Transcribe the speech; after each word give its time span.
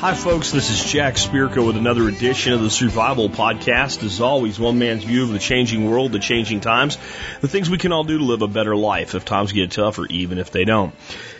Hi, 0.00 0.14
folks. 0.14 0.50
This 0.50 0.70
is 0.70 0.90
Jack 0.90 1.16
Spirko 1.16 1.66
with 1.66 1.76
another 1.76 2.08
edition 2.08 2.54
of 2.54 2.62
the 2.62 2.70
Survival 2.70 3.28
Podcast. 3.28 4.02
As 4.02 4.22
always, 4.22 4.58
one 4.58 4.78
man's 4.78 5.04
view 5.04 5.24
of 5.24 5.28
the 5.28 5.38
changing 5.38 5.90
world, 5.90 6.12
the 6.12 6.18
changing 6.18 6.60
times, 6.60 6.96
the 7.42 7.48
things 7.48 7.68
we 7.68 7.76
can 7.76 7.92
all 7.92 8.04
do 8.04 8.16
to 8.16 8.24
live 8.24 8.40
a 8.40 8.48
better 8.48 8.74
life 8.74 9.14
if 9.14 9.26
times 9.26 9.52
get 9.52 9.72
tougher, 9.72 10.06
even 10.06 10.38
if 10.38 10.50
they 10.50 10.64
don't. 10.64 10.94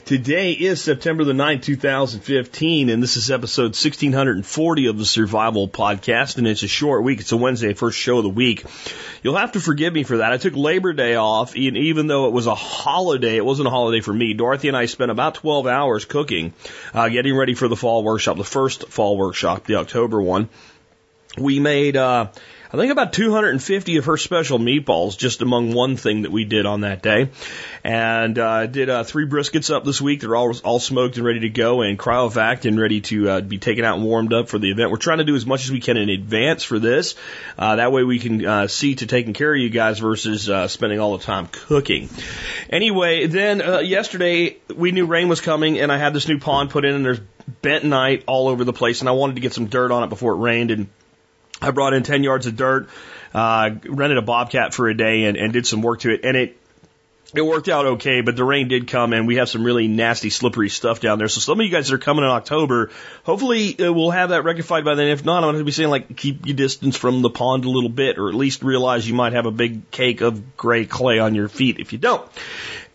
Today 0.05 0.53
is 0.53 0.82
September 0.82 1.25
the 1.25 1.33
9th, 1.33 1.62
2015, 1.62 2.91
and 2.91 3.03
this 3.03 3.16
is 3.16 3.30
episode 3.30 3.77
1640 3.77 4.87
of 4.87 4.98
the 4.98 5.05
Survival 5.05 5.69
Podcast, 5.69 6.39
and 6.39 6.48
it's 6.48 6.62
a 6.62 6.69
short 6.69 7.05
week. 7.05 7.21
It's 7.21 7.33
a 7.33 7.37
Wednesday, 7.37 7.75
first 7.75 7.98
show 7.98 8.19
of 8.19 8.25
the 8.25 8.30
week. 8.30 8.65
You'll 9.23 9.37
have 9.37 9.52
to 9.52 9.61
forgive 9.61 9.92
me 9.92 10.02
for 10.02 10.19
that. 10.19 10.33
I 10.33 10.37
took 10.37 10.56
Labor 10.56 10.92
Day 10.92 11.15
off, 11.15 11.55
and 11.55 11.77
even 11.77 12.09
though 12.09 12.27
it 12.27 12.33
was 12.33 12.47
a 12.47 12.55
holiday, 12.55 13.37
it 13.37 13.45
wasn't 13.45 13.69
a 13.69 13.70
holiday 13.70 14.01
for 14.01 14.12
me. 14.12 14.34
Dorothy 14.34 14.69
and 14.69 14.77
I 14.77 14.87
spent 14.87 15.11
about 15.11 15.37
12 15.37 15.66
hours 15.66 16.05
cooking, 16.05 16.55
uh, 16.92 17.09
getting 17.09 17.37
ready 17.37 17.55
for 17.55 17.69
the 17.69 17.77
fall 17.77 18.03
workshop, 18.03 18.37
the 18.37 18.45
first 18.45 18.89
fall 18.89 19.17
workshop, 19.17 19.67
the 19.67 19.77
October 19.77 20.20
one. 20.20 20.48
We 21.39 21.61
made, 21.61 21.97
uh, 21.97 22.28
I 22.73 22.77
think 22.77 22.92
about 22.92 23.12
250 23.12 23.97
of 23.97 24.05
her 24.05 24.16
special 24.16 24.60
meatballs 24.60 25.19
just 25.19 25.42
among 25.42 25.74
one 25.74 25.97
thing 25.97 26.23
that 26.23 26.30
we 26.30 26.45
did 26.45 26.66
on 26.66 26.83
that 26.83 27.02
day. 27.02 27.30
And 27.83 28.38
uh, 28.38 28.66
did 28.66 28.88
uh, 28.88 29.02
three 29.02 29.27
briskets 29.27 29.74
up 29.74 29.84
this 29.84 30.01
week. 30.01 30.20
They're 30.20 30.37
all 30.37 30.56
all 30.62 30.78
smoked 30.78 31.16
and 31.16 31.27
ready 31.27 31.41
to 31.41 31.48
go 31.48 31.83
and 31.83 31.98
cryovac 31.98 32.66
and 32.66 32.78
ready 32.78 33.01
to 33.01 33.28
uh, 33.28 33.41
be 33.41 33.59
taken 33.59 33.84
out 33.84 33.97
and 33.97 34.06
warmed 34.06 34.33
up 34.33 34.48
for 34.48 34.61
the 34.61 34.70
event. 34.70 34.92
We're 34.92 34.98
trying 34.98 35.19
to 35.19 35.25
do 35.25 35.34
as 35.34 35.45
much 35.45 35.64
as 35.64 35.73
we 35.73 35.80
can 35.80 35.97
in 35.97 36.11
advance 36.11 36.62
for 36.62 36.78
this. 36.78 37.16
Uh, 37.59 37.75
that 37.77 37.91
way 37.91 38.05
we 38.05 38.20
can 38.20 38.47
uh, 38.47 38.69
see 38.69 38.95
to 38.95 39.06
taking 39.06 39.33
care 39.33 39.52
of 39.52 39.59
you 39.59 39.70
guys 39.70 39.98
versus 39.98 40.48
uh, 40.48 40.69
spending 40.69 41.00
all 41.00 41.19
the 41.19 41.25
time 41.25 41.48
cooking. 41.50 42.08
Anyway, 42.69 43.27
then 43.27 43.62
uh, 43.62 43.80
yesterday 43.80 44.58
we 44.73 44.92
knew 44.92 45.06
rain 45.06 45.28
was 45.28 45.41
coming 45.41 45.80
and 45.80 45.91
I 45.91 45.97
had 45.97 46.14
this 46.14 46.28
new 46.28 46.39
pond 46.39 46.70
put 46.70 46.84
in 46.84 46.95
and 46.95 47.05
there's 47.05 47.20
bentonite 47.62 48.23
all 48.28 48.47
over 48.47 48.62
the 48.62 48.73
place 48.73 49.00
and 49.00 49.08
I 49.08 49.12
wanted 49.12 49.34
to 49.34 49.41
get 49.41 49.55
some 49.55 49.67
dirt 49.67 49.91
on 49.91 50.05
it 50.05 50.08
before 50.08 50.34
it 50.34 50.36
rained 50.36 50.70
and 50.70 50.86
I 51.61 51.70
brought 51.70 51.92
in 51.92 52.03
10 52.03 52.22
yards 52.22 52.47
of 52.47 52.56
dirt, 52.56 52.89
uh, 53.34 53.70
rented 53.84 54.19
a 54.19 54.22
Bobcat 54.22 54.75
for 54.75 54.89
a 54.89 54.94
day 54.94 55.25
and, 55.25 55.36
and 55.36 55.53
did 55.53 55.67
some 55.67 55.83
work 55.83 56.00
to 56.00 56.11
it. 56.11 56.25
And 56.25 56.36
it, 56.36 56.56
it 57.34 57.42
worked 57.42 57.69
out 57.69 57.86
okay, 57.86 58.22
but 58.22 58.34
the 58.34 58.44
rain 58.44 58.69
did 58.69 58.89
come 58.89 59.12
and 59.12 59.27
we 59.27 59.36
have 59.36 59.48
some 59.48 59.62
really 59.62 59.86
nasty, 59.86 60.30
slippery 60.30 60.69
stuff 60.69 61.00
down 61.00 61.19
there. 61.19 61.28
So 61.28 61.41
some 61.41 61.61
of 61.61 61.64
you 61.64 61.70
guys 61.70 61.89
that 61.89 61.94
are 61.94 61.98
coming 61.98 62.25
in 62.25 62.30
October, 62.30 62.91
hopefully 63.25 63.78
uh, 63.78 63.92
we'll 63.92 64.11
have 64.11 64.30
that 64.30 64.42
rectified 64.42 64.84
by 64.84 64.94
then. 64.94 65.08
If 65.08 65.25
not, 65.25 65.44
I'm 65.44 65.52
going 65.52 65.58
to 65.58 65.64
be 65.64 65.70
saying 65.70 65.91
like 65.91 66.17
keep 66.17 66.47
your 66.47 66.56
distance 66.56 66.97
from 66.97 67.22
the 67.22 67.30
pond 67.30 67.64
a 67.64 67.70
little 67.70 67.91
bit, 67.91 68.19
or 68.19 68.28
at 68.28 68.34
least 68.34 68.62
realize 68.62 69.08
you 69.08 69.14
might 69.14 69.34
have 69.34 69.47
a 69.47 69.52
big 69.52 69.91
cake 69.91 70.22
of 70.22 70.56
gray 70.56 70.86
clay 70.86 71.19
on 71.20 71.34
your 71.34 71.48
feet 71.48 71.78
if 71.78 71.92
you 71.92 71.98
don't. 71.98 72.28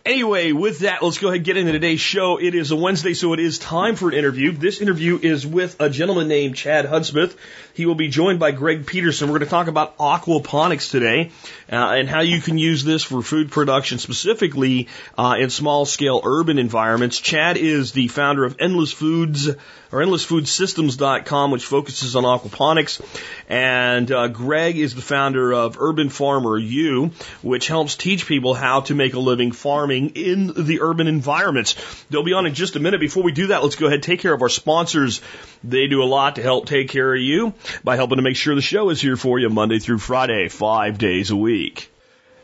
Anyway, 0.05 0.52
with 0.52 0.79
that, 0.79 1.02
let's 1.02 1.17
go 1.17 1.29
ahead 1.29 1.38
and 1.38 1.45
get 1.45 1.57
into 1.57 1.72
today's 1.72 2.00
show. 2.00 2.39
It 2.39 2.53
is 2.53 2.69
a 2.69 2.75
Wednesday, 2.75 3.16
so 3.16 3.33
it 3.33 3.39
is 3.39 3.57
time 3.57 3.95
for 3.95 4.09
an 4.09 4.13
interview. 4.13 4.52
This 4.52 4.79
interview 4.79 5.17
is 5.19 5.47
with 5.47 5.81
a 5.81 5.89
gentleman 5.89 6.27
named 6.27 6.55
Chad 6.55 6.85
Hudsmith. 6.85 7.35
He 7.76 7.86
will 7.86 7.95
be 7.95 8.08
joined 8.08 8.40
by 8.40 8.52
Greg 8.52 8.88
Peterson. 8.88 9.28
We're 9.28 9.40
going 9.40 9.48
to 9.48 9.52
talk 9.52 9.68
about 9.68 9.98
aquaponics 9.98 10.90
today 10.90 11.31
uh, 11.70 11.76
and 11.76 12.08
how 12.08 12.22
you 12.22 12.40
can 12.40 12.58
use 12.58 12.86
this 12.86 13.04
for 13.04 13.22
food 13.22 13.52
production, 13.52 14.00
specifically 14.00 14.88
uh, 15.18 15.36
in 15.38 15.50
small 15.50 15.86
scale 15.86 16.22
urban 16.23 16.58
environments. 16.58 17.20
Chad 17.20 17.58
is 17.58 17.92
the 17.92 18.08
founder 18.08 18.46
of 18.46 18.56
Endless 18.59 18.94
Foods 18.94 19.50
or 19.92 20.00
endlessfoodsystems.com, 20.00 21.52
which 21.52 21.66
focuses 21.66 22.16
on 22.16 22.23
aquaponics. 22.23 23.02
And 23.50 24.09
uh, 24.12 24.30
Greg 24.30 24.78
is 24.78 24.96
the 24.96 25.02
founder 25.02 25.53
of 25.53 25.78
Urban 25.80 26.09
Farmer 26.09 26.58
U, 26.58 27.12
which 27.42 27.68
helps 27.68 27.96
teach 27.96 28.26
people 28.26 28.53
how 28.53 28.81
to 28.81 28.96
make 28.96 29.14
a 29.14 29.20
living 29.20 29.52
farming 29.52 30.12
in 30.16 30.48
the 30.48 30.80
urban 30.81 31.08
environments. 31.08 31.75
They'll 32.09 32.24
be 32.24 32.34
on 32.34 32.46
in 32.46 32.53
just 32.53 32.78
a 32.78 32.80
minute. 32.80 33.00
Before 33.02 33.24
we 33.24 33.34
do 33.34 33.47
that, 33.47 33.64
let's 33.64 33.75
go 33.75 33.88
ahead 33.88 33.96
and 33.96 34.03
take 34.03 34.22
care 34.22 34.34
of 34.34 34.41
our 34.41 34.50
sponsors. 34.50 35.22
They 35.64 35.88
do 35.88 36.03
a 36.03 36.06
lot 36.06 36.35
to 36.35 36.41
help 36.41 36.68
take 36.68 36.90
care 36.90 37.14
of 37.14 37.22
you 37.22 37.53
by 37.84 37.96
helping 37.96 38.18
to 38.18 38.22
make 38.22 38.36
sure 38.36 38.56
the 38.56 38.62
show 38.62 38.90
is 38.90 39.02
here 39.02 39.18
for 39.18 39.40
you 39.40 39.50
Monday 39.50 39.80
through 39.80 40.00
Friday, 40.00 40.50
five 40.50 40.98
days 40.98 41.31
a 41.31 41.36
week. 41.36 41.92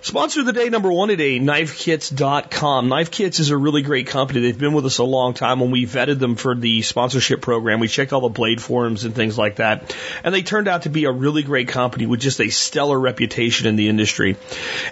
Sponsor 0.03 0.39
of 0.39 0.47
the 0.47 0.53
day 0.53 0.67
number 0.67 0.91
one 0.91 1.09
today, 1.09 1.39
knifekits.com. 1.39 2.89
Knife 2.89 3.11
Kits 3.11 3.39
is 3.39 3.51
a 3.51 3.57
really 3.57 3.83
great 3.83 4.07
company. 4.07 4.39
They've 4.39 4.57
been 4.57 4.73
with 4.73 4.87
us 4.87 4.97
a 4.97 5.03
long 5.03 5.35
time 5.35 5.59
when 5.59 5.69
we 5.69 5.85
vetted 5.85 6.17
them 6.17 6.37
for 6.37 6.55
the 6.55 6.81
sponsorship 6.81 7.41
program. 7.41 7.79
We 7.79 7.87
checked 7.87 8.11
all 8.11 8.21
the 8.21 8.29
blade 8.29 8.63
forums 8.63 9.03
and 9.03 9.13
things 9.13 9.37
like 9.37 9.57
that. 9.57 9.95
And 10.23 10.33
they 10.33 10.41
turned 10.41 10.67
out 10.67 10.83
to 10.83 10.89
be 10.89 11.05
a 11.05 11.11
really 11.11 11.43
great 11.43 11.67
company 11.67 12.07
with 12.07 12.19
just 12.19 12.41
a 12.41 12.49
stellar 12.49 12.99
reputation 12.99 13.67
in 13.67 13.75
the 13.75 13.89
industry. 13.89 14.37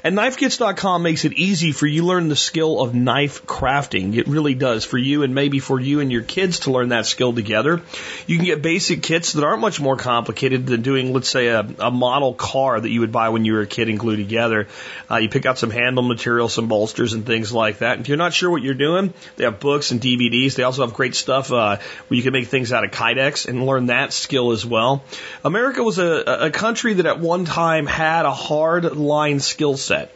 And 0.03 0.15
knifekits.com 0.15 1.01
makes 1.01 1.25
it 1.25 1.33
easy 1.33 1.71
for 1.71 1.87
you 1.87 2.01
to 2.01 2.07
learn 2.07 2.29
the 2.29 2.35
skill 2.35 2.79
of 2.79 2.93
knife 2.93 3.47
crafting. 3.47 4.15
It 4.15 4.27
really 4.27 4.53
does 4.53 4.85
for 4.85 4.99
you 4.99 5.23
and 5.23 5.33
maybe 5.33 5.57
for 5.57 5.79
you 5.79 6.01
and 6.01 6.11
your 6.11 6.21
kids 6.21 6.59
to 6.61 6.71
learn 6.71 6.89
that 6.89 7.07
skill 7.07 7.33
together. 7.33 7.81
You 8.27 8.35
can 8.35 8.45
get 8.45 8.61
basic 8.61 9.01
kits 9.01 9.33
that 9.33 9.43
aren't 9.43 9.61
much 9.61 9.81
more 9.81 9.97
complicated 9.97 10.67
than 10.67 10.83
doing, 10.83 11.13
let's 11.13 11.29
say, 11.29 11.47
a, 11.47 11.61
a 11.79 11.89
model 11.89 12.35
car 12.35 12.79
that 12.79 12.89
you 12.89 12.99
would 12.99 13.11
buy 13.11 13.29
when 13.29 13.43
you 13.43 13.53
were 13.53 13.61
a 13.61 13.67
kid 13.67 13.89
and 13.89 13.97
glue 13.97 14.15
together. 14.15 14.67
Uh, 15.09 15.17
you 15.17 15.29
pick 15.29 15.45
out 15.45 15.57
some 15.57 15.69
handle 15.69 16.03
material, 16.03 16.49
some 16.49 16.67
bolsters 16.67 17.13
and 17.13 17.25
things 17.25 17.51
like 17.51 17.79
that. 17.79 17.99
If 17.99 18.07
you're 18.07 18.17
not 18.17 18.33
sure 18.33 18.49
what 18.49 18.61
you're 18.61 18.73
doing, 18.73 19.13
they 19.37 19.45
have 19.45 19.59
books 19.59 19.91
and 19.91 19.99
DVDs. 19.99 20.55
They 20.55 20.63
also 20.63 20.85
have 20.85 20.93
great 20.93 21.15
stuff 21.15 21.51
uh, 21.51 21.77
where 22.07 22.17
you 22.17 22.23
can 22.23 22.33
make 22.33 22.47
things 22.47 22.71
out 22.71 22.83
of 22.83 22.91
Kydex 22.91 23.47
and 23.47 23.65
learn 23.65 23.87
that 23.87 24.13
skill 24.13 24.51
as 24.51 24.65
well. 24.65 25.03
America 25.43 25.83
was 25.83 25.97
a, 25.97 26.45
a 26.45 26.51
country 26.51 26.95
that 26.95 27.05
at 27.05 27.19
one 27.19 27.45
time 27.45 27.85
had 27.87 28.25
a 28.25 28.33
hard 28.33 28.95
line 28.95 29.39
skill 29.39 29.77
set. 29.77 30.13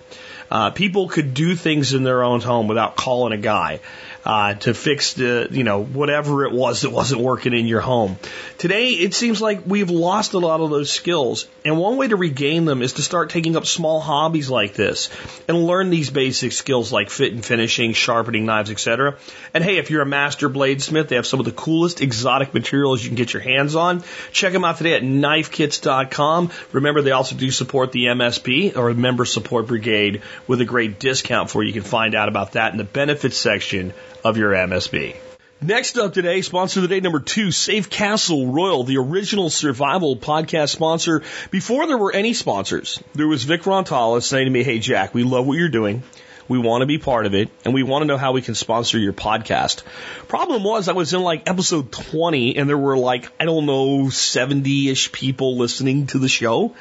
Uh, 0.51 0.69
people 0.69 1.07
could 1.07 1.33
do 1.33 1.55
things 1.55 1.93
in 1.93 2.03
their 2.03 2.23
own 2.23 2.39
home 2.39 2.67
without 2.67 2.95
calling 2.95 3.33
a 3.33 3.37
guy 3.37 3.79
uh, 4.25 4.53
to 4.53 4.73
fix 4.73 5.13
the, 5.13 5.47
you 5.51 5.63
know, 5.63 5.83
whatever 5.83 6.45
it 6.45 6.53
was 6.53 6.81
that 6.81 6.91
wasn't 6.91 7.21
working 7.21 7.53
in 7.53 7.67
your 7.67 7.81
home. 7.81 8.17
Today, 8.57 8.89
it 8.89 9.13
seems 9.13 9.41
like 9.41 9.63
we've 9.65 9.89
lost 9.89 10.33
a 10.33 10.39
lot 10.39 10.61
of 10.61 10.69
those 10.69 10.89
skills. 10.89 11.47
And 11.65 11.77
one 11.77 11.97
way 11.97 12.07
to 12.07 12.15
regain 12.15 12.65
them 12.65 12.81
is 12.81 12.93
to 12.93 13.01
start 13.01 13.29
taking 13.29 13.55
up 13.55 13.65
small 13.65 13.99
hobbies 13.99 14.49
like 14.49 14.73
this 14.73 15.09
and 15.47 15.65
learn 15.65 15.89
these 15.89 16.09
basic 16.09 16.53
skills 16.53 16.91
like 16.91 17.09
fit 17.09 17.33
and 17.33 17.43
finishing, 17.43 17.93
sharpening 17.93 18.45
knives, 18.45 18.71
etc. 18.71 19.17
And 19.53 19.63
hey, 19.63 19.77
if 19.77 19.89
you're 19.89 20.01
a 20.01 20.05
master 20.05 20.49
bladesmith, 20.49 21.09
they 21.09 21.15
have 21.15 21.27
some 21.27 21.39
of 21.39 21.45
the 21.45 21.51
coolest 21.51 22.01
exotic 22.01 22.53
materials 22.53 23.03
you 23.03 23.09
can 23.09 23.15
get 23.15 23.33
your 23.33 23.41
hands 23.41 23.75
on. 23.75 24.03
Check 24.31 24.53
them 24.53 24.63
out 24.63 24.77
today 24.77 24.95
at 24.95 25.03
knifekits.com. 25.03 26.51
Remember, 26.71 27.01
they 27.01 27.11
also 27.11 27.35
do 27.35 27.51
support 27.51 27.91
the 27.91 28.05
MSB 28.05 28.77
or 28.77 28.93
Member 28.93 29.25
Support 29.25 29.67
Brigade 29.67 30.21
with 30.47 30.61
a 30.61 30.65
great 30.65 30.99
discount 30.99 31.49
for 31.49 31.61
you. 31.61 31.67
You 31.67 31.73
can 31.73 31.89
find 31.89 32.15
out 32.15 32.29
about 32.29 32.53
that 32.53 32.71
in 32.71 32.77
the 32.77 32.83
benefits 32.83 33.37
section 33.37 33.93
of 34.23 34.37
your 34.37 34.51
MSB. 34.51 35.15
Next 35.61 35.97
up 35.97 36.13
today, 36.13 36.41
sponsor 36.41 36.79
of 36.79 36.81
the 36.81 36.87
day 36.89 36.99
number 36.99 37.21
two, 37.21 37.51
Safe 37.51 37.89
Castle 37.89 38.51
Royal, 38.51 38.83
the 38.83 38.97
original 38.97 39.49
survival 39.49 40.17
podcast 40.17 40.69
sponsor. 40.69 41.23
Before 41.51 41.87
there 41.87 41.97
were 41.97 42.11
any 42.11 42.33
sponsors, 42.33 43.01
there 43.13 43.29
was 43.29 43.43
Vic 43.43 43.61
Rantala 43.61 44.21
saying 44.21 44.45
to 44.45 44.51
me, 44.51 44.63
Hey 44.63 44.79
Jack, 44.79 45.13
we 45.13 45.23
love 45.23 45.47
what 45.47 45.57
you're 45.57 45.69
doing. 45.69 46.03
We 46.49 46.59
want 46.59 46.81
to 46.81 46.85
be 46.85 46.97
part 46.97 47.25
of 47.25 47.33
it 47.33 47.49
and 47.63 47.73
we 47.73 47.83
want 47.83 48.01
to 48.01 48.07
know 48.07 48.17
how 48.17 48.33
we 48.33 48.41
can 48.41 48.55
sponsor 48.55 48.99
your 48.99 49.13
podcast. 49.13 49.83
Problem 50.27 50.63
was 50.63 50.89
I 50.89 50.91
was 50.91 51.13
in 51.13 51.21
like 51.21 51.49
episode 51.49 51.91
20 51.91 52.57
and 52.57 52.67
there 52.67 52.77
were 52.77 52.97
like, 52.97 53.31
I 53.39 53.45
don't 53.45 53.65
know, 53.65 54.09
70 54.09 54.89
ish 54.89 55.13
people 55.13 55.57
listening 55.57 56.07
to 56.07 56.19
the 56.19 56.27
show. 56.27 56.75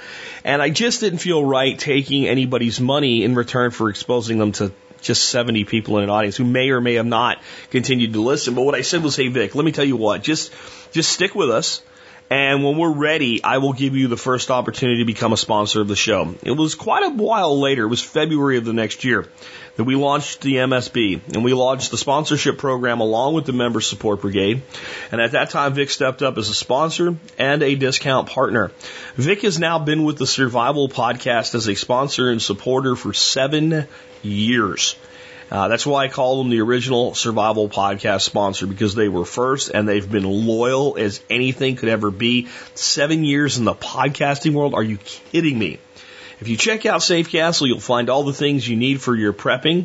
And 0.45 0.61
I 0.61 0.71
just 0.71 0.99
didn't 1.01 1.21
feel 1.21 1.45
right 1.45 1.79
taking 1.79 2.27
anybody's 2.27 2.81
money 2.81 3.23
in 3.23 3.37
return 3.37 3.71
for 3.71 3.89
exposing 3.89 4.39
them 4.39 4.51
to 4.53 4.73
just 5.03 5.29
70 5.29 5.65
people 5.65 5.99
in 5.99 6.05
an 6.05 6.11
audience 6.11 6.37
who 6.37 6.45
may 6.45 6.71
or 6.71 6.81
may 6.81 6.95
have 6.95 7.07
not 7.07 7.41
continued 7.71 8.15
to 8.15 8.23
listen. 8.23 8.55
But 8.55 8.63
what 8.63 8.75
I 8.75 8.83
said 8.83 9.03
was, 9.03 9.17
hey, 9.17 9.29
Vic, 9.29 9.55
let 9.55 9.65
me 9.65 9.73
tell 9.73 9.85
you 9.85 9.97
what, 9.97 10.23
just, 10.23 10.53
just 10.93 11.13
stick 11.13 11.35
with 11.35 11.51
us. 11.51 11.83
And 12.33 12.65
when 12.65 12.79
we're 12.79 12.95
ready, 12.95 13.45
I 13.45 13.59
will 13.59 13.75
give 13.75 13.95
you 13.95 14.09
the 14.09 14.17
first 14.17 14.51
opportunity 14.51 15.03
to 15.03 15.05
become 15.05 15.35
a 15.35 15.37
sponsor 15.37 15.83
of 15.83 15.89
the 15.89 15.95
show. 15.95 16.35
It 16.43 16.53
was 16.53 16.75
quite 16.75 17.05
a 17.05 17.11
while 17.11 17.61
later. 17.61 17.83
It 17.83 17.89
was 17.89 18.01
February 18.01 18.57
of 18.57 18.65
the 18.65 18.73
next 18.73 19.05
year 19.05 19.29
that 19.77 19.85
we 19.85 19.97
launched 19.97 20.41
the 20.41 20.55
MSB 20.55 21.21
and 21.35 21.45
we 21.45 21.53
launched 21.53 21.91
the 21.91 21.99
sponsorship 21.99 22.57
program 22.57 23.01
along 23.01 23.35
with 23.35 23.45
the 23.45 23.53
member 23.53 23.83
support 23.83 24.23
brigade. 24.23 24.63
And 25.11 25.21
at 25.21 25.33
that 25.33 25.51
time, 25.51 25.75
Vic 25.75 25.91
stepped 25.91 26.23
up 26.23 26.39
as 26.39 26.49
a 26.49 26.55
sponsor 26.55 27.17
and 27.37 27.63
a 27.63 27.75
discount 27.75 28.31
partner. 28.31 28.73
Vic 29.17 29.43
has 29.43 29.59
now 29.59 29.79
been 29.79 30.03
with 30.03 30.17
the 30.17 30.27
Survival 30.27 30.89
Podcast 30.89 31.55
as 31.55 31.69
a 31.69 31.75
sponsor 31.75 32.31
and 32.31 32.41
supporter 32.41 32.97
for 32.97 33.13
seven 33.13 33.87
years. 34.23 34.97
Uh, 35.53 35.69
that's 35.69 35.85
why 35.85 36.05
I 36.05 36.09
call 36.09 36.39
them 36.39 36.49
the 36.49 36.63
original 36.63 37.15
survival 37.15 37.69
podcast 37.69 38.23
sponsor 38.23 38.67
because 38.67 38.95
they 38.95 39.11
were 39.11 39.27
first 39.27 39.69
and 39.69 39.87
they've 39.87 40.11
been 40.11 40.25
loyal 40.25 40.97
as 40.99 41.21
anything 41.29 41.77
could 41.77 41.91
ever 41.91 42.11
be. 42.11 42.49
Seven 42.75 43.23
years 43.23 43.59
in 43.59 43.67
the 43.67 43.75
podcasting 43.75 44.55
world. 44.55 44.73
Are 44.73 44.83
you 44.83 44.97
kidding 44.97 45.59
me? 45.59 45.79
If 46.41 46.49
you 46.49 46.57
check 46.57 46.87
out 46.87 47.03
Safe 47.03 47.31
Castle, 47.31 47.67
you'll 47.67 47.81
find 47.81 48.09
all 48.09 48.25
the 48.25 48.33
things 48.33 48.67
you 48.67 48.77
need 48.77 49.03
for 49.03 49.15
your 49.15 49.35
prepping, 49.35 49.85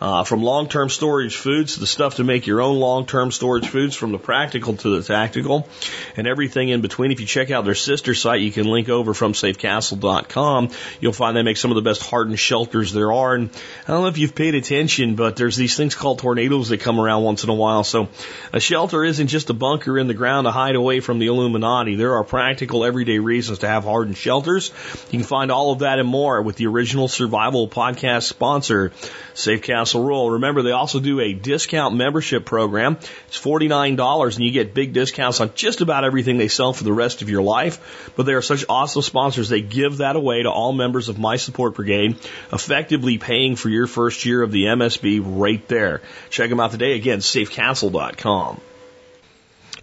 uh, 0.00 0.24
from 0.24 0.42
long-term 0.42 0.88
storage 0.88 1.36
foods 1.36 1.74
to 1.74 1.80
the 1.80 1.86
stuff 1.86 2.16
to 2.16 2.24
make 2.24 2.46
your 2.46 2.60
own 2.60 2.78
long-term 2.78 3.32
storage 3.32 3.68
foods, 3.68 3.96
from 3.96 4.12
the 4.12 4.18
practical 4.18 4.76
to 4.76 4.96
the 4.96 5.02
tactical, 5.02 5.68
and 6.16 6.26
everything 6.26 6.68
in 6.68 6.80
between. 6.80 7.10
If 7.10 7.20
you 7.20 7.26
check 7.26 7.50
out 7.50 7.64
their 7.64 7.74
sister 7.74 8.14
site, 8.14 8.40
you 8.40 8.52
can 8.52 8.66
link 8.66 8.88
over 8.88 9.12
from 9.12 9.32
safecastle.com. 9.32 10.70
You'll 11.00 11.12
find 11.12 11.36
they 11.36 11.42
make 11.42 11.56
some 11.56 11.72
of 11.72 11.74
the 11.74 11.82
best 11.82 12.02
hardened 12.02 12.38
shelters 12.38 12.92
there 12.92 13.12
are. 13.12 13.34
And 13.34 13.50
I 13.86 13.92
don't 13.92 14.02
know 14.02 14.08
if 14.08 14.18
you've 14.18 14.34
paid 14.34 14.54
attention, 14.54 15.16
but 15.16 15.36
there's 15.36 15.56
these 15.56 15.76
things 15.76 15.94
called 15.94 16.20
tornadoes 16.20 16.68
that 16.68 16.80
come 16.80 17.00
around 17.00 17.24
once 17.24 17.42
in 17.42 17.50
a 17.50 17.54
while. 17.54 17.82
So 17.82 18.08
a 18.52 18.60
shelter 18.60 19.04
isn't 19.04 19.28
just 19.28 19.50
a 19.50 19.54
bunker 19.54 19.98
in 19.98 20.06
the 20.06 20.14
ground 20.14 20.44
to 20.44 20.52
hide 20.52 20.76
away 20.76 21.00
from 21.00 21.18
the 21.18 21.26
Illuminati. 21.26 21.96
There 21.96 22.14
are 22.14 22.24
practical 22.24 22.84
everyday 22.84 23.18
reasons 23.18 23.60
to 23.60 23.68
have 23.68 23.84
hardened 23.84 24.16
shelters. 24.16 24.70
You 25.10 25.18
can 25.18 25.26
find 25.26 25.50
all 25.50 25.72
of 25.72 25.80
that 25.80 25.98
and 25.98 26.08
more 26.08 26.40
with 26.40 26.56
the 26.56 26.66
original 26.66 27.08
survival 27.08 27.68
podcast 27.68 28.24
sponsor, 28.24 28.92
Safe 29.34 29.62
Castle 29.62 29.87
Royal. 29.94 30.30
Remember, 30.32 30.62
they 30.62 30.72
also 30.72 31.00
do 31.00 31.20
a 31.20 31.32
discount 31.32 31.94
membership 31.94 32.44
program. 32.44 32.98
It's 33.28 33.40
$49 33.40 34.36
and 34.36 34.44
you 34.44 34.50
get 34.50 34.74
big 34.74 34.92
discounts 34.92 35.40
on 35.40 35.52
just 35.54 35.80
about 35.80 36.04
everything 36.04 36.38
they 36.38 36.48
sell 36.48 36.72
for 36.72 36.84
the 36.84 36.92
rest 36.92 37.22
of 37.22 37.30
your 37.30 37.42
life. 37.42 38.12
But 38.16 38.24
they 38.24 38.34
are 38.34 38.42
such 38.42 38.64
awesome 38.68 39.02
sponsors. 39.02 39.48
They 39.48 39.60
give 39.60 39.98
that 39.98 40.16
away 40.16 40.42
to 40.42 40.50
all 40.50 40.72
members 40.72 41.08
of 41.08 41.18
My 41.18 41.36
Support 41.36 41.74
Brigade, 41.74 42.16
effectively 42.52 43.18
paying 43.18 43.56
for 43.56 43.68
your 43.68 43.86
first 43.86 44.24
year 44.24 44.42
of 44.42 44.52
the 44.52 44.64
MSB 44.64 45.22
right 45.24 45.66
there. 45.68 46.02
Check 46.30 46.50
them 46.50 46.60
out 46.60 46.72
today. 46.72 46.94
Again, 46.94 47.18
safecastle.com. 47.18 48.60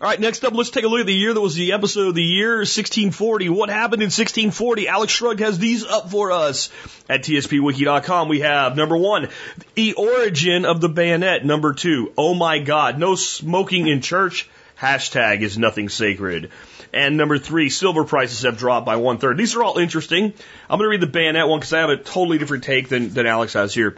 All 0.01 0.09
right, 0.09 0.19
next 0.19 0.43
up, 0.43 0.53
let's 0.53 0.71
take 0.71 0.83
a 0.83 0.89
look 0.89 0.99
at 0.99 1.05
the 1.05 1.15
year 1.15 1.33
that 1.33 1.39
was 1.39 1.55
the 1.55 1.71
episode 1.71 2.09
of 2.09 2.15
the 2.15 2.21
year, 2.21 2.57
1640. 2.57 3.47
What 3.47 3.69
happened 3.69 4.01
in 4.01 4.07
1640? 4.07 4.89
Alex 4.89 5.13
Shrugged 5.13 5.39
has 5.39 5.57
these 5.57 5.85
up 5.85 6.11
for 6.11 6.33
us 6.33 6.69
at 7.07 7.23
tspwiki.com. 7.23 8.27
We 8.27 8.41
have 8.41 8.75
number 8.75 8.97
one, 8.97 9.29
the 9.75 9.93
origin 9.93 10.65
of 10.65 10.81
the 10.81 10.89
bayonet. 10.89 11.45
Number 11.45 11.71
two, 11.71 12.11
oh 12.17 12.33
my 12.33 12.59
God, 12.59 12.99
no 12.99 13.15
smoking 13.15 13.87
in 13.87 14.01
church. 14.01 14.49
Hashtag 14.77 15.39
is 15.39 15.57
nothing 15.57 15.87
sacred. 15.87 16.51
And 16.91 17.15
number 17.15 17.37
three, 17.37 17.69
silver 17.69 18.03
prices 18.03 18.41
have 18.41 18.57
dropped 18.57 18.85
by 18.85 18.97
one 18.97 19.19
third. 19.19 19.37
These 19.37 19.55
are 19.55 19.63
all 19.63 19.77
interesting. 19.77 20.33
I'm 20.69 20.77
going 20.77 20.87
to 20.87 20.89
read 20.89 21.01
the 21.01 21.07
bayonet 21.07 21.47
one 21.47 21.59
because 21.59 21.71
I 21.71 21.79
have 21.79 21.89
a 21.89 21.95
totally 21.95 22.37
different 22.37 22.65
take 22.65 22.89
than, 22.89 23.13
than 23.13 23.27
Alex 23.27 23.53
has 23.53 23.73
here. 23.73 23.95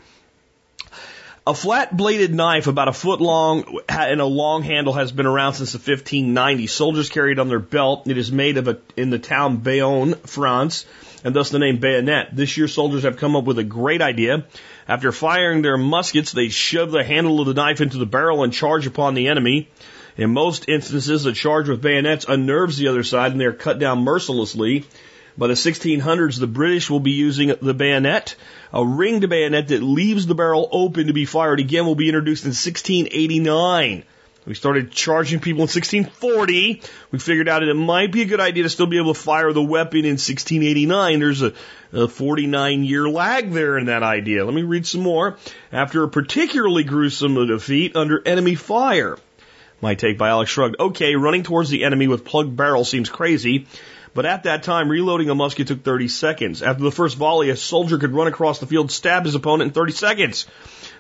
A 1.48 1.54
flat 1.54 1.96
bladed 1.96 2.36
knife 2.36 2.68
about 2.68 2.90
a 2.90 2.92
foot 2.94 3.22
long 3.22 3.80
and 3.88 4.20
a 4.20 4.26
long 4.26 4.64
handle 4.64 4.92
has 4.92 5.14
been 5.14 5.26
around 5.26 5.54
since 5.54 5.72
the 5.72 5.80
1590s. 5.80 6.72
Soldiers 6.72 7.08
carry 7.08 7.32
it 7.32 7.40
on 7.40 7.48
their 7.48 7.58
belt. 7.58 8.06
It 8.06 8.18
is 8.18 8.34
made 8.34 8.58
of 8.58 8.68
a, 8.68 8.80
in 8.98 9.12
the 9.12 9.18
town 9.18 9.56
Bayonne, 9.56 10.16
France, 10.26 10.86
and 11.24 11.34
thus 11.34 11.50
the 11.50 11.60
name 11.60 11.78
bayonet. 11.78 12.36
This 12.36 12.58
year 12.58 12.68
soldiers 12.68 13.04
have 13.04 13.16
come 13.16 13.38
up 13.38 13.46
with 13.46 13.60
a 13.60 13.64
great 13.64 14.02
idea. 14.02 14.46
After 14.90 15.14
firing 15.14 15.62
their 15.62 15.78
muskets, 15.78 16.34
they 16.34 16.50
shove 16.50 16.92
the 16.92 17.06
handle 17.06 17.40
of 17.40 17.48
the 17.48 17.54
knife 17.54 17.80
into 17.80 17.98
the 17.98 18.06
barrel 18.06 18.44
and 18.44 18.52
charge 18.52 18.86
upon 18.86 19.14
the 19.14 19.30
enemy. 19.30 19.70
In 20.18 20.32
most 20.32 20.68
instances, 20.68 21.26
a 21.26 21.32
charge 21.32 21.70
with 21.70 21.82
bayonets 21.82 22.26
unnerves 22.28 22.78
the 22.78 22.90
other 22.90 23.04
side 23.04 23.32
and 23.32 23.40
they 23.40 23.46
are 23.46 23.54
cut 23.54 23.80
down 23.80 24.04
mercilessly. 24.04 24.84
By 25.38 25.48
the 25.48 25.54
1600s, 25.54 26.40
the 26.40 26.48
British 26.48 26.90
will 26.90 27.00
be 27.00 27.12
using 27.12 27.54
the 27.62 27.74
bayonet. 27.74 28.36
A 28.74 28.84
ringed 28.84 29.30
bayonet 29.30 29.68
that 29.68 29.84
leaves 29.84 30.26
the 30.26 30.34
barrel 30.34 30.68
open 30.72 31.08
to 31.08 31.14
be 31.14 31.26
fired 31.26 31.60
again 31.60 31.86
will 31.86 31.96
be 31.96 32.10
introduced 32.10 32.44
in 32.44 32.50
1689. 32.50 34.04
We 34.48 34.54
started 34.54 34.92
charging 34.92 35.42
people 35.42 35.60
in 35.60 35.68
1640. 35.68 36.82
We 37.12 37.20
figured 37.20 37.50
out 37.50 37.60
that 37.60 37.70
it 37.70 37.74
might 37.74 38.14
be 38.14 38.22
a 38.22 38.26
good 38.26 38.40
idea 38.40 38.64
to 38.64 38.70
still 38.70 38.88
be 38.88 38.98
able 38.98 39.14
to 39.14 39.20
fire 39.20 39.52
the 39.52 39.62
weapon 39.62 40.06
in 40.06 40.14
1689. 40.14 41.20
There's 41.20 41.42
a, 41.42 41.54
a 41.92 42.08
49 42.08 42.86
year 42.86 43.10
lag 43.10 43.52
there 43.52 43.78
in 43.78 43.88
that 43.88 44.04
idea. 44.04 44.46
Let 44.46 44.54
me 44.54 44.64
read 44.64 44.88
some 44.88 45.02
more. 45.02 45.38
After 45.72 46.04
a 46.04 46.08
particularly 46.08 46.86
gruesome 46.86 47.36
defeat 47.46 47.98
under 47.98 48.26
enemy 48.26 48.56
fire. 48.56 49.18
My 49.82 49.96
take 49.96 50.18
by 50.18 50.30
Alex 50.30 50.50
Shrugged. 50.50 50.78
Okay, 50.80 51.16
running 51.16 51.44
towards 51.44 51.70
the 51.70 51.84
enemy 51.84 52.08
with 52.08 52.24
plugged 52.24 52.56
barrel 52.56 52.86
seems 52.86 53.10
crazy. 53.10 53.68
But 54.18 54.26
at 54.26 54.46
that 54.46 54.64
time, 54.64 54.90
reloading 54.90 55.30
a 55.30 55.36
musket 55.36 55.68
took 55.68 55.84
30 55.84 56.08
seconds. 56.08 56.64
After 56.64 56.84
the 56.84 56.92
first 56.92 57.18
volley, 57.18 57.52
a 57.52 57.56
soldier 57.56 58.00
could 58.00 58.16
run 58.16 58.26
across 58.26 58.58
the 58.58 58.66
field, 58.66 58.92
stab 58.92 59.26
his 59.26 59.36
opponent 59.36 59.68
in 59.68 59.74
30 59.76 59.92
seconds. 59.92 60.48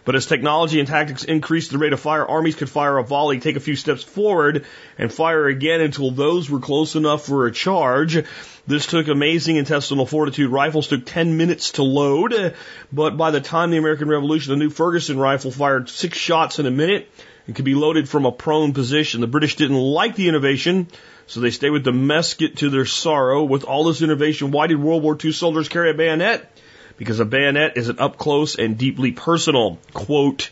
But 0.05 0.13
as 0.13 0.27
technology 0.27 0.77
and 0.77 0.87
tactics 0.87 1.23
increased 1.23 1.71
the 1.71 1.79
rate 1.79 1.93
of 1.93 1.99
fire, 1.99 2.23
armies 2.23 2.53
could 2.53 2.69
fire 2.69 2.99
a 2.99 3.03
volley, 3.03 3.39
take 3.39 3.55
a 3.55 3.59
few 3.59 3.75
steps 3.75 4.03
forward, 4.03 4.65
and 4.99 5.11
fire 5.11 5.47
again 5.47 5.81
until 5.81 6.11
those 6.11 6.47
were 6.47 6.59
close 6.59 6.95
enough 6.95 7.25
for 7.25 7.47
a 7.47 7.51
charge. 7.51 8.23
This 8.67 8.85
took 8.85 9.07
amazing 9.07 9.55
intestinal 9.55 10.05
fortitude. 10.05 10.51
Rifles 10.51 10.87
took 10.87 11.03
10 11.03 11.37
minutes 11.37 11.71
to 11.71 11.83
load, 11.83 12.53
but 12.93 13.17
by 13.17 13.31
the 13.31 13.41
time 13.41 13.71
the 13.71 13.77
American 13.77 14.09
Revolution, 14.09 14.51
the 14.51 14.63
new 14.63 14.69
Ferguson 14.69 15.17
rifle 15.17 15.49
fired 15.49 15.89
six 15.89 16.19
shots 16.19 16.59
in 16.59 16.67
a 16.67 16.71
minute 16.71 17.09
and 17.47 17.55
could 17.55 17.65
be 17.65 17.73
loaded 17.73 18.07
from 18.07 18.27
a 18.27 18.31
prone 18.31 18.73
position. 18.73 19.21
The 19.21 19.27
British 19.27 19.55
didn't 19.55 19.77
like 19.77 20.15
the 20.15 20.27
innovation, 20.27 20.87
so 21.27 21.41
they 21.41 21.51
stayed 21.51 21.71
with 21.71 21.83
the 21.83 21.91
musket 21.91 22.57
to 22.57 22.69
their 22.69 22.85
sorrow. 22.85 23.43
With 23.43 23.65
all 23.65 23.83
this 23.83 24.01
innovation, 24.01 24.51
why 24.51 24.67
did 24.67 24.81
World 24.81 25.03
War 25.03 25.17
II 25.21 25.33
soldiers 25.33 25.67
carry 25.67 25.91
a 25.91 25.93
bayonet? 25.93 26.49
Because 26.97 27.19
a 27.19 27.25
bayonet 27.25 27.77
is 27.77 27.89
an 27.89 27.99
up 27.99 28.17
close 28.17 28.55
and 28.55 28.77
deeply 28.77 29.11
personal. 29.11 29.77
Quote, 29.93 30.49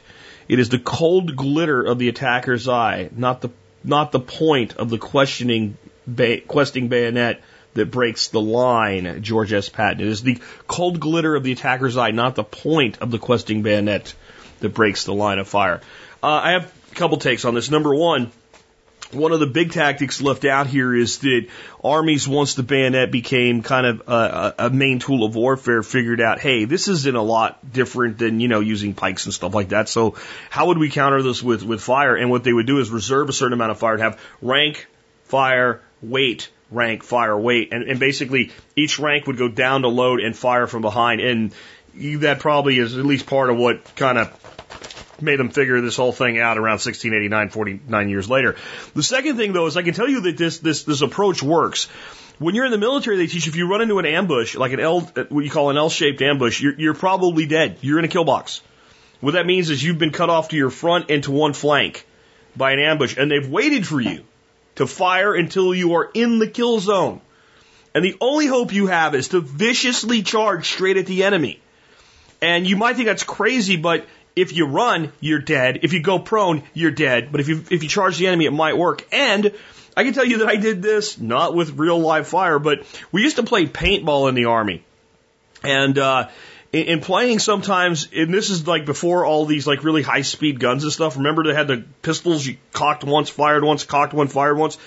it 0.48 0.60
is 0.60 0.70
the 0.70 0.78
cold 0.78 1.36
glitter 1.36 1.82
of 1.82 1.98
the 1.98 2.10
attacker's 2.10 2.68
eye, 2.68 3.10
not 3.16 3.42
the, 3.42 3.50
not 3.84 4.12
the 4.12 4.20
point 4.20 4.76
of 4.76 4.90
the 4.90 4.98
questioning, 4.98 5.78
ba- 6.06 6.42
questing 6.42 6.90
bayonet 6.90 7.42
that 7.74 7.90
breaks 7.90 8.28
the 8.28 8.42
line, 8.42 9.22
George 9.24 9.54
S. 9.54 9.70
Patton. 9.70 10.02
It 10.02 10.08
is 10.08 10.24
the 10.24 10.40
cold 10.68 11.00
glitter 11.00 11.36
of 11.36 11.44
the 11.44 11.54
attacker's 11.54 11.98
eye, 11.98 12.12
not 12.12 12.36
the 12.36 12.44
point 12.44 13.00
of 13.02 13.12
the 13.12 13.20
questing 13.20 13.64
bayonet 13.64 14.14
that 14.60 14.70
breaks 14.70 15.06
the 15.06 15.14
line 15.14 15.40
of 15.40 15.48
fire. 15.48 15.82
Uh, 16.22 16.28
I 16.28 16.52
have 16.52 16.74
a 16.92 16.96
couple 16.96 17.18
takes 17.18 17.46
on 17.46 17.54
this. 17.54 17.72
Number 17.72 17.94
one, 17.94 18.32
one 19.16 19.32
of 19.32 19.40
the 19.40 19.48
big 19.48 19.72
tactics 19.72 20.22
left 20.22 20.46
out 20.46 20.68
here 20.68 20.94
is 20.96 21.20
that 21.20 21.48
armies, 21.84 22.28
once 22.28 22.56
the 22.56 22.64
bayonet 22.64 23.12
became 23.12 23.64
kind 23.64 23.88
of 23.88 24.08
a, 24.08 24.56
a, 24.60 24.70
main 24.70 25.00
tool 25.00 25.24
of 25.24 25.36
warfare, 25.36 25.82
figured 25.82 26.22
out, 26.22 26.40
hey, 26.40 26.66
this 26.66 26.88
isn't 26.88 27.16
a 27.16 27.22
lot 27.22 27.72
different 27.72 28.18
than 28.18 28.40
you 28.40 28.48
know 28.48 28.60
using 28.60 28.94
pikes 28.94 29.26
and 29.26 29.34
stuff 29.34 29.54
like 29.54 29.70
that. 29.70 29.90
So 29.90 30.16
how 30.50 30.68
would 30.68 30.78
we 30.78 30.90
counter 30.90 31.22
this 31.22 31.42
with 31.42 31.64
with 31.64 31.82
fire? 31.82 32.16
And 32.16 32.30
what 32.30 32.44
they 32.44 32.54
would 32.54 32.68
do 32.68 32.80
is 32.80 32.90
reserve 32.90 33.30
a 33.30 33.34
certain 33.34 33.54
amount 33.54 33.72
of 33.72 33.80
fire 33.80 33.94
and 33.94 34.04
have 34.04 34.22
rank, 34.42 34.88
fire, 35.24 35.82
wait, 36.02 36.50
rank, 36.72 37.04
fire, 37.04 37.38
wait, 37.38 37.74
and, 37.74 37.84
and 37.84 38.00
basically 38.00 38.52
each 38.76 39.00
rank 39.00 39.28
would 39.28 39.38
go 39.38 39.48
down 39.48 39.82
to 39.84 39.88
load 39.88 40.20
and 40.20 40.36
fire 40.36 40.68
from 40.68 40.82
behind. 40.82 41.22
And 41.22 41.54
that 41.96 42.40
probably 42.40 42.80
is 42.80 42.98
at 42.98 43.06
least 43.06 43.26
part 43.26 43.50
of 43.50 43.58
what 43.58 43.96
kind 43.96 44.18
of 44.18 45.05
made 45.22 45.40
them 45.40 45.50
figure 45.50 45.80
this 45.82 45.96
whole 45.96 46.12
thing 46.12 46.40
out 46.40 46.58
around 46.58 46.80
1689, 46.82 47.50
49 47.50 48.10
years 48.10 48.30
later. 48.30 48.56
The 48.94 49.04
second 49.04 49.38
thing 49.38 49.54
though 49.54 49.68
is 49.68 49.78
I 49.78 49.84
can 49.84 49.94
tell 49.94 50.10
you 50.10 50.22
that 50.22 50.38
this, 50.38 50.60
this, 50.60 50.84
this 50.84 51.02
approach 51.02 51.42
works. 51.42 51.86
When 52.38 52.54
you're 52.54 52.66
in 52.66 52.72
the 52.72 52.78
military, 52.78 53.16
they 53.18 53.28
teach 53.28 53.48
if 53.48 53.56
you 53.56 53.70
run 53.70 53.82
into 53.82 53.98
an 54.00 54.06
ambush, 54.06 54.56
like 54.56 54.74
an 54.74 54.82
L, 54.82 55.02
what 55.02 55.46
you 55.46 55.50
call 55.50 55.70
an 55.70 55.78
L-shaped 55.78 56.22
ambush, 56.22 56.62
you're, 56.62 56.78
you're 56.78 56.94
probably 56.94 57.46
dead. 57.46 57.78
You're 57.82 58.00
in 58.00 58.06
a 58.06 58.10
kill 58.10 58.26
box. 58.26 58.62
What 59.22 59.36
that 59.36 59.46
means 59.46 59.70
is 59.70 59.82
you've 59.82 59.98
been 59.98 60.12
cut 60.12 60.30
off 60.30 60.50
to 60.50 60.58
your 60.58 60.70
front 60.70 61.10
and 61.10 61.24
to 61.24 61.32
one 61.32 61.54
flank 61.54 62.06
by 62.56 62.74
an 62.74 62.80
ambush, 62.80 63.16
and 63.18 63.32
they've 63.32 63.50
waited 63.50 63.88
for 63.88 64.02
you 64.02 64.24
to 64.76 64.86
fire 64.86 65.34
until 65.34 65.74
you 65.74 65.94
are 65.96 66.10
in 66.14 66.40
the 66.40 66.48
kill 66.48 66.80
zone. 66.80 67.22
And 67.94 68.04
the 68.04 68.18
only 68.20 68.46
hope 68.46 68.74
you 68.74 68.88
have 68.88 69.16
is 69.16 69.30
to 69.30 69.40
viciously 69.40 70.22
charge 70.22 70.68
straight 70.68 70.98
at 70.98 71.06
the 71.06 71.24
enemy. 71.24 71.62
And 72.42 72.68
you 72.68 72.76
might 72.76 72.98
think 72.98 73.08
that's 73.08 73.24
crazy, 73.24 73.78
but 73.78 74.06
if 74.36 74.54
you 74.54 74.68
run, 74.68 75.12
you're 75.20 75.40
dead. 75.40 75.80
If 75.84 75.94
you 75.94 76.02
go 76.02 76.20
prone, 76.20 76.64
you're 76.74 76.92
dead. 76.92 77.32
But 77.32 77.42
if 77.42 77.48
you 77.48 77.64
if 77.70 77.84
you 77.84 77.90
charge 77.90 78.18
the 78.18 78.28
enemy, 78.28 78.46
it 78.46 78.52
might 78.52 78.78
work. 78.78 79.06
And 79.12 79.54
I 79.96 80.04
can 80.04 80.14
tell 80.14 80.26
you 80.26 80.40
that 80.40 80.48
I 80.48 80.58
did 80.58 80.82
this 80.82 81.18
not 81.18 81.56
with 81.56 81.78
real 81.78 82.00
live 82.00 82.28
fire, 82.28 82.60
but 82.60 82.86
we 83.12 83.24
used 83.24 83.38
to 83.38 83.44
play 83.44 83.66
paintball 83.66 84.28
in 84.28 84.36
the 84.36 84.46
army, 84.46 84.84
and 85.64 85.98
uh, 85.98 86.28
in, 86.74 86.88
in 86.88 87.00
playing 87.00 87.40
sometimes, 87.40 88.10
and 88.14 88.34
this 88.34 88.50
is 88.50 88.68
like 88.68 88.86
before 88.86 89.26
all 89.26 89.46
these 89.46 89.66
like 89.66 89.84
really 89.84 90.02
high 90.02 90.22
speed 90.22 90.60
guns 90.60 90.84
and 90.84 90.92
stuff. 90.92 91.16
Remember 91.16 91.44
they 91.44 91.54
had 91.54 91.68
the 91.68 91.86
pistols 92.02 92.46
you 92.46 92.58
cocked 92.74 93.06
once, 93.06 93.30
fired 93.30 93.64
once, 93.64 93.86
cocked 93.86 94.14
one, 94.14 94.28
fired 94.28 94.58
once. 94.58 94.78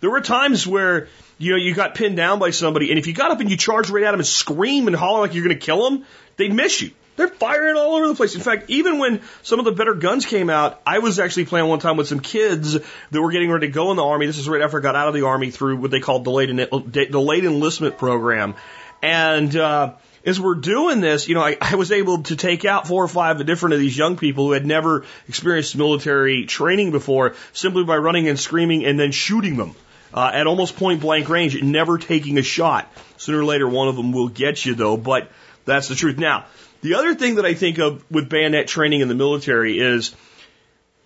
There 0.00 0.10
were 0.10 0.20
times 0.20 0.66
where 0.66 1.08
you 1.38 1.52
know 1.52 1.56
you 1.56 1.74
got 1.74 1.94
pinned 1.94 2.16
down 2.18 2.38
by 2.38 2.50
somebody, 2.50 2.90
and 2.90 2.98
if 2.98 3.06
you 3.06 3.14
got 3.14 3.30
up 3.30 3.40
and 3.40 3.50
you 3.50 3.56
charged 3.56 3.88
right 3.88 4.04
at 4.04 4.10
them 4.10 4.20
and 4.20 4.26
scream 4.26 4.86
and 4.86 4.94
holler 4.94 5.20
like 5.20 5.32
you're 5.32 5.44
going 5.44 5.58
to 5.58 5.64
kill 5.64 5.88
them, 5.88 6.04
they'd 6.36 6.52
miss 6.52 6.82
you. 6.82 6.90
They're 7.18 7.26
firing 7.26 7.76
all 7.76 7.96
over 7.96 8.06
the 8.06 8.14
place. 8.14 8.36
In 8.36 8.40
fact, 8.40 8.70
even 8.70 9.00
when 9.00 9.22
some 9.42 9.58
of 9.58 9.64
the 9.64 9.72
better 9.72 9.94
guns 9.94 10.24
came 10.24 10.48
out, 10.48 10.80
I 10.86 11.00
was 11.00 11.18
actually 11.18 11.46
playing 11.46 11.66
one 11.66 11.80
time 11.80 11.96
with 11.96 12.06
some 12.06 12.20
kids 12.20 12.74
that 12.74 13.20
were 13.20 13.32
getting 13.32 13.50
ready 13.50 13.66
to 13.66 13.72
go 13.72 13.90
in 13.90 13.96
the 13.96 14.04
army. 14.04 14.26
This 14.26 14.38
is 14.38 14.48
right 14.48 14.62
after 14.62 14.78
I 14.78 14.80
got 14.80 14.94
out 14.94 15.08
of 15.08 15.14
the 15.14 15.26
army 15.26 15.50
through 15.50 15.78
what 15.78 15.90
they 15.90 15.98
call 15.98 16.20
delayed, 16.20 16.56
delayed 16.56 17.44
enlistment 17.44 17.98
program. 17.98 18.54
And, 19.02 19.54
uh, 19.56 19.94
as 20.24 20.38
we're 20.38 20.56
doing 20.56 21.00
this, 21.00 21.26
you 21.28 21.34
know, 21.34 21.42
I, 21.42 21.56
I 21.60 21.74
was 21.74 21.90
able 21.90 22.22
to 22.24 22.36
take 22.36 22.64
out 22.64 22.86
four 22.86 23.02
or 23.02 23.08
five 23.08 23.40
of 23.40 23.46
different 23.46 23.74
of 23.74 23.80
these 23.80 23.96
young 23.96 24.16
people 24.16 24.46
who 24.46 24.52
had 24.52 24.66
never 24.66 25.04
experienced 25.28 25.76
military 25.76 26.46
training 26.46 26.92
before 26.92 27.34
simply 27.52 27.82
by 27.82 27.96
running 27.96 28.28
and 28.28 28.38
screaming 28.38 28.84
and 28.84 28.98
then 28.98 29.10
shooting 29.10 29.56
them 29.56 29.74
uh, 30.14 30.30
at 30.32 30.46
almost 30.46 30.76
point 30.76 31.00
blank 31.00 31.28
range, 31.28 31.60
never 31.62 31.98
taking 31.98 32.38
a 32.38 32.42
shot. 32.42 32.92
Sooner 33.16 33.40
or 33.40 33.44
later, 33.44 33.68
one 33.68 33.88
of 33.88 33.96
them 33.96 34.12
will 34.12 34.28
get 34.28 34.64
you 34.64 34.74
though, 34.74 34.96
but 34.96 35.30
that's 35.64 35.88
the 35.88 35.94
truth. 35.94 36.18
Now, 36.18 36.46
the 36.80 36.94
other 36.94 37.14
thing 37.14 37.36
that 37.36 37.44
I 37.44 37.54
think 37.54 37.78
of 37.78 38.04
with 38.10 38.28
bayonet 38.28 38.68
training 38.68 39.00
in 39.00 39.08
the 39.08 39.14
military 39.14 39.78
is 39.78 40.14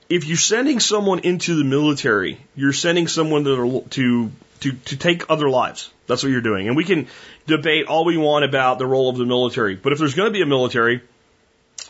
if 0.09 0.26
you're 0.26 0.37
sending 0.37 0.81
someone 0.81 1.21
into 1.21 1.57
the 1.57 1.64
military, 1.64 2.38
you're 2.55 2.75
sending 2.75 3.09
someone 3.09 3.45
to, 3.45 3.85
to, 3.91 4.31
to, 4.61 4.73
to 4.73 4.97
take 4.97 5.31
other 5.31 5.49
lives. 5.49 5.91
That's 6.07 6.23
what 6.23 6.31
you're 6.31 6.43
doing. 6.43 6.69
And 6.69 6.76
we 6.76 6.85
can 6.85 7.09
debate 7.47 7.87
all 7.87 8.05
we 8.05 8.19
want 8.19 8.45
about 8.45 8.79
the 8.79 8.87
role 8.87 9.09
of 9.09 9.17
the 9.17 9.25
military, 9.25 9.75
but 9.75 9.93
if 9.93 9.99
there's 9.99 10.14
going 10.14 10.29
to 10.29 10.33
be 10.33 10.43
a 10.43 10.47
military, 10.47 11.00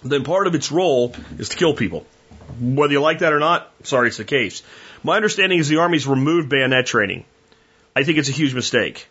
then 0.04 0.22
part 0.22 0.46
of 0.46 0.54
its 0.54 0.70
role 0.70 1.14
is 1.38 1.48
to 1.48 1.56
kill 1.56 1.74
people. 1.74 2.06
Whether 2.60 2.92
you 2.92 3.00
like 3.00 3.20
that 3.20 3.32
or 3.32 3.40
not, 3.40 3.72
sorry, 3.82 4.08
it's 4.08 4.18
the 4.18 4.24
case. 4.24 4.62
My 5.02 5.16
understanding 5.16 5.58
is 5.58 5.68
the 5.68 5.78
Army's 5.78 6.06
removed 6.06 6.48
bayonet 6.48 6.86
training. 6.86 7.24
I 7.96 8.04
think 8.04 8.18
it's 8.18 8.28
a 8.28 8.32
huge 8.32 8.54
mistake. 8.54 9.08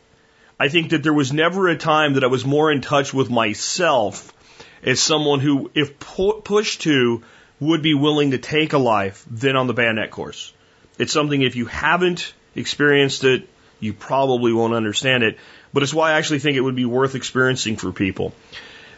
I 0.60 0.70
think 0.70 0.92
that 0.92 1.04
there 1.04 1.14
was 1.14 1.34
never 1.34 1.68
a 1.68 1.78
time 1.78 2.14
that 2.14 2.24
I 2.24 2.28
was 2.28 2.46
more 2.46 2.72
in 2.72 2.82
touch 2.82 3.14
with 3.14 3.30
myself 3.30 4.34
as 4.84 5.00
someone 5.00 5.40
who, 5.40 5.72
if 5.74 6.00
pu- 6.00 6.42
pushed 6.42 6.82
to, 6.82 7.24
would 7.60 7.82
be 7.82 7.94
willing 7.94 8.32
to 8.32 8.38
take 8.38 8.74
a 8.74 8.78
life 8.78 9.24
than 9.30 9.56
on 9.56 9.68
the 9.68 9.74
bayonet 9.74 10.12
course. 10.12 10.54
It's 10.98 11.14
something 11.14 11.42
if 11.42 11.56
you 11.56 11.68
haven't 11.68 12.34
experienced 12.56 13.24
it, 13.24 13.48
you 13.80 13.94
probably 13.94 14.52
won't 14.54 14.74
understand 14.74 15.24
it. 15.24 15.38
But 15.74 15.84
it's 15.84 15.94
why 15.94 16.12
I 16.12 16.18
actually 16.18 16.40
think 16.40 16.58
it 16.58 16.62
would 16.62 16.76
be 16.76 16.86
worth 16.86 17.16
experiencing 17.16 17.78
for 17.78 17.92
people. 17.92 18.34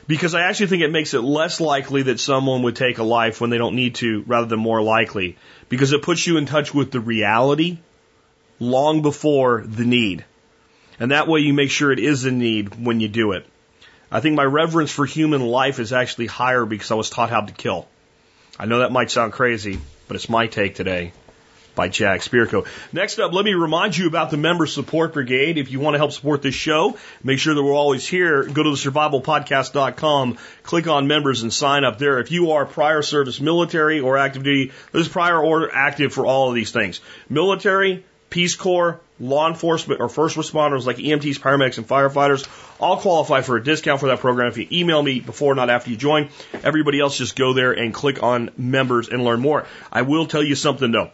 Because 0.07 0.35
I 0.35 0.41
actually 0.41 0.67
think 0.67 0.83
it 0.83 0.91
makes 0.91 1.13
it 1.13 1.21
less 1.21 1.61
likely 1.61 2.03
that 2.03 2.19
someone 2.19 2.63
would 2.63 2.75
take 2.75 2.97
a 2.97 3.03
life 3.03 3.39
when 3.39 3.49
they 3.49 3.57
don't 3.57 3.75
need 3.75 3.95
to 3.95 4.23
rather 4.27 4.47
than 4.47 4.59
more 4.59 4.81
likely. 4.81 5.37
Because 5.69 5.93
it 5.93 6.01
puts 6.01 6.27
you 6.27 6.37
in 6.37 6.45
touch 6.45 6.73
with 6.73 6.91
the 6.91 6.99
reality 6.99 7.77
long 8.59 9.01
before 9.01 9.63
the 9.65 9.85
need. 9.85 10.25
And 10.99 11.11
that 11.11 11.27
way 11.27 11.39
you 11.39 11.53
make 11.53 11.71
sure 11.71 11.91
it 11.91 11.99
is 11.99 12.25
a 12.25 12.31
need 12.31 12.83
when 12.83 12.99
you 12.99 13.07
do 13.07 13.31
it. 13.31 13.45
I 14.13 14.19
think 14.19 14.35
my 14.35 14.43
reverence 14.43 14.91
for 14.91 15.07
human 15.07 15.41
life 15.41 15.79
is 15.79 15.91
actually 15.91 16.27
higher 16.27 16.65
because 16.65 16.91
I 16.91 16.95
was 16.95 17.09
taught 17.09 17.31
how 17.31 17.41
to 17.41 17.51
kill. 17.51 17.87
I 18.59 18.67
know 18.67 18.79
that 18.79 18.91
might 18.91 19.09
sound 19.09 19.33
crazy, 19.33 19.79
but 20.07 20.15
it's 20.15 20.29
my 20.29 20.45
take 20.45 20.75
today 20.75 21.13
by 21.73 21.87
Jack 21.87 22.21
Spirko. 22.21 22.67
Next 22.91 23.17
up, 23.17 23.33
let 23.33 23.43
me 23.43 23.55
remind 23.55 23.97
you 23.97 24.05
about 24.05 24.29
the 24.29 24.37
Member 24.37 24.67
Support 24.67 25.13
Brigade. 25.13 25.57
If 25.57 25.71
you 25.71 25.79
want 25.79 25.95
to 25.95 25.97
help 25.97 26.11
support 26.11 26.43
this 26.43 26.53
show, 26.53 26.95
make 27.23 27.39
sure 27.39 27.55
that 27.55 27.63
we're 27.63 27.73
always 27.73 28.07
here. 28.07 28.43
Go 28.43 28.61
to 28.61 28.69
the 28.69 28.75
survivalpodcast.com, 28.75 30.37
click 30.61 30.87
on 30.87 31.07
members 31.07 31.41
and 31.41 31.51
sign 31.51 31.83
up 31.83 31.97
there. 31.97 32.19
If 32.19 32.29
you 32.29 32.51
are 32.51 32.67
prior 32.67 33.01
service 33.01 33.41
military 33.41 33.99
or 33.99 34.19
active 34.19 34.43
duty, 34.43 34.73
there's 34.91 35.07
prior 35.07 35.41
or 35.41 35.73
active 35.73 36.13
for 36.13 36.27
all 36.27 36.49
of 36.49 36.53
these 36.53 36.69
things. 36.69 37.01
Military, 37.29 38.05
Peace 38.29 38.55
Corps, 38.55 39.01
law 39.19 39.47
enforcement, 39.47 40.01
or 40.01 40.09
first 40.09 40.35
responders 40.35 40.85
like 40.85 40.97
EMTs, 40.97 41.39
paramedics, 41.39 41.77
and 41.77 41.87
firefighters 41.87 42.47
all 42.79 42.97
qualify 42.97 43.41
for 43.41 43.57
a 43.57 43.63
discount 43.63 43.99
for 43.99 44.07
that 44.07 44.19
program 44.19 44.47
if 44.47 44.57
you 44.57 44.67
email 44.71 45.01
me 45.01 45.19
before, 45.19 45.55
not 45.55 45.69
after 45.69 45.89
you 45.89 45.97
join. 45.97 46.29
Everybody 46.63 46.99
else 46.99 47.17
just 47.17 47.35
go 47.35 47.53
there 47.53 47.71
and 47.71 47.93
click 47.93 48.21
on 48.23 48.49
members 48.57 49.09
and 49.09 49.23
learn 49.23 49.39
more. 49.39 49.65
I 49.91 50.01
will 50.01 50.25
tell 50.25 50.43
you 50.43 50.55
something 50.55 50.91
though. 50.91 51.11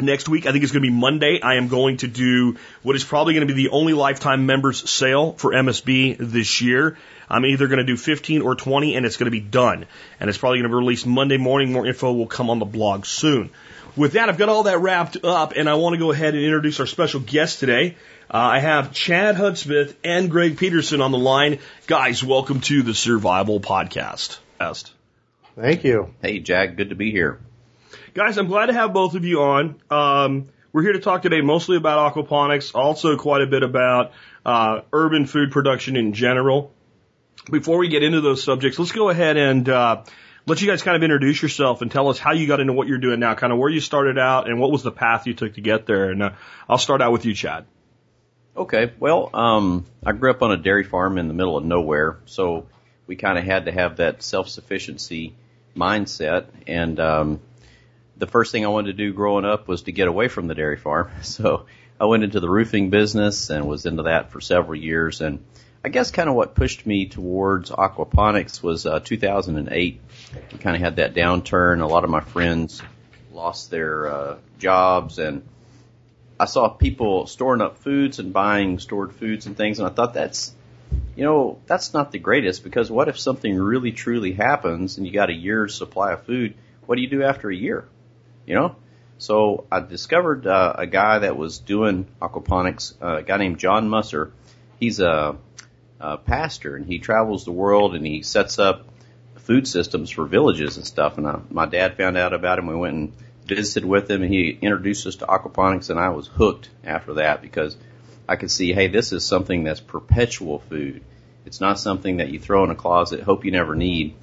Next 0.00 0.28
week, 0.28 0.46
I 0.46 0.52
think 0.52 0.62
it's 0.62 0.72
going 0.72 0.84
to 0.84 0.88
be 0.88 0.94
Monday. 0.94 1.40
I 1.42 1.54
am 1.54 1.66
going 1.66 1.96
to 1.98 2.06
do 2.06 2.56
what 2.82 2.94
is 2.94 3.02
probably 3.02 3.34
going 3.34 3.46
to 3.46 3.52
be 3.52 3.64
the 3.64 3.70
only 3.70 3.94
lifetime 3.94 4.46
members 4.46 4.88
sale 4.88 5.32
for 5.32 5.50
MSB 5.52 6.16
this 6.20 6.60
year. 6.60 6.96
I'm 7.28 7.44
either 7.44 7.66
going 7.66 7.78
to 7.78 7.84
do 7.84 7.96
15 7.96 8.42
or 8.42 8.54
20 8.54 8.94
and 8.94 9.04
it's 9.04 9.16
going 9.16 9.26
to 9.26 9.32
be 9.32 9.40
done. 9.40 9.86
And 10.20 10.30
it's 10.30 10.38
probably 10.38 10.58
going 10.58 10.70
to 10.70 10.76
be 10.76 10.80
released 10.80 11.06
Monday 11.06 11.36
morning. 11.36 11.72
More 11.72 11.84
info 11.84 12.12
will 12.12 12.28
come 12.28 12.48
on 12.48 12.60
the 12.60 12.64
blog 12.64 13.06
soon. 13.06 13.50
With 13.98 14.12
that, 14.12 14.28
I've 14.28 14.38
got 14.38 14.48
all 14.48 14.62
that 14.62 14.78
wrapped 14.78 15.24
up 15.24 15.54
and 15.56 15.68
I 15.68 15.74
want 15.74 15.94
to 15.94 15.98
go 15.98 16.12
ahead 16.12 16.36
and 16.36 16.44
introduce 16.44 16.78
our 16.78 16.86
special 16.86 17.18
guest 17.18 17.58
today. 17.58 17.96
Uh, 18.32 18.36
I 18.36 18.60
have 18.60 18.92
Chad 18.92 19.34
Hudsmith 19.34 19.96
and 20.04 20.30
Greg 20.30 20.56
Peterson 20.56 21.00
on 21.00 21.10
the 21.10 21.18
line. 21.18 21.58
Guys, 21.88 22.22
welcome 22.22 22.60
to 22.60 22.84
the 22.84 22.94
Survival 22.94 23.58
Podcast. 23.58 24.38
Thank 25.56 25.82
you. 25.82 26.14
Hey, 26.22 26.38
Jack. 26.38 26.76
Good 26.76 26.90
to 26.90 26.94
be 26.94 27.10
here. 27.10 27.40
Guys, 28.14 28.38
I'm 28.38 28.46
glad 28.46 28.66
to 28.66 28.72
have 28.72 28.92
both 28.92 29.16
of 29.16 29.24
you 29.24 29.42
on. 29.42 29.80
Um, 29.90 30.50
we're 30.72 30.82
here 30.82 30.92
to 30.92 31.00
talk 31.00 31.22
today 31.22 31.40
mostly 31.40 31.76
about 31.76 32.14
aquaponics, 32.14 32.76
also 32.76 33.16
quite 33.16 33.42
a 33.42 33.48
bit 33.48 33.64
about 33.64 34.12
uh, 34.46 34.82
urban 34.92 35.26
food 35.26 35.50
production 35.50 35.96
in 35.96 36.12
general. 36.12 36.72
Before 37.50 37.78
we 37.78 37.88
get 37.88 38.04
into 38.04 38.20
those 38.20 38.44
subjects, 38.44 38.78
let's 38.78 38.92
go 38.92 39.08
ahead 39.08 39.36
and 39.36 39.68
uh, 39.68 40.04
let 40.48 40.62
you 40.62 40.66
guys 40.66 40.82
kind 40.82 40.96
of 40.96 41.02
introduce 41.02 41.42
yourself 41.42 41.82
and 41.82 41.90
tell 41.90 42.08
us 42.08 42.18
how 42.18 42.32
you 42.32 42.46
got 42.46 42.58
into 42.58 42.72
what 42.72 42.88
you're 42.88 42.98
doing 42.98 43.20
now, 43.20 43.34
kind 43.34 43.52
of 43.52 43.58
where 43.58 43.68
you 43.68 43.80
started 43.80 44.18
out 44.18 44.48
and 44.48 44.58
what 44.58 44.72
was 44.72 44.82
the 44.82 44.90
path 44.90 45.26
you 45.26 45.34
took 45.34 45.54
to 45.54 45.60
get 45.60 45.86
there. 45.86 46.10
And 46.10 46.22
uh, 46.22 46.30
I'll 46.68 46.78
start 46.78 47.02
out 47.02 47.12
with 47.12 47.26
you, 47.26 47.34
Chad. 47.34 47.66
Okay. 48.56 48.92
Well, 48.98 49.30
um, 49.34 49.84
I 50.04 50.12
grew 50.12 50.30
up 50.30 50.42
on 50.42 50.50
a 50.50 50.56
dairy 50.56 50.84
farm 50.84 51.18
in 51.18 51.28
the 51.28 51.34
middle 51.34 51.56
of 51.56 51.64
nowhere, 51.64 52.18
so 52.24 52.66
we 53.06 53.14
kind 53.14 53.38
of 53.38 53.44
had 53.44 53.66
to 53.66 53.72
have 53.72 53.98
that 53.98 54.22
self-sufficiency 54.22 55.34
mindset. 55.76 56.46
And 56.66 56.98
um, 56.98 57.40
the 58.16 58.26
first 58.26 58.50
thing 58.50 58.64
I 58.64 58.68
wanted 58.68 58.96
to 58.96 59.04
do 59.04 59.12
growing 59.12 59.44
up 59.44 59.68
was 59.68 59.82
to 59.82 59.92
get 59.92 60.08
away 60.08 60.28
from 60.28 60.46
the 60.46 60.54
dairy 60.54 60.78
farm. 60.78 61.10
So 61.22 61.66
I 62.00 62.06
went 62.06 62.24
into 62.24 62.40
the 62.40 62.48
roofing 62.48 62.90
business 62.90 63.50
and 63.50 63.66
was 63.66 63.84
into 63.84 64.04
that 64.04 64.30
for 64.30 64.40
several 64.40 64.78
years. 64.78 65.20
And 65.20 65.44
I 65.84 65.90
guess 65.90 66.10
kind 66.10 66.28
of 66.28 66.34
what 66.34 66.54
pushed 66.54 66.86
me 66.86 67.06
towards 67.06 67.70
aquaponics 67.70 68.62
was 68.62 68.84
uh, 68.84 69.00
2008. 69.00 70.00
We 70.52 70.58
kind 70.58 70.76
of 70.76 70.82
had 70.82 70.96
that 70.96 71.14
downturn. 71.14 71.82
A 71.82 71.86
lot 71.86 72.04
of 72.04 72.10
my 72.10 72.20
friends 72.20 72.82
lost 73.32 73.70
their 73.70 74.08
uh, 74.08 74.36
jobs 74.58 75.18
and 75.18 75.42
I 76.40 76.44
saw 76.44 76.68
people 76.68 77.26
storing 77.26 77.60
up 77.60 77.78
foods 77.78 78.20
and 78.20 78.32
buying 78.32 78.78
stored 78.78 79.12
foods 79.12 79.46
and 79.46 79.56
things, 79.56 79.80
and 79.80 79.88
I 79.88 79.90
thought 79.90 80.14
that's, 80.14 80.54
you 81.16 81.24
know, 81.24 81.58
that's 81.66 81.92
not 81.92 82.12
the 82.12 82.20
greatest 82.20 82.62
because 82.62 82.90
what 82.90 83.08
if 83.08 83.18
something 83.18 83.56
really 83.56 83.90
truly 83.90 84.32
happens 84.32 84.98
and 84.98 85.06
you 85.06 85.12
got 85.12 85.30
a 85.30 85.34
year's 85.34 85.74
supply 85.74 86.12
of 86.12 86.24
food? 86.24 86.54
What 86.86 86.94
do 86.94 87.02
you 87.02 87.10
do 87.10 87.24
after 87.24 87.50
a 87.50 87.56
year? 87.56 87.88
You 88.46 88.54
know? 88.54 88.76
So 89.18 89.66
I 89.70 89.80
discovered 89.80 90.46
uh, 90.46 90.74
a 90.78 90.86
guy 90.86 91.18
that 91.18 91.36
was 91.36 91.58
doing 91.58 92.06
aquaponics, 92.22 92.94
uh, 93.02 93.16
a 93.16 93.22
guy 93.24 93.36
named 93.38 93.58
John 93.58 93.88
Musser. 93.88 94.32
He's 94.78 95.00
a, 95.00 95.36
a 96.00 96.16
pastor 96.16 96.76
and 96.76 96.86
he 96.86 96.98
travels 96.98 97.44
the 97.44 97.52
world 97.52 97.94
and 97.94 98.06
he 98.06 98.22
sets 98.22 98.58
up 98.58 98.86
food 99.36 99.66
systems 99.66 100.10
for 100.10 100.24
villages 100.24 100.76
and 100.76 100.86
stuff. 100.86 101.18
And 101.18 101.26
I, 101.26 101.40
my 101.50 101.66
dad 101.66 101.96
found 101.96 102.16
out 102.16 102.32
about 102.32 102.58
him. 102.58 102.66
We 102.66 102.74
went 102.74 102.94
and 102.94 103.12
visited 103.46 103.84
with 103.84 104.10
him 104.10 104.22
and 104.22 104.32
he 104.32 104.58
introduced 104.60 105.06
us 105.06 105.16
to 105.16 105.26
aquaponics 105.26 105.90
and 105.90 105.98
I 105.98 106.10
was 106.10 106.26
hooked 106.26 106.68
after 106.84 107.14
that 107.14 107.42
because 107.42 107.76
I 108.28 108.36
could 108.36 108.50
see, 108.50 108.72
hey, 108.72 108.88
this 108.88 109.12
is 109.12 109.24
something 109.24 109.64
that's 109.64 109.80
perpetual 109.80 110.58
food. 110.58 111.02
It's 111.46 111.60
not 111.60 111.78
something 111.78 112.18
that 112.18 112.28
you 112.28 112.38
throw 112.38 112.62
in 112.64 112.70
a 112.70 112.74
closet, 112.74 113.22
hope 113.22 113.44
you 113.44 113.50
never 113.50 113.74
need. 113.74 114.14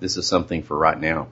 This 0.00 0.18
is 0.18 0.26
something 0.26 0.62
for 0.62 0.76
right 0.76 1.00
now. 1.00 1.28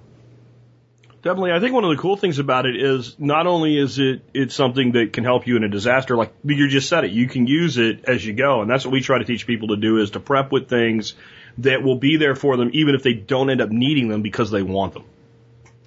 Definitely. 1.22 1.52
I 1.52 1.60
think 1.60 1.72
one 1.72 1.84
of 1.84 1.90
the 1.90 2.02
cool 2.02 2.16
things 2.16 2.40
about 2.40 2.66
it 2.66 2.74
is 2.74 3.16
not 3.16 3.46
only 3.46 3.78
is 3.78 4.00
it 4.00 4.22
it's 4.34 4.56
something 4.56 4.92
that 4.92 5.12
can 5.12 5.22
help 5.22 5.46
you 5.46 5.56
in 5.56 5.62
a 5.62 5.68
disaster, 5.68 6.16
like 6.16 6.32
you 6.44 6.68
just 6.68 6.88
said 6.88 7.04
it, 7.04 7.12
you 7.12 7.28
can 7.28 7.46
use 7.46 7.78
it 7.78 8.04
as 8.06 8.24
you 8.26 8.32
go. 8.32 8.60
And 8.60 8.68
that's 8.68 8.84
what 8.84 8.92
we 8.92 9.00
try 9.00 9.18
to 9.18 9.24
teach 9.24 9.46
people 9.46 9.68
to 9.68 9.76
do 9.76 9.98
is 9.98 10.10
to 10.10 10.20
prep 10.20 10.50
with 10.50 10.68
things 10.68 11.14
that 11.58 11.84
will 11.84 11.96
be 11.96 12.16
there 12.16 12.34
for 12.34 12.56
them 12.56 12.70
even 12.72 12.96
if 12.96 13.04
they 13.04 13.12
don't 13.12 13.50
end 13.50 13.60
up 13.60 13.70
needing 13.70 14.08
them 14.08 14.22
because 14.22 14.50
they 14.50 14.62
want 14.62 14.94
them. 14.94 15.04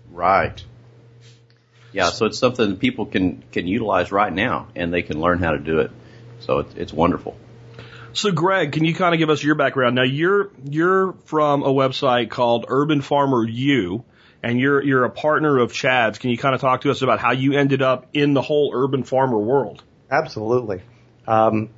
Right. 0.10 0.64
Yeah, 1.92 2.10
so 2.10 2.26
it's 2.26 2.38
something 2.40 2.72
that 2.72 2.80
people 2.80 3.06
can 3.06 3.44
can 3.52 3.68
utilize 3.68 4.12
right 4.12 4.32
now, 4.32 4.68
and 4.76 4.94
they 4.94 5.02
can 5.02 5.20
learn 5.20 5.40
how 5.40 5.52
to 5.52 5.60
do 5.60 5.80
it. 5.80 5.92
So 6.42 6.60
it's, 6.60 6.76
it's 6.76 6.94
wonderful. 6.94 7.38
So, 8.12 8.32
Greg, 8.32 8.74
can 8.74 8.84
you 8.84 8.94
kind 8.94 9.14
of 9.14 9.20
give 9.20 9.30
us 9.30 9.42
your 9.44 9.56
background? 9.56 9.96
Now, 9.96 10.04
you're 10.04 10.52
you're 10.64 11.14
from 11.26 11.64
a 11.64 11.70
website 11.70 12.30
called 12.30 12.66
Urban 12.68 13.02
Farmer 13.02 13.46
U, 13.46 14.04
and 14.46 14.60
you're 14.60 14.82
you're 14.84 15.06
a 15.06 15.10
partner 15.10 15.58
of 15.58 15.74
Chad's. 15.74 16.20
Can 16.20 16.30
you 16.30 16.38
kind 16.38 16.54
of 16.54 16.62
talk 16.62 16.82
to 16.82 16.92
us 16.92 17.02
about 17.02 17.20
how 17.20 17.32
you 17.32 17.54
ended 17.54 17.82
up 17.82 18.06
in 18.14 18.36
the 18.36 18.44
whole 18.44 18.72
urban 18.76 19.04
farmer 19.04 19.40
world? 19.40 19.84
Absolutely. 20.12 20.84
Um, 21.28 21.70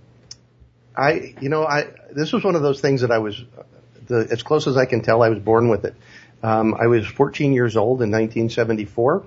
I, 0.96 1.34
you 1.40 1.48
know, 1.48 1.66
I 1.66 1.86
this 2.12 2.34
was 2.34 2.44
one 2.44 2.56
of 2.56 2.62
those 2.62 2.82
things 2.82 3.02
that 3.02 3.12
I 3.12 3.20
was, 3.20 3.42
the, 4.08 4.28
as 4.30 4.44
close 4.44 4.68
as 4.68 4.76
I 4.76 4.86
can 4.86 5.02
tell, 5.02 5.24
I 5.24 5.30
was 5.30 5.40
born 5.40 5.70
with 5.70 5.86
it. 5.86 5.96
Um, 6.44 6.76
I 6.78 6.88
was 6.88 7.08
14 7.08 7.54
years 7.54 7.78
old 7.78 8.02
in 8.02 8.12
1974 8.12 9.26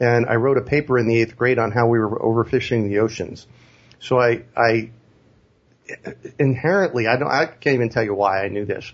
and 0.00 0.26
I 0.26 0.36
wrote 0.36 0.56
a 0.56 0.62
paper 0.62 0.98
in 0.98 1.06
the 1.06 1.20
eighth 1.20 1.36
grade 1.36 1.58
on 1.58 1.72
how 1.72 1.88
we 1.88 1.98
were 1.98 2.18
overfishing 2.18 2.88
the 2.88 3.00
oceans. 3.00 3.46
So 4.00 4.18
I, 4.18 4.44
I 4.56 4.90
inherently, 6.38 7.06
I 7.06 7.16
don't, 7.16 7.30
I 7.30 7.46
can't 7.46 7.74
even 7.74 7.90
tell 7.90 8.02
you 8.02 8.14
why 8.14 8.44
I 8.44 8.48
knew 8.48 8.64
this, 8.64 8.90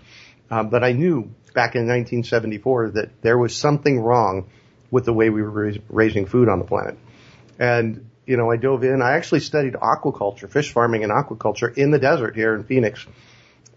um, 0.50 0.68
but 0.70 0.82
I 0.82 0.92
knew 0.92 1.30
back 1.54 1.74
in 1.74 1.82
1974 1.82 2.90
that 2.90 3.22
there 3.22 3.38
was 3.38 3.56
something 3.56 4.00
wrong 4.00 4.48
with 4.90 5.04
the 5.06 5.12
way 5.12 5.30
we 5.30 5.42
were 5.42 5.72
raising 5.88 6.26
food 6.26 6.48
on 6.48 6.58
the 6.58 6.64
planet. 6.64 6.98
And, 7.58 8.10
you 8.26 8.36
know, 8.36 8.50
I 8.50 8.56
dove 8.56 8.84
in. 8.84 9.00
I 9.00 9.12
actually 9.12 9.40
studied 9.40 9.74
aquaculture, 9.74 10.50
fish 10.50 10.72
farming 10.72 11.04
and 11.04 11.12
aquaculture 11.12 11.76
in 11.76 11.90
the 11.90 11.98
desert 11.98 12.36
here 12.36 12.54
in 12.54 12.64
Phoenix, 12.64 13.06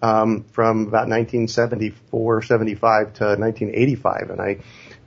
um, 0.01 0.43
from 0.51 0.81
about 0.81 1.07
1974, 1.07 2.41
75 2.41 3.13
to 3.13 3.23
1985. 3.23 4.29
And 4.31 4.41
I, 4.41 4.57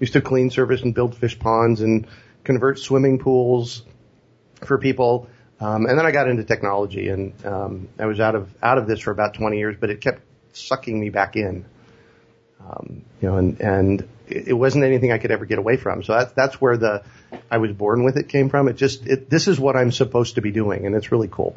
used 0.00 0.14
to 0.14 0.20
clean 0.20 0.50
service 0.50 0.82
and 0.82 0.94
build 0.94 1.14
fish 1.14 1.38
ponds 1.38 1.82
and 1.82 2.08
convert 2.42 2.78
swimming 2.78 3.18
pools 3.18 3.84
for 4.64 4.78
people. 4.78 5.28
Um, 5.60 5.86
and 5.86 5.96
then 5.96 6.06
I 6.06 6.10
got 6.10 6.26
into 6.26 6.42
technology, 6.42 7.10
and 7.10 7.46
um, 7.46 7.88
I 7.98 8.06
was 8.06 8.18
out 8.18 8.34
of 8.34 8.52
out 8.62 8.78
of 8.78 8.88
this 8.88 9.00
for 9.00 9.10
about 9.10 9.34
20 9.34 9.58
years, 9.58 9.76
but 9.78 9.90
it 9.90 10.00
kept 10.00 10.22
sucking 10.54 10.98
me 10.98 11.10
back 11.10 11.36
in. 11.36 11.66
Um, 12.69 13.02
you 13.21 13.29
know, 13.29 13.37
and 13.37 13.61
and 13.61 14.09
it 14.29 14.52
wasn't 14.52 14.85
anything 14.85 15.12
I 15.12 15.19
could 15.19 15.31
ever 15.31 15.45
get 15.45 15.59
away 15.59 15.76
from. 15.76 16.02
So 16.02 16.12
that's 16.12 16.33
that's 16.33 16.61
where 16.61 16.76
the 16.76 17.02
I 17.50 17.59
was 17.59 17.73
born 17.73 18.05
with 18.05 18.17
it 18.17 18.29
came 18.29 18.49
from. 18.49 18.69
It 18.69 18.76
just 18.76 19.07
it, 19.07 19.31
this 19.31 19.49
is 19.49 19.59
what 19.59 19.76
I'm 19.76 19.93
supposed 19.93 20.37
to 20.37 20.40
be 20.40 20.50
doing, 20.50 20.87
and 20.87 20.95
it's 20.95 21.11
really 21.11 21.29
cool. 21.31 21.57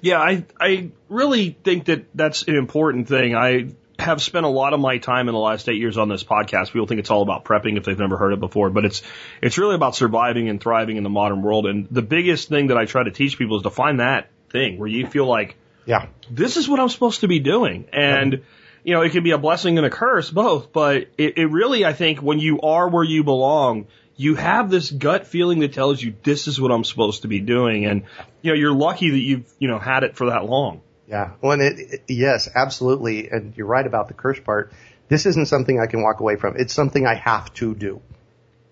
Yeah, 0.00 0.20
I 0.20 0.44
I 0.60 0.90
really 1.08 1.56
think 1.64 1.86
that 1.86 2.06
that's 2.14 2.42
an 2.42 2.56
important 2.56 3.08
thing. 3.08 3.34
I 3.34 3.70
have 3.98 4.20
spent 4.20 4.44
a 4.44 4.48
lot 4.48 4.72
of 4.74 4.80
my 4.80 4.98
time 4.98 5.28
in 5.28 5.34
the 5.34 5.40
last 5.40 5.68
eight 5.68 5.78
years 5.78 5.98
on 5.98 6.08
this 6.08 6.24
podcast. 6.24 6.72
People 6.72 6.86
think 6.86 7.00
it's 7.00 7.10
all 7.10 7.22
about 7.22 7.44
prepping 7.44 7.76
if 7.76 7.84
they've 7.84 7.98
never 7.98 8.16
heard 8.16 8.32
it 8.32 8.40
before, 8.40 8.70
but 8.70 8.84
it's 8.84 9.02
it's 9.40 9.58
really 9.58 9.74
about 9.74 9.96
surviving 9.96 10.48
and 10.48 10.60
thriving 10.60 10.96
in 10.96 11.04
the 11.04 11.10
modern 11.10 11.42
world. 11.42 11.66
And 11.66 11.88
the 11.90 12.02
biggest 12.02 12.48
thing 12.48 12.68
that 12.68 12.76
I 12.76 12.84
try 12.86 13.02
to 13.02 13.10
teach 13.10 13.38
people 13.38 13.56
is 13.56 13.62
to 13.62 13.70
find 13.70 14.00
that 14.00 14.30
thing 14.50 14.78
where 14.78 14.88
you 14.88 15.06
feel 15.06 15.26
like 15.26 15.56
Yeah, 15.86 16.06
this 16.30 16.56
is 16.56 16.68
what 16.68 16.80
I'm 16.80 16.88
supposed 16.88 17.20
to 17.20 17.28
be 17.28 17.38
doing. 17.38 17.86
And, 17.92 18.42
you 18.84 18.92
know, 18.94 19.00
it 19.00 19.10
can 19.12 19.24
be 19.24 19.30
a 19.32 19.38
blessing 19.38 19.78
and 19.78 19.86
a 19.86 19.90
curse, 19.90 20.30
both, 20.30 20.72
but 20.72 21.08
it, 21.18 21.38
it 21.38 21.46
really, 21.46 21.84
I 21.84 21.94
think, 21.94 22.20
when 22.22 22.38
you 22.38 22.60
are 22.60 22.88
where 22.88 23.02
you 23.02 23.24
belong, 23.24 23.86
you 24.16 24.36
have 24.36 24.70
this 24.70 24.90
gut 24.90 25.26
feeling 25.26 25.60
that 25.60 25.72
tells 25.72 26.00
you 26.00 26.14
this 26.22 26.46
is 26.46 26.60
what 26.60 26.70
I'm 26.70 26.84
supposed 26.84 27.22
to 27.22 27.28
be 27.28 27.40
doing. 27.40 27.86
And, 27.86 28.04
you 28.42 28.52
know, 28.52 28.56
you're 28.56 28.74
lucky 28.74 29.10
that 29.10 29.18
you've, 29.18 29.52
you 29.58 29.68
know, 29.68 29.78
had 29.78 30.04
it 30.04 30.16
for 30.16 30.26
that 30.26 30.44
long. 30.44 30.82
yeah. 31.08 31.32
Well, 31.40 31.52
and 31.52 31.62
it, 31.62 31.78
it 31.78 32.02
yes, 32.08 32.48
absolutely, 32.54 33.28
and 33.30 33.56
you're 33.56 33.66
right 33.66 33.86
about 33.86 34.08
the 34.08 34.14
curse 34.14 34.38
part. 34.38 34.72
This 35.08 35.26
isn't 35.26 35.46
something 35.46 35.80
I 35.80 35.86
can 35.86 36.02
walk 36.02 36.20
away 36.20 36.36
from. 36.36 36.56
It's 36.56 36.72
something 36.72 37.06
I 37.06 37.14
have 37.14 37.52
to 37.54 37.74
do. 37.74 38.00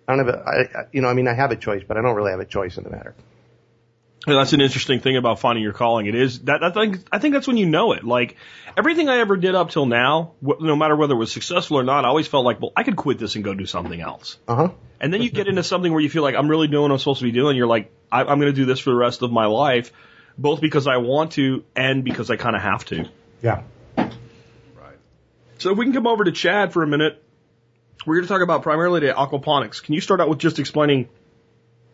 I 0.06 0.16
don't 0.16 0.26
have 0.26 0.34
a, 0.34 0.38
I, 0.46 0.84
you 0.92 1.00
know, 1.00 1.08
I 1.08 1.14
mean, 1.14 1.28
I 1.28 1.34
have 1.34 1.52
a 1.52 1.56
choice, 1.56 1.82
but 1.86 1.96
I 1.96 2.02
don't 2.02 2.14
really 2.14 2.30
have 2.32 2.40
a 2.40 2.44
choice 2.44 2.76
in 2.76 2.84
the 2.84 2.90
matter. 2.90 3.14
And 4.24 4.36
that's 4.36 4.52
an 4.52 4.60
interesting 4.60 5.00
thing 5.00 5.16
about 5.16 5.40
finding 5.40 5.64
your 5.64 5.72
calling. 5.72 6.06
It 6.06 6.14
is 6.14 6.40
that 6.40 6.62
I 6.62 6.70
think 6.70 7.04
I 7.10 7.18
think 7.18 7.34
that's 7.34 7.48
when 7.48 7.56
you 7.56 7.66
know 7.66 7.92
it. 7.92 8.04
Like 8.04 8.36
everything 8.76 9.08
I 9.08 9.18
ever 9.18 9.36
did 9.36 9.56
up 9.56 9.70
till 9.70 9.86
now, 9.86 10.34
wh- 10.40 10.60
no 10.60 10.76
matter 10.76 10.94
whether 10.94 11.14
it 11.14 11.18
was 11.18 11.32
successful 11.32 11.76
or 11.78 11.82
not, 11.82 12.04
I 12.04 12.08
always 12.08 12.28
felt 12.28 12.44
like, 12.44 12.60
well, 12.60 12.72
I 12.76 12.84
could 12.84 12.94
quit 12.94 13.18
this 13.18 13.34
and 13.34 13.42
go 13.42 13.52
do 13.52 13.66
something 13.66 14.00
else. 14.00 14.38
Uh 14.46 14.54
huh. 14.54 14.68
And 15.00 15.12
then 15.12 15.22
you 15.22 15.30
get 15.30 15.48
into 15.48 15.64
something 15.64 15.90
where 15.90 16.00
you 16.00 16.08
feel 16.08 16.22
like 16.22 16.36
I'm 16.36 16.48
really 16.48 16.68
doing 16.68 16.82
what 16.82 16.92
I'm 16.92 16.98
supposed 16.98 17.18
to 17.18 17.24
be 17.24 17.32
doing. 17.32 17.56
You're 17.56 17.66
like, 17.66 17.90
I, 18.12 18.20
I'm 18.20 18.38
going 18.38 18.52
to 18.52 18.52
do 18.52 18.64
this 18.64 18.78
for 18.78 18.90
the 18.90 18.96
rest 18.96 19.22
of 19.22 19.32
my 19.32 19.46
life, 19.46 19.90
both 20.38 20.60
because 20.60 20.86
I 20.86 20.98
want 20.98 21.32
to 21.32 21.64
and 21.74 22.04
because 22.04 22.30
I 22.30 22.36
kind 22.36 22.54
of 22.54 22.62
have 22.62 22.84
to. 22.86 23.08
Yeah. 23.42 23.62
Right. 23.96 24.12
So 25.58 25.72
if 25.72 25.78
we 25.78 25.84
can 25.86 25.92
come 25.92 26.06
over 26.06 26.22
to 26.22 26.30
Chad 26.30 26.72
for 26.72 26.84
a 26.84 26.86
minute, 26.86 27.20
we're 28.06 28.14
going 28.14 28.26
to 28.26 28.28
talk 28.28 28.42
about 28.42 28.62
primarily 28.62 29.00
the 29.00 29.12
aquaponics. 29.12 29.82
Can 29.82 29.94
you 29.94 30.00
start 30.00 30.20
out 30.20 30.28
with 30.28 30.38
just 30.38 30.60
explaining 30.60 31.08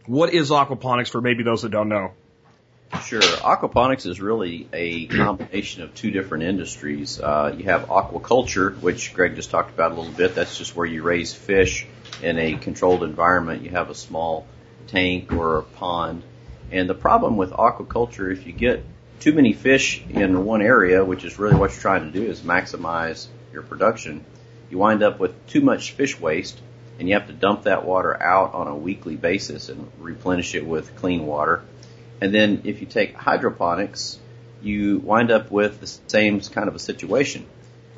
what 0.09 0.33
is 0.33 0.51
aquaponics 0.51 1.11
for 1.11 1.21
maybe 1.21 1.43
those 1.43 1.63
that 1.63 1.71
don't 1.71 1.89
know? 1.89 2.13
Sure. 3.05 3.21
Aquaponics 3.21 4.07
is 4.07 4.21
really 4.21 4.67
a 4.73 5.07
combination 5.07 5.83
of 5.83 5.95
two 5.95 6.11
different 6.11 6.45
industries. 6.45 7.21
Uh, 7.21 7.55
you 7.57 7.65
have 7.65 7.89
aquaculture, 7.89 8.81
which 8.81 9.13
Greg 9.13 9.37
just 9.37 9.51
talked 9.51 9.71
about 9.71 9.93
a 9.93 9.95
little 9.95 10.13
bit. 10.13 10.35
That's 10.35 10.57
just 10.57 10.75
where 10.75 10.87
you 10.87 11.03
raise 11.03 11.35
fish 11.35 11.87
in 12.23 12.39
a 12.39 12.57
controlled 12.57 13.03
environment. 13.03 13.63
You 13.63 13.71
have 13.71 13.91
a 13.91 13.95
small 13.95 14.47
tank 14.87 15.33
or 15.33 15.59
a 15.59 15.63
pond. 15.63 16.23
And 16.73 16.89
the 16.89 16.95
problem 16.95 17.37
with 17.37 17.51
aquaculture, 17.51 18.33
if 18.33 18.47
you 18.47 18.55
get 18.55 18.83
too 19.21 19.35
many 19.35 19.53
fish 19.53 20.03
in 20.09 20.45
one 20.47 20.63
area, 20.63 21.05
which 21.05 21.25
is 21.25 21.39
really 21.39 21.57
what 21.57 21.73
you're 21.73 21.81
trying 21.81 22.11
to 22.11 22.19
do, 22.19 22.25
is 22.25 22.41
maximize 22.41 23.27
your 23.53 23.63
production, 23.63 24.25
you 24.71 24.79
wind 24.79 25.03
up 25.03 25.19
with 25.19 25.47
too 25.47 25.61
much 25.61 25.93
fish 25.93 26.19
waste, 26.19 26.59
and 26.99 27.09
you 27.09 27.15
have 27.15 27.29
to 27.29 27.33
dump 27.33 27.65
that 27.65 27.85
water 27.85 28.21
out 28.21 28.55
on 28.55 28.67
a 28.67 28.77
weekly 28.77 29.17
basis 29.17 29.69
and 29.69 29.91
replenish 29.99 30.55
it 30.55 30.67
with 30.67 30.97
clean 30.97 31.27
water. 31.27 31.63
And 32.21 32.35
then 32.35 32.63
if 32.65 32.81
you 32.81 32.87
take 32.87 33.15
hydroponics, 33.15 34.19
you 34.61 34.99
wind 34.99 35.31
up 35.31 35.51
with 35.51 35.81
the 35.81 35.87
same 36.09 36.41
kind 36.41 36.69
of 36.69 36.75
a 36.75 36.81
situation. 36.81 37.47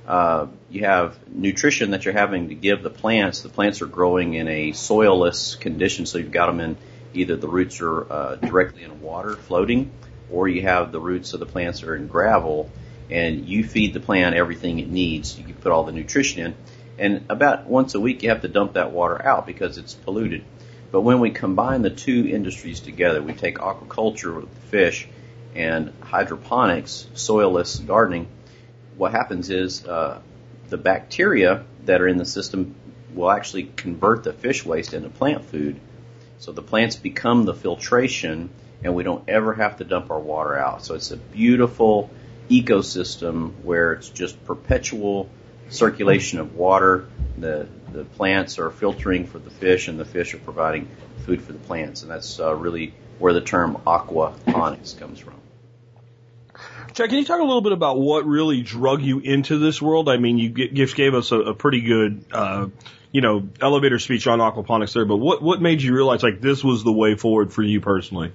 Uh, 0.07 0.49
you 0.69 0.85
have 0.85 1.17
nutrition 1.29 1.93
that 1.93 2.05
you're 2.05 2.15
having 2.15 2.49
to 2.49 2.55
give 2.55 2.83
the 2.83 2.91
plants. 2.91 3.43
The 3.43 3.49
plants 3.49 3.81
are 3.81 3.87
growing 3.87 4.35
in 4.35 4.49
a 4.49 4.73
soilless 4.73 5.59
condition, 5.59 6.05
so 6.05 6.19
you've 6.19 6.33
got 6.33 6.47
them 6.47 6.61
in 6.61 6.77
either 7.15 7.37
the 7.37 7.49
roots 7.49 7.81
are 7.81 8.13
uh, 8.13 8.37
directly 8.37 8.83
in 8.83 9.01
water 9.01 9.37
floating, 9.37 9.91
or 10.31 10.49
you 10.49 10.63
have 10.63 10.93
the 10.93 11.01
roots 11.01 11.33
of 11.33 11.41
the 11.41 11.47
plants 11.47 11.83
are 11.83 11.97
in 11.97 12.07
gravel, 12.07 12.71
and 13.11 13.49
you 13.49 13.65
feed 13.65 13.95
the 13.95 14.01
plant 14.01 14.35
everything 14.35 14.79
it 14.79 14.89
needs. 14.89 15.39
You 15.39 15.45
can 15.45 15.55
put 15.55 15.73
all 15.73 15.85
the 15.85 15.93
nutrition 15.93 16.45
in, 16.45 16.55
and 17.01 17.25
about 17.29 17.67
once 17.67 17.95
a 17.95 18.01
week 18.01 18.23
you 18.23 18.29
have 18.29 18.43
to 18.43 18.49
dump 18.49 18.75
that 18.75 18.93
water 18.93 19.25
out 19.25 19.47
because 19.47 19.79
it's 19.79 19.95
polluted. 19.95 20.45
But 20.93 21.01
when 21.01 21.19
we 21.19 21.31
combine 21.31 21.83
the 21.83 21.91
two 21.91 22.29
industries 22.29 22.81
together, 22.81 23.23
we 23.23 23.33
take 23.33 23.59
aquaculture 23.59 24.35
with 24.35 24.49
fish 24.71 25.09
and 25.55 25.93
hydroponics, 26.03 27.09
soilless 27.15 27.85
gardening, 27.85 28.29
what 28.97 29.13
happens 29.13 29.49
is 29.51 29.87
uh, 29.87 30.21
the 30.69 30.77
bacteria 30.77 31.65
that 31.87 32.03
are 32.03 32.07
in 32.07 32.19
the 32.19 32.27
system 32.27 32.75
will 33.15 33.31
actually 33.31 33.65
convert 33.65 34.25
the 34.25 34.33
fish 34.33 34.65
waste 34.65 34.93
into 34.93 35.09
plant 35.09 35.47
food. 35.47 35.81
So 36.39 36.53
the 36.53 36.63
plants 36.63 36.97
become 36.97 37.45
the 37.45 37.55
filtration 37.55 38.51
and 38.85 38.95
we 38.95 39.03
don't 39.03 39.29
ever 39.29 39.55
have 39.55 39.79
to 39.79 39.85
dump 39.85 40.11
our 40.11 40.21
water 40.21 40.57
out. 40.57 40.85
So 40.85 40.95
it's 40.95 41.11
a 41.11 41.17
beautiful 41.17 42.11
ecosystem 42.51 43.53
where 43.63 43.93
it's 43.95 44.09
just 44.11 44.45
perpetual 44.45 45.31
circulation 45.71 46.39
of 46.39 46.55
water. 46.55 47.07
The 47.39 47.67
the 47.93 48.05
plants 48.05 48.59
are 48.59 48.71
filtering 48.71 49.27
for 49.27 49.39
the 49.39 49.51
fish, 49.51 49.89
and 49.89 49.99
the 49.99 50.05
fish 50.05 50.35
are 50.35 50.39
providing 50.39 50.89
food 51.25 51.43
for 51.43 51.53
the 51.53 51.59
plants, 51.59 52.03
and 52.03 52.11
that's 52.11 52.39
uh, 52.39 52.55
really 52.55 52.95
where 53.19 53.33
the 53.33 53.41
term 53.41 53.77
aquaponics 53.87 54.99
comes 54.99 55.19
from. 55.19 55.35
Chad, 56.95 57.09
can 57.09 57.19
you 57.19 57.25
talk 57.25 57.41
a 57.41 57.45
little 57.45 57.61
bit 57.61 57.73
about 57.73 57.99
what 57.99 58.27
really 58.27 58.63
drug 58.63 59.03
you 59.03 59.21
into 59.21 59.59
this 59.59 59.81
world? 59.81 60.09
I 60.09 60.17
mean, 60.17 60.39
you 60.39 60.51
just 60.51 60.97
gave 60.97 61.15
us 61.15 61.31
a, 61.31 61.39
a 61.39 61.55
pretty 61.55 61.83
good, 61.83 62.25
uh, 62.33 62.67
you 63.13 63.21
know, 63.21 63.49
elevator 63.61 63.99
speech 63.99 64.27
on 64.27 64.41
aquaponics 64.41 64.93
there, 64.93 65.05
but 65.05 65.17
what, 65.17 65.43
what 65.43 65.63
made 65.63 65.83
you 65.83 65.95
realize 65.95 66.23
like 66.23 66.41
this 66.41 66.65
was 66.65 66.83
the 66.83 66.93
way 66.93 67.15
forward 67.15 67.53
for 67.53 67.63
you 67.63 67.81
personally? 67.81 68.33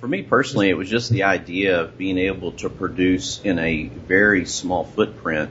For 0.00 0.08
me 0.08 0.22
personally, 0.22 0.68
it 0.68 0.76
was 0.76 0.90
just 0.90 1.10
the 1.10 1.22
idea 1.22 1.82
of 1.82 1.96
being 1.96 2.18
able 2.18 2.52
to 2.52 2.68
produce 2.68 3.40
in 3.42 3.58
a 3.58 3.84
very 3.84 4.44
small 4.44 4.84
footprint 4.84 5.50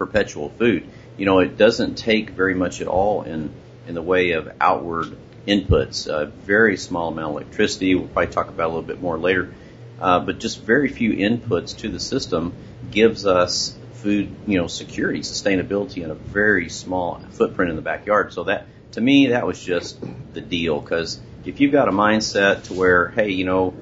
perpetual 0.00 0.48
food. 0.48 0.88
You 1.18 1.26
know, 1.26 1.40
it 1.40 1.58
doesn't 1.58 1.96
take 1.96 2.30
very 2.30 2.54
much 2.54 2.80
at 2.80 2.88
all 2.88 3.22
in 3.22 3.52
in 3.86 3.94
the 3.94 4.02
way 4.02 4.32
of 4.32 4.50
outward 4.58 5.14
inputs. 5.46 6.06
A 6.06 6.26
very 6.26 6.78
small 6.78 7.08
amount 7.08 7.36
of 7.36 7.42
electricity. 7.42 7.94
We'll 7.94 8.08
probably 8.08 8.32
talk 8.32 8.48
about 8.48 8.64
a 8.64 8.72
little 8.72 8.82
bit 8.82 9.00
more 9.00 9.18
later. 9.18 9.52
Uh, 10.00 10.20
but 10.20 10.38
just 10.38 10.62
very 10.62 10.88
few 10.88 11.12
inputs 11.12 11.76
to 11.78 11.90
the 11.90 12.00
system 12.00 12.54
gives 12.90 13.26
us 13.26 13.76
food, 13.92 14.34
you 14.46 14.58
know, 14.58 14.66
security, 14.66 15.20
sustainability 15.20 16.02
in 16.02 16.10
a 16.10 16.14
very 16.14 16.70
small 16.70 17.20
footprint 17.32 17.68
in 17.68 17.76
the 17.76 17.82
backyard. 17.82 18.32
So 18.32 18.44
that, 18.44 18.66
to 18.92 19.00
me, 19.02 19.26
that 19.28 19.46
was 19.46 19.62
just 19.62 20.00
the 20.32 20.40
deal. 20.40 20.80
Because 20.80 21.20
if 21.44 21.60
you've 21.60 21.72
got 21.72 21.88
a 21.88 21.92
mindset 21.92 22.64
to 22.64 22.72
where, 22.72 23.08
hey, 23.08 23.30
you 23.30 23.44
know, 23.44 23.74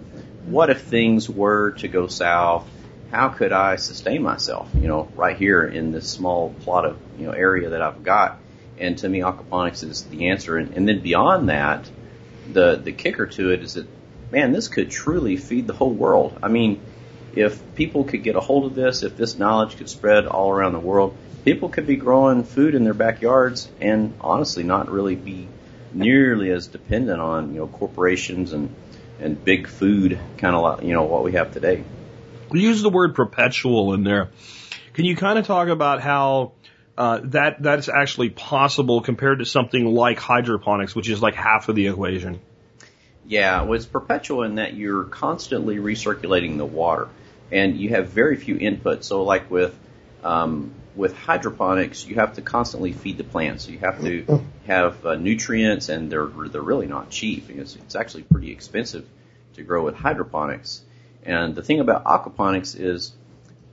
what 0.46 0.70
if 0.70 0.82
things 0.82 1.30
were 1.30 1.72
to 1.82 1.86
go 1.86 2.08
south? 2.08 2.68
How 3.10 3.30
could 3.30 3.52
I 3.52 3.76
sustain 3.76 4.22
myself, 4.22 4.70
you 4.74 4.86
know, 4.86 5.08
right 5.16 5.36
here 5.36 5.64
in 5.64 5.92
this 5.92 6.08
small 6.08 6.54
plot 6.60 6.84
of, 6.84 6.98
you 7.18 7.26
know, 7.26 7.32
area 7.32 7.70
that 7.70 7.82
I've 7.82 8.02
got? 8.02 8.38
And 8.78 8.98
to 8.98 9.08
me, 9.08 9.20
aquaponics 9.20 9.82
is 9.82 10.04
the 10.04 10.28
answer. 10.28 10.56
And, 10.56 10.74
and 10.74 10.86
then 10.88 11.00
beyond 11.00 11.48
that, 11.48 11.90
the 12.52 12.76
the 12.76 12.92
kicker 12.92 13.26
to 13.26 13.50
it 13.50 13.62
is 13.62 13.74
that 13.74 13.86
man, 14.30 14.52
this 14.52 14.68
could 14.68 14.90
truly 14.90 15.36
feed 15.36 15.66
the 15.66 15.72
whole 15.72 15.92
world. 15.92 16.38
I 16.42 16.48
mean, 16.48 16.80
if 17.34 17.74
people 17.74 18.04
could 18.04 18.22
get 18.22 18.36
a 18.36 18.40
hold 18.40 18.66
of 18.66 18.74
this, 18.74 19.02
if 19.02 19.16
this 19.16 19.38
knowledge 19.38 19.76
could 19.76 19.88
spread 19.88 20.26
all 20.26 20.50
around 20.50 20.72
the 20.72 20.80
world, 20.80 21.16
people 21.44 21.68
could 21.68 21.86
be 21.86 21.96
growing 21.96 22.44
food 22.44 22.74
in 22.74 22.84
their 22.84 22.94
backyards 22.94 23.70
and 23.80 24.14
honestly 24.20 24.64
not 24.64 24.90
really 24.90 25.14
be 25.14 25.48
nearly 25.92 26.50
as 26.50 26.66
dependent 26.66 27.20
on, 27.20 27.54
you 27.54 27.60
know, 27.60 27.66
corporations 27.66 28.52
and, 28.52 28.74
and 29.20 29.42
big 29.44 29.66
food 29.66 30.18
kind 30.36 30.54
of, 30.54 30.82
you 30.82 30.92
know, 30.92 31.04
what 31.04 31.24
we 31.24 31.32
have 31.32 31.52
today. 31.52 31.84
You 32.52 32.60
use 32.60 32.82
the 32.82 32.90
word 32.90 33.14
perpetual 33.14 33.94
in 33.94 34.04
there. 34.04 34.30
Can 34.94 35.04
you 35.04 35.16
kind 35.16 35.38
of 35.38 35.46
talk 35.46 35.68
about 35.68 36.00
how 36.00 36.52
uh, 36.96 37.20
that 37.24 37.62
that's 37.62 37.88
actually 37.88 38.30
possible 38.30 39.00
compared 39.00 39.38
to 39.38 39.44
something 39.44 39.86
like 39.86 40.18
hydroponics, 40.18 40.94
which 40.94 41.08
is 41.08 41.22
like 41.22 41.34
half 41.34 41.68
of 41.68 41.76
the 41.76 41.86
equation? 41.86 42.40
Yeah, 43.24 43.62
well, 43.62 43.74
it's 43.74 43.86
perpetual 43.86 44.42
in 44.42 44.56
that 44.56 44.74
you're 44.74 45.04
constantly 45.04 45.76
recirculating 45.76 46.56
the 46.56 46.64
water, 46.64 47.08
and 47.52 47.78
you 47.78 47.90
have 47.90 48.08
very 48.08 48.36
few 48.36 48.56
inputs. 48.56 49.04
So, 49.04 49.22
like 49.22 49.50
with 49.50 49.78
um, 50.24 50.72
with 50.96 51.14
hydroponics, 51.14 52.04
you 52.06 52.16
have 52.16 52.34
to 52.34 52.42
constantly 52.42 52.92
feed 52.92 53.18
the 53.18 53.24
plants. 53.24 53.64
So 53.64 53.70
you 53.70 53.78
have 53.78 54.02
to 54.02 54.44
have 54.66 55.06
uh, 55.06 55.14
nutrients, 55.14 55.88
and 55.88 56.10
they're 56.10 56.26
they're 56.26 56.60
really 56.60 56.86
not 56.86 57.10
cheap. 57.10 57.48
It's, 57.50 57.76
it's 57.76 57.94
actually 57.94 58.24
pretty 58.24 58.50
expensive 58.50 59.06
to 59.54 59.62
grow 59.62 59.84
with 59.84 59.94
hydroponics. 59.94 60.82
And 61.28 61.54
the 61.54 61.62
thing 61.62 61.80
about 61.80 62.04
aquaponics 62.04 62.74
is 62.78 63.12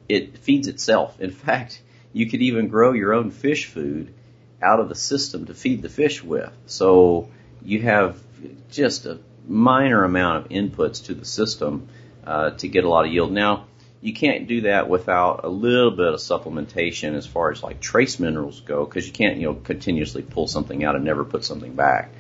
it 0.10 0.38
feeds 0.38 0.68
itself. 0.68 1.22
In 1.22 1.32
fact, 1.32 1.82
you 2.12 2.30
could 2.30 2.42
even 2.42 2.68
grow 2.68 2.92
your 2.92 3.14
own 3.14 3.32
fish 3.32 3.66
food 3.66 4.14
out 4.62 4.82
of 4.82 4.90
the 4.90 4.96
system 4.96 5.46
to 5.46 5.54
feed 5.54 5.82
the 5.82 5.90
fish 5.90 6.22
with. 6.22 6.52
So 6.66 7.30
you 7.64 7.82
have 7.82 8.22
just 8.70 9.06
a 9.06 9.20
minor 9.48 10.04
amount 10.04 10.46
of 10.46 10.52
inputs 10.52 11.06
to 11.06 11.14
the 11.14 11.24
system 11.24 11.88
uh, 12.28 12.52
to 12.52 12.68
get 12.68 12.84
a 12.84 12.90
lot 12.90 13.06
of 13.06 13.14
yield. 13.14 13.32
Now, 13.32 13.68
you 14.02 14.14
can't 14.14 14.48
do 14.48 14.62
that 14.62 14.90
without 14.90 15.46
a 15.46 15.50
little 15.50 15.92
bit 15.92 16.14
of 16.14 16.20
supplementation 16.20 17.16
as 17.16 17.26
far 17.26 17.52
as 17.52 17.64
like 17.64 17.80
trace 17.80 18.20
minerals 18.20 18.60
go, 18.60 18.86
because 18.86 19.08
you 19.08 19.14
can't, 19.14 19.38
you 19.38 19.48
know, 19.48 19.56
continuously 19.56 20.24
pull 20.24 20.48
something 20.48 20.84
out 20.84 20.96
and 20.96 21.06
never 21.06 21.24
put 21.24 21.46
something 21.46 21.74
back. 21.74 22.12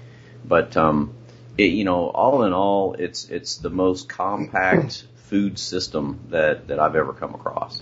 But, 0.45 0.77
um, 0.77 1.13
it, 1.57 1.71
you 1.71 1.83
know, 1.83 2.07
all 2.09 2.43
in 2.43 2.53
all, 2.53 2.93
it's 2.93 3.29
it's 3.29 3.57
the 3.57 3.69
most 3.69 4.09
compact 4.09 5.05
food 5.25 5.59
system 5.59 6.19
that 6.29 6.67
that 6.67 6.79
I've 6.79 6.95
ever 6.95 7.13
come 7.13 7.35
across. 7.35 7.81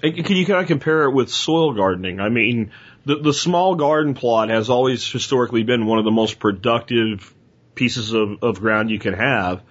Can 0.00 0.36
you 0.36 0.46
kind 0.46 0.60
of 0.60 0.66
compare 0.66 1.04
it 1.04 1.10
with 1.10 1.30
soil 1.30 1.72
gardening? 1.74 2.20
I 2.20 2.28
mean, 2.28 2.70
the 3.04 3.16
the 3.16 3.32
small 3.32 3.74
garden 3.74 4.14
plot 4.14 4.48
has 4.50 4.70
always 4.70 5.10
historically 5.10 5.62
been 5.64 5.86
one 5.86 5.98
of 5.98 6.04
the 6.04 6.10
most 6.10 6.38
productive 6.38 7.34
pieces 7.74 8.12
of, 8.12 8.42
of 8.42 8.60
ground 8.60 8.90
you 8.90 8.98
can 8.98 9.14
have. 9.14 9.62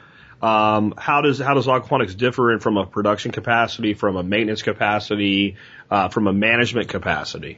Um, 0.42 0.94
how 0.98 1.22
does 1.22 1.40
how 1.40 1.54
does 1.54 1.68
aquaponics 1.68 2.16
differ 2.16 2.60
from 2.60 2.78
a 2.78 2.86
production 2.86 3.32
capacity, 3.32 3.94
from 3.94 4.18
a 4.18 4.24
maintenance 4.24 4.62
capacity, 4.62 5.56
uh, 5.90 6.10
from 6.10 6.28
a 6.28 6.34
management 6.34 6.90
capacity? 6.90 7.58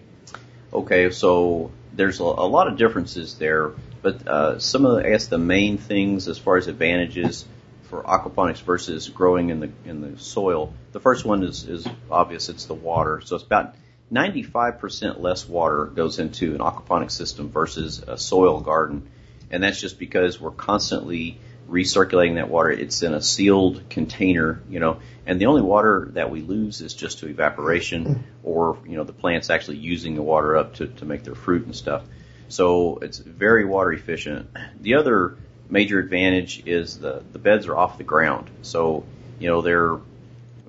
Okay, 0.72 1.10
so 1.10 1.72
there's 1.94 2.20
a, 2.20 2.24
a 2.24 2.48
lot 2.48 2.68
of 2.68 2.78
differences 2.78 3.36
there, 3.38 3.72
but 4.02 4.28
uh, 4.28 4.60
some 4.60 4.86
of 4.86 4.98
the, 4.98 5.08
I 5.08 5.10
guess 5.10 5.28
the 5.28 5.38
main 5.40 5.78
things 5.78 6.28
as 6.28 6.38
far 6.38 6.58
as 6.58 6.68
advantages 6.68 7.46
for 7.90 8.04
aquaponics 8.04 8.62
versus 8.62 9.10
growing 9.10 9.50
in 9.50 9.60
the 9.60 9.72
in 9.86 10.02
the 10.02 10.20
soil. 10.20 10.74
The 10.92 11.00
first 11.00 11.26
one 11.26 11.44
is 11.44 11.68
is 11.68 11.88
obvious. 12.10 12.50
It's 12.50 12.66
the 12.66 12.74
water. 12.74 13.22
So 13.26 13.36
it's 13.36 13.46
about 13.46 13.76
95% 14.12 15.20
less 15.20 15.48
water 15.48 15.86
goes 15.86 16.20
into 16.20 16.54
an 16.56 16.60
aquaponics 16.60 17.12
system 17.12 17.50
versus 17.50 18.04
a 18.08 18.18
soil 18.18 18.60
garden, 18.60 19.10
and 19.52 19.64
that's 19.64 19.80
just 19.80 20.00
because 20.00 20.40
we're 20.40 20.52
constantly 20.52 21.40
recirculating 21.70 22.36
that 22.36 22.50
water. 22.50 22.72
It's 22.72 23.04
in 23.04 23.14
a 23.14 23.22
sealed 23.22 23.90
container, 23.90 24.62
you 24.70 24.80
know, 24.80 25.00
and 25.26 25.40
the 25.40 25.46
only 25.46 25.62
water 25.62 26.10
that 26.14 26.32
we 26.32 26.42
lose 26.42 26.82
is 26.82 26.94
just 26.94 27.20
to 27.20 27.28
evaporation 27.28 28.24
or, 28.44 28.78
you 28.88 28.98
know, 28.98 29.04
the 29.04 29.14
plants 29.14 29.50
actually 29.50 29.78
using 29.78 30.16
the 30.16 30.24
water 30.24 30.58
up 30.58 30.76
to, 30.76 30.88
to 30.88 31.06
make 31.06 31.24
their 31.24 31.36
fruit 31.36 31.66
and 31.66 31.76
stuff. 31.76 32.04
So 32.48 32.98
it's 32.98 33.20
very 33.20 33.66
water 33.66 33.94
efficient. 33.94 34.50
The 34.82 34.96
other 34.96 35.38
major 35.70 36.00
advantage 36.00 36.64
is 36.66 37.00
the, 37.00 37.24
the 37.32 37.40
beds 37.40 37.68
are 37.68 37.76
off 37.76 37.98
the 37.98 38.04
ground. 38.04 38.50
So, 38.62 39.06
you 39.40 39.48
know, 39.48 39.62
they're 39.62 40.00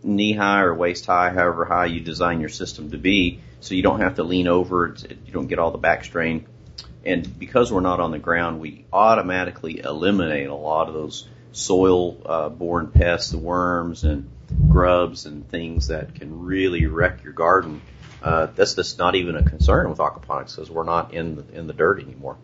knee 0.03 0.33
high 0.33 0.63
or 0.63 0.75
waist 0.75 1.07
high, 1.07 1.31
however 1.31 1.65
high 1.65 1.87
you 1.87 2.01
design 2.01 2.41
your 2.41 2.49
system 2.49 2.91
to 2.91 2.99
be. 2.99 3.41
So 3.61 3.75
you 3.75 3.83
don't 3.83 4.01
have 4.01 4.17
to 4.17 4.23
lean 4.23 4.49
over. 4.49 4.95
You 5.27 5.33
don't 5.33 5.47
get 5.47 5.59
all 5.59 5.71
the 5.71 5.79
back 5.79 6.05
strain. 6.05 6.47
And 7.05 7.39
because 7.39 7.73
we're 7.73 7.81
not 7.81 8.01
on 8.01 8.11
the 8.11 8.19
ground, 8.19 8.61
we 8.61 8.85
automatically 8.93 9.81
eliminate 9.81 10.49
a 10.49 10.55
lot 10.55 10.89
of 10.89 10.95
those 10.95 11.29
soil 11.53 12.19
uh, 12.25 12.87
pests, 12.87 13.31
the 13.31 13.39
worms 13.39 14.05
and 14.05 14.31
grubs 14.69 15.27
and 15.27 15.49
things 15.49 15.89
that 15.89 16.15
can 16.15 16.45
really 16.45 16.87
wreck 16.87 17.25
your 17.25 17.33
garden. 17.33 17.81
Uh, 18.23 18.47
that's 18.55 18.75
just 18.75 18.99
not 18.99 19.15
even 19.15 19.37
a 19.37 19.43
concern 19.43 19.89
with 19.89 19.99
aquaponics 19.99 20.57
because 20.57 20.71
we're 20.71 20.85
not 20.85 21.15
in 21.15 21.37
the, 21.37 21.59
in 21.59 21.67
the 21.67 21.73
dirt 21.73 22.03
anymore. 22.03 22.37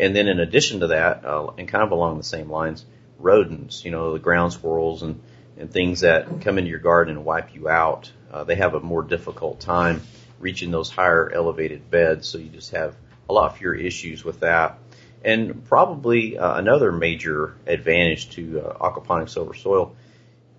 And 0.00 0.16
then 0.16 0.28
in 0.28 0.40
addition 0.40 0.80
to 0.80 0.88
that, 0.88 1.24
uh, 1.24 1.52
and 1.58 1.68
kind 1.68 1.84
of 1.84 1.92
along 1.92 2.16
the 2.16 2.24
same 2.24 2.50
lines, 2.50 2.84
rodents, 3.18 3.84
you 3.84 3.90
know, 3.90 4.14
the 4.14 4.18
ground 4.18 4.52
squirrels 4.52 5.02
and, 5.02 5.20
and 5.58 5.70
things 5.70 6.00
that 6.00 6.40
come 6.40 6.56
into 6.56 6.70
your 6.70 6.78
garden 6.78 7.16
and 7.16 7.24
wipe 7.24 7.54
you 7.54 7.68
out, 7.68 8.10
uh, 8.32 8.44
they 8.44 8.54
have 8.54 8.74
a 8.74 8.80
more 8.80 9.02
difficult 9.02 9.60
time 9.60 10.00
reaching 10.38 10.70
those 10.70 10.88
higher 10.88 11.30
elevated 11.30 11.90
beds. 11.90 12.26
So 12.26 12.38
you 12.38 12.48
just 12.48 12.70
have 12.70 12.96
a 13.28 13.32
lot 13.32 13.58
fewer 13.58 13.74
issues 13.74 14.24
with 14.24 14.40
that. 14.40 14.78
And 15.22 15.66
probably 15.66 16.38
uh, 16.38 16.54
another 16.56 16.92
major 16.92 17.54
advantage 17.66 18.30
to 18.30 18.60
uh, 18.60 18.90
aquaponics 18.90 19.36
over 19.36 19.52
soil, 19.52 19.94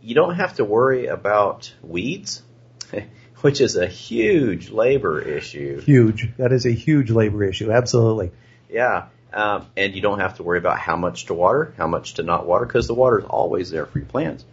you 0.03 0.13
don't 0.13 0.35
have 0.35 0.55
to 0.55 0.65
worry 0.65 1.07
about 1.07 1.73
weeds, 1.81 2.43
which 3.41 3.59
is 3.59 3.75
a 3.75 3.87
huge 3.87 4.69
labor 4.69 5.19
issue. 5.19 5.81
Huge. 5.81 6.29
That 6.37 6.51
is 6.51 6.67
a 6.67 6.71
huge 6.71 7.09
labor 7.09 7.43
issue. 7.43 7.71
Absolutely. 7.71 8.31
Yeah. 8.69 9.07
Um, 9.33 9.67
and 9.77 9.95
you 9.95 10.01
don't 10.01 10.19
have 10.19 10.37
to 10.37 10.43
worry 10.43 10.57
about 10.57 10.77
how 10.77 10.97
much 10.97 11.27
to 11.27 11.33
water, 11.33 11.73
how 11.77 11.87
much 11.87 12.15
to 12.15 12.23
not 12.23 12.45
water, 12.45 12.65
because 12.65 12.87
the 12.87 12.93
water 12.93 13.19
is 13.19 13.25
always 13.25 13.69
there 13.69 13.85
for 13.85 13.99
your 13.99 14.07
plants. 14.07 14.43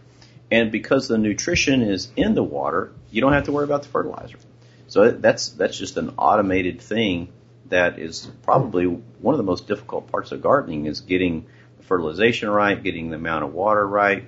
And 0.50 0.70
because 0.70 1.08
the 1.08 1.18
nutrition 1.18 1.82
is 1.82 2.10
in 2.16 2.34
the 2.34 2.44
water, 2.44 2.92
you 3.10 3.20
don't 3.20 3.32
have 3.32 3.44
to 3.44 3.52
worry 3.52 3.64
about 3.64 3.82
the 3.82 3.88
fertilizer. 3.88 4.38
So 4.86 5.10
that's 5.10 5.50
that's 5.50 5.76
just 5.76 5.96
an 5.96 6.14
automated 6.16 6.80
thing 6.80 7.28
that 7.68 7.98
is 7.98 8.26
probably 8.42 8.86
one 8.86 9.34
of 9.34 9.36
the 9.36 9.44
most 9.44 9.68
difficult 9.68 10.10
parts 10.10 10.32
of 10.32 10.42
gardening 10.42 10.86
is 10.86 11.00
getting 11.00 11.46
the 11.76 11.82
fertilization 11.82 12.48
right, 12.48 12.82
getting 12.82 13.10
the 13.10 13.16
amount 13.16 13.44
of 13.44 13.52
water 13.52 13.86
right. 13.86 14.24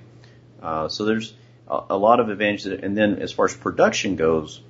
Uh, 0.61 0.87
so 0.89 1.05
there's 1.05 1.33
a, 1.67 1.81
a 1.91 1.97
lot 1.97 2.19
of 2.19 2.29
advantages. 2.29 2.79
And 2.83 2.95
then 2.95 3.19
as 3.19 3.31
far 3.31 3.45
as 3.45 3.55
production 3.55 4.15
goes, 4.15 4.61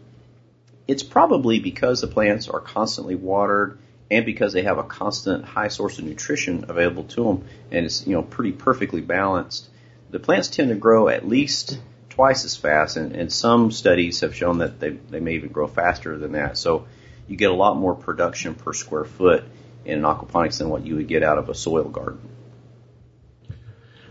it's 0.88 1.04
probably 1.04 1.60
because 1.60 2.02
the 2.02 2.08
plants 2.08 2.48
are 2.48 2.62
constantly 2.62 3.16
watered 3.16 3.78
and 4.12 4.26
because 4.26 4.52
they 4.52 4.64
have 4.64 4.78
a 4.78 4.84
constant 4.84 5.46
high 5.46 5.70
source 5.70 5.98
of 5.98 6.04
nutrition 6.04 6.66
available 6.68 7.06
to 7.06 7.24
them 7.24 7.46
and 7.72 7.86
it's, 7.86 8.06
you 8.06 8.14
know, 8.14 8.22
pretty 8.22 8.52
perfectly 8.52 9.02
balanced. 9.02 9.70
The 10.10 10.20
plants 10.20 10.50
tend 10.50 10.70
to 10.70 10.76
grow 10.76 11.08
at 11.08 11.28
least 11.28 11.80
twice 12.10 12.44
as 12.44 12.58
fast 12.58 12.98
and, 12.98 13.16
and 13.16 13.32
some 13.32 13.72
studies 13.72 14.20
have 14.20 14.36
shown 14.36 14.58
that 14.58 14.82
they, 14.82 14.90
they 14.90 15.22
may 15.22 15.36
even 15.36 15.50
grow 15.50 15.68
faster 15.68 16.18
than 16.18 16.34
that. 16.34 16.58
So 16.58 16.86
you 17.30 17.38
get 17.38 17.52
a 17.52 17.56
lot 17.56 17.78
more 17.78 17.96
production 17.96 18.54
per 18.54 18.74
square 18.74 19.06
foot 19.06 19.46
in 19.86 20.02
aquaponics 20.02 20.58
than 20.58 20.70
what 20.70 20.86
you 20.86 20.98
would 20.98 21.08
get 21.08 21.24
out 21.24 21.38
of 21.38 21.48
a 21.48 21.56
soil 21.56 21.86
garden. 21.86 22.20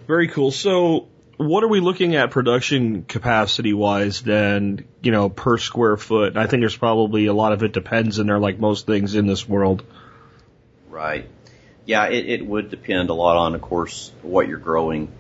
Very 0.07 0.29
cool. 0.29 0.51
So 0.51 1.10
what 1.40 1.64
are 1.64 1.68
we 1.68 1.81
looking 1.81 2.16
at 2.16 2.31
production 2.31 3.05
capacity 3.05 3.72
wise 3.72 4.20
then, 4.20 4.85
you 5.00 5.11
know, 5.11 5.31
per 5.31 5.57
square 5.57 5.96
foot? 5.96 6.37
I 6.37 6.46
think 6.46 6.61
there's 6.61 6.76
probably 6.76 7.26
a 7.26 7.33
lot 7.33 7.55
of 7.55 7.62
it 7.62 7.72
depends 7.72 8.18
in 8.18 8.26
there 8.26 8.38
like 8.38 8.59
most 8.59 8.87
things 8.87 9.14
in 9.14 9.26
this 9.26 9.48
world. 9.48 9.83
Right. 10.90 11.31
Yeah, 11.87 12.09
it, 12.09 12.29
it 12.29 12.46
would 12.46 12.68
depend 12.68 13.09
a 13.09 13.14
lot 13.14 13.38
on, 13.38 13.55
of 13.55 13.62
course, 13.62 14.12
what 14.20 14.48
you're 14.48 14.59
growing. 14.59 15.11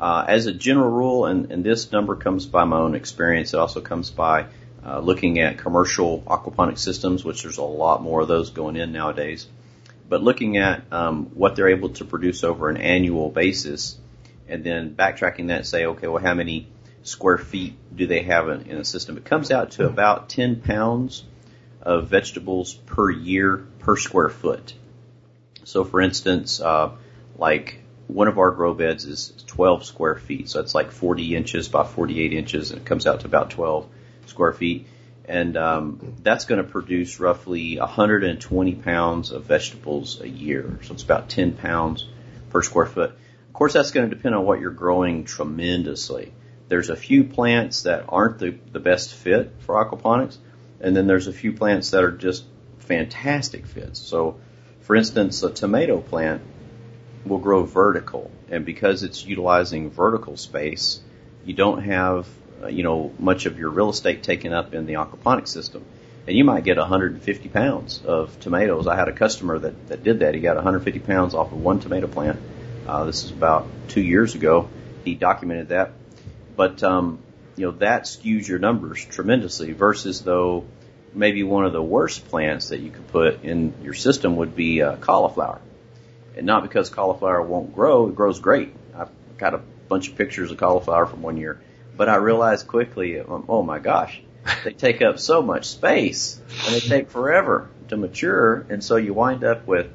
Uh, 0.00 0.24
as 0.26 0.46
a 0.46 0.52
general 0.52 0.90
rule, 0.90 1.26
and, 1.26 1.52
and 1.52 1.62
this 1.62 1.92
number 1.92 2.16
comes 2.16 2.44
by 2.44 2.64
my 2.64 2.78
own 2.78 2.96
experience, 2.96 3.54
it 3.54 3.58
also 3.58 3.80
comes 3.80 4.10
by 4.10 4.46
uh, 4.84 4.98
looking 4.98 5.38
at 5.38 5.58
commercial 5.58 6.22
aquaponic 6.22 6.78
systems, 6.78 7.24
which 7.24 7.44
there's 7.44 7.58
a 7.58 7.62
lot 7.62 8.02
more 8.02 8.22
of 8.22 8.26
those 8.26 8.50
going 8.50 8.74
in 8.74 8.90
nowadays. 8.90 9.46
But 10.08 10.24
looking 10.24 10.56
at 10.56 10.92
um, 10.92 11.26
what 11.34 11.54
they're 11.54 11.68
able 11.68 11.90
to 11.90 12.04
produce 12.04 12.42
over 12.42 12.68
an 12.68 12.78
annual 12.78 13.30
basis, 13.30 13.96
and 14.48 14.64
then 14.64 14.94
backtracking 14.94 15.48
that 15.48 15.66
say, 15.66 15.86
okay, 15.86 16.06
well, 16.06 16.22
how 16.22 16.34
many 16.34 16.68
square 17.02 17.38
feet 17.38 17.74
do 17.94 18.06
they 18.06 18.22
have 18.22 18.48
in, 18.48 18.62
in 18.62 18.76
a 18.78 18.84
system? 18.84 19.16
It 19.16 19.24
comes 19.24 19.50
out 19.50 19.72
to 19.72 19.86
about 19.86 20.28
10 20.28 20.62
pounds 20.62 21.24
of 21.82 22.08
vegetables 22.08 22.74
per 22.74 23.10
year 23.10 23.66
per 23.78 23.96
square 23.96 24.28
foot. 24.28 24.74
So, 25.64 25.84
for 25.84 26.00
instance, 26.00 26.60
uh, 26.60 26.92
like 27.36 27.80
one 28.06 28.28
of 28.28 28.38
our 28.38 28.50
grow 28.50 28.74
beds 28.74 29.04
is 29.04 29.32
12 29.46 29.84
square 29.84 30.14
feet, 30.14 30.48
so 30.48 30.60
it's 30.60 30.74
like 30.74 30.90
40 30.90 31.36
inches 31.36 31.68
by 31.68 31.84
48 31.84 32.32
inches, 32.32 32.70
and 32.70 32.80
it 32.80 32.86
comes 32.86 33.06
out 33.06 33.20
to 33.20 33.26
about 33.26 33.50
12 33.50 33.86
square 34.26 34.52
feet. 34.52 34.86
And 35.26 35.58
um, 35.58 36.14
that's 36.22 36.46
going 36.46 36.64
to 36.64 36.68
produce 36.68 37.20
roughly 37.20 37.78
120 37.78 38.74
pounds 38.76 39.30
of 39.30 39.44
vegetables 39.44 40.22
a 40.22 40.28
year. 40.28 40.78
So 40.84 40.94
it's 40.94 41.02
about 41.02 41.28
10 41.28 41.52
pounds 41.52 42.06
per 42.48 42.62
square 42.62 42.86
foot 42.86 43.18
course, 43.58 43.72
that's 43.72 43.90
going 43.90 44.08
to 44.08 44.14
depend 44.14 44.36
on 44.36 44.44
what 44.44 44.60
you're 44.60 44.70
growing 44.70 45.24
tremendously. 45.24 46.32
There's 46.68 46.90
a 46.90 46.96
few 46.96 47.24
plants 47.24 47.82
that 47.82 48.04
aren't 48.08 48.38
the, 48.38 48.56
the 48.72 48.78
best 48.78 49.12
fit 49.12 49.50
for 49.58 49.74
aquaponics, 49.74 50.36
and 50.80 50.96
then 50.96 51.08
there's 51.08 51.26
a 51.26 51.32
few 51.32 51.52
plants 51.52 51.90
that 51.90 52.04
are 52.04 52.12
just 52.12 52.44
fantastic 52.78 53.66
fits. 53.66 53.98
So, 53.98 54.38
for 54.82 54.94
instance, 54.94 55.42
a 55.42 55.50
tomato 55.50 56.00
plant 56.00 56.42
will 57.26 57.38
grow 57.38 57.64
vertical, 57.64 58.30
and 58.48 58.64
because 58.64 59.02
it's 59.02 59.26
utilizing 59.26 59.90
vertical 59.90 60.36
space, 60.36 61.00
you 61.44 61.54
don't 61.54 61.82
have 61.82 62.28
uh, 62.62 62.68
you 62.68 62.84
know 62.84 63.12
much 63.18 63.46
of 63.46 63.58
your 63.58 63.70
real 63.70 63.90
estate 63.90 64.22
taken 64.22 64.52
up 64.52 64.72
in 64.72 64.86
the 64.86 64.94
aquaponic 64.94 65.48
system, 65.48 65.84
and 66.28 66.36
you 66.36 66.44
might 66.44 66.62
get 66.62 66.76
150 66.76 67.48
pounds 67.48 68.02
of 68.04 68.38
tomatoes. 68.38 68.86
I 68.86 68.94
had 68.94 69.08
a 69.08 69.12
customer 69.12 69.58
that 69.58 69.88
that 69.88 70.04
did 70.04 70.20
that. 70.20 70.34
He 70.34 70.40
got 70.40 70.54
150 70.54 71.00
pounds 71.00 71.34
off 71.34 71.50
of 71.50 71.60
one 71.60 71.80
tomato 71.80 72.06
plant 72.06 72.38
uh, 72.86 73.04
this 73.04 73.24
is 73.24 73.30
about 73.30 73.66
two 73.88 74.00
years 74.00 74.34
ago. 74.34 74.68
He 75.04 75.14
documented 75.14 75.68
that. 75.68 75.92
But, 76.56 76.82
um, 76.82 77.20
you 77.56 77.66
know, 77.66 77.72
that 77.78 78.04
skews 78.04 78.46
your 78.46 78.58
numbers 78.58 79.04
tremendously 79.04 79.72
versus 79.72 80.22
though 80.22 80.64
maybe 81.14 81.42
one 81.42 81.64
of 81.64 81.72
the 81.72 81.82
worst 81.82 82.28
plants 82.28 82.68
that 82.68 82.80
you 82.80 82.90
could 82.90 83.08
put 83.08 83.44
in 83.44 83.74
your 83.82 83.94
system 83.94 84.36
would 84.36 84.54
be 84.54 84.82
uh, 84.82 84.96
cauliflower. 84.96 85.60
And 86.36 86.46
not 86.46 86.62
because 86.62 86.90
cauliflower 86.90 87.42
won't 87.42 87.74
grow, 87.74 88.08
it 88.08 88.14
grows 88.14 88.40
great. 88.40 88.74
I've 88.94 89.10
got 89.38 89.54
a 89.54 89.60
bunch 89.88 90.08
of 90.08 90.16
pictures 90.16 90.50
of 90.50 90.58
cauliflower 90.58 91.06
from 91.06 91.22
one 91.22 91.36
year. 91.36 91.60
But 91.96 92.08
I 92.08 92.16
realized 92.16 92.68
quickly, 92.68 93.18
um, 93.18 93.44
oh 93.48 93.62
my 93.62 93.80
gosh, 93.80 94.20
they 94.64 94.72
take 94.72 95.02
up 95.02 95.18
so 95.18 95.42
much 95.42 95.66
space 95.66 96.40
and 96.64 96.74
they 96.74 96.80
take 96.80 97.10
forever 97.10 97.68
to 97.88 97.96
mature. 97.96 98.66
And 98.68 98.84
so 98.84 98.96
you 98.96 99.14
wind 99.14 99.42
up 99.42 99.66
with 99.66 99.90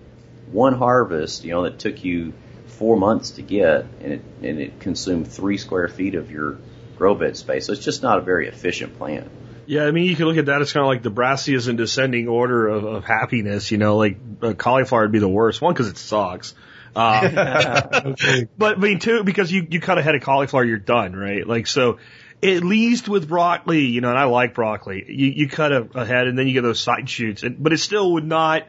one 0.51 0.73
harvest, 0.73 1.45
you 1.45 1.51
know, 1.51 1.63
that 1.63 1.79
took 1.79 2.03
you 2.03 2.33
four 2.73 2.97
months 2.97 3.31
to 3.31 3.41
get, 3.41 3.85
and 4.01 4.13
it 4.13 4.21
and 4.41 4.59
it 4.59 4.79
consumed 4.79 5.27
three 5.27 5.57
square 5.57 5.87
feet 5.87 6.15
of 6.15 6.31
your 6.31 6.57
grow 6.97 7.15
bed 7.15 7.37
space. 7.37 7.67
So 7.67 7.73
it's 7.73 7.83
just 7.83 8.03
not 8.03 8.17
a 8.17 8.21
very 8.21 8.47
efficient 8.47 8.97
plant. 8.97 9.29
Yeah, 9.65 9.85
I 9.85 9.91
mean, 9.91 10.05
you 10.05 10.15
can 10.15 10.25
look 10.25 10.37
at 10.37 10.47
that 10.47 10.61
as 10.61 10.73
kind 10.73 10.83
of 10.83 10.87
like 10.87 11.03
the 11.03 11.11
brassicas 11.11 11.69
in 11.69 11.77
descending 11.77 12.27
order 12.27 12.67
of, 12.67 12.83
of 12.83 13.05
happiness. 13.05 13.71
You 13.71 13.77
know, 13.77 13.97
like 13.97 14.17
uh, 14.41 14.53
cauliflower 14.53 15.03
would 15.03 15.11
be 15.11 15.19
the 15.19 15.29
worst. 15.29 15.61
One, 15.61 15.73
because 15.73 15.87
it 15.87 15.97
sucks. 15.97 16.53
Uh, 16.95 18.13
but 18.57 18.77
I 18.77 18.79
mean, 18.79 18.99
two, 18.99 19.23
because 19.23 19.51
you, 19.51 19.65
you 19.69 19.79
cut 19.79 19.97
a 19.97 20.01
head 20.01 20.15
of 20.15 20.21
cauliflower, 20.21 20.65
you're 20.65 20.77
done, 20.77 21.15
right? 21.15 21.47
Like, 21.47 21.67
so 21.67 21.99
at 22.41 22.63
least 22.63 23.07
with 23.07 23.27
broccoli, 23.27 23.85
you 23.85 24.01
know, 24.01 24.09
and 24.09 24.19
I 24.19 24.25
like 24.25 24.53
broccoli, 24.53 25.05
you, 25.07 25.27
you 25.27 25.49
cut 25.49 25.71
a, 25.71 25.87
a 25.95 26.05
head 26.05 26.27
and 26.27 26.37
then 26.37 26.47
you 26.47 26.53
get 26.53 26.61
those 26.61 26.79
side 26.79 27.09
shoots, 27.09 27.43
and, 27.43 27.61
but 27.61 27.73
it 27.73 27.77
still 27.77 28.13
would 28.13 28.25
not 28.25 28.67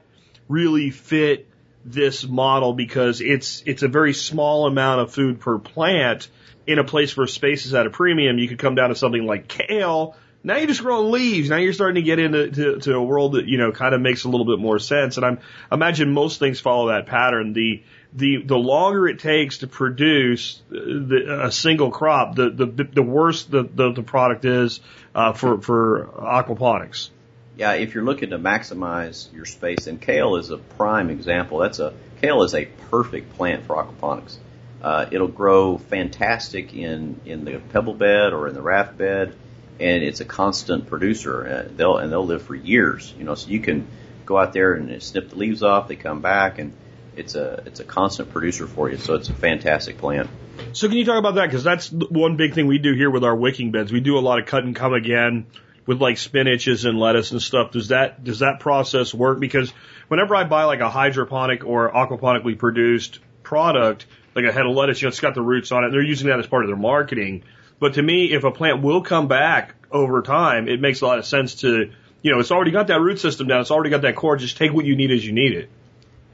really 0.49 0.91
fit 0.91 1.49
this 1.85 2.27
model 2.27 2.73
because 2.73 3.21
it's, 3.21 3.63
it's 3.67 3.83
a 3.83 3.89
very 3.89 4.15
small 4.15 4.67
amount 4.67 5.01
of 5.01 5.13
food 5.13 5.41
per 5.41 5.59
plant 5.59 6.29
in 6.67 6.79
a 6.79 6.85
place 6.85 7.17
where 7.17 7.27
space 7.27 7.67
is 7.67 7.75
at 7.75 7.87
a 7.87 7.91
premium. 7.91 8.39
You 8.39 8.49
could 8.49 8.59
come 8.59 8.75
down 8.75 8.89
to 8.89 8.95
something 8.95 9.25
like 9.25 9.49
kale. 9.49 10.17
Now 10.43 10.57
you're 10.57 10.67
just 10.67 10.83
growing 10.83 11.11
leaves. 11.11 11.49
Now 11.49 11.57
you're 11.57 11.73
starting 11.73 11.97
to 11.97 12.03
get 12.03 12.19
into 12.19 12.51
to, 12.51 12.79
to 12.81 12.95
a 12.95 13.03
world 13.03 13.33
that, 13.33 13.47
you 13.47 13.57
know, 13.57 13.73
kind 13.73 13.95
of 13.95 14.01
makes 14.01 14.25
a 14.25 14.29
little 14.29 14.47
bit 14.47 14.59
more 14.59 14.79
sense. 14.79 15.17
And 15.17 15.25
I'm, 15.25 15.39
I 15.71 15.75
imagine 15.75 16.13
most 16.13 16.39
things 16.39 16.61
follow 16.61 16.89
that 16.89 17.07
pattern. 17.07 17.55
The, 17.55 17.83
the 18.15 18.43
the 18.45 18.57
longer 18.57 19.09
it 19.09 19.19
takes 19.19 19.59
to 19.59 19.67
produce 19.67 20.63
the, 20.71 21.47
a 21.47 21.51
single 21.51 21.91
crop, 21.91 22.37
the 22.37 22.51
the 22.51 22.67
the 22.67 23.03
worse 23.03 23.45
the 23.45 23.65
the, 23.65 23.93
the 23.93 24.03
product 24.03 24.45
is 24.45 24.81
uh, 25.15 25.33
for 25.33 25.61
for 25.61 26.11
aquaponics. 26.19 27.11
Yeah, 27.57 27.75
if 27.75 27.95
you're 27.95 28.05
looking 28.05 28.31
to 28.31 28.39
maximize 28.39 29.33
your 29.33 29.45
space, 29.45 29.87
and 29.87 30.01
kale 30.01 30.37
is 30.37 30.51
a 30.51 30.57
prime 30.57 31.11
example. 31.11 31.59
That's 31.59 31.79
a 31.79 31.95
kale 32.21 32.43
is 32.43 32.55
a 32.55 32.67
perfect 32.91 33.35
plant 33.35 33.67
for 33.67 33.77
aquaponics. 33.77 34.37
Uh, 34.83 35.07
it'll 35.11 35.29
grow 35.29 35.79
fantastic 35.79 36.75
in 36.75 37.21
in 37.25 37.45
the 37.45 37.59
pebble 37.73 37.95
bed 37.95 38.33
or 38.33 38.49
in 38.49 38.55
the 38.55 38.63
raft 38.63 38.99
bed, 38.99 39.35
and 39.79 40.03
it's 40.03 40.21
a 40.21 40.25
constant 40.25 40.87
producer. 40.87 41.47
Uh, 41.47 41.73
they'll 41.77 41.97
and 41.97 42.11
they'll 42.11 42.27
live 42.27 42.43
for 42.43 42.55
years. 42.55 43.15
You 43.17 43.25
know, 43.25 43.35
so 43.35 43.49
you 43.49 43.61
can 43.61 43.87
go 44.27 44.37
out 44.37 44.53
there 44.53 44.75
and 44.75 45.03
snip 45.03 45.31
the 45.31 45.37
leaves 45.37 45.63
off. 45.63 45.87
They 45.89 45.97
come 45.97 46.21
back 46.21 46.59
and 46.59 46.73
it's 47.17 47.35
a 47.35 47.63
it's 47.67 47.81
a 47.81 47.85
constant 47.85 48.31
producer 48.31 48.67
for 48.67 48.91
you. 48.91 48.97
So 48.97 49.15
it's 49.15 49.29
a 49.29 49.35
fantastic 49.35 49.99
plant. 49.99 50.29
So 50.73 50.89
can 50.89 50.97
you 50.97 51.05
talk 51.05 51.19
about 51.19 51.37
that? 51.37 51.47
Because 51.47 51.65
that's 51.65 51.91
one 51.93 52.37
big 52.37 52.55
thing 52.55 52.67
we 52.67 52.79
do 52.79 52.95
here 52.95 53.11
with 53.11 53.25
our 53.25 53.35
wicking 53.35 53.71
beds. 53.71 53.93
We 53.93 54.01
do 54.01 54.19
a 54.19 54.21
lot 54.21 54.41
of 54.41 54.47
cut 54.47 54.65
and 54.65 54.75
come 54.75 54.93
again 54.93 55.47
with 55.87 56.01
like 56.01 56.17
spinaches 56.17 56.89
and 56.89 56.99
lettuce 56.99 57.33
and 57.33 57.43
stuff. 57.43 57.73
Does 57.73 57.89
that 57.89 58.25
does 58.25 58.41
that 58.41 58.61
process 58.61 59.13
work? 59.13 59.41
Because 59.41 59.73
whenever 60.09 60.35
I 60.35 60.45
buy 60.45 60.65
like 60.65 60.81
a 60.81 60.91
hydroponic 60.91 61.65
or 61.65 61.91
aquaponically 61.91 62.59
produced 62.59 63.19
product, 63.43 64.07
like 64.35 64.45
a 64.45 64.53
head 64.53 64.67
of 64.67 64.75
lettuce, 64.75 65.01
you 65.01 65.07
know, 65.07 65.11
it's 65.11 65.21
got 65.21 65.35
the 65.35 65.43
roots 65.43 65.73
on 65.73 65.85
it. 65.85 65.91
They're 65.91 66.03
using 66.03 66.29
that 66.29 66.39
as 66.39 66.47
part 66.47 66.65
of 66.65 66.69
their 66.69 66.77
marketing. 66.77 67.45
But 67.79 67.95
to 67.95 68.03
me, 68.03 68.33
if 68.33 68.45
a 68.45 68.51
plant 68.51 68.83
will 68.83 69.03
come 69.03 69.29
back 69.29 69.75
over 69.91 70.23
time, 70.23 70.69
it 70.69 70.81
makes 70.81 71.01
a 71.01 71.07
lot 71.07 71.19
of 71.19 71.27
sense 71.27 71.57
to, 71.57 71.91
you 72.23 72.33
know, 72.33 72.39
it's 72.39 72.51
already 72.51 72.71
got 72.71 72.87
that 72.87 73.01
root 73.01 73.19
system 73.19 73.49
down. 73.49 73.61
It's 73.61 73.71
already 73.71 73.91
got 73.91 74.03
that 74.03 74.17
core. 74.17 74.37
Just 74.37 74.57
take 74.57 74.73
what 74.73 74.85
you 74.85 74.97
need 74.97 75.11
as 75.11 75.25
you 75.25 75.33
need 75.33 75.53
it. 75.53 75.69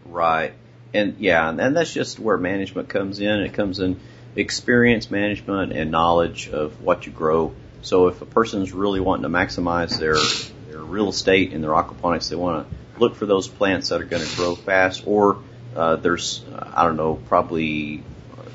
Right 0.04 0.54
and 0.92 1.16
yeah, 1.18 1.48
and 1.48 1.76
that's 1.76 1.92
just 1.92 2.18
where 2.18 2.36
management 2.36 2.88
comes 2.88 3.20
in. 3.20 3.40
It 3.40 3.52
comes 3.52 3.78
in 3.78 4.00
experience 4.36 5.10
management 5.10 5.72
and 5.72 5.90
knowledge 5.90 6.48
of 6.48 6.82
what 6.82 7.06
you 7.06 7.12
grow. 7.12 7.54
So 7.82 8.08
if 8.08 8.20
a 8.22 8.26
person's 8.26 8.72
really 8.72 9.00
wanting 9.00 9.22
to 9.22 9.28
maximize 9.28 9.98
their 9.98 10.16
their 10.70 10.82
real 10.82 11.08
estate 11.08 11.52
in 11.52 11.60
their 11.62 11.70
aquaponics, 11.70 12.28
they 12.28 12.36
want 12.36 12.68
to 12.68 13.00
look 13.00 13.16
for 13.16 13.26
those 13.26 13.48
plants 13.48 13.88
that 13.88 14.00
are 14.00 14.04
going 14.04 14.26
to 14.26 14.36
grow 14.36 14.54
fast. 14.54 15.04
Or 15.06 15.38
uh, 15.74 15.96
there's 15.96 16.44
I 16.72 16.84
don't 16.84 16.96
know, 16.96 17.14
probably 17.14 18.02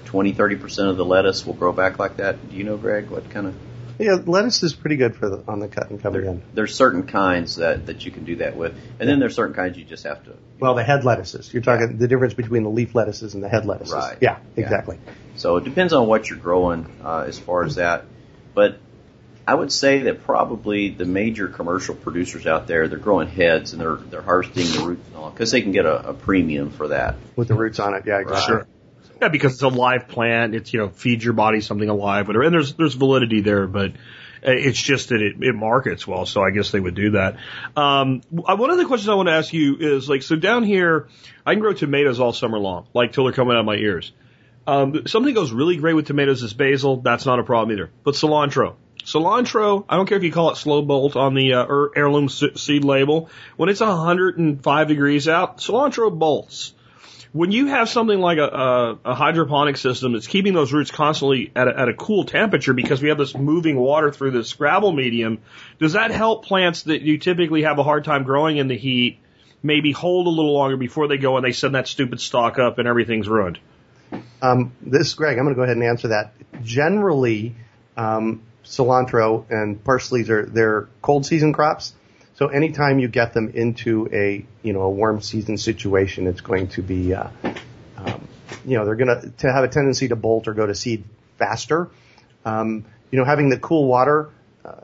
20, 0.05 0.33
30 0.33 0.55
percent 0.57 0.89
of 0.89 0.97
the 0.97 1.05
lettuce 1.05 1.45
will 1.45 1.53
grow 1.53 1.73
back 1.73 1.99
like 1.99 2.17
that. 2.17 2.49
Do 2.49 2.55
you 2.55 2.63
know, 2.63 2.77
Greg, 2.77 3.09
what 3.09 3.29
kind 3.29 3.47
of 3.47 3.55
yeah, 3.97 4.17
lettuce 4.25 4.61
is 4.63 4.73
pretty 4.73 4.97
good 4.97 5.15
for 5.15 5.29
the, 5.29 5.43
on 5.47 5.59
the 5.59 5.67
cut 5.67 5.89
and 5.89 6.01
cover 6.01 6.19
there, 6.19 6.31
again. 6.31 6.43
There's 6.53 6.75
certain 6.75 7.07
kinds 7.07 7.57
that, 7.57 7.85
that 7.85 8.05
you 8.05 8.11
can 8.11 8.25
do 8.25 8.37
that 8.37 8.57
with, 8.57 8.75
and 8.99 9.07
then 9.07 9.19
there's 9.19 9.35
certain 9.35 9.55
kinds 9.55 9.77
you 9.77 9.85
just 9.85 10.03
have 10.03 10.23
to. 10.25 10.35
Well, 10.59 10.75
the 10.75 10.83
head 10.83 11.05
lettuces. 11.05 11.53
You're 11.53 11.63
talking 11.63 11.91
yeah. 11.91 11.97
the 11.97 12.07
difference 12.07 12.33
between 12.33 12.63
the 12.63 12.69
leaf 12.69 12.93
lettuces 12.93 13.35
and 13.35 13.43
the 13.43 13.49
head 13.49 13.65
lettuces. 13.65 13.93
Right. 13.93 14.17
Yeah, 14.19 14.39
exactly. 14.55 14.99
So 15.35 15.57
it 15.57 15.63
depends 15.63 15.93
on 15.93 16.07
what 16.07 16.29
you're 16.29 16.39
growing 16.39 16.87
uh, 17.03 17.25
as 17.27 17.39
far 17.39 17.63
as 17.63 17.75
that, 17.75 18.05
but 18.53 18.79
I 19.47 19.53
would 19.53 19.71
say 19.71 20.03
that 20.03 20.23
probably 20.23 20.89
the 20.89 21.05
major 21.05 21.47
commercial 21.47 21.95
producers 21.95 22.47
out 22.47 22.67
there, 22.67 22.87
they're 22.87 22.97
growing 22.97 23.27
heads 23.27 23.73
and 23.73 23.81
they're 23.81 23.95
they're 23.95 24.21
harvesting 24.21 24.65
the 24.65 24.87
roots 24.87 25.07
and 25.07 25.15
all 25.17 25.29
because 25.29 25.51
they 25.51 25.61
can 25.61 25.71
get 25.71 25.85
a, 25.85 26.09
a, 26.09 26.13
premium 26.13 26.71
for 26.71 26.87
that 26.87 27.15
with 27.35 27.47
the 27.47 27.53
roots 27.53 27.79
on 27.79 27.93
it. 27.93 28.03
Yeah, 28.05 28.19
exactly. 28.19 28.55
Right. 28.55 28.65
Sure. 28.65 28.67
Yeah, 29.21 29.27
because 29.29 29.53
it's 29.53 29.61
a 29.61 29.67
live 29.67 30.07
plant. 30.07 30.55
It's 30.55 30.73
you 30.73 30.79
know 30.79 30.89
feeds 30.89 31.23
your 31.23 31.33
body 31.33 31.61
something 31.61 31.87
alive, 31.87 32.27
whatever. 32.27 32.43
And 32.43 32.53
there's 32.53 32.73
there's 32.73 32.95
validity 32.95 33.41
there, 33.41 33.67
but 33.67 33.93
it's 34.41 34.81
just 34.81 35.09
that 35.09 35.21
it, 35.21 35.35
it 35.41 35.55
markets 35.55 36.05
well, 36.05 36.25
so 36.25 36.41
I 36.41 36.51
guess 36.51 36.71
they 36.71 36.79
would 36.79 36.95
do 36.95 37.11
that. 37.11 37.37
Um, 37.75 38.21
one 38.29 38.69
of 38.69 38.77
the 38.77 38.85
questions 38.85 39.09
I 39.09 39.15
want 39.15 39.27
to 39.27 39.33
ask 39.33 39.53
you 39.53 39.77
is 39.79 40.07
like, 40.07 40.21
so 40.21 40.35
down 40.35 40.63
here, 40.63 41.07
I 41.45 41.53
can 41.53 41.61
grow 41.61 41.73
tomatoes 41.73 42.19
all 42.19 42.33
summer 42.33 42.59
long, 42.59 42.87
like 42.93 43.13
till 43.13 43.23
they're 43.23 43.33
coming 43.33 43.53
out 43.53 43.61
of 43.61 43.65
my 43.65 43.75
ears. 43.75 44.11
Um, 44.67 45.07
something 45.07 45.33
goes 45.33 45.51
really 45.51 45.77
great 45.77 45.93
with 45.93 46.07
tomatoes 46.07 46.43
is 46.43 46.53
basil. 46.53 46.97
That's 46.97 47.25
not 47.25 47.39
a 47.39 47.43
problem 47.43 47.77
either. 47.77 47.91
But 48.03 48.15
cilantro, 48.15 48.75
cilantro, 49.05 49.85
I 49.87 49.95
don't 49.95 50.07
care 50.07 50.17
if 50.17 50.23
you 50.23 50.31
call 50.31 50.51
it 50.51 50.57
slow 50.57 50.81
bolt 50.81 51.15
on 51.15 51.33
the 51.33 51.53
uh, 51.53 51.65
heirloom 51.95 52.29
seed 52.29 52.83
label. 52.83 53.29
When 53.55 53.69
it's 53.69 53.79
105 53.79 54.87
degrees 54.87 55.27
out, 55.27 55.57
cilantro 55.57 56.17
bolts 56.17 56.73
when 57.35 57.51
you 57.51 57.65
have 57.67 57.89
something 57.89 58.21
like 58.21 58.37
a, 58.37 58.47
a, 58.47 58.99
a 59.11 59.13
hydroponic 59.13 59.75
system 59.75 60.13
that's 60.13 60.25
keeping 60.25 60.53
those 60.53 60.71
roots 60.71 60.89
constantly 60.89 61.51
at 61.53 61.67
a, 61.67 61.79
at 61.81 61.89
a 61.89 61.93
cool 61.93 62.23
temperature 62.23 62.71
because 62.73 63.01
we 63.01 63.09
have 63.09 63.17
this 63.17 63.35
moving 63.35 63.75
water 63.75 64.09
through 64.09 64.31
this 64.31 64.53
gravel 64.53 64.93
medium, 64.93 65.39
does 65.77 65.93
that 65.93 66.11
help 66.11 66.45
plants 66.45 66.83
that 66.83 67.01
you 67.01 67.17
typically 67.17 67.63
have 67.63 67.77
a 67.77 67.83
hard 67.83 68.05
time 68.05 68.23
growing 68.23 68.55
in 68.55 68.69
the 68.69 68.77
heat 68.77 69.19
maybe 69.61 69.91
hold 69.91 70.27
a 70.27 70.29
little 70.29 70.53
longer 70.53 70.77
before 70.77 71.09
they 71.09 71.17
go 71.17 71.35
and 71.35 71.45
they 71.45 71.51
send 71.51 71.75
that 71.75 71.89
stupid 71.89 72.21
stalk 72.21 72.57
up 72.57 72.77
and 72.77 72.87
everything's 72.87 73.27
ruined? 73.27 73.59
Um, 74.41 74.71
this 74.81 75.13
Greg. 75.13 75.37
I'm 75.37 75.43
going 75.43 75.55
to 75.55 75.59
go 75.59 75.63
ahead 75.63 75.75
and 75.75 75.85
answer 75.85 76.09
that. 76.09 76.31
Generally, 76.63 77.53
um, 77.97 78.43
cilantro 78.65 79.49
and 79.49 79.83
parsley 79.83 80.29
are 80.29 80.45
they're 80.45 80.89
cold 81.01 81.25
season 81.25 81.53
crops. 81.53 81.93
So 82.33 82.47
anytime 82.47 82.99
you 82.99 83.07
get 83.07 83.33
them 83.33 83.51
into 83.53 84.09
a 84.11 84.45
you 84.61 84.73
know 84.73 84.81
a 84.81 84.89
warm 84.89 85.21
season 85.21 85.57
situation, 85.57 86.27
it's 86.27 86.41
going 86.41 86.67
to 86.69 86.81
be 86.81 87.13
uh, 87.13 87.29
um, 87.97 88.27
you 88.65 88.77
know 88.77 88.85
they're 88.85 88.95
going 88.95 89.21
to 89.21 89.29
to 89.29 89.51
have 89.51 89.63
a 89.63 89.67
tendency 89.67 90.09
to 90.09 90.15
bolt 90.15 90.47
or 90.47 90.53
go 90.53 90.65
to 90.65 90.75
seed 90.75 91.05
faster. 91.37 91.89
Um, 92.43 92.85
you 93.11 93.19
know 93.19 93.25
having 93.25 93.49
the 93.49 93.57
cool 93.57 93.87
water, 93.87 94.29
uh, 94.65 94.81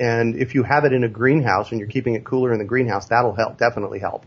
and 0.00 0.36
if 0.36 0.54
you 0.54 0.62
have 0.62 0.84
it 0.84 0.92
in 0.92 1.04
a 1.04 1.08
greenhouse 1.08 1.70
and 1.70 1.80
you're 1.80 1.90
keeping 1.90 2.14
it 2.14 2.24
cooler 2.24 2.52
in 2.52 2.58
the 2.58 2.64
greenhouse, 2.64 3.08
that'll 3.08 3.34
help 3.34 3.58
definitely 3.58 3.98
help. 3.98 4.24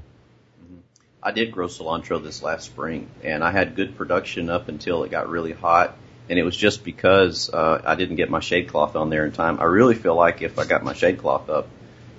Mm-hmm. 0.64 0.80
I 1.24 1.32
did 1.32 1.52
grow 1.52 1.68
cilantro 1.68 2.22
this 2.22 2.44
last 2.44 2.66
spring, 2.66 3.10
and 3.24 3.44
I 3.44 3.52
had 3.52 3.76
good 3.76 3.98
production 3.98 4.50
up 4.50 4.68
until 4.68 5.04
it 5.04 5.10
got 5.10 5.30
really 5.30 5.54
hot. 5.54 5.96
And 6.30 6.38
it 6.38 6.44
was 6.44 6.56
just 6.56 6.84
because 6.84 7.50
uh, 7.50 7.82
I 7.84 7.96
didn't 7.96 8.18
get 8.18 8.30
my 8.30 8.40
shade 8.40 8.70
cloth 8.70 8.96
on 8.96 9.10
there 9.10 9.26
in 9.26 9.32
time. 9.32 9.60
I 9.60 9.64
really 9.64 9.96
feel 9.96 10.16
like 10.16 10.42
if 10.42 10.60
I 10.60 10.66
got 10.66 10.84
my 10.84 10.94
shade 10.94 11.18
cloth 11.18 11.50
up, 11.50 11.68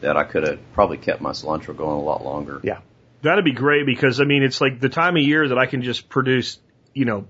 that 0.01 0.17
I 0.17 0.25
could 0.25 0.47
have 0.47 0.73
probably 0.73 0.97
kept 0.97 1.21
my 1.21 1.31
cilantro 1.31 1.77
going 1.77 1.97
a 1.97 2.03
lot 2.03 2.25
longer. 2.25 2.61
Yeah. 2.63 2.79
That'd 3.23 3.45
be 3.45 3.53
great 3.53 3.85
because 3.87 4.21
I 4.21 4.25
mean 4.25 4.43
it's 4.43 4.61
like 4.61 4.81
the 4.81 4.89
time 4.89 5.17
of 5.17 5.23
year 5.23 5.49
that 5.49 5.59
I 5.59 5.67
can 5.67 5.83
just 5.83 6.09
produce, 6.09 6.59
you 6.95 7.05
know, 7.05 7.27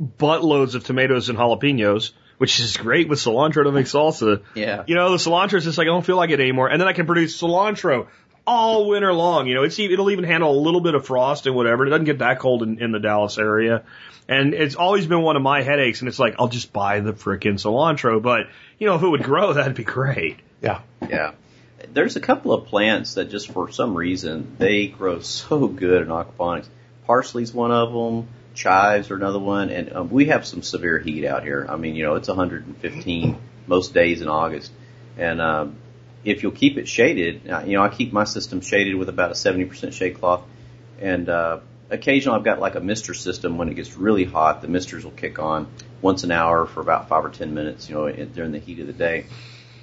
buttloads 0.00 0.74
of 0.74 0.84
tomatoes 0.84 1.30
and 1.30 1.38
jalapenos, 1.38 2.12
which 2.38 2.60
is 2.60 2.76
great 2.76 3.08
with 3.08 3.18
cilantro 3.18 3.64
to 3.64 3.72
make 3.72 3.86
salsa. 3.86 4.42
Yeah. 4.54 4.84
You 4.86 4.94
know, 4.94 5.10
the 5.12 5.16
cilantro 5.16 5.54
is 5.54 5.64
just 5.64 5.78
like 5.78 5.86
I 5.86 5.90
don't 5.90 6.04
feel 6.04 6.16
like 6.16 6.30
it 6.30 6.40
anymore, 6.40 6.68
and 6.68 6.80
then 6.80 6.88
I 6.88 6.92
can 6.92 7.06
produce 7.06 7.40
cilantro 7.40 8.08
all 8.46 8.88
winter 8.88 9.12
long. 9.12 9.46
You 9.46 9.54
know, 9.54 9.62
it's 9.62 9.78
it'll 9.78 10.10
even 10.10 10.24
handle 10.24 10.50
a 10.50 10.60
little 10.60 10.80
bit 10.80 10.94
of 10.94 11.06
frost 11.06 11.46
and 11.46 11.54
whatever. 11.54 11.86
It 11.86 11.90
doesn't 11.90 12.04
get 12.04 12.18
that 12.18 12.38
cold 12.38 12.62
in, 12.62 12.82
in 12.82 12.92
the 12.92 13.00
Dallas 13.00 13.38
area, 13.38 13.84
and 14.28 14.54
it's 14.54 14.74
always 14.74 15.06
been 15.06 15.22
one 15.22 15.36
of 15.36 15.42
my 15.42 15.62
headaches. 15.62 16.00
And 16.00 16.08
it's 16.08 16.18
like 16.18 16.36
I'll 16.38 16.48
just 16.48 16.72
buy 16.72 17.00
the 17.00 17.12
frickin' 17.12 17.54
cilantro, 17.54 18.22
but 18.22 18.48
you 18.78 18.86
know, 18.86 18.96
if 18.96 19.02
it 19.02 19.08
would 19.08 19.22
grow, 19.22 19.52
that'd 19.54 19.74
be 19.74 19.84
great. 19.84 20.38
Yeah. 20.60 20.80
Yeah 21.08 21.32
there's 21.92 22.16
a 22.16 22.20
couple 22.20 22.52
of 22.52 22.66
plants 22.66 23.14
that 23.14 23.30
just 23.30 23.50
for 23.50 23.70
some 23.70 23.94
reason 23.94 24.56
they 24.58 24.86
grow 24.86 25.20
so 25.20 25.66
good 25.66 26.02
in 26.02 26.08
aquaponics. 26.08 26.68
Parsley's 27.06 27.52
one 27.52 27.70
of 27.70 27.92
them. 27.92 28.28
Chives 28.54 29.10
are 29.10 29.16
another 29.16 29.40
one, 29.40 29.70
and 29.70 29.92
um, 29.92 30.10
we 30.10 30.26
have 30.26 30.46
some 30.46 30.62
severe 30.62 31.00
heat 31.00 31.24
out 31.24 31.42
here. 31.42 31.66
I 31.68 31.74
mean, 31.74 31.96
you 31.96 32.04
know, 32.04 32.14
it's 32.14 32.28
115 32.28 33.36
most 33.66 33.92
days 33.92 34.22
in 34.22 34.28
August, 34.28 34.70
and 35.18 35.40
um, 35.40 35.76
if 36.24 36.42
you'll 36.44 36.52
keep 36.52 36.78
it 36.78 36.86
shaded, 36.86 37.50
uh, 37.50 37.64
you 37.66 37.76
know, 37.76 37.82
I 37.82 37.88
keep 37.88 38.12
my 38.12 38.22
system 38.22 38.60
shaded 38.60 38.94
with 38.94 39.08
about 39.08 39.32
a 39.32 39.34
70% 39.34 39.92
shade 39.92 40.20
cloth, 40.20 40.42
and 41.00 41.28
uh, 41.28 41.60
occasionally 41.90 42.38
I've 42.38 42.44
got 42.44 42.60
like 42.60 42.74
a 42.74 42.80
mister 42.80 43.14
system. 43.14 43.58
When 43.58 43.68
it 43.68 43.74
gets 43.74 43.96
really 43.96 44.24
hot, 44.24 44.62
the 44.62 44.68
misters 44.68 45.04
will 45.04 45.12
kick 45.12 45.38
on 45.38 45.68
once 46.00 46.24
an 46.24 46.30
hour 46.30 46.66
for 46.66 46.80
about 46.80 47.08
five 47.08 47.24
or 47.24 47.30
ten 47.30 47.54
minutes, 47.54 47.88
you 47.88 47.94
know, 47.94 48.10
during 48.10 48.52
the 48.52 48.58
heat 48.58 48.80
of 48.80 48.86
the 48.86 48.92
day. 48.92 49.26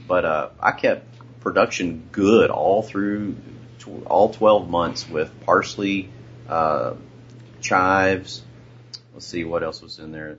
But 0.07 0.25
uh, 0.25 0.49
I 0.59 0.71
kept 0.71 1.05
production 1.41 2.07
good 2.11 2.49
all 2.49 2.83
through 2.83 3.35
all 4.05 4.31
12 4.31 4.69
months 4.69 5.09
with 5.09 5.31
parsley, 5.41 6.09
uh, 6.47 6.93
chives, 7.61 8.43
let's 9.13 9.25
see 9.25 9.43
what 9.43 9.63
else 9.63 9.81
was 9.81 9.99
in 9.99 10.11
there. 10.11 10.37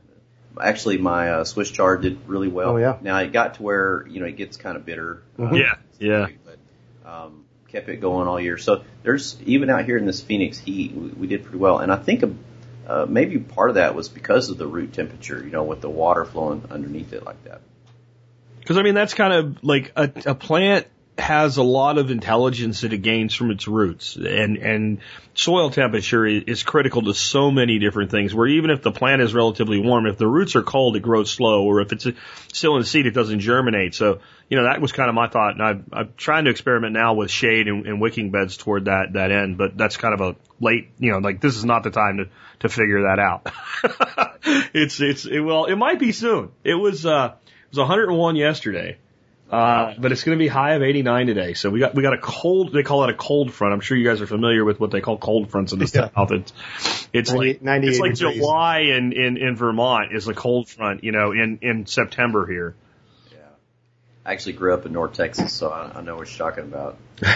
Actually, 0.61 0.99
my 0.99 1.31
uh, 1.31 1.45
Swiss 1.45 1.71
chard 1.71 2.03
did 2.03 2.29
really 2.29 2.49
well. 2.49 2.71
Oh, 2.73 2.77
yeah. 2.77 2.99
Now 3.01 3.19
it 3.19 3.33
got 3.33 3.55
to 3.55 3.63
where 3.63 4.07
you 4.07 4.21
know 4.21 4.27
it 4.27 4.37
gets 4.37 4.57
kind 4.57 4.77
of 4.77 4.85
bitter. 4.85 5.23
Mhm. 5.39 5.59
Yeah, 5.59 5.75
yeah. 5.99 6.29
But 6.45 7.11
um, 7.11 7.42
kept 7.73 7.89
it 7.89 7.97
going 7.97 8.29
all 8.29 8.39
year. 8.39 8.59
So 8.59 8.85
there's 9.03 9.37
even 9.45 9.71
out 9.71 9.85
here 9.85 9.97
in 9.97 10.07
this 10.07 10.21
Phoenix 10.21 10.59
heat, 10.59 10.93
we, 10.93 11.09
we 11.09 11.27
did 11.27 11.43
pretty 11.43 11.59
well. 11.59 11.79
And 11.79 11.91
I 11.91 11.97
think 11.97 12.23
uh, 12.87 13.07
maybe 13.09 13.39
part 13.39 13.71
of 13.71 13.75
that 13.77 13.95
was 13.95 14.09
because 14.09 14.51
of 14.51 14.59
the 14.59 14.67
root 14.67 14.93
temperature. 14.93 15.43
You 15.43 15.51
know, 15.51 15.65
with 15.65 15.81
the 15.81 15.91
water 15.91 16.25
flowing 16.25 16.65
underneath 16.71 17.13
it 17.13 17.25
like 17.25 17.43
that. 17.45 17.63
Because 18.61 18.77
I 18.77 18.83
mean, 18.83 18.95
that's 18.95 19.15
kind 19.15 19.33
of 19.33 19.65
like 19.65 19.93
a, 19.97 20.11
a 20.27 20.35
plant 20.35 20.87
has 21.19 21.59
a 21.59 21.63
lot 21.63 21.99
of 21.99 22.11
intelligence 22.11 22.81
that 22.81 22.93
it 22.93 22.99
gains 22.99 23.35
from 23.35 23.51
its 23.51 23.69
roots, 23.69 24.17
and 24.17 24.57
and 24.57 24.99
soil 25.35 25.71
temperature 25.71 26.27
is 26.27 26.63
critical 26.63 27.03
to 27.03 27.15
so 27.15 27.51
many 27.51 27.79
different 27.79 28.11
things. 28.11 28.35
Where 28.35 28.47
even 28.47 28.71
if 28.71 28.83
the 28.83 28.93
plant 28.93 29.21
is 29.21 29.35
relatively 29.35 29.79
warm, 29.79 30.07
if 30.07 30.17
the 30.17 30.27
roots 30.27 30.57
are 30.57 30.63
cold, 30.63 30.97
it 30.97 31.01
grows 31.01 31.31
slow, 31.31 31.65
or 31.65 31.81
if 31.81 31.93
it's 31.93 32.07
still 32.53 32.77
in 32.77 32.85
seed, 32.85 33.07
it 33.07 33.13
doesn't 33.13 33.41
germinate. 33.41 33.95
So 33.95 34.21
you 34.53 34.59
know 34.59 34.65
that 34.65 34.83
was 34.83 34.93
kind 34.93 35.09
of 35.09 35.15
my 35.15 35.29
thought, 35.29 35.55
and 35.55 35.63
I'm, 35.63 35.87
I'm 35.95 36.13
trying 36.15 36.45
to 36.45 36.51
experiment 36.51 36.93
now 36.93 37.15
with 37.15 37.31
shade 37.31 37.69
and, 37.69 37.87
and 37.87 38.03
wicking 38.03 38.31
beds 38.31 38.59
toward 38.59 38.85
that 38.85 39.15
that 39.15 39.33
end. 39.33 39.57
But 39.57 39.79
that's 39.79 39.97
kind 39.97 40.13
of 40.13 40.21
a 40.21 40.37
late, 40.61 40.91
you 40.99 41.11
know, 41.11 41.21
like 41.21 41.41
this 41.41 41.57
is 41.57 41.65
not 41.65 41.85
the 41.85 41.91
time 41.91 42.19
to 42.19 42.29
to 42.59 42.69
figure 42.69 43.05
that 43.05 43.19
out. 43.19 43.51
it's 44.75 45.01
it's 45.01 45.25
it, 45.25 45.41
well, 45.41 45.65
it 45.65 45.77
might 45.77 45.99
be 45.99 46.13
soon. 46.13 46.51
It 46.65 46.75
was 46.75 47.07
uh 47.07 47.33
it 47.33 47.71
was 47.71 47.79
101 47.79 48.37
yesterday. 48.37 48.99
Uh, 49.51 49.95
but 49.99 50.13
it's 50.13 50.23
going 50.25 50.37
to 50.37 50.43
be 50.43 50.49
high 50.49 50.75
of 50.75 50.83
89 50.83 51.27
today. 51.27 51.53
So 51.55 51.69
we 51.69 51.79
got, 51.79 51.95
we 51.95 52.03
got 52.03 52.15
a 52.15 52.19
cold, 52.19 52.73
they 52.73 52.83
call 52.83 53.05
it 53.05 53.11
a 53.11 53.15
cold 53.15 53.53
front. 53.53 53.75
I'm 53.75 53.81
sure 53.81 53.99
you 53.99 54.09
guys 54.09 54.23
are 54.23 54.27
familiar 54.27 54.65
with 54.65 54.81
what 54.81 54.91
they 54.91 55.03
call 55.03 55.19
cold 55.19 55.51
fronts 55.51 55.75
in 55.75 55.79
the 55.79 55.85
Yeah. 55.95 56.09
south. 56.15 56.31
It's, 56.33 56.53
it's 57.13 57.31
90 57.31 57.49
like, 57.53 57.63
98 57.63 57.91
it's 57.91 58.01
like 58.01 58.15
degrees. 58.15 58.37
July 58.39 58.79
in, 58.79 59.13
in, 59.13 59.37
in 59.37 59.57
Vermont 59.57 60.15
is 60.15 60.27
a 60.27 60.33
cold 60.33 60.71
front, 60.71 61.05
you 61.05 61.13
know, 61.13 61.33
in, 61.33 61.59
in 61.61 61.85
September 61.85 62.47
here. 62.47 62.75
I 64.25 64.33
actually 64.33 64.55
grew 64.55 64.75
up 64.75 64.87
in 64.87 64.93
North 64.93 65.15
Texas, 65.15 65.53
so 65.53 65.71
I, 65.71 65.99
I 65.99 66.03
know 66.03 66.17
what 66.17 66.29
you're 66.29 66.51
talking 66.51 66.65
about. 66.65 66.97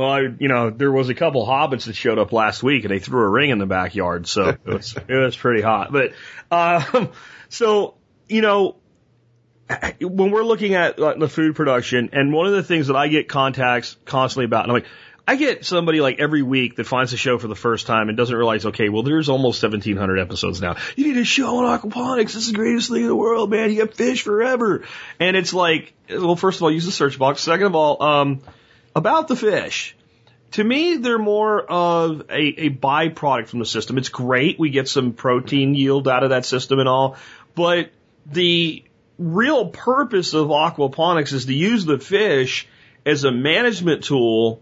Well, 0.00 0.08
I, 0.08 0.20
you 0.38 0.48
know, 0.48 0.70
there 0.70 0.90
was 0.90 1.10
a 1.10 1.14
couple 1.14 1.46
hobbits 1.46 1.84
that 1.84 1.94
showed 1.94 2.18
up 2.18 2.32
last 2.32 2.62
week 2.62 2.84
and 2.84 2.90
they 2.90 3.00
threw 3.00 3.20
a 3.20 3.28
ring 3.28 3.50
in 3.50 3.58
the 3.58 3.66
backyard. 3.66 4.26
So 4.26 4.48
it 4.48 4.64
was, 4.64 4.96
it 5.08 5.14
was 5.14 5.36
pretty 5.36 5.60
hot. 5.60 5.92
But, 5.92 6.14
um, 6.50 7.10
so, 7.50 7.96
you 8.26 8.40
know, 8.40 8.76
when 10.00 10.30
we're 10.30 10.42
looking 10.42 10.74
at 10.74 10.96
the 10.96 11.28
food 11.28 11.54
production, 11.54 12.08
and 12.14 12.32
one 12.32 12.46
of 12.46 12.54
the 12.54 12.62
things 12.62 12.86
that 12.86 12.96
I 12.96 13.08
get 13.08 13.28
contacts 13.28 13.94
constantly 14.06 14.46
about, 14.46 14.64
and 14.64 14.72
I'm 14.72 14.76
like, 14.76 14.90
I 15.30 15.36
get 15.36 15.64
somebody 15.64 16.00
like 16.00 16.18
every 16.18 16.42
week 16.42 16.74
that 16.74 16.88
finds 16.88 17.12
the 17.12 17.16
show 17.16 17.38
for 17.38 17.46
the 17.46 17.54
first 17.54 17.86
time 17.86 18.08
and 18.08 18.18
doesn't 18.18 18.34
realize, 18.34 18.66
okay, 18.66 18.88
well, 18.88 19.04
there's 19.04 19.28
almost 19.28 19.62
1700 19.62 20.18
episodes 20.18 20.60
now. 20.60 20.74
You 20.96 21.06
need 21.06 21.18
a 21.18 21.24
show 21.24 21.58
on 21.58 21.78
aquaponics. 21.78 22.32
This 22.32 22.34
is 22.34 22.46
the 22.48 22.54
greatest 22.54 22.90
thing 22.90 23.02
in 23.02 23.06
the 23.06 23.14
world, 23.14 23.48
man. 23.48 23.70
You 23.70 23.82
have 23.82 23.94
fish 23.94 24.22
forever. 24.22 24.82
And 25.20 25.36
it's 25.36 25.54
like, 25.54 25.92
well, 26.08 26.34
first 26.34 26.58
of 26.58 26.64
all, 26.64 26.72
use 26.72 26.84
the 26.84 26.90
search 26.90 27.16
box. 27.16 27.42
Second 27.42 27.66
of 27.66 27.76
all, 27.76 28.02
um, 28.02 28.40
about 28.96 29.28
the 29.28 29.36
fish. 29.36 29.96
To 30.52 30.64
me, 30.64 30.96
they're 30.96 31.16
more 31.16 31.62
of 31.62 32.22
a, 32.28 32.64
a 32.64 32.70
byproduct 32.70 33.46
from 33.46 33.60
the 33.60 33.66
system. 33.66 33.98
It's 33.98 34.08
great. 34.08 34.58
We 34.58 34.70
get 34.70 34.88
some 34.88 35.12
protein 35.12 35.76
yield 35.76 36.08
out 36.08 36.24
of 36.24 36.30
that 36.30 36.44
system 36.44 36.80
and 36.80 36.88
all, 36.88 37.16
but 37.54 37.92
the 38.26 38.82
real 39.16 39.68
purpose 39.68 40.34
of 40.34 40.48
aquaponics 40.48 41.32
is 41.32 41.46
to 41.46 41.54
use 41.54 41.84
the 41.84 42.00
fish 42.00 42.66
as 43.06 43.22
a 43.22 43.30
management 43.30 44.02
tool 44.02 44.60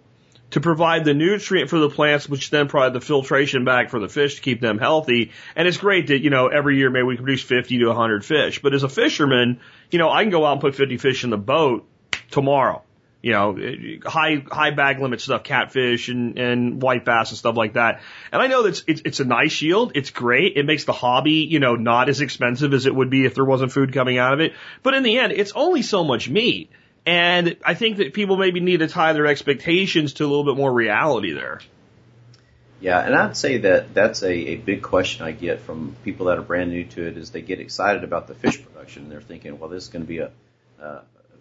to 0.50 0.61
provide 0.61 1.04
the 1.04 1.14
nutrient 1.14 1.68
for 1.68 1.78
the 1.78 1.90
plants, 1.90 2.28
which 2.28 2.50
then 2.50 2.68
provide 2.68 2.94
the 2.94 3.00
filtration 3.00 3.64
back 3.64 3.90
for 3.90 4.00
the 4.00 4.08
fish 4.08 4.37
to 4.37 4.40
keep 4.40 4.61
them 4.61 4.78
healthy. 4.78 5.32
And 5.54 5.68
it's 5.68 5.76
great 5.76 6.06
that, 6.06 6.20
you 6.20 6.30
know, 6.30 6.48
every 6.48 6.78
year 6.78 6.90
maybe 6.90 7.04
we 7.04 7.16
produce 7.16 7.42
50 7.42 7.78
to 7.78 7.87
100 7.87 8.24
fish. 8.24 8.62
But 8.62 8.74
as 8.74 8.82
a 8.82 8.88
fisherman, 8.88 9.61
you 9.90 9.98
know, 9.98 10.11
I 10.11 10.22
can 10.22 10.30
go 10.30 10.46
out 10.46 10.52
and 10.52 10.61
put 10.61 10.74
50 10.74 10.96
fish 10.96 11.24
in 11.24 11.30
the 11.30 11.38
boat 11.38 11.87
tomorrow. 12.30 12.82
You 13.20 13.32
know, 13.32 13.58
high, 14.06 14.44
high 14.48 14.70
bag 14.70 15.00
limit 15.00 15.20
stuff, 15.20 15.42
catfish 15.42 16.08
and, 16.08 16.38
and 16.38 16.80
white 16.80 17.04
bass 17.04 17.30
and 17.30 17.38
stuff 17.38 17.56
like 17.56 17.72
that. 17.74 18.00
And 18.30 18.40
I 18.40 18.46
know 18.46 18.62
that 18.62 18.68
it's, 18.68 18.84
it's, 18.87 19.02
it's 19.04 19.20
a 19.20 19.24
nice 19.24 19.61
yield. 19.61 19.92
It's 19.96 20.11
great. 20.11 20.56
It 20.56 20.64
makes 20.64 20.84
the 20.84 20.92
hobby, 20.92 21.46
you 21.50 21.58
know, 21.58 21.74
not 21.74 22.08
as 22.08 22.20
expensive 22.20 22.72
as 22.72 22.87
it 22.87 22.94
would 22.94 23.11
be 23.11 23.26
if 23.26 23.34
there 23.34 23.44
wasn't 23.44 23.72
food 23.72 23.92
coming 23.92 24.18
out 24.18 24.34
of 24.34 24.40
it. 24.40 24.52
But 24.84 24.94
in 24.94 25.02
the 25.02 25.18
end, 25.18 25.32
it's 25.32 25.52
only 25.56 25.82
so 25.82 26.04
much 26.04 26.28
meat. 26.28 26.70
And 27.08 27.56
I 27.64 27.72
think 27.72 27.96
that 27.96 28.12
people 28.12 28.36
maybe 28.36 28.60
need 28.60 28.80
to 28.80 28.86
tie 28.86 29.14
their 29.14 29.26
expectations 29.26 30.12
to 30.14 30.26
a 30.26 30.28
little 30.28 30.44
bit 30.44 30.58
more 30.58 30.70
reality 30.70 31.32
there. 31.32 31.60
Yeah, 32.80 33.00
and 33.00 33.14
I'd 33.14 33.34
say 33.34 33.56
that 33.56 33.94
that's 33.94 34.22
a, 34.22 34.30
a 34.30 34.56
big 34.56 34.82
question 34.82 35.24
I 35.24 35.32
get 35.32 35.60
from 35.60 35.96
people 36.04 36.26
that 36.26 36.36
are 36.36 36.42
brand 36.42 36.70
new 36.70 36.84
to 36.84 37.06
it 37.06 37.16
is 37.16 37.30
they 37.30 37.40
get 37.40 37.60
excited 37.60 38.04
about 38.04 38.26
the 38.28 38.34
fish 38.34 38.62
production 38.62 39.04
and 39.04 39.10
they're 39.10 39.22
thinking, 39.22 39.58
well, 39.58 39.70
this 39.70 39.84
is 39.84 39.88
going 39.88 40.02
to 40.02 40.06
be 40.06 40.18
a, 40.18 40.30
uh, 40.82 41.00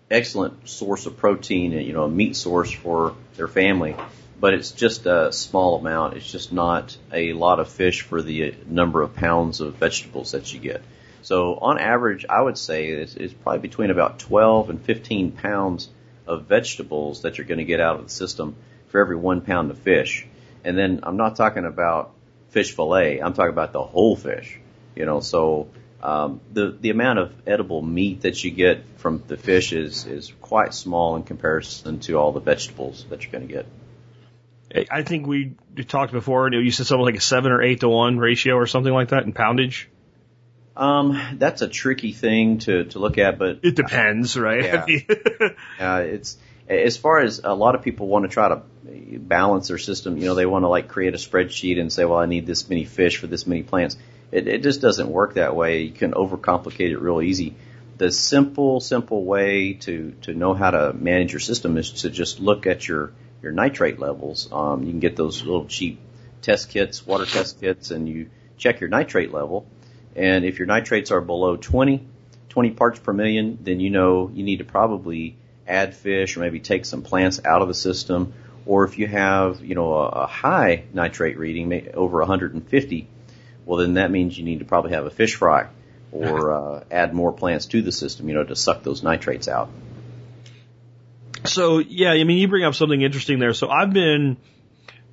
excellent 0.09 0.69
source 0.69 1.05
of 1.05 1.17
protein 1.17 1.73
and 1.73 1.85
you 1.85 1.91
know 1.91 2.05
a 2.05 2.09
meat 2.09 2.37
source 2.37 2.71
for 2.71 3.13
their 3.35 3.49
family, 3.49 3.93
but 4.39 4.53
it's 4.53 4.71
just 4.71 5.05
a 5.05 5.33
small 5.33 5.77
amount. 5.77 6.15
It's 6.15 6.31
just 6.31 6.53
not 6.53 6.95
a 7.11 7.33
lot 7.33 7.59
of 7.59 7.67
fish 7.67 8.03
for 8.03 8.21
the 8.21 8.55
number 8.65 9.01
of 9.01 9.17
pounds 9.17 9.59
of 9.59 9.75
vegetables 9.75 10.31
that 10.31 10.53
you 10.53 10.61
get. 10.61 10.81
So 11.27 11.55
on 11.55 11.77
average, 11.77 12.25
I 12.29 12.41
would 12.41 12.57
say 12.57 12.87
it's, 12.87 13.15
it's 13.15 13.33
probably 13.33 13.59
between 13.59 13.89
about 13.89 14.17
12 14.17 14.69
and 14.69 14.81
15 14.81 15.33
pounds 15.33 15.89
of 16.25 16.45
vegetables 16.45 17.23
that 17.23 17.37
you're 17.37 17.45
going 17.45 17.57
to 17.57 17.65
get 17.65 17.81
out 17.81 17.99
of 17.99 18.05
the 18.05 18.09
system 18.09 18.55
for 18.87 19.01
every 19.01 19.17
one 19.17 19.41
pound 19.41 19.69
of 19.69 19.77
fish. 19.77 20.25
And 20.63 20.77
then 20.77 21.01
I'm 21.03 21.17
not 21.17 21.35
talking 21.35 21.65
about 21.65 22.13
fish 22.51 22.73
fillet. 22.73 23.19
I'm 23.19 23.33
talking 23.33 23.51
about 23.51 23.73
the 23.73 23.83
whole 23.83 24.15
fish. 24.15 24.57
You 24.95 25.05
know, 25.05 25.19
so 25.19 25.67
um, 26.01 26.39
the 26.53 26.71
the 26.79 26.91
amount 26.91 27.19
of 27.19 27.33
edible 27.45 27.81
meat 27.81 28.21
that 28.21 28.41
you 28.41 28.51
get 28.51 28.85
from 28.95 29.21
the 29.27 29.35
fish 29.35 29.73
is 29.73 30.05
is 30.05 30.31
quite 30.39 30.73
small 30.73 31.17
in 31.17 31.23
comparison 31.23 31.99
to 32.07 32.13
all 32.13 32.31
the 32.31 32.39
vegetables 32.39 33.05
that 33.09 33.23
you're 33.23 33.33
going 33.33 33.45
to 33.45 33.53
get. 33.53 33.65
I 34.89 35.03
think 35.03 35.27
we 35.27 35.57
talked 35.89 36.13
before, 36.13 36.49
you 36.53 36.71
said 36.71 36.85
something 36.85 37.03
like 37.03 37.17
a 37.17 37.21
seven 37.21 37.51
or 37.51 37.61
eight 37.61 37.81
to 37.81 37.89
one 37.89 38.17
ratio 38.17 38.55
or 38.55 38.65
something 38.65 38.93
like 38.93 39.09
that 39.09 39.23
in 39.23 39.33
poundage. 39.33 39.89
Um, 40.77 41.19
that's 41.39 41.61
a 41.61 41.67
tricky 41.67 42.11
thing 42.11 42.59
to 42.59 42.85
to 42.85 42.99
look 42.99 43.17
at, 43.17 43.39
but 43.39 43.59
It 43.63 43.75
depends, 43.75 44.37
right? 44.37 44.63
Yeah. 44.63 44.85
Uh, 45.79 46.01
it's 46.05 46.37
as 46.69 46.97
far 46.97 47.19
as 47.19 47.41
a 47.43 47.53
lot 47.53 47.75
of 47.75 47.81
people 47.81 48.07
want 48.07 48.25
to 48.25 48.29
try 48.29 48.49
to 48.49 48.61
balance 49.19 49.69
their 49.69 49.77
system. 49.77 50.17
You 50.17 50.25
know, 50.25 50.35
they 50.35 50.45
want 50.45 50.63
to 50.63 50.67
like 50.67 50.87
create 50.87 51.13
a 51.13 51.17
spreadsheet 51.17 51.79
and 51.79 51.91
say, 51.91 52.05
well, 52.05 52.19
I 52.19 52.25
need 52.25 52.45
this 52.45 52.69
many 52.69 52.85
fish 52.85 53.17
for 53.17 53.27
this 53.27 53.47
many 53.47 53.63
plants. 53.63 53.97
It, 54.31 54.47
it 54.47 54.63
just 54.63 54.81
doesn't 54.81 55.09
work 55.09 55.35
that 55.35 55.55
way. 55.55 55.83
You 55.83 55.91
can 55.91 56.11
overcomplicate 56.11 56.91
it 56.91 56.97
real 56.97 57.21
easy. 57.21 57.55
The 57.97 58.11
simple, 58.11 58.79
simple 58.79 59.23
way 59.23 59.73
to 59.73 60.13
to 60.23 60.33
know 60.33 60.53
how 60.53 60.71
to 60.71 60.93
manage 60.93 61.31
your 61.31 61.39
system 61.39 61.77
is 61.77 61.91
to 62.03 62.09
just 62.09 62.39
look 62.39 62.67
at 62.67 62.87
your 62.87 63.13
your 63.41 63.51
nitrate 63.51 63.99
levels. 63.99 64.49
Um, 64.51 64.83
you 64.83 64.91
can 64.91 64.99
get 64.99 65.15
those 65.15 65.43
little 65.43 65.65
cheap 65.65 65.99
test 66.41 66.69
kits, 66.69 67.05
water 67.07 67.25
test 67.25 67.59
kits, 67.59 67.91
and 67.91 68.07
you 68.07 68.29
check 68.57 68.79
your 68.79 68.89
nitrate 68.89 69.31
level. 69.33 69.65
And 70.17 70.43
if 70.45 70.57
your 70.57 70.65
nitrates 70.65 71.11
are 71.11 71.21
below 71.21 71.55
20, 71.55 72.05
20 72.49 72.71
parts 72.71 72.99
per 72.99 73.13
million, 73.13 73.59
then 73.61 73.79
you 73.79 73.91
know 73.91 74.31
you 74.33 74.43
need 74.43 74.57
to 74.57 74.65
probably 74.65 75.37
add 75.67 75.95
fish 75.95 76.35
or 76.35 76.39
maybe 76.39 76.59
take 76.59 76.85
some 76.85 77.03
plants 77.03 77.39
out 77.45 77.61
of 77.61 77.67
the 77.67 77.73
system. 77.73 78.33
Or 78.65 78.83
if 78.83 78.97
you 78.97 79.07
have, 79.07 79.63
you 79.63 79.75
know, 79.75 79.93
a, 79.93 80.07
a 80.07 80.25
high 80.25 80.83
nitrate 80.91 81.37
reading, 81.37 81.69
may- 81.69 81.89
over 81.93 82.19
150, 82.19 83.07
well 83.65 83.79
then 83.79 83.93
that 83.93 84.09
means 84.09 84.37
you 84.37 84.43
need 84.43 84.59
to 84.59 84.65
probably 84.65 84.91
have 84.91 85.05
a 85.05 85.11
fish 85.11 85.35
fry 85.35 85.67
or 86.11 86.51
uh, 86.77 86.83
add 86.89 87.13
more 87.13 87.31
plants 87.31 87.67
to 87.67 87.81
the 87.81 87.91
system, 87.91 88.27
you 88.27 88.33
know, 88.33 88.43
to 88.43 88.55
suck 88.55 88.83
those 88.83 89.03
nitrates 89.03 89.47
out. 89.47 89.69
So 91.45 91.77
yeah, 91.77 92.11
I 92.11 92.23
mean, 92.23 92.39
you 92.39 92.47
bring 92.47 92.63
up 92.63 92.75
something 92.75 93.01
interesting 93.01 93.39
there. 93.39 93.53
So 93.53 93.69
I've 93.69 93.93
been 93.93 94.37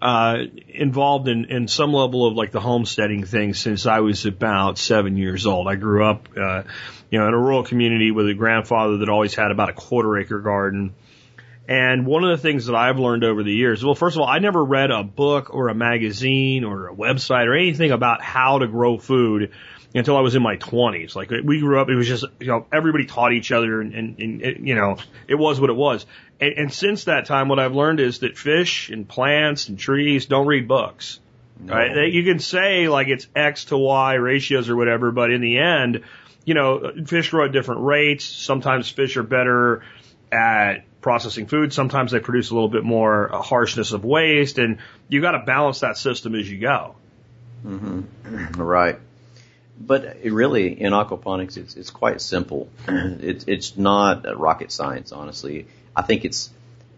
uh, 0.04 0.36
involved 0.68 1.28
in 1.28 1.46
in 1.46 1.66
some 1.66 1.94
level 1.94 2.26
of 2.26 2.34
like 2.34 2.52
the 2.52 2.60
homesteading 2.60 3.24
thing 3.24 3.54
since 3.54 3.86
I 3.86 4.00
was 4.00 4.26
about 4.26 4.76
seven 4.76 5.16
years 5.16 5.46
old. 5.46 5.66
I 5.66 5.76
grew 5.76 6.04
up, 6.04 6.28
uh, 6.36 6.64
you 7.10 7.18
know, 7.18 7.26
in 7.26 7.32
a 7.32 7.38
rural 7.38 7.64
community 7.64 8.10
with 8.10 8.28
a 8.28 8.34
grandfather 8.34 8.98
that 8.98 9.08
always 9.08 9.34
had 9.34 9.50
about 9.50 9.70
a 9.70 9.72
quarter 9.72 10.18
acre 10.18 10.40
garden. 10.40 10.94
And 11.66 12.04
one 12.04 12.22
of 12.22 12.30
the 12.30 12.42
things 12.42 12.66
that 12.66 12.74
I've 12.74 12.98
learned 12.98 13.24
over 13.24 13.42
the 13.42 13.54
years, 13.54 13.82
well, 13.82 13.94
first 13.94 14.16
of 14.16 14.20
all, 14.20 14.28
I 14.28 14.40
never 14.40 14.62
read 14.62 14.90
a 14.90 15.02
book 15.02 15.54
or 15.54 15.68
a 15.68 15.74
magazine 15.74 16.64
or 16.64 16.88
a 16.88 16.94
website 16.94 17.46
or 17.46 17.56
anything 17.56 17.90
about 17.90 18.20
how 18.20 18.58
to 18.58 18.66
grow 18.66 18.98
food 18.98 19.52
until 19.94 20.16
I 20.16 20.20
was 20.20 20.34
in 20.34 20.42
my 20.42 20.56
twenties. 20.56 21.14
Like 21.14 21.30
we 21.30 21.60
grew 21.60 21.80
up, 21.80 21.88
it 21.88 21.94
was 21.94 22.08
just, 22.08 22.24
you 22.40 22.48
know, 22.48 22.66
everybody 22.72 23.06
taught 23.06 23.32
each 23.32 23.52
other 23.52 23.80
and, 23.80 23.94
and, 23.94 24.18
and 24.18 24.42
it, 24.42 24.60
you 24.60 24.74
know, 24.74 24.96
it 25.28 25.36
was 25.36 25.60
what 25.60 25.70
it 25.70 25.76
was. 25.76 26.04
And, 26.40 26.52
and 26.54 26.72
since 26.72 27.04
that 27.04 27.26
time, 27.26 27.48
what 27.48 27.58
I've 27.60 27.74
learned 27.74 28.00
is 28.00 28.18
that 28.20 28.36
fish 28.36 28.90
and 28.90 29.08
plants 29.08 29.68
and 29.68 29.78
trees 29.78 30.26
don't 30.26 30.46
read 30.46 30.66
books. 30.68 31.20
Right? 31.60 31.94
They- 31.94 32.06
You 32.08 32.24
can 32.24 32.40
say 32.40 32.88
like 32.88 33.06
it's 33.08 33.28
X 33.36 33.66
to 33.66 33.78
Y 33.78 34.14
ratios 34.14 34.68
or 34.68 34.76
whatever, 34.76 35.12
but 35.12 35.30
in 35.30 35.40
the 35.40 35.58
end, 35.58 36.02
you 36.44 36.54
know, 36.54 36.92
fish 37.06 37.30
grow 37.30 37.46
at 37.46 37.52
different 37.52 37.82
rates. 37.82 38.24
Sometimes 38.24 38.88
fish 38.88 39.16
are 39.16 39.22
better 39.22 39.82
at 40.32 40.84
processing 41.00 41.46
food. 41.46 41.72
Sometimes 41.72 42.10
they 42.10 42.18
produce 42.18 42.50
a 42.50 42.54
little 42.54 42.68
bit 42.68 42.82
more 42.82 43.32
uh, 43.32 43.40
harshness 43.42 43.92
of 43.92 44.04
waste, 44.04 44.58
and 44.58 44.78
you 45.08 45.20
got 45.20 45.32
to 45.32 45.44
balance 45.46 45.80
that 45.80 45.96
system 45.96 46.34
as 46.34 46.50
you 46.50 46.58
go. 46.58 46.96
Mm-hmm. 47.64 48.00
Right. 48.62 48.98
But 49.78 50.18
it 50.22 50.32
really, 50.32 50.80
in 50.80 50.92
aquaponics, 50.92 51.56
it's 51.56 51.74
it's 51.74 51.90
quite 51.90 52.20
simple. 52.20 52.68
it's 52.88 53.44
it's 53.48 53.76
not 53.76 54.24
rocket 54.38 54.70
science, 54.70 55.12
honestly. 55.12 55.66
I 55.96 56.02
think 56.02 56.24
it's 56.24 56.50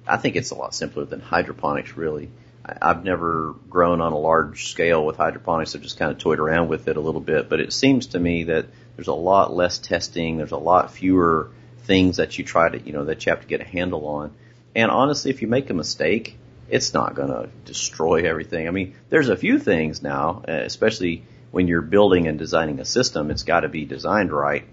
I 0.07 0.19
think 0.19 0.37
it's 0.37 0.51
a 0.51 0.55
lot 0.55 0.75
simpler 0.75 1.05
than 1.05 1.21
hydroponics, 1.21 1.97
really. 1.97 2.31
I, 2.65 2.77
I've 2.83 3.05
never 3.05 3.55
grown 3.71 4.01
on 4.01 4.13
a 4.13 4.19
large 4.19 4.69
scale 4.69 5.05
with 5.05 5.17
hydroponics. 5.17 5.75
I've 5.75 5.83
just 5.83 5.99
kind 5.99 6.13
of 6.13 6.19
toyed 6.19 6.39
around 6.39 6.69
with 6.69 6.89
it 6.89 6.97
a 6.97 7.01
little 7.01 7.21
bit, 7.21 7.49
but 7.49 7.61
it 7.61 7.73
seems 7.73 8.09
to 8.09 8.19
me 8.19 8.45
that 8.45 8.67
there's 8.97 9.09
a 9.09 9.15
lot 9.15 9.55
less 9.55 9.79
testing. 9.79 10.37
There's 10.37 10.53
a 10.53 10.59
lot 10.59 10.93
fewer 10.93 11.51
things 11.85 12.19
that 12.19 12.37
you 12.37 12.45
try 12.45 12.69
to, 12.69 12.79
you 12.79 12.93
know, 12.93 13.07
that 13.07 13.25
you 13.25 13.31
have 13.31 13.41
to 13.41 13.47
get 13.47 13.61
a 13.61 13.65
handle 13.65 14.07
on. 14.07 14.33
And 14.75 14.91
honestly, 14.91 15.31
if 15.31 15.41
you 15.41 15.49
make 15.49 15.71
a 15.71 15.75
mistake, 15.75 16.37
it's 16.69 16.93
not 16.93 17.15
going 17.15 17.29
to 17.29 17.49
destroy 17.65 18.29
everything. 18.29 18.69
I 18.69 18.71
mean, 18.71 18.95
there's 19.09 19.29
a 19.29 19.37
few 19.37 19.59
things 19.59 20.03
now, 20.03 20.43
uh, 20.47 20.53
especially 20.53 21.25
when 21.51 21.69
you're 21.69 21.83
building 21.83 22.27
and 22.27 22.39
designing 22.39 22.81
a 22.81 22.85
system, 22.85 23.31
it's 23.31 23.43
got 23.43 23.61
to 23.61 23.69
be 23.69 23.85
designed 23.85 24.33
right. 24.33 24.65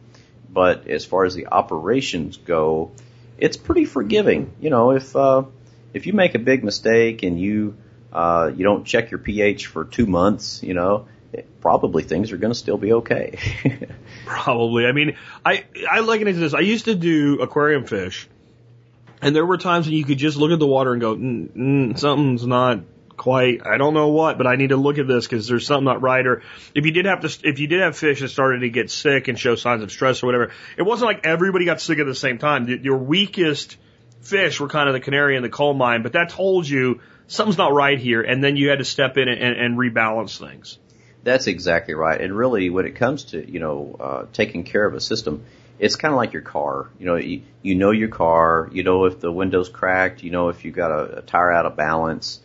But 0.50 0.88
as 0.88 1.06
far 1.06 1.26
as 1.26 1.34
the 1.34 1.48
operations 1.48 2.38
go, 2.38 2.92
it's 3.38 3.58
pretty 3.58 3.86
forgiving. 3.86 4.54
You 4.60 4.70
know, 4.70 4.92
if 4.92 5.16
uh, 5.16 5.44
if 5.94 6.06
you 6.06 6.14
make 6.14 6.36
a 6.36 6.40
big 6.40 6.64
mistake 6.64 7.24
and 7.24 7.40
you 7.40 7.76
uh, 8.12 8.52
you 8.56 8.64
don't 8.64 8.86
check 8.86 9.12
your 9.12 9.18
pH 9.18 9.68
for 9.68 9.86
two 9.86 10.06
months, 10.06 10.62
you 10.62 10.74
know, 10.74 11.08
probably 11.62 12.04
things 12.04 12.32
are 12.32 12.38
going 12.38 12.54
to 12.54 12.58
still 12.58 12.78
be 12.78 12.94
okay. 12.94 13.40
Probably. 14.26 14.86
I 14.86 14.92
mean, 14.92 15.18
I 15.44 15.66
I 15.90 16.02
liken 16.02 16.28
it 16.28 16.34
to 16.34 16.40
this. 16.40 16.54
I 16.54 16.60
used 16.60 16.86
to 16.86 16.96
do 16.96 17.42
aquarium 17.42 17.86
fish, 17.86 18.28
and 19.22 19.36
there 19.36 19.46
were 19.46 19.58
times 19.58 19.88
when 19.88 19.96
you 19.96 20.06
could 20.06 20.18
just 20.18 20.38
look 20.38 20.52
at 20.52 20.60
the 20.60 20.68
water 20.68 20.92
and 20.92 21.02
go, 21.02 21.16
mm, 21.16 21.50
mm, 21.50 22.00
something's 22.00 22.46
not 22.46 22.82
quite. 23.18 23.66
I 23.66 23.78
don't 23.78 23.94
know 23.94 24.10
what, 24.10 24.38
but 24.38 24.48
I 24.48 24.56
need 24.56 24.70
to 24.70 24.78
look 24.78 24.98
at 24.98 25.08
this 25.08 25.26
because 25.26 25.48
there's 25.48 25.66
something 25.66 25.86
not 25.86 26.02
right. 26.02 26.26
Or 26.26 26.42
if 26.76 26.86
you 26.86 26.92
did 26.92 27.06
have 27.06 27.22
to, 27.22 27.48
if 27.48 27.60
you 27.60 27.68
did 27.68 27.82
have 27.82 27.98
fish 27.98 28.22
that 28.22 28.30
started 28.30 28.60
to 28.60 28.70
get 28.70 28.92
sick 28.92 29.28
and 29.28 29.38
show 29.40 29.56
signs 29.56 29.84
of 29.84 29.92
stress 29.92 30.24
or 30.24 30.28
whatever, 30.28 30.52
it 30.78 30.84
wasn't 30.84 31.08
like 31.08 31.26
everybody 31.26 31.66
got 31.66 31.82
sick 31.82 32.00
at 32.00 32.06
the 32.06 32.16
same 32.16 32.38
time. 32.38 32.68
Your 32.68 32.98
weakest 32.98 33.78
fish 34.22 34.60
were 34.60 34.68
kind 34.68 34.88
of 34.88 34.94
the 34.94 35.00
canary 35.00 35.36
in 35.36 35.44
the 35.44 35.50
coal 35.50 35.74
mine, 35.74 36.04
but 36.04 36.14
that 36.14 36.30
told 36.30 36.68
you 36.68 37.02
something's 37.28 37.58
not 37.58 37.74
right 37.74 38.00
here, 38.00 38.22
and 38.22 38.44
then 38.44 38.56
you 38.56 38.70
had 38.70 38.80
to 38.80 38.86
step 38.86 39.18
in 39.18 39.28
and, 39.28 39.40
and 39.40 39.78
rebalance 39.78 40.38
things. 40.38 40.78
That's 41.24 41.48
exactly 41.48 41.94
right. 41.94 42.20
And 42.20 42.36
really, 42.36 42.70
when 42.70 42.86
it 42.86 42.96
comes 42.96 43.26
to 43.26 43.50
you 43.50 43.60
know 43.60 43.96
uh, 44.00 44.26
taking 44.34 44.64
care 44.64 44.86
of 44.86 44.94
a 44.94 45.00
system, 45.00 45.46
it's 45.80 45.96
kind 45.96 46.14
of 46.14 46.18
like 46.18 46.34
your 46.34 46.42
car. 46.42 46.90
You 47.00 47.06
know, 47.06 47.16
you, 47.16 47.44
you 47.62 47.76
know 47.76 47.92
your 47.92 48.10
car. 48.10 48.70
You 48.72 48.84
know 48.84 49.06
if 49.06 49.20
the 49.20 49.32
window's 49.32 49.70
cracked. 49.70 50.24
You 50.24 50.32
know 50.32 50.50
if 50.50 50.66
you 50.66 50.72
got 50.72 50.92
a, 50.92 51.20
a 51.20 51.22
tire 51.22 51.52
out 51.52 51.66
of 51.66 51.76
balance. 51.76 52.40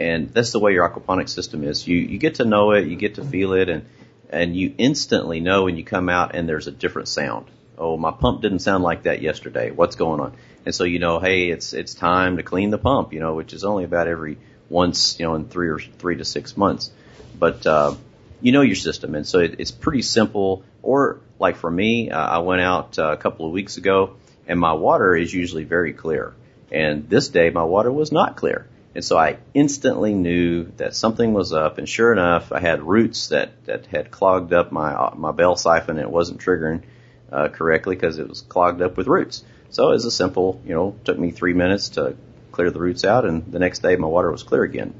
And 0.00 0.32
that's 0.32 0.52
the 0.52 0.58
way 0.58 0.72
your 0.72 0.88
aquaponic 0.88 1.28
system 1.28 1.62
is. 1.62 1.86
You 1.86 1.98
you 1.98 2.18
get 2.18 2.36
to 2.36 2.46
know 2.46 2.72
it. 2.72 2.86
You 2.86 2.96
get 2.96 3.16
to 3.16 3.24
feel 3.24 3.52
it, 3.52 3.68
and 3.68 3.84
and 4.30 4.56
you 4.56 4.74
instantly 4.78 5.40
know 5.40 5.64
when 5.64 5.76
you 5.76 5.84
come 5.84 6.08
out 6.08 6.34
and 6.34 6.48
there's 6.48 6.66
a 6.66 6.72
different 6.72 7.08
sound. 7.08 7.46
Oh, 7.76 7.98
my 7.98 8.10
pump 8.10 8.40
didn't 8.40 8.60
sound 8.60 8.82
like 8.82 9.02
that 9.02 9.20
yesterday. 9.20 9.70
What's 9.70 9.96
going 9.96 10.20
on? 10.20 10.34
And 10.64 10.74
so 10.74 10.84
you 10.84 11.00
know, 11.00 11.18
hey, 11.18 11.50
it's 11.50 11.74
it's 11.74 11.92
time 11.92 12.38
to 12.38 12.42
clean 12.42 12.70
the 12.70 12.78
pump. 12.78 13.12
You 13.12 13.20
know, 13.20 13.34
which 13.34 13.52
is 13.52 13.62
only 13.62 13.84
about 13.84 14.08
every 14.08 14.38
once, 14.70 15.18
you 15.20 15.26
know, 15.26 15.34
in 15.34 15.48
three 15.48 15.68
or 15.68 15.78
three 15.78 16.16
to 16.16 16.24
six 16.24 16.56
months. 16.56 16.90
But 17.38 17.66
uh, 17.66 17.94
you 18.40 18.52
know 18.52 18.62
your 18.62 18.76
system, 18.76 19.14
and 19.14 19.26
so 19.26 19.40
it, 19.40 19.56
it's 19.58 19.70
pretty 19.70 20.02
simple. 20.02 20.64
Or 20.82 21.20
like 21.38 21.56
for 21.56 21.70
me, 21.70 22.10
uh, 22.10 22.18
I 22.18 22.38
went 22.38 22.62
out 22.62 22.98
uh, 22.98 23.12
a 23.12 23.18
couple 23.18 23.44
of 23.44 23.52
weeks 23.52 23.76
ago, 23.76 24.16
and 24.48 24.58
my 24.58 24.72
water 24.72 25.14
is 25.14 25.32
usually 25.32 25.64
very 25.64 25.92
clear. 25.92 26.32
And 26.72 27.10
this 27.10 27.28
day, 27.28 27.50
my 27.50 27.64
water 27.64 27.92
was 27.92 28.12
not 28.12 28.36
clear, 28.36 28.66
and 28.94 29.04
so 29.04 29.16
I 29.16 29.38
instantly 29.54 30.14
knew 30.14 30.64
that 30.78 30.94
something 30.94 31.32
was 31.32 31.52
up. 31.52 31.78
And 31.78 31.88
sure 31.88 32.12
enough, 32.12 32.52
I 32.52 32.60
had 32.60 32.82
roots 32.82 33.28
that 33.28 33.64
that 33.66 33.86
had 33.86 34.10
clogged 34.10 34.52
up 34.52 34.72
my 34.72 35.12
my 35.14 35.32
bell 35.32 35.56
siphon. 35.56 35.98
And 35.98 36.00
it 36.00 36.10
wasn't 36.10 36.40
triggering 36.40 36.82
uh, 37.30 37.48
correctly 37.48 37.94
because 37.94 38.18
it 38.18 38.28
was 38.28 38.40
clogged 38.42 38.82
up 38.82 38.96
with 38.96 39.06
roots. 39.06 39.44
So 39.70 39.90
it 39.90 39.92
was 39.92 40.04
a 40.04 40.10
simple, 40.10 40.60
you 40.64 40.74
know, 40.74 40.96
took 41.04 41.18
me 41.18 41.30
three 41.30 41.54
minutes 41.54 41.90
to 41.90 42.16
clear 42.50 42.70
the 42.72 42.80
roots 42.80 43.04
out, 43.04 43.24
and 43.24 43.52
the 43.52 43.60
next 43.60 43.80
day 43.80 43.94
my 43.94 44.08
water 44.08 44.30
was 44.30 44.42
clear 44.42 44.64
again. 44.64 44.92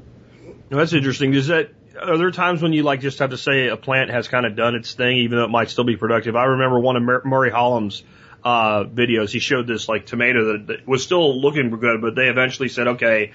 Now, 0.69 0.77
that's 0.77 0.93
interesting. 0.93 1.33
Is 1.33 1.47
that 1.47 1.71
are 2.01 2.17
there 2.17 2.31
times 2.31 2.61
when 2.61 2.71
you 2.71 2.83
like 2.83 3.01
just 3.01 3.19
have 3.19 3.31
to 3.31 3.37
say 3.37 3.67
a 3.67 3.75
plant 3.75 4.09
has 4.09 4.29
kind 4.29 4.45
of 4.45 4.55
done 4.55 4.75
its 4.75 4.93
thing, 4.93 5.17
even 5.17 5.37
though 5.37 5.43
it 5.43 5.49
might 5.49 5.69
still 5.69 5.83
be 5.83 5.97
productive? 5.97 6.37
I 6.37 6.45
remember 6.45 6.79
one 6.79 6.95
of 6.95 7.03
Mur- 7.03 7.21
Murray 7.25 7.51
Hallam's 7.51 8.03
uh, 8.43 8.85
videos. 8.85 9.31
He 9.31 9.39
showed 9.39 9.67
this 9.67 9.89
like 9.89 10.05
tomato 10.05 10.53
that, 10.53 10.67
that 10.67 10.87
was 10.87 11.03
still 11.03 11.41
looking 11.41 11.69
good, 11.69 12.01
but 12.01 12.15
they 12.15 12.27
eventually 12.27 12.69
said, 12.69 12.87
okay, 12.87 13.33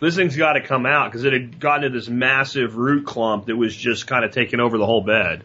this 0.00 0.16
thing's 0.16 0.36
got 0.36 0.54
to 0.54 0.60
come 0.60 0.86
out 0.86 1.10
because 1.10 1.24
it 1.24 1.32
had 1.32 1.60
gotten 1.60 1.82
to 1.82 1.88
this 1.90 2.08
massive 2.08 2.76
root 2.76 3.06
clump 3.06 3.46
that 3.46 3.56
was 3.56 3.74
just 3.74 4.06
kind 4.06 4.24
of 4.24 4.32
taking 4.32 4.60
over 4.60 4.78
the 4.78 4.86
whole 4.86 5.02
bed. 5.02 5.44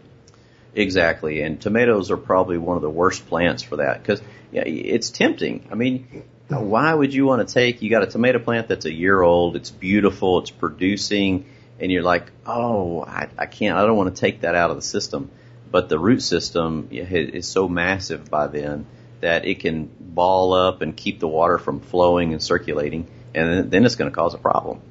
Exactly, 0.76 1.41
and 1.41 1.60
tomatoes 1.60 2.12
are 2.12 2.18
probably 2.18 2.58
one 2.58 2.76
of 2.76 2.82
the 2.82 2.89
worst 2.89 3.28
plants 3.28 3.64
for 3.64 3.78
that 3.78 4.02
because 4.02 4.22
yeah, 4.52 4.64
it's 4.66 5.10
tempting. 5.10 5.68
I 5.72 5.76
mean, 5.76 6.24
why 6.47 6.93
would 6.93 7.14
you 7.14 7.26
want 7.26 7.47
to 7.47 7.54
take? 7.54 7.82
You 7.82 7.89
got 7.89 8.04
a 8.04 8.08
tomato 8.08 8.39
plant 8.39 8.68
that's 8.68 8.86
a 8.86 8.93
year 8.93 9.22
old. 9.22 9.56
It's 9.56 9.72
beautiful. 9.72 10.39
It's 10.39 10.52
producing 10.52 11.45
and 11.80 11.91
you're 11.91 12.04
like, 12.04 12.32
oh, 12.45 13.04
I, 13.04 13.30
I 13.38 13.45
can't, 13.45 13.78
I 13.78 13.86
don't 13.86 13.97
want 13.97 14.14
to 14.14 14.20
take 14.20 14.41
that 14.41 14.56
out 14.56 14.70
of 14.70 14.76
the 14.76 14.82
system. 14.82 15.32
But 15.72 15.88
the 15.88 16.00
root 16.00 16.22
system 16.22 16.89
is 16.91 17.47
so 17.47 17.68
massive 17.68 18.30
by 18.30 18.47
then 18.47 18.86
that 19.22 19.45
it 19.45 19.60
can 19.60 19.89
ball 20.00 20.54
up 20.54 20.82
and 20.82 20.95
keep 20.95 21.20
the 21.20 21.28
water 21.28 21.58
from 21.58 21.80
flowing 21.80 22.34
and 22.34 22.41
circulating, 22.41 23.08
and 23.36 23.72
then 23.72 23.86
it's 23.86 23.96
going 23.96 24.10
to 24.10 24.16
cause 24.16 24.34
a 24.34 24.38
problem. 24.38 24.82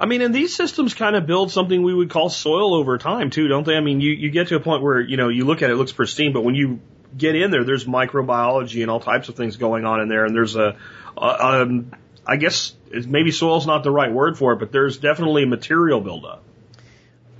I 0.00 0.06
mean, 0.06 0.22
and 0.22 0.34
these 0.34 0.54
systems 0.54 0.92
kind 0.92 1.16
of 1.16 1.26
build 1.26 1.52
something 1.52 1.82
we 1.82 1.94
would 1.94 2.10
call 2.10 2.28
soil 2.28 2.74
over 2.74 2.98
time 2.98 3.30
too, 3.30 3.48
don't 3.48 3.64
they? 3.64 3.74
I 3.76 3.80
mean, 3.80 4.00
you, 4.00 4.12
you 4.12 4.30
get 4.30 4.48
to 4.48 4.56
a 4.56 4.60
point 4.60 4.82
where, 4.82 5.00
you 5.00 5.16
know, 5.16 5.28
you 5.28 5.44
look 5.44 5.62
at 5.62 5.70
it, 5.70 5.74
it 5.74 5.76
looks 5.76 5.92
pristine, 5.92 6.32
but 6.32 6.42
when 6.42 6.54
you 6.54 6.80
get 7.16 7.36
in 7.36 7.50
there, 7.50 7.64
there's 7.64 7.84
microbiology 7.84 8.82
and 8.82 8.90
all 8.90 9.00
types 9.00 9.28
of 9.28 9.36
things 9.36 9.56
going 9.56 9.84
on 9.84 10.00
in 10.00 10.08
there, 10.08 10.24
and 10.24 10.34
there's 10.34 10.56
a, 10.56 10.76
a 11.16 11.62
um, 11.62 11.92
I 12.26 12.36
guess 12.36 12.74
maybe 12.90 13.30
soil's 13.30 13.66
not 13.66 13.84
the 13.84 13.90
right 13.90 14.12
word 14.12 14.36
for 14.38 14.52
it, 14.52 14.58
but 14.58 14.72
there's 14.72 14.98
definitely 14.98 15.44
material 15.44 16.00
buildup. 16.00 16.42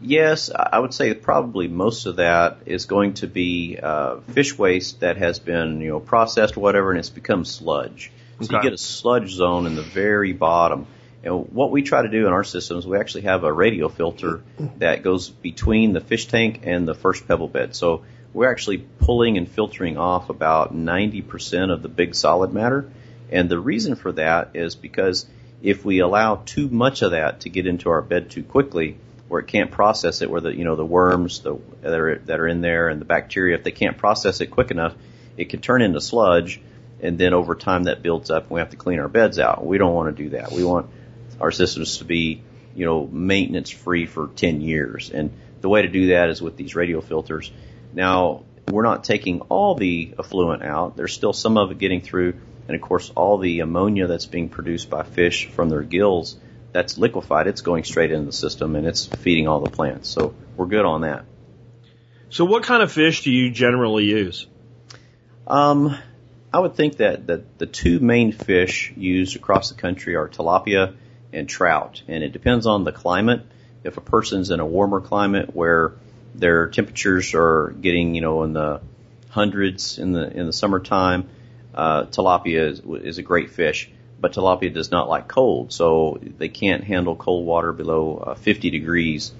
Yes, 0.01 0.51
I 0.55 0.79
would 0.79 0.93
say 0.93 1.15
probably 1.15 1.67
most 1.67 2.07
of 2.07 2.17
that 2.17 2.59
is 2.67 2.85
going 2.85 3.15
to 3.15 3.27
be 3.27 3.79
uh, 3.83 4.21
fish 4.33 4.57
waste 4.57 5.01
that 5.01 5.17
has 5.17 5.39
been 5.39 5.81
you 5.81 5.89
know 5.89 6.01
processed 6.01 6.57
or 6.57 6.61
whatever, 6.61 6.91
and 6.91 6.99
it's 6.99 7.11
become 7.11 7.45
sludge. 7.45 8.13
So 8.41 8.47
okay. 8.47 8.57
you 8.57 8.63
get 8.63 8.73
a 8.73 8.79
sludge 8.79 9.31
zone 9.31 9.67
in 9.67 9.75
the 9.75 9.83
very 9.83 10.33
bottom. 10.33 10.87
And 11.23 11.51
what 11.53 11.71
we 11.71 11.83
try 11.83 12.03
to 12.03 12.09
do 12.09 12.27
in 12.27 12.33
our 12.33 12.45
systems, 12.45 12.87
we 12.87 12.99
actually 12.99 13.23
have 13.23 13.45
a 13.45 13.53
radial 13.53 13.89
filter 13.89 14.43
that 14.79 15.03
goes 15.03 15.31
between 15.31 15.93
the 15.93 16.01
fish 16.01 16.27
tank 16.27 16.61
and 16.65 16.87
the 16.87 16.95
first 16.95 17.27
pebble 17.27 17.49
bed. 17.49 17.75
So 17.75 18.05
we're 18.35 18.51
actually 18.51 18.79
pulling 18.79 19.39
and 19.39 19.49
filtering 19.49 19.97
off 19.97 20.29
about 20.29 20.75
90% 20.75 21.73
of 21.73 21.83
the 21.83 21.89
big 21.89 22.15
solid 22.15 22.53
matter. 22.53 22.91
And 23.31 23.49
the 23.49 23.59
reason 23.59 23.95
for 23.95 24.13
that 24.13 24.51
is 24.55 24.75
because 24.75 25.27
if 25.63 25.85
we 25.85 26.01
allow 26.01 26.37
too 26.45 26.69
much 26.69 27.01
of 27.01 27.13
that 27.13 27.41
to 27.41 27.49
get 27.49 27.67
into 27.67 27.89
our 27.89 28.03
bed 28.03 28.31
too 28.31 28.43
quickly, 28.43 28.99
where 29.29 29.41
it 29.41 29.47
can't 29.47 29.71
process 29.71 30.21
it, 30.21 30.31
where 30.31 30.43
the 30.43 30.55
you 30.55 30.65
know 30.65 30.77
the 30.77 30.85
worms 30.85 31.41
the, 31.41 31.57
that 31.81 31.99
are 31.99 32.19
that 32.27 32.39
are 32.39 32.47
in 32.47 32.61
there 32.61 32.89
and 32.89 33.01
the 33.01 33.07
bacteria, 33.07 33.57
if 33.57 33.65
they 33.65 33.71
can't 33.71 33.97
process 33.97 34.43
it 34.43 34.49
quick 34.49 34.71
enough, 34.71 34.95
it 35.39 35.49
can 35.49 35.61
turn 35.61 35.81
into 35.81 36.01
sludge, 36.01 36.61
and 37.01 37.19
then 37.19 37.35
over 37.35 37.55
time 37.55 37.85
that 37.85 38.03
builds 38.03 38.31
up, 38.31 38.45
and 38.45 38.53
we 38.53 38.61
have 38.61 38.71
to 38.71 38.77
clean 38.77 38.99
our 39.01 39.09
beds 39.09 39.39
out. 39.39 39.65
We 39.65 39.79
don't 39.79 39.95
want 39.95 40.17
to 40.17 40.23
do 40.23 40.31
that. 40.31 40.53
We 40.53 40.65
want 40.65 40.91
our 41.41 41.51
systems 41.51 41.99
to 41.99 42.05
be 42.05 42.43
you 42.75 42.87
know 42.87 43.07
maintenance 43.07 43.71
free 43.71 44.07
for 44.07 44.29
10 44.29 44.61
years, 44.61 45.11
and 45.11 45.31
the 45.61 45.69
way 45.69 45.83
to 45.83 45.89
do 45.89 46.09
that 46.09 46.31
is 46.31 46.43
with 46.43 46.57
these 46.57 46.75
radial 46.75 47.01
filters. 47.03 47.51
Now 47.93 48.45
we're 48.69 48.83
not 48.83 49.05
taking 49.05 49.41
all 49.43 49.75
the 49.75 50.15
effluent 50.19 50.63
out. 50.63 50.97
There's 50.97 51.13
still 51.13 51.33
some 51.33 51.59
of 51.59 51.71
it 51.71 51.79
getting 51.79 52.01
through 52.01 52.35
and 52.67 52.75
of 52.75 52.81
course, 52.81 53.11
all 53.15 53.39
the 53.39 53.61
ammonia 53.61 54.07
that's 54.07 54.27
being 54.27 54.49
produced 54.49 54.89
by 54.89 55.03
fish 55.03 55.47
from 55.49 55.69
their 55.69 55.83
gills, 55.83 56.37
that's 56.73 56.97
liquefied. 56.97 57.47
It's 57.47 57.61
going 57.61 57.85
straight 57.85 58.11
into 58.11 58.27
the 58.27 58.33
system 58.33 58.75
and 58.75 58.87
it's 58.87 59.07
feeding 59.07 59.49
all 59.49 59.61
the 59.61 59.71
plants. 59.71 60.09
So 60.09 60.35
we're 60.57 60.67
good 60.67 60.85
on 60.85 61.03
that. 61.03 61.25
So 62.31 62.45
what 62.45 62.65
kind 62.65 62.83
of 62.83 62.91
fish 62.91 63.23
do 63.23 63.31
you 63.31 63.51
generally 63.51 64.05
use? 64.05 64.47
Um, 65.47 65.97
I 66.55 66.61
would 66.61 66.77
think 66.77 66.99
that, 66.99 67.27
that 67.27 67.59
the 67.59 67.67
two 67.67 67.99
main 67.99 68.31
fish 68.31 68.93
used 68.97 69.35
across 69.35 69.71
the 69.71 69.75
country 69.75 70.15
are 70.15 70.29
tilapia 70.29 70.95
and 71.33 71.49
trout. 71.49 72.03
And 72.07 72.23
it 72.23 72.33
depends 72.33 72.65
on 72.69 72.85
the 72.85 72.93
climate. 72.93 73.45
If 73.83 73.97
a 73.97 74.01
person's 74.01 74.53
in 74.53 74.61
a 74.61 74.65
warmer 74.65 75.01
climate 75.01 75.53
where 75.53 75.95
their 76.33 76.69
temperatures 76.69 77.35
are 77.35 77.75
getting, 77.81 78.15
you 78.15 78.21
know, 78.21 78.45
in 78.45 78.53
the 78.53 78.83
hundreds 79.31 79.99
in 79.99 80.13
the 80.13 80.31
in 80.31 80.47
the 80.47 80.53
summertime, 80.53 81.29
uh, 81.75 82.05
tilapia 82.05 82.71
is, 82.71 82.83
is 83.03 83.19
a 83.19 83.23
great 83.23 83.51
fish, 83.51 83.91
but 84.21 84.35
tilapia 84.35 84.73
does 84.73 84.93
not 84.93 85.09
like 85.09 85.27
cold, 85.27 85.73
so 85.73 86.21
they 86.39 86.49
can't 86.49 86.85
handle 86.85 87.17
cold 87.17 87.45
water 87.45 87.73
below 87.73 88.17
uh, 88.19 88.35
50 88.37 88.71
degrees. 88.71 89.33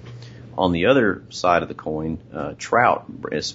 On 0.57 0.73
the 0.73 0.87
other 0.87 1.23
side 1.29 1.63
of 1.63 1.69
the 1.69 1.75
coin, 1.75 2.17
uh, 2.33 2.55
trout, 2.57 3.05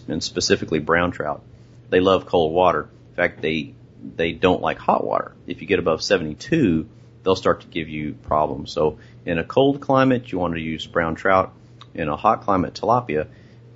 and 0.09 0.25
specifically 0.25 0.79
brown 0.79 1.11
trout, 1.11 1.43
they 1.91 2.01
love 2.01 2.25
cold 2.25 2.55
water. 2.55 2.89
Fact, 3.21 3.43
they 3.43 3.75
they 4.17 4.33
don't 4.33 4.63
like 4.63 4.79
hot 4.79 5.05
water. 5.05 5.35
If 5.47 5.61
you 5.61 5.67
get 5.67 5.79
above 5.79 6.03
72, 6.03 6.89
they'll 7.23 7.37
start 7.37 7.61
to 7.61 7.67
give 7.67 7.89
you 7.89 8.15
problems. 8.15 8.73
So 8.73 8.99
in 9.27 9.39
a 9.39 9.45
cold 9.45 9.81
climate, 9.81 10.33
you 10.33 10.39
want 10.39 10.55
to 10.55 10.61
use 10.61 10.87
brown 10.87 11.17
trout. 11.17 11.53
In 11.93 12.09
a 12.09 12.17
hot 12.17 12.43
climate, 12.43 12.75
tilapia. 12.75 13.27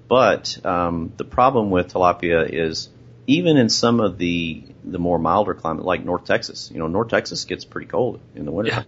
But 0.09 0.65
um, 0.65 1.13
the 1.17 1.25
problem 1.25 1.71
with 1.71 1.93
tilapia 1.93 2.49
is 2.49 2.89
even 3.27 3.57
in 3.57 3.69
some 3.69 4.01
of 4.01 4.17
the 4.19 4.63
the 4.85 4.99
more 4.99 5.19
milder 5.19 5.53
climate, 5.53 5.85
like 5.85 6.05
North 6.05 6.25
Texas, 6.25 6.71
you 6.73 6.79
know, 6.79 6.87
North 6.87 7.09
Texas 7.09 7.45
gets 7.45 7.65
pretty 7.65 7.89
cold 7.89 8.21
in 8.35 8.45
the 8.45 8.53
winter. 8.53 8.87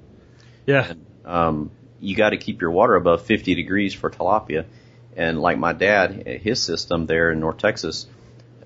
Yeah. 0.64 0.94
Um, 1.24 1.70
you 2.00 2.16
got 2.16 2.30
to 2.30 2.36
keep 2.36 2.60
your 2.60 2.70
water 2.70 2.94
above 2.94 3.22
50 3.22 3.54
degrees 3.54 3.94
for 3.94 4.10
tilapia. 4.10 4.64
And 5.16 5.40
like 5.40 5.58
my 5.58 5.72
dad, 5.72 6.26
his 6.26 6.62
system 6.62 7.06
there 7.06 7.30
in 7.30 7.40
North 7.40 7.58
Texas, 7.58 8.06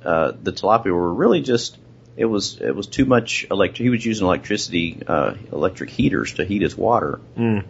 uh, 0.04 0.32
the 0.42 0.52
tilapia 0.52 0.92
were 0.92 1.12
really 1.12 1.40
just 1.42 1.76
it 2.16 2.24
was 2.24 2.60
it 2.60 2.74
was 2.74 2.86
too 2.86 3.04
much 3.04 3.46
electric. 3.50 3.78
He 3.78 3.90
was 3.90 4.04
using 4.04 4.26
electricity, 4.26 5.02
uh, 5.06 5.34
electric 5.52 5.90
heaters 5.90 6.34
to 6.34 6.44
heat 6.44 6.62
his 6.62 6.76
water, 6.76 7.20
Mm. 7.36 7.64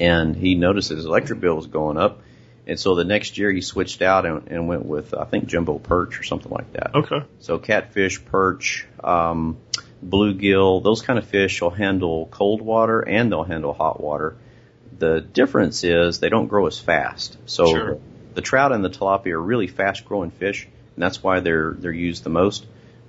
and 0.00 0.36
he 0.36 0.54
noticed 0.54 0.90
his 0.90 1.04
electric 1.04 1.40
bill 1.40 1.56
was 1.56 1.66
going 1.66 1.96
up. 1.96 2.20
And 2.68 2.80
so 2.80 2.96
the 2.96 3.04
next 3.04 3.38
year 3.38 3.50
he 3.52 3.60
switched 3.60 4.02
out 4.02 4.26
and, 4.26 4.48
and 4.48 4.66
went 4.66 4.84
with 4.84 5.14
I 5.14 5.24
think 5.24 5.46
jumbo 5.46 5.78
perch 5.78 6.18
or 6.18 6.24
something 6.24 6.50
like 6.50 6.72
that. 6.72 6.94
Okay. 6.96 7.20
So 7.38 7.58
catfish, 7.58 8.24
perch, 8.24 8.86
um, 9.04 9.56
bluegill, 10.04 10.82
those 10.82 11.00
kind 11.02 11.18
of 11.18 11.26
fish 11.26 11.62
will 11.62 11.70
handle 11.70 12.26
cold 12.30 12.60
water 12.60 13.00
and 13.00 13.30
they'll 13.30 13.44
handle 13.44 13.72
hot 13.72 14.00
water. 14.00 14.36
The 14.98 15.20
difference 15.20 15.84
is 15.84 16.18
they 16.20 16.28
don't 16.28 16.48
grow 16.48 16.66
as 16.66 16.78
fast. 16.78 17.36
So 17.46 17.66
Sure. 17.66 17.98
the 18.34 18.40
trout 18.40 18.72
and 18.72 18.84
the 18.84 18.90
tilapia 18.90 19.32
are 19.32 19.40
really 19.40 19.66
fast 19.68 20.04
growing 20.04 20.30
fish, 20.30 20.66
and 20.96 21.02
that's 21.02 21.22
why 21.22 21.40
they're 21.40 21.72
they're 21.72 21.92
used 21.92 22.24
the 22.24 22.30
most. 22.30 22.66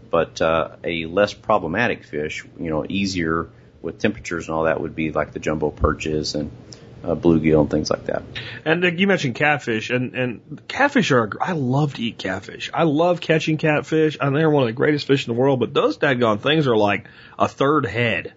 But 0.10 0.42
uh, 0.42 0.76
a 0.84 1.06
less 1.06 1.34
problematic 1.34 2.04
fish, 2.04 2.46
you 2.60 2.70
know, 2.70 2.86
easier 2.88 3.50
with 3.82 4.00
temperatures 4.00 4.48
and 4.48 4.56
all 4.56 4.66
that 4.66 4.80
would 4.80 4.96
be 4.96 5.12
like 5.12 5.32
the 5.32 5.40
jumbo 5.40 5.70
perches 5.70 6.36
and 6.36 6.52
uh, 7.04 7.16
bluegill 7.16 7.62
and 7.62 7.72
things 7.72 7.90
like 7.90 8.06
that. 8.06 8.24
And 8.66 8.84
uh, 8.84 8.92
you 8.92 9.08
mentioned 9.08 9.36
catfish, 9.36 9.90
and 9.90 10.14
and 10.14 10.62
catfish 10.68 11.12
are. 11.12 11.30
I 11.42 11.54
love 11.54 11.96
to 11.96 12.04
eat 12.04 12.18
catfish. 12.18 12.70
I 12.74 12.84
love 12.84 13.22
catching 13.22 13.58
catfish. 13.58 14.18
and 14.20 14.36
they're 14.36 14.50
one 14.50 14.64
of 14.64 14.68
the 14.68 14.74
greatest 14.74 15.08
fish 15.08 15.28
in 15.28 15.34
the 15.34 15.40
world. 15.40 15.60
But 15.60 15.74
those 15.74 15.98
daggone 15.98 16.42
things 16.42 16.68
are 16.68 16.78
like 16.78 17.08
a 17.40 17.48
third 17.48 17.86
head. 17.86 18.34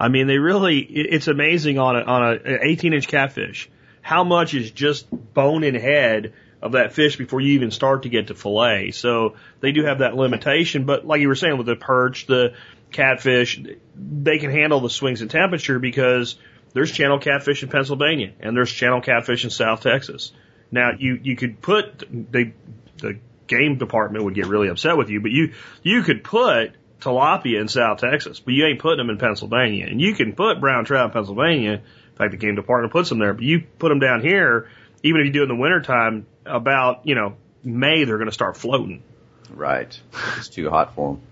I 0.00 0.08
mean, 0.08 0.26
they 0.26 0.38
really. 0.38 0.78
It's 0.78 1.28
amazing 1.28 1.78
on 1.78 1.96
a 1.96 2.00
on 2.02 2.40
a 2.44 2.58
18 2.66 2.92
inch 2.92 3.08
catfish 3.08 3.70
how 4.08 4.24
much 4.24 4.54
is 4.54 4.70
just 4.70 5.06
bone 5.34 5.64
and 5.64 5.76
head 5.76 6.32
of 6.60 6.72
that 6.72 6.92
fish 6.92 7.16
before 7.16 7.40
you 7.40 7.54
even 7.54 7.70
start 7.70 8.02
to 8.02 8.08
get 8.08 8.28
to 8.28 8.34
fillet. 8.34 8.90
So 8.90 9.36
they 9.60 9.72
do 9.72 9.84
have 9.84 10.00
that 10.00 10.14
limitation. 10.14 10.84
But 10.84 11.06
like 11.06 11.20
you 11.20 11.28
were 11.28 11.34
saying 11.34 11.56
with 11.56 11.66
the 11.66 11.76
perch, 11.76 12.26
the 12.26 12.54
catfish, 12.90 13.60
they 13.94 14.38
can 14.38 14.50
handle 14.50 14.80
the 14.80 14.90
swings 14.90 15.22
in 15.22 15.28
temperature 15.28 15.78
because 15.78 16.36
there's 16.74 16.90
channel 16.90 17.18
catfish 17.18 17.62
in 17.62 17.68
Pennsylvania 17.68 18.32
and 18.40 18.56
there's 18.56 18.72
channel 18.72 19.00
catfish 19.00 19.44
in 19.44 19.50
South 19.50 19.82
Texas. 19.82 20.32
Now 20.70 20.90
you 20.98 21.18
you 21.22 21.36
could 21.36 21.60
put 21.60 22.04
they 22.10 22.52
the 22.98 23.18
game 23.46 23.78
department 23.78 24.24
would 24.24 24.34
get 24.34 24.46
really 24.46 24.68
upset 24.68 24.96
with 24.96 25.08
you, 25.10 25.20
but 25.20 25.30
you 25.30 25.54
you 25.82 26.02
could 26.02 26.24
put 26.24 26.72
tilapia 27.00 27.60
in 27.60 27.68
South 27.68 27.98
Texas, 27.98 28.40
but 28.40 28.52
you 28.54 28.66
ain't 28.66 28.80
putting 28.80 28.98
them 28.98 29.10
in 29.10 29.18
Pennsylvania. 29.18 29.86
And 29.86 30.00
you 30.00 30.14
can 30.14 30.34
put 30.34 30.60
brown 30.60 30.84
trout 30.84 31.06
in 31.06 31.10
Pennsylvania. 31.12 31.72
In 31.72 32.16
fact, 32.16 32.32
the 32.32 32.36
game 32.36 32.56
department 32.56 32.92
puts 32.92 33.08
them 33.08 33.18
there, 33.18 33.32
but 33.32 33.44
you 33.44 33.62
put 33.78 33.88
them 33.88 34.00
down 34.00 34.20
here, 34.20 34.68
even 35.02 35.20
if 35.20 35.26
you 35.26 35.32
do 35.32 35.40
it 35.40 35.50
in 35.50 35.56
the 35.56 35.62
wintertime, 35.62 36.26
about, 36.48 37.06
you 37.06 37.14
know, 37.14 37.36
May, 37.62 38.04
they're 38.04 38.18
going 38.18 38.28
to 38.28 38.34
start 38.34 38.56
floating. 38.56 39.02
Right. 39.50 39.98
It's 40.36 40.48
too 40.48 40.70
hot 40.70 40.94
for 40.94 41.14
them. 41.14 41.22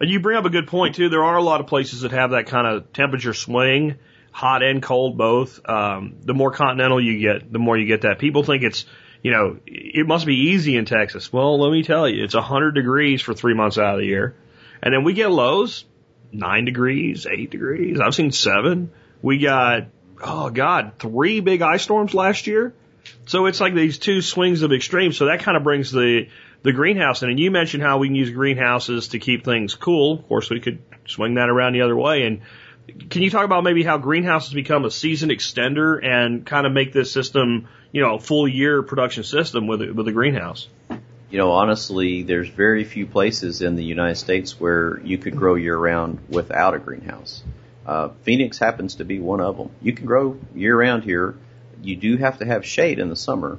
And 0.00 0.10
you 0.10 0.20
bring 0.20 0.36
up 0.36 0.44
a 0.44 0.50
good 0.50 0.68
point 0.68 0.94
too. 0.94 1.08
There 1.08 1.24
are 1.24 1.36
a 1.36 1.42
lot 1.42 1.60
of 1.60 1.66
places 1.66 2.02
that 2.02 2.12
have 2.12 2.30
that 2.30 2.46
kind 2.46 2.66
of 2.66 2.92
temperature 2.92 3.34
swing, 3.34 3.96
hot 4.30 4.62
and 4.62 4.82
cold 4.82 5.18
both. 5.18 5.60
Um, 5.68 6.16
the 6.22 6.34
more 6.34 6.52
continental 6.52 7.00
you 7.00 7.18
get, 7.18 7.52
the 7.52 7.58
more 7.58 7.76
you 7.76 7.86
get 7.86 8.02
that. 8.02 8.18
People 8.18 8.44
think 8.44 8.62
it's, 8.62 8.84
you 9.22 9.32
know, 9.32 9.58
it 9.66 10.06
must 10.06 10.24
be 10.24 10.50
easy 10.50 10.76
in 10.76 10.84
Texas. 10.84 11.32
Well, 11.32 11.58
let 11.60 11.72
me 11.72 11.82
tell 11.82 12.08
you, 12.08 12.22
it's 12.22 12.34
a 12.34 12.38
100 12.38 12.72
degrees 12.72 13.20
for 13.20 13.34
three 13.34 13.54
months 13.54 13.78
out 13.78 13.94
of 13.94 14.00
the 14.00 14.06
year. 14.06 14.36
And 14.80 14.94
then 14.94 15.02
we 15.02 15.12
get 15.12 15.32
lows, 15.32 15.84
nine 16.30 16.64
degrees, 16.64 17.26
eight 17.26 17.50
degrees. 17.50 17.98
I've 17.98 18.14
seen 18.14 18.30
seven. 18.30 18.92
We 19.20 19.38
got, 19.38 19.88
oh 20.22 20.50
God, 20.50 20.92
three 21.00 21.40
big 21.40 21.62
ice 21.62 21.82
storms 21.82 22.14
last 22.14 22.46
year. 22.46 22.72
So 23.26 23.46
it's 23.46 23.60
like 23.60 23.74
these 23.74 23.98
two 23.98 24.22
swings 24.22 24.62
of 24.62 24.72
extremes. 24.72 25.16
So 25.16 25.26
that 25.26 25.40
kind 25.40 25.56
of 25.56 25.62
brings 25.64 25.90
the 25.90 26.28
the 26.62 26.72
greenhouse 26.72 27.22
in. 27.22 27.30
And 27.30 27.38
you 27.38 27.50
mentioned 27.50 27.82
how 27.82 27.98
we 27.98 28.08
can 28.08 28.14
use 28.14 28.30
greenhouses 28.30 29.08
to 29.08 29.18
keep 29.18 29.44
things 29.44 29.74
cool. 29.74 30.18
Of 30.18 30.28
course, 30.28 30.50
we 30.50 30.60
could 30.60 30.82
swing 31.06 31.34
that 31.34 31.48
around 31.48 31.72
the 31.72 31.82
other 31.82 31.96
way. 31.96 32.24
And 32.24 32.40
can 33.10 33.22
you 33.22 33.30
talk 33.30 33.44
about 33.44 33.64
maybe 33.64 33.84
how 33.84 33.98
greenhouses 33.98 34.52
become 34.52 34.84
a 34.84 34.90
season 34.90 35.30
extender 35.30 36.04
and 36.04 36.44
kind 36.44 36.66
of 36.66 36.72
make 36.72 36.92
this 36.92 37.12
system, 37.12 37.68
you 37.92 38.02
know, 38.02 38.16
a 38.16 38.20
full 38.20 38.48
year 38.48 38.82
production 38.82 39.24
system 39.24 39.66
with 39.66 39.82
a, 39.82 39.92
with 39.92 40.08
a 40.08 40.12
greenhouse? 40.12 40.68
You 41.30 41.36
know, 41.36 41.52
honestly, 41.52 42.22
there's 42.22 42.48
very 42.48 42.84
few 42.84 43.06
places 43.06 43.60
in 43.60 43.76
the 43.76 43.84
United 43.84 44.16
States 44.16 44.58
where 44.58 44.98
you 45.00 45.18
could 45.18 45.36
grow 45.36 45.56
year 45.56 45.76
round 45.76 46.20
without 46.30 46.74
a 46.74 46.78
greenhouse. 46.78 47.42
Uh, 47.86 48.10
Phoenix 48.22 48.58
happens 48.58 48.96
to 48.96 49.04
be 49.04 49.20
one 49.20 49.40
of 49.40 49.58
them. 49.58 49.70
You 49.82 49.92
can 49.92 50.06
grow 50.06 50.38
year 50.54 50.78
round 50.78 51.04
here. 51.04 51.36
You 51.82 51.96
do 51.96 52.16
have 52.16 52.38
to 52.38 52.44
have 52.44 52.66
shade 52.66 52.98
in 52.98 53.08
the 53.08 53.16
summer, 53.16 53.58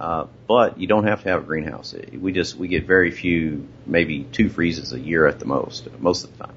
uh, 0.00 0.26
but 0.46 0.78
you 0.78 0.86
don't 0.86 1.06
have 1.06 1.22
to 1.22 1.28
have 1.28 1.42
a 1.42 1.46
greenhouse. 1.46 1.94
We 2.12 2.32
just 2.32 2.56
we 2.56 2.68
get 2.68 2.86
very 2.86 3.10
few, 3.10 3.68
maybe 3.86 4.24
two 4.24 4.48
freezes 4.48 4.92
a 4.92 5.00
year 5.00 5.26
at 5.26 5.38
the 5.38 5.44
most, 5.44 5.88
most 6.00 6.24
of 6.24 6.36
the 6.36 6.44
time. 6.44 6.56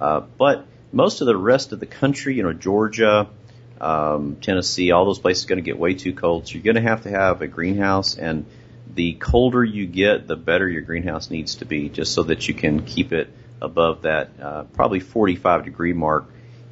Uh, 0.00 0.20
but 0.38 0.66
most 0.92 1.20
of 1.20 1.26
the 1.26 1.36
rest 1.36 1.72
of 1.72 1.80
the 1.80 1.86
country, 1.86 2.34
you 2.36 2.42
know, 2.42 2.52
Georgia, 2.52 3.28
um, 3.80 4.36
Tennessee, 4.40 4.90
all 4.90 5.04
those 5.04 5.18
places 5.18 5.44
are 5.44 5.48
going 5.48 5.58
to 5.58 5.64
get 5.64 5.78
way 5.78 5.94
too 5.94 6.14
cold. 6.14 6.48
So 6.48 6.54
you're 6.54 6.62
going 6.62 6.76
to 6.82 6.88
have 6.88 7.02
to 7.02 7.10
have 7.10 7.42
a 7.42 7.46
greenhouse, 7.46 8.16
and 8.16 8.46
the 8.94 9.14
colder 9.14 9.64
you 9.64 9.86
get, 9.86 10.26
the 10.26 10.36
better 10.36 10.68
your 10.68 10.82
greenhouse 10.82 11.30
needs 11.30 11.56
to 11.56 11.64
be, 11.64 11.88
just 11.88 12.14
so 12.14 12.24
that 12.24 12.48
you 12.48 12.54
can 12.54 12.84
keep 12.84 13.12
it 13.12 13.30
above 13.60 14.02
that 14.02 14.30
uh, 14.40 14.62
probably 14.64 15.00
45 15.00 15.64
degree 15.64 15.92
mark. 15.92 16.26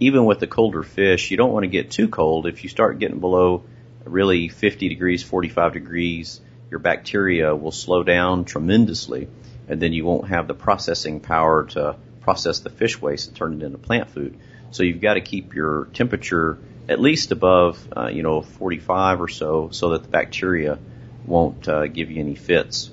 Even 0.05 0.26
with 0.26 0.38
the 0.38 0.46
colder 0.46 0.82
fish, 0.82 1.30
you 1.30 1.38
don't 1.38 1.50
want 1.50 1.64
to 1.64 1.68
get 1.68 1.90
too 1.90 2.09
cold. 2.09 2.46
If 2.46 2.62
you 2.62 2.68
start 2.68 2.98
getting 2.98 3.20
below 3.20 3.64
really 4.05 4.48
50 4.48 4.90
degrees, 4.90 5.22
45 5.22 5.72
degrees, 5.72 6.42
your 6.70 6.78
bacteria 6.78 7.57
will 7.57 7.72
slow 7.72 8.02
down 8.02 8.44
tremendously, 8.44 9.28
and 9.66 9.80
then 9.80 9.94
you 9.94 10.05
won't 10.05 10.28
have 10.28 10.46
the 10.46 10.52
processing 10.52 11.20
power 11.20 11.64
to 11.68 11.96
process 12.20 12.59
the 12.59 12.68
fish 12.68 13.00
waste 13.00 13.28
and 13.28 13.36
turn 13.38 13.55
it 13.55 13.62
into 13.64 13.78
plant 13.78 14.11
food. 14.11 14.38
So 14.72 14.82
you've 14.82 15.00
got 15.00 15.14
to 15.14 15.22
keep 15.22 15.55
your 15.55 15.86
temperature 15.94 16.59
at 16.86 17.00
least 17.00 17.32
above, 17.32 17.78
uh, 17.96 18.09
you 18.09 18.22
know, 18.22 18.42
45 18.42 19.22
or 19.22 19.28
so, 19.28 19.70
so 19.70 19.90
that 19.90 20.02
the 20.02 20.11
bacteria 20.11 20.78
won't 21.24 21.66
uh, 21.66 21.86
give 21.86 22.11
you 22.11 22.20
any 22.20 22.34
fits. 22.34 22.90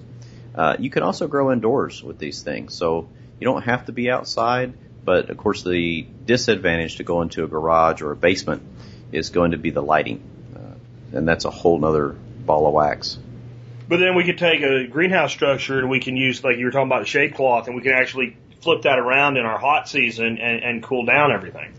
Uh, 0.56 0.78
you 0.80 0.90
can 0.90 1.04
also 1.04 1.28
grow 1.28 1.52
indoors 1.52 2.02
with 2.02 2.20
these 2.20 2.42
things, 2.42 2.74
so 2.74 3.10
you 3.38 3.44
don't 3.44 3.64
have 3.64 3.88
to 3.88 3.92
be 3.92 4.10
outside. 4.10 4.74
But 5.04 5.30
of 5.30 5.38
course, 5.38 5.64
the 5.64 6.06
disadvantage 6.26 6.98
to 6.98 7.04
go 7.04 7.22
into 7.22 7.44
a 7.44 7.48
garage 7.48 8.02
or 8.02 8.12
a 8.12 8.16
basement 8.16 8.62
is 9.12 9.30
going 9.30 9.52
to 9.52 9.58
be 9.58 9.72
the 9.72 9.82
lighting, 9.82 10.22
uh, 10.56 11.18
and 11.18 11.28
that's 11.28 11.46
a 11.46 11.50
whole 11.50 11.80
nother 11.80 12.10
ball 12.46 12.68
of 12.68 12.74
wax. 12.74 13.18
But 13.88 13.98
then 13.98 14.16
we 14.16 14.24
could 14.24 14.38
take 14.38 14.62
a 14.62 14.88
greenhouse 14.88 15.32
structure 15.32 15.80
and 15.80 15.90
we 15.90 16.00
can 16.00 16.16
use, 16.16 16.44
like 16.44 16.58
you 16.58 16.66
were 16.66 16.72
talking 16.72 16.88
about, 16.88 17.02
the 17.02 17.08
shade 17.08 17.36
cloth, 17.36 17.68
and 17.68 17.76
we 17.76 17.82
can 17.82 17.92
actually 17.92 18.38
flip 18.62 18.84
that 18.84 18.98
around 18.98 19.38
in 19.38 19.46
our 19.46 19.58
hot 19.58 19.90
season 19.90 20.38
and, 20.38 20.64
and 20.64 20.84
cool 20.84 21.04
down 21.06 21.32
everything. 21.32 21.74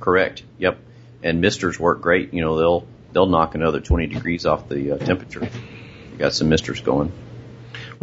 Correct. 0.00 0.42
Yep. 0.58 0.78
And 1.22 1.40
misters 1.40 1.78
work 1.78 2.00
great. 2.00 2.34
You 2.34 2.40
know, 2.40 2.56
they'll 2.56 2.86
they'll 3.12 3.26
knock 3.26 3.54
another 3.54 3.80
20 3.80 4.08
degrees 4.08 4.46
off 4.46 4.68
the 4.68 4.92
uh, 4.92 4.98
temperature. 4.98 5.48
You 6.12 6.18
got 6.18 6.34
some 6.34 6.48
misters 6.48 6.80
going. 6.80 7.12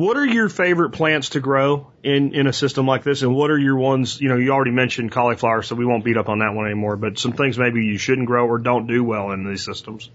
What 0.02 0.18
are 0.18 0.26
your 0.26 0.50
favorite 0.50 0.94
plants 0.94 1.30
to 1.30 1.40
grow 1.40 1.92
in, 2.02 2.34
in 2.34 2.48
a 2.48 2.54
system 2.54 2.88
like 2.88 3.04
this? 3.04 3.22
And 3.22 3.36
what 3.36 3.52
are 3.52 3.58
your 3.60 3.76
ones, 3.76 4.20
you 4.20 4.30
know, 4.30 4.36
you 4.36 4.50
already 4.50 4.72
mentioned 4.72 5.12
cauliflower, 5.12 5.62
so 5.62 5.76
we 5.76 5.86
won't 5.86 6.04
beat 6.04 6.18
up 6.18 6.28
on 6.28 6.40
that 6.40 6.56
one 6.56 6.66
anymore, 6.66 6.96
but 6.98 7.20
some 7.20 7.34
things 7.34 7.56
maybe 7.56 7.86
you 7.86 8.00
shouldn't 8.00 8.26
grow 8.26 8.48
or 8.48 8.58
don't 8.58 8.88
do 8.88 9.04
well 9.04 9.30
in 9.30 9.48
these 9.48 9.64
systems. 9.64 10.10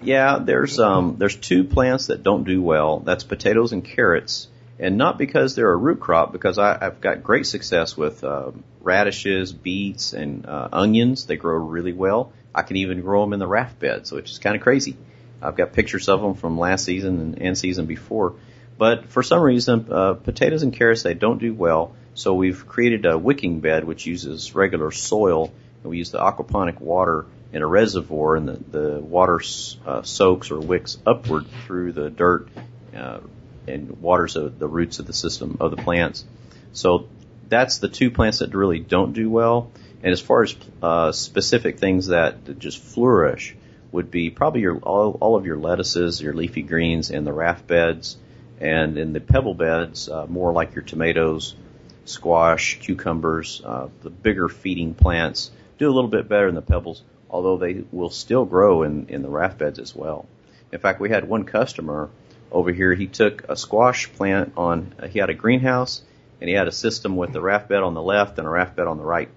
Yeah, 0.00 0.38
there's 0.38 0.78
um 0.78 1.16
there's 1.18 1.34
two 1.34 1.64
plants 1.64 2.06
that 2.06 2.22
don't 2.22 2.44
do 2.44 2.62
well. 2.62 3.00
That's 3.00 3.24
potatoes 3.24 3.72
and 3.72 3.84
carrots, 3.84 4.46
and 4.78 4.96
not 4.96 5.18
because 5.18 5.56
they're 5.56 5.72
a 5.72 5.76
root 5.76 5.98
crop. 5.98 6.30
Because 6.30 6.56
I, 6.56 6.78
I've 6.80 7.00
got 7.00 7.24
great 7.24 7.46
success 7.46 7.96
with 7.96 8.22
um, 8.22 8.62
radishes, 8.80 9.52
beets, 9.52 10.12
and 10.12 10.46
uh, 10.46 10.68
onions. 10.72 11.26
They 11.26 11.36
grow 11.36 11.56
really 11.56 11.92
well. 11.92 12.32
I 12.54 12.62
can 12.62 12.76
even 12.76 13.00
grow 13.00 13.22
them 13.22 13.32
in 13.32 13.40
the 13.40 13.48
raft 13.48 13.80
bed, 13.80 14.06
so 14.06 14.18
it's 14.18 14.30
just 14.30 14.40
kind 14.40 14.54
of 14.54 14.62
crazy. 14.62 14.96
I've 15.42 15.56
got 15.56 15.72
pictures 15.72 16.08
of 16.08 16.20
them 16.20 16.34
from 16.34 16.60
last 16.60 16.84
season 16.84 17.18
and, 17.18 17.42
and 17.42 17.58
season 17.58 17.86
before. 17.86 18.36
But 18.78 19.10
for 19.10 19.22
some 19.22 19.42
reason, 19.42 19.88
uh, 19.90 20.14
potatoes 20.14 20.62
and 20.62 20.72
carrots 20.72 21.02
they 21.02 21.14
don't 21.14 21.38
do 21.38 21.54
well. 21.54 21.94
So 22.14 22.34
we've 22.34 22.66
created 22.66 23.06
a 23.06 23.16
wicking 23.16 23.60
bed 23.60 23.84
which 23.84 24.06
uses 24.06 24.54
regular 24.54 24.90
soil, 24.90 25.52
and 25.82 25.90
we 25.90 25.98
use 25.98 26.10
the 26.10 26.18
aquaponic 26.18 26.80
water 26.80 27.26
in 27.52 27.62
a 27.62 27.66
reservoir, 27.66 28.36
and 28.36 28.48
the, 28.48 28.78
the 28.78 29.00
water 29.00 29.40
uh, 29.86 30.02
soaks 30.02 30.50
or 30.50 30.60
wicks 30.60 30.98
upward 31.06 31.46
through 31.66 31.92
the 31.92 32.10
dirt 32.10 32.48
uh, 32.96 33.20
and 33.68 34.00
waters 34.00 34.34
the, 34.34 34.48
the 34.48 34.68
roots 34.68 34.98
of 34.98 35.06
the 35.06 35.12
system 35.12 35.58
of 35.60 35.70
the 35.70 35.76
plants. 35.76 36.24
So 36.72 37.08
that's 37.48 37.78
the 37.78 37.88
two 37.88 38.10
plants 38.10 38.38
that 38.38 38.54
really 38.54 38.80
don't 38.80 39.12
do 39.12 39.30
well. 39.30 39.70
And 40.02 40.12
as 40.12 40.20
far 40.20 40.42
as 40.42 40.56
uh, 40.82 41.12
specific 41.12 41.78
things 41.78 42.08
that 42.08 42.58
just 42.58 42.78
flourish, 42.82 43.54
would 43.92 44.10
be 44.10 44.30
probably 44.30 44.62
your 44.62 44.78
all, 44.78 45.18
all 45.20 45.36
of 45.36 45.46
your 45.46 45.58
lettuces, 45.58 46.20
your 46.20 46.32
leafy 46.32 46.62
greens, 46.62 47.10
and 47.10 47.26
the 47.26 47.32
raft 47.32 47.66
beds. 47.66 48.16
And 48.62 48.96
in 48.96 49.12
the 49.12 49.20
pebble 49.20 49.54
beds, 49.54 50.08
uh, 50.08 50.26
more 50.28 50.52
like 50.52 50.76
your 50.76 50.84
tomatoes, 50.84 51.56
squash, 52.04 52.78
cucumbers, 52.78 53.60
uh, 53.64 53.88
the 54.02 54.10
bigger 54.10 54.48
feeding 54.48 54.94
plants 54.94 55.50
do 55.78 55.90
a 55.90 55.92
little 55.92 56.08
bit 56.08 56.28
better 56.28 56.46
in 56.46 56.54
the 56.54 56.62
pebbles, 56.62 57.02
although 57.28 57.56
they 57.56 57.82
will 57.90 58.08
still 58.08 58.44
grow 58.44 58.84
in, 58.84 59.08
in 59.08 59.22
the 59.22 59.28
raft 59.28 59.58
beds 59.58 59.80
as 59.80 59.96
well. 59.96 60.26
In 60.70 60.78
fact, 60.78 61.00
we 61.00 61.10
had 61.10 61.28
one 61.28 61.42
customer 61.42 62.08
over 62.52 62.70
here. 62.70 62.94
He 62.94 63.08
took 63.08 63.48
a 63.48 63.56
squash 63.56 64.12
plant 64.12 64.52
on, 64.56 64.94
uh, 64.96 65.08
he 65.08 65.18
had 65.18 65.28
a 65.28 65.34
greenhouse 65.34 66.00
and 66.40 66.48
he 66.48 66.54
had 66.54 66.68
a 66.68 66.72
system 66.72 67.16
with 67.16 67.32
the 67.32 67.40
raft 67.40 67.68
bed 67.68 67.82
on 67.82 67.94
the 67.94 68.02
left 68.02 68.38
and 68.38 68.46
a 68.46 68.50
raft 68.50 68.76
bed 68.76 68.86
on 68.86 68.96
the 68.96 69.04
right. 69.04 69.28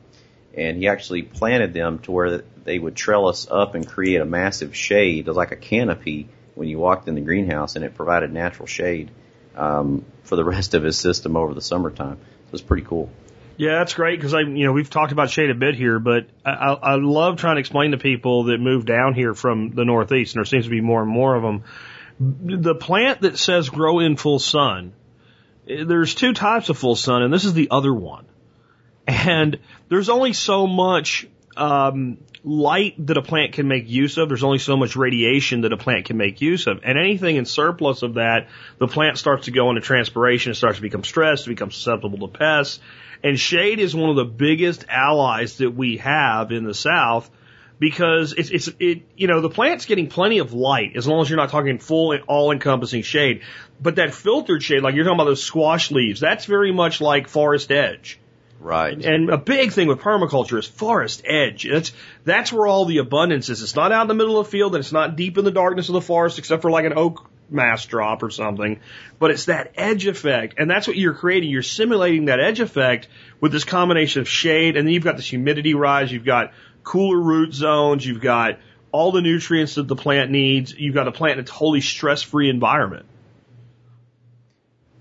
And 0.55 0.77
he 0.77 0.87
actually 0.87 1.23
planted 1.23 1.73
them 1.73 1.97
to 1.99 2.11
where 2.11 2.43
they 2.63 2.77
would 2.77 2.95
trellis 2.95 3.47
up 3.49 3.73
and 3.73 3.87
create 3.87 4.21
a 4.21 4.25
massive 4.25 4.75
shade, 4.75 5.27
like 5.27 5.51
a 5.51 5.55
canopy 5.55 6.29
when 6.55 6.67
you 6.67 6.79
walked 6.79 7.07
in 7.07 7.15
the 7.15 7.21
greenhouse 7.21 7.75
and 7.75 7.85
it 7.85 7.95
provided 7.95 8.33
natural 8.33 8.65
shade, 8.65 9.11
um, 9.55 10.05
for 10.23 10.35
the 10.35 10.43
rest 10.43 10.73
of 10.73 10.83
his 10.83 10.97
system 10.97 11.37
over 11.37 11.53
the 11.53 11.61
summertime. 11.61 12.17
So 12.17 12.53
it's 12.53 12.61
pretty 12.61 12.83
cool. 12.83 13.09
Yeah, 13.57 13.79
that's 13.79 13.93
great 13.93 14.19
because 14.19 14.33
I, 14.33 14.41
you 14.41 14.65
know, 14.65 14.73
we've 14.73 14.89
talked 14.89 15.13
about 15.13 15.29
shade 15.29 15.49
a 15.49 15.55
bit 15.55 15.75
here, 15.75 15.97
but 15.99 16.27
I, 16.45 16.73
I, 16.73 16.95
love 16.95 17.37
trying 17.37 17.55
to 17.55 17.61
explain 17.61 17.91
to 17.91 17.97
people 17.97 18.45
that 18.45 18.59
move 18.59 18.85
down 18.85 19.13
here 19.13 19.33
from 19.33 19.69
the 19.69 19.85
Northeast, 19.85 20.35
and 20.35 20.39
there 20.41 20.45
seems 20.45 20.65
to 20.65 20.69
be 20.69 20.81
more 20.81 21.01
and 21.01 21.09
more 21.09 21.35
of 21.35 21.41
them. 21.41 21.63
The 22.19 22.75
plant 22.75 23.21
that 23.21 23.37
says 23.37 23.69
grow 23.69 23.99
in 23.99 24.17
full 24.17 24.39
sun, 24.39 24.93
there's 25.65 26.15
two 26.15 26.33
types 26.33 26.67
of 26.67 26.77
full 26.77 26.97
sun, 26.97 27.21
and 27.21 27.33
this 27.33 27.45
is 27.45 27.53
the 27.53 27.69
other 27.71 27.93
one. 27.93 28.25
And 29.07 29.59
there's 29.87 30.09
only 30.09 30.33
so 30.33 30.67
much 30.67 31.27
um, 31.55 32.17
light 32.45 32.93
that 33.07 33.17
a 33.17 33.23
plant 33.23 33.53
can 33.53 33.67
make 33.67 33.89
use 33.89 34.17
of. 34.17 34.29
There's 34.29 34.43
only 34.43 34.59
so 34.59 34.77
much 34.77 34.95
radiation 34.95 35.61
that 35.61 35.73
a 35.73 35.77
plant 35.77 36.05
can 36.05 36.15
make 36.15 36.41
use 36.41 36.67
of. 36.67 36.81
And 36.83 36.97
anything 36.97 37.37
in 37.37 37.45
surplus 37.45 38.03
of 38.03 38.13
that, 38.13 38.47
the 38.77 38.87
plant 38.87 39.17
starts 39.17 39.45
to 39.45 39.51
go 39.51 39.69
into 39.69 39.81
transpiration, 39.81 40.51
it 40.51 40.55
starts 40.55 40.77
to 40.77 40.81
become 40.83 41.03
stressed, 41.03 41.47
it 41.47 41.49
becomes 41.49 41.75
susceptible 41.75 42.27
to 42.27 42.37
pests. 42.37 42.79
And 43.23 43.39
shade 43.39 43.79
is 43.79 43.95
one 43.95 44.11
of 44.11 44.15
the 44.15 44.25
biggest 44.25 44.85
allies 44.87 45.57
that 45.57 45.71
we 45.71 45.97
have 45.97 46.51
in 46.51 46.65
the 46.65 46.75
South 46.75 47.29
because 47.79 48.33
it's, 48.33 48.51
it's, 48.51 48.69
it, 48.79 49.01
you 49.17 49.27
know, 49.27 49.41
the 49.41 49.49
plant's 49.49 49.85
getting 49.85 50.07
plenty 50.07 50.37
of 50.37 50.53
light 50.53 50.95
as 50.95 51.07
long 51.07 51.21
as 51.21 51.29
you're 51.29 51.37
not 51.37 51.49
talking 51.49 51.79
full 51.79 52.15
all 52.27 52.51
encompassing 52.51 53.01
shade. 53.01 53.41
But 53.81 53.95
that 53.95 54.13
filtered 54.13 54.61
shade, 54.61 54.83
like 54.83 54.93
you're 54.93 55.03
talking 55.03 55.17
about 55.17 55.25
those 55.25 55.43
squash 55.43 55.89
leaves, 55.89 56.19
that's 56.19 56.45
very 56.45 56.71
much 56.71 57.01
like 57.01 57.27
forest 57.27 57.71
edge. 57.71 58.19
Right. 58.65 59.05
And 59.05 59.29
a 59.29 59.37
big 59.37 59.73
thing 59.73 59.87
with 59.87 59.99
permaculture 59.99 60.57
is 60.57 60.65
forest 60.65 61.21
edge. 61.23 61.67
That's 61.69 61.91
that's 62.23 62.51
where 62.51 62.65
all 62.65 62.85
the 62.85 62.97
abundance 62.97 63.47
is. 63.49 63.61
It's 63.61 63.75
not 63.75 63.91
out 63.91 64.01
in 64.01 64.07
the 64.07 64.15
middle 64.15 64.39
of 64.39 64.47
the 64.47 64.51
field 64.51 64.73
and 64.73 64.83
it's 64.83 64.91
not 64.91 65.15
deep 65.15 65.37
in 65.37 65.45
the 65.45 65.51
darkness 65.51 65.87
of 65.87 65.93
the 65.93 66.01
forest 66.01 66.39
except 66.39 66.63
for 66.63 66.71
like 66.71 66.85
an 66.85 66.93
oak 66.97 67.29
mass 67.47 67.85
drop 67.85 68.23
or 68.23 68.31
something. 68.31 68.79
But 69.19 69.29
it's 69.29 69.45
that 69.45 69.73
edge 69.75 70.07
effect. 70.07 70.55
And 70.57 70.67
that's 70.67 70.87
what 70.87 70.97
you're 70.97 71.13
creating. 71.13 71.51
You're 71.51 71.61
simulating 71.61 72.25
that 72.25 72.39
edge 72.39 72.59
effect 72.59 73.07
with 73.39 73.51
this 73.51 73.65
combination 73.65 74.21
of 74.21 74.27
shade 74.27 74.77
and 74.77 74.87
then 74.87 74.95
you've 74.95 75.03
got 75.03 75.15
this 75.15 75.27
humidity 75.27 75.75
rise, 75.75 76.11
you've 76.11 76.25
got 76.25 76.51
cooler 76.83 77.19
root 77.19 77.53
zones, 77.53 78.03
you've 78.03 78.21
got 78.21 78.57
all 78.91 79.11
the 79.11 79.21
nutrients 79.21 79.75
that 79.75 79.87
the 79.87 79.95
plant 79.95 80.31
needs, 80.31 80.73
you've 80.73 80.95
got 80.95 81.07
a 81.07 81.11
plant 81.11 81.37
in 81.37 81.45
a 81.45 81.47
totally 81.47 81.81
stress 81.81 82.23
free 82.23 82.49
environment. 82.49 83.05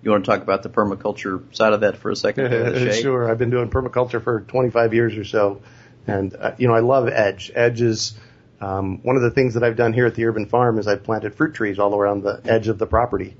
You 0.04 0.10
want 0.10 0.26
to 0.26 0.30
talk 0.30 0.42
about 0.42 0.62
the 0.62 0.68
permaculture 0.68 1.42
side 1.56 1.72
of 1.72 1.80
that 1.80 1.96
for 1.96 2.10
a 2.10 2.16
second? 2.16 2.92
sure. 3.00 3.30
I've 3.30 3.38
been 3.38 3.48
doing 3.48 3.70
permaculture 3.70 4.22
for 4.22 4.42
25 4.42 4.92
years 4.92 5.16
or 5.16 5.24
so. 5.24 5.62
And, 6.06 6.36
uh, 6.36 6.52
you 6.58 6.68
know, 6.68 6.74
I 6.74 6.80
love 6.80 7.08
edge. 7.08 7.50
Edge 7.54 7.80
is, 7.80 8.12
um, 8.60 9.02
one 9.02 9.16
of 9.16 9.22
the 9.22 9.30
things 9.30 9.54
that 9.54 9.62
I've 9.62 9.76
done 9.76 9.94
here 9.94 10.04
at 10.04 10.14
the 10.14 10.26
urban 10.26 10.44
farm 10.44 10.78
is 10.78 10.86
I've 10.86 11.04
planted 11.04 11.34
fruit 11.34 11.54
trees 11.54 11.78
all 11.78 11.96
around 11.96 12.22
the 12.22 12.42
edge 12.44 12.68
of 12.68 12.78
the 12.78 12.86
property. 12.86 13.34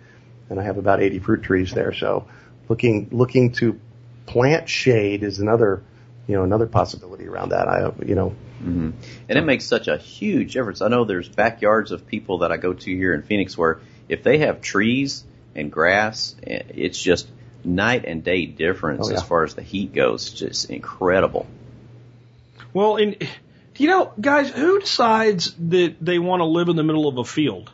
And 0.49 0.59
I 0.59 0.63
have 0.63 0.79
about 0.79 1.03
80 1.03 1.19
fruit 1.19 1.43
trees 1.43 1.71
there. 1.73 1.93
So 1.93 2.29
looking, 2.71 3.09
looking 3.13 3.53
to 3.53 3.79
plant 4.25 4.67
shade 4.67 5.23
is 5.23 5.41
another, 5.41 5.83
you 6.27 6.35
know, 6.35 6.45
another 6.45 6.67
possibility 6.67 7.27
around 7.27 7.51
that. 7.51 7.69
I, 7.69 7.93
you 8.07 8.15
know, 8.15 8.31
mm-hmm. 8.63 8.93
and 9.29 9.39
it 9.39 9.43
makes 9.43 9.67
such 9.67 9.89
a 9.89 9.99
huge 9.99 10.55
difference. 10.55 10.81
I 10.81 10.89
know 10.89 11.05
there's 11.05 11.29
backyards 11.29 11.93
of 11.93 12.07
people 12.07 12.39
that 12.39 12.53
I 12.53 12.57
go 12.57 12.73
to 12.73 12.97
here 12.97 13.13
in 13.13 13.23
Phoenix 13.23 13.59
where 13.59 13.81
if 14.09 14.23
they 14.23 14.39
have 14.39 14.63
trees, 14.63 15.25
and 15.55 15.71
grass. 15.71 16.35
It's 16.43 17.01
just 17.01 17.29
night 17.65 18.05
and 18.05 18.23
day 18.23 18.47
difference 18.47 19.07
oh, 19.07 19.11
yeah. 19.11 19.17
as 19.17 19.23
far 19.23 19.45
as 19.45 19.55
the 19.55 19.63
heat 19.63 19.93
goes. 19.93 20.29
It's 20.29 20.39
Just 20.39 20.71
incredible. 20.71 21.47
Well, 22.73 22.97
and 22.97 23.17
you 23.77 23.89
know, 23.89 24.13
guys, 24.21 24.51
who 24.51 24.81
decides 24.81 25.55
that 25.69 25.97
they 26.01 26.19
want 26.19 26.41
to 26.41 26.45
live 26.45 26.69
in 26.69 26.77
the 26.77 26.83
middle 26.83 27.09
of 27.09 27.19
a 27.19 27.25
field? 27.25 27.71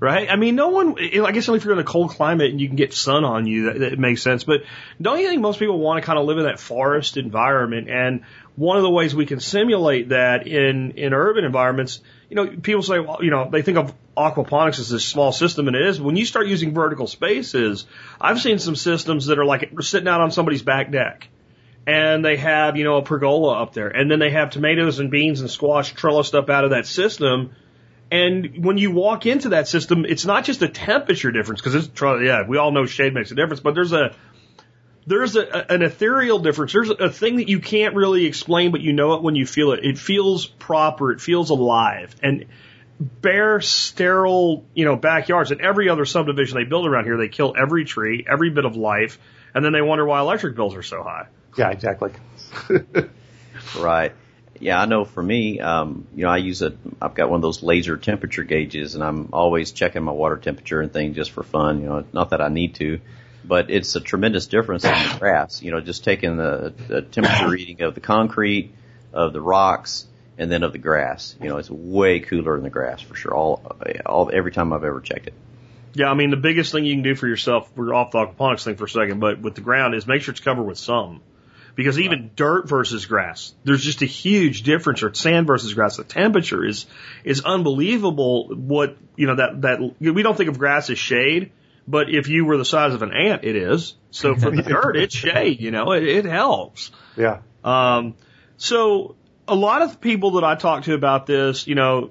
Right? 0.00 0.28
I 0.28 0.34
mean, 0.34 0.56
no 0.56 0.70
one, 0.70 0.96
I 0.98 1.30
guess 1.30 1.48
only 1.48 1.58
if 1.58 1.64
you're 1.64 1.74
in 1.74 1.78
a 1.78 1.84
cold 1.84 2.10
climate 2.10 2.50
and 2.50 2.60
you 2.60 2.66
can 2.66 2.74
get 2.74 2.92
sun 2.92 3.22
on 3.22 3.46
you, 3.46 3.66
that, 3.66 3.78
that 3.78 3.98
makes 4.00 4.20
sense. 4.20 4.42
But 4.42 4.64
don't 5.00 5.20
you 5.20 5.28
think 5.28 5.40
most 5.40 5.60
people 5.60 5.78
want 5.78 6.02
to 6.02 6.04
kind 6.04 6.18
of 6.18 6.26
live 6.26 6.38
in 6.38 6.44
that 6.44 6.58
forest 6.58 7.16
environment? 7.16 7.88
And 7.88 8.22
one 8.56 8.78
of 8.78 8.82
the 8.82 8.90
ways 8.90 9.14
we 9.14 9.26
can 9.26 9.38
simulate 9.38 10.08
that 10.08 10.48
in, 10.48 10.92
in 10.92 11.14
urban 11.14 11.44
environments, 11.44 12.00
you 12.28 12.34
know, 12.34 12.48
people 12.48 12.82
say, 12.82 12.98
well, 12.98 13.22
you 13.22 13.30
know, 13.30 13.48
they 13.48 13.62
think 13.62 13.78
of 13.78 13.94
aquaponics 14.16 14.78
as 14.78 14.90
this 14.90 15.04
small 15.04 15.32
system, 15.32 15.68
and 15.68 15.76
it 15.76 15.86
is. 15.86 16.00
When 16.00 16.16
you 16.16 16.24
start 16.24 16.46
using 16.46 16.74
vertical 16.74 17.06
spaces, 17.06 17.86
I've 18.20 18.40
seen 18.40 18.58
some 18.58 18.76
systems 18.76 19.26
that 19.26 19.38
are 19.38 19.44
like 19.44 19.70
sitting 19.80 20.08
out 20.08 20.20
on 20.20 20.30
somebody's 20.30 20.62
back 20.62 20.90
deck. 20.90 21.28
And 21.84 22.24
they 22.24 22.36
have, 22.36 22.76
you 22.76 22.84
know, 22.84 22.98
a 22.98 23.02
pergola 23.02 23.60
up 23.60 23.72
there. 23.72 23.88
And 23.88 24.08
then 24.08 24.20
they 24.20 24.30
have 24.30 24.50
tomatoes 24.50 25.00
and 25.00 25.10
beans 25.10 25.40
and 25.40 25.50
squash 25.50 25.92
trellised 25.94 26.34
up 26.34 26.48
out 26.48 26.62
of 26.62 26.70
that 26.70 26.86
system. 26.86 27.56
And 28.08 28.64
when 28.64 28.78
you 28.78 28.92
walk 28.92 29.26
into 29.26 29.48
that 29.48 29.66
system, 29.66 30.04
it's 30.04 30.24
not 30.24 30.44
just 30.44 30.62
a 30.62 30.68
temperature 30.68 31.32
difference, 31.32 31.60
because 31.60 31.74
it's, 31.74 32.00
yeah, 32.00 32.46
we 32.46 32.56
all 32.56 32.70
know 32.70 32.86
shade 32.86 33.14
makes 33.14 33.32
a 33.32 33.34
difference, 33.34 33.58
but 33.60 33.74
there's 33.74 33.92
a, 33.92 34.14
there's 35.06 35.34
a, 35.34 35.72
an 35.72 35.82
ethereal 35.82 36.38
difference. 36.38 36.72
There's 36.72 36.90
a 36.90 37.10
thing 37.10 37.36
that 37.36 37.48
you 37.48 37.58
can't 37.58 37.96
really 37.96 38.26
explain, 38.26 38.70
but 38.70 38.80
you 38.80 38.92
know 38.92 39.14
it 39.14 39.22
when 39.22 39.34
you 39.34 39.46
feel 39.46 39.72
it. 39.72 39.84
It 39.84 39.98
feels 39.98 40.46
proper. 40.46 41.10
It 41.10 41.20
feels 41.20 41.50
alive. 41.50 42.14
And 42.22 42.44
bare, 43.02 43.60
sterile, 43.60 44.64
you 44.74 44.84
know, 44.84 44.96
backyards. 44.96 45.50
And 45.50 45.60
every 45.60 45.88
other 45.88 46.04
subdivision 46.04 46.56
they 46.56 46.64
build 46.64 46.86
around 46.86 47.04
here, 47.04 47.16
they 47.16 47.28
kill 47.28 47.54
every 47.60 47.84
tree, 47.84 48.24
every 48.30 48.50
bit 48.50 48.64
of 48.64 48.76
life, 48.76 49.18
and 49.54 49.64
then 49.64 49.72
they 49.72 49.82
wonder 49.82 50.04
why 50.04 50.20
electric 50.20 50.56
bills 50.56 50.74
are 50.74 50.82
so 50.82 51.02
high. 51.02 51.26
Yeah, 51.56 51.70
exactly. 51.70 52.12
right. 53.78 54.12
Yeah, 54.58 54.80
I 54.80 54.86
know 54.86 55.04
for 55.04 55.22
me, 55.22 55.60
um, 55.60 56.06
you 56.14 56.24
know, 56.24 56.30
I 56.30 56.36
use 56.36 56.62
a, 56.62 56.72
I've 57.00 57.14
got 57.14 57.28
one 57.28 57.38
of 57.38 57.42
those 57.42 57.62
laser 57.62 57.96
temperature 57.96 58.44
gauges 58.44 58.94
and 58.94 59.02
I'm 59.02 59.30
always 59.32 59.72
checking 59.72 60.02
my 60.04 60.12
water 60.12 60.36
temperature 60.36 60.80
and 60.80 60.92
things 60.92 61.16
just 61.16 61.32
for 61.32 61.42
fun, 61.42 61.80
you 61.80 61.88
know, 61.88 62.04
not 62.12 62.30
that 62.30 62.40
I 62.40 62.48
need 62.48 62.76
to 62.76 63.00
but 63.44 63.70
it's 63.70 63.96
a 63.96 64.00
tremendous 64.00 64.46
difference 64.46 64.84
in 64.84 64.92
the 64.92 65.16
grass. 65.18 65.62
You 65.62 65.72
know, 65.72 65.80
just 65.80 66.04
taking 66.04 66.36
the, 66.36 66.72
the 66.88 67.02
temperature 67.02 67.48
reading 67.48 67.82
of 67.82 67.94
the 67.94 68.00
concrete, 68.00 68.72
of 69.12 69.32
the 69.32 69.40
rocks, 69.40 70.06
and 70.38 70.50
then 70.50 70.62
of 70.62 70.72
the 70.72 70.78
grass. 70.78 71.36
You 71.40 71.48
know, 71.48 71.58
it's 71.58 71.70
way 71.70 72.20
cooler 72.20 72.56
in 72.56 72.62
the 72.62 72.70
grass 72.70 73.00
for 73.02 73.14
sure. 73.14 73.34
All, 73.34 73.62
all 74.06 74.30
every 74.32 74.52
time 74.52 74.72
I've 74.72 74.84
ever 74.84 75.00
checked 75.00 75.26
it. 75.26 75.34
Yeah, 75.94 76.10
I 76.10 76.14
mean 76.14 76.30
the 76.30 76.36
biggest 76.36 76.72
thing 76.72 76.84
you 76.84 76.94
can 76.94 77.02
do 77.02 77.14
for 77.14 77.26
yourself, 77.26 77.70
we're 77.76 77.94
off 77.94 78.12
the 78.12 78.18
aquaponics 78.18 78.64
thing 78.64 78.76
for 78.76 78.84
a 78.84 78.88
second, 78.88 79.20
but 79.20 79.40
with 79.40 79.54
the 79.54 79.60
ground 79.60 79.94
is 79.94 80.06
make 80.06 80.22
sure 80.22 80.32
it's 80.32 80.40
covered 80.40 80.64
with 80.64 80.78
some. 80.78 81.20
Because 81.74 81.98
even 81.98 82.20
right. 82.20 82.36
dirt 82.36 82.68
versus 82.68 83.06
grass, 83.06 83.54
there's 83.64 83.82
just 83.82 84.02
a 84.02 84.06
huge 84.06 84.62
difference, 84.62 85.02
or 85.02 85.14
sand 85.14 85.46
versus 85.46 85.72
grass. 85.72 85.96
The 85.96 86.04
temperature 86.04 86.64
is 86.64 86.84
is 87.24 87.42
unbelievable. 87.42 88.48
What 88.48 88.98
you 89.16 89.26
know 89.26 89.36
that 89.36 89.62
that 89.62 89.94
we 89.98 90.22
don't 90.22 90.36
think 90.36 90.50
of 90.50 90.58
grass 90.58 90.90
as 90.90 90.98
shade, 90.98 91.50
but 91.88 92.10
if 92.10 92.28
you 92.28 92.44
were 92.44 92.58
the 92.58 92.64
size 92.64 92.94
of 92.94 93.02
an 93.02 93.12
ant, 93.12 93.44
it 93.44 93.56
is. 93.56 93.94
So 94.10 94.34
for 94.34 94.50
the 94.50 94.62
dirt, 94.68 94.96
it's 94.96 95.14
shade, 95.14 95.60
you 95.60 95.70
know, 95.70 95.92
it, 95.92 96.04
it 96.04 96.24
helps. 96.26 96.90
Yeah. 97.16 97.40
Um, 97.64 98.14
so 98.58 99.16
a 99.48 99.54
lot 99.54 99.82
of 99.82 100.00
people 100.00 100.32
that 100.32 100.44
I 100.44 100.54
talk 100.54 100.84
to 100.84 100.94
about 100.94 101.26
this, 101.26 101.66
you 101.66 101.74
know, 101.74 102.10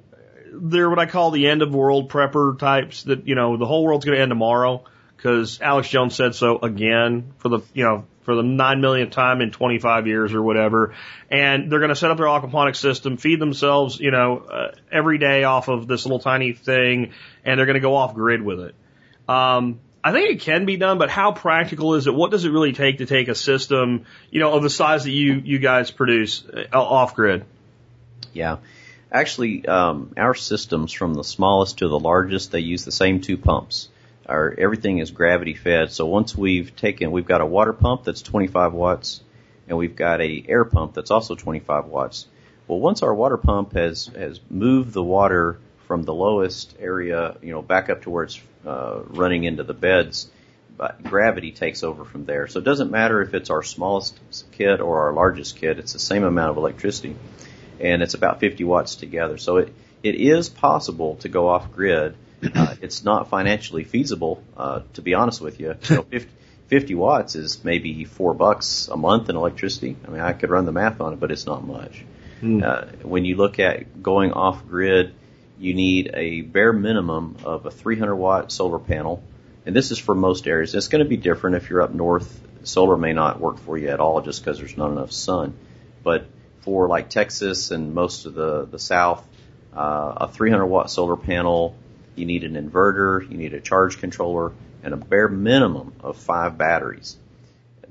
they're 0.54 0.90
what 0.90 1.00
I 1.00 1.06
call 1.06 1.32
the 1.32 1.48
end 1.48 1.62
of 1.62 1.74
world 1.74 2.10
prepper 2.10 2.58
types 2.60 3.04
that, 3.04 3.28
you 3.28 3.36
know, 3.36 3.58
the 3.58 3.66
whole 3.66 3.84
world's 3.84 4.06
going 4.06 4.18
to 4.18 4.22
end 4.22 4.30
tomorrow 4.30 4.84
because 5.16 5.62
Alex 5.62 5.90
Jones 5.90 6.16
said 6.16 6.36
so 6.36 6.60
again 6.60 7.34
for 7.38 7.50
the, 7.50 7.60
you 7.74 7.84
know, 7.84 8.06
for 8.24 8.36
the 8.36 8.44
nine 8.44 8.82
millionth 8.82 9.12
time 9.12 9.42
in 9.42 9.52
25 9.52 10.08
years 10.08 10.34
or 10.34 10.42
whatever. 10.42 10.94
And 11.30 11.72
they're 11.72 11.80
going 11.80 11.90
to 11.90 11.96
set 11.96 12.12
up 12.12 12.18
their 12.18 12.28
aquaponics 12.28 12.78
system, 12.78 13.18
feed 13.18 13.40
themselves, 13.40 14.00
you 14.00 14.12
know, 14.12 14.38
uh, 14.38 14.76
every 14.92 15.18
day 15.18 15.44
off 15.44 15.70
of 15.70 15.88
this 15.88 16.06
little 16.06 16.20
tiny 16.20 16.54
thing, 16.54 17.14
and 17.46 17.58
they're 17.58 17.66
going 17.66 17.76
to 17.76 17.82
go 17.82 17.96
off 17.96 18.14
grid 18.14 18.42
with 18.42 18.60
it. 18.60 18.76
Um, 19.28 19.80
I 20.04 20.12
think 20.12 20.32
it 20.32 20.42
can 20.42 20.66
be 20.66 20.78
done, 20.78 20.98
but 20.98 21.10
how 21.10 21.32
practical 21.32 21.94
is 21.94 22.08
it? 22.08 22.14
What 22.14 22.32
does 22.32 22.46
it 22.46 22.50
really 22.50 22.74
take 22.74 22.98
to 23.00 23.06
take 23.06 23.28
a 23.28 23.36
system, 23.36 24.06
you 24.32 24.40
know, 24.40 24.54
of 24.54 24.64
the 24.64 24.70
size 24.70 25.04
that 25.04 25.12
you 25.12 25.42
you 25.44 25.60
guys 25.60 25.92
produce 25.92 26.44
uh, 26.46 26.78
off 26.78 27.16
grid? 27.16 27.46
Yeah, 28.34 28.58
actually, 29.12 29.66
um, 29.68 30.14
our 30.18 30.34
systems 30.34 30.92
from 30.92 31.14
the 31.14 31.24
smallest 31.24 31.80
to 31.80 31.88
the 31.88 32.00
largest, 32.00 32.52
they 32.52 32.62
use 32.62 32.84
the 32.84 32.92
same 32.92 33.22
two 33.22 33.38
pumps. 33.38 33.90
Our 34.26 34.56
everything 34.58 35.00
is 35.00 35.12
gravity 35.12 35.54
fed. 35.54 35.92
So 35.92 36.08
once 36.08 36.36
we've 36.36 36.76
taken, 36.76 37.12
we've 37.12 37.26
got 37.26 37.42
a 37.42 37.46
water 37.46 37.74
pump 37.74 38.04
that's 38.04 38.22
25 38.22 38.74
watts, 38.74 39.22
and 39.68 39.78
we've 39.78 39.96
got 39.96 40.22
a 40.22 40.44
air 40.48 40.66
pump 40.66 40.96
that's 40.96 41.12
also 41.12 41.36
25 41.36 41.86
watts. 41.86 42.28
Well, 42.68 42.80
once 42.80 43.04
our 43.04 43.14
water 43.14 43.38
pump 43.38 43.74
has 43.74 44.08
has 44.16 44.40
moved 44.50 44.94
the 44.94 45.04
water 45.04 45.60
from 45.92 46.04
the 46.04 46.14
lowest 46.14 46.74
area, 46.80 47.36
you 47.42 47.52
know, 47.52 47.62
back 47.62 47.90
up 47.90 48.04
to 48.04 48.10
where 48.10 48.24
it's 48.24 48.40
uh, 48.66 49.02
running 49.08 49.44
into 49.44 49.62
the 49.62 49.74
beds. 49.74 50.32
But 50.78 51.04
gravity 51.04 51.52
takes 51.52 51.84
over 51.84 52.06
from 52.06 52.24
there. 52.24 52.48
So 52.48 52.60
it 52.60 52.64
doesn't 52.64 52.90
matter 52.90 53.22
if 53.22 53.34
it's 53.34 53.50
our 53.50 53.62
smallest 53.62 54.18
kit 54.54 54.80
or 54.80 55.02
our 55.02 55.14
largest 55.14 55.58
kit. 55.58 55.80
It's 55.80 55.92
the 55.92 56.00
same 56.00 56.24
amount 56.24 56.52
of 56.52 56.56
electricity, 56.56 57.18
and 57.82 58.02
it's 58.02 58.14
about 58.14 58.40
50 58.40 58.64
watts 58.64 58.96
together. 58.96 59.38
So 59.38 59.58
it 59.58 59.74
it 60.02 60.16
is 60.16 60.48
possible 60.48 61.18
to 61.18 61.28
go 61.28 61.50
off 61.50 61.74
grid. 61.74 62.16
Uh, 62.42 62.76
it's 62.82 63.04
not 63.04 63.28
financially 63.28 63.84
feasible, 63.84 64.42
uh, 64.56 64.84
to 64.94 65.02
be 65.02 65.14
honest 65.14 65.42
with 65.42 65.60
you. 65.60 65.76
you 65.90 65.96
know, 65.98 66.04
50, 66.04 66.32
50 66.68 66.96
watts 66.96 67.36
is 67.36 67.66
maybe 67.66 68.06
four 68.06 68.34
bucks 68.34 68.88
a 68.88 68.96
month 68.96 69.28
in 69.28 69.36
electricity. 69.36 69.98
I 70.08 70.10
mean, 70.10 70.22
I 70.22 70.32
could 70.32 70.52
run 70.52 70.64
the 70.64 70.72
math 70.72 71.02
on 71.02 71.12
it, 71.12 71.20
but 71.20 71.32
it's 71.32 71.46
not 71.46 71.68
much. 71.68 72.06
Hmm. 72.40 72.64
Uh, 72.64 72.86
when 73.04 73.26
you 73.26 73.36
look 73.36 73.60
at 73.60 74.02
going 74.02 74.32
off 74.32 74.66
grid, 74.66 75.16
you 75.62 75.76
need 75.76 76.10
a 76.16 76.42
bare 76.42 76.74
minimum 76.74 77.38
of 77.46 77.68
a 77.68 77.72
300 77.72 78.16
watt 78.16 78.52
solar 78.52 78.80
panel, 78.80 79.22
and 79.64 79.76
this 79.76 79.92
is 79.92 80.00
for 80.00 80.16
most 80.16 80.48
areas. 80.48 80.74
It's 80.74 80.88
going 80.88 81.04
to 81.04 81.10
be 81.10 81.18
different 81.18 81.56
if 81.56 81.70
you're 81.70 81.84
up 81.84 81.94
north. 81.94 82.42
Solar 82.64 82.98
may 82.98 83.14
not 83.14 83.40
work 83.40 83.60
for 83.60 83.78
you 83.78 83.90
at 83.90 84.00
all 84.00 84.22
just 84.22 84.44
because 84.44 84.58
there's 84.58 84.76
not 84.76 84.92
enough 84.92 85.12
sun. 85.12 85.54
But 86.04 86.26
for 86.62 86.88
like 86.88 87.10
Texas 87.10 87.70
and 87.70 87.94
most 87.94 88.26
of 88.26 88.34
the 88.34 88.66
the 88.66 88.80
South, 88.80 89.24
uh, 89.76 90.14
a 90.22 90.28
300 90.30 90.66
watt 90.66 90.90
solar 90.90 91.16
panel, 91.16 91.76
you 92.16 92.26
need 92.26 92.44
an 92.44 92.54
inverter, 92.54 93.30
you 93.30 93.38
need 93.38 93.54
a 93.54 93.62
charge 93.62 94.00
controller, 94.00 94.54
and 94.82 94.96
a 94.96 94.98
bare 94.98 95.28
minimum 95.28 95.94
of 96.00 96.18
five 96.18 96.58
batteries. 96.58 97.18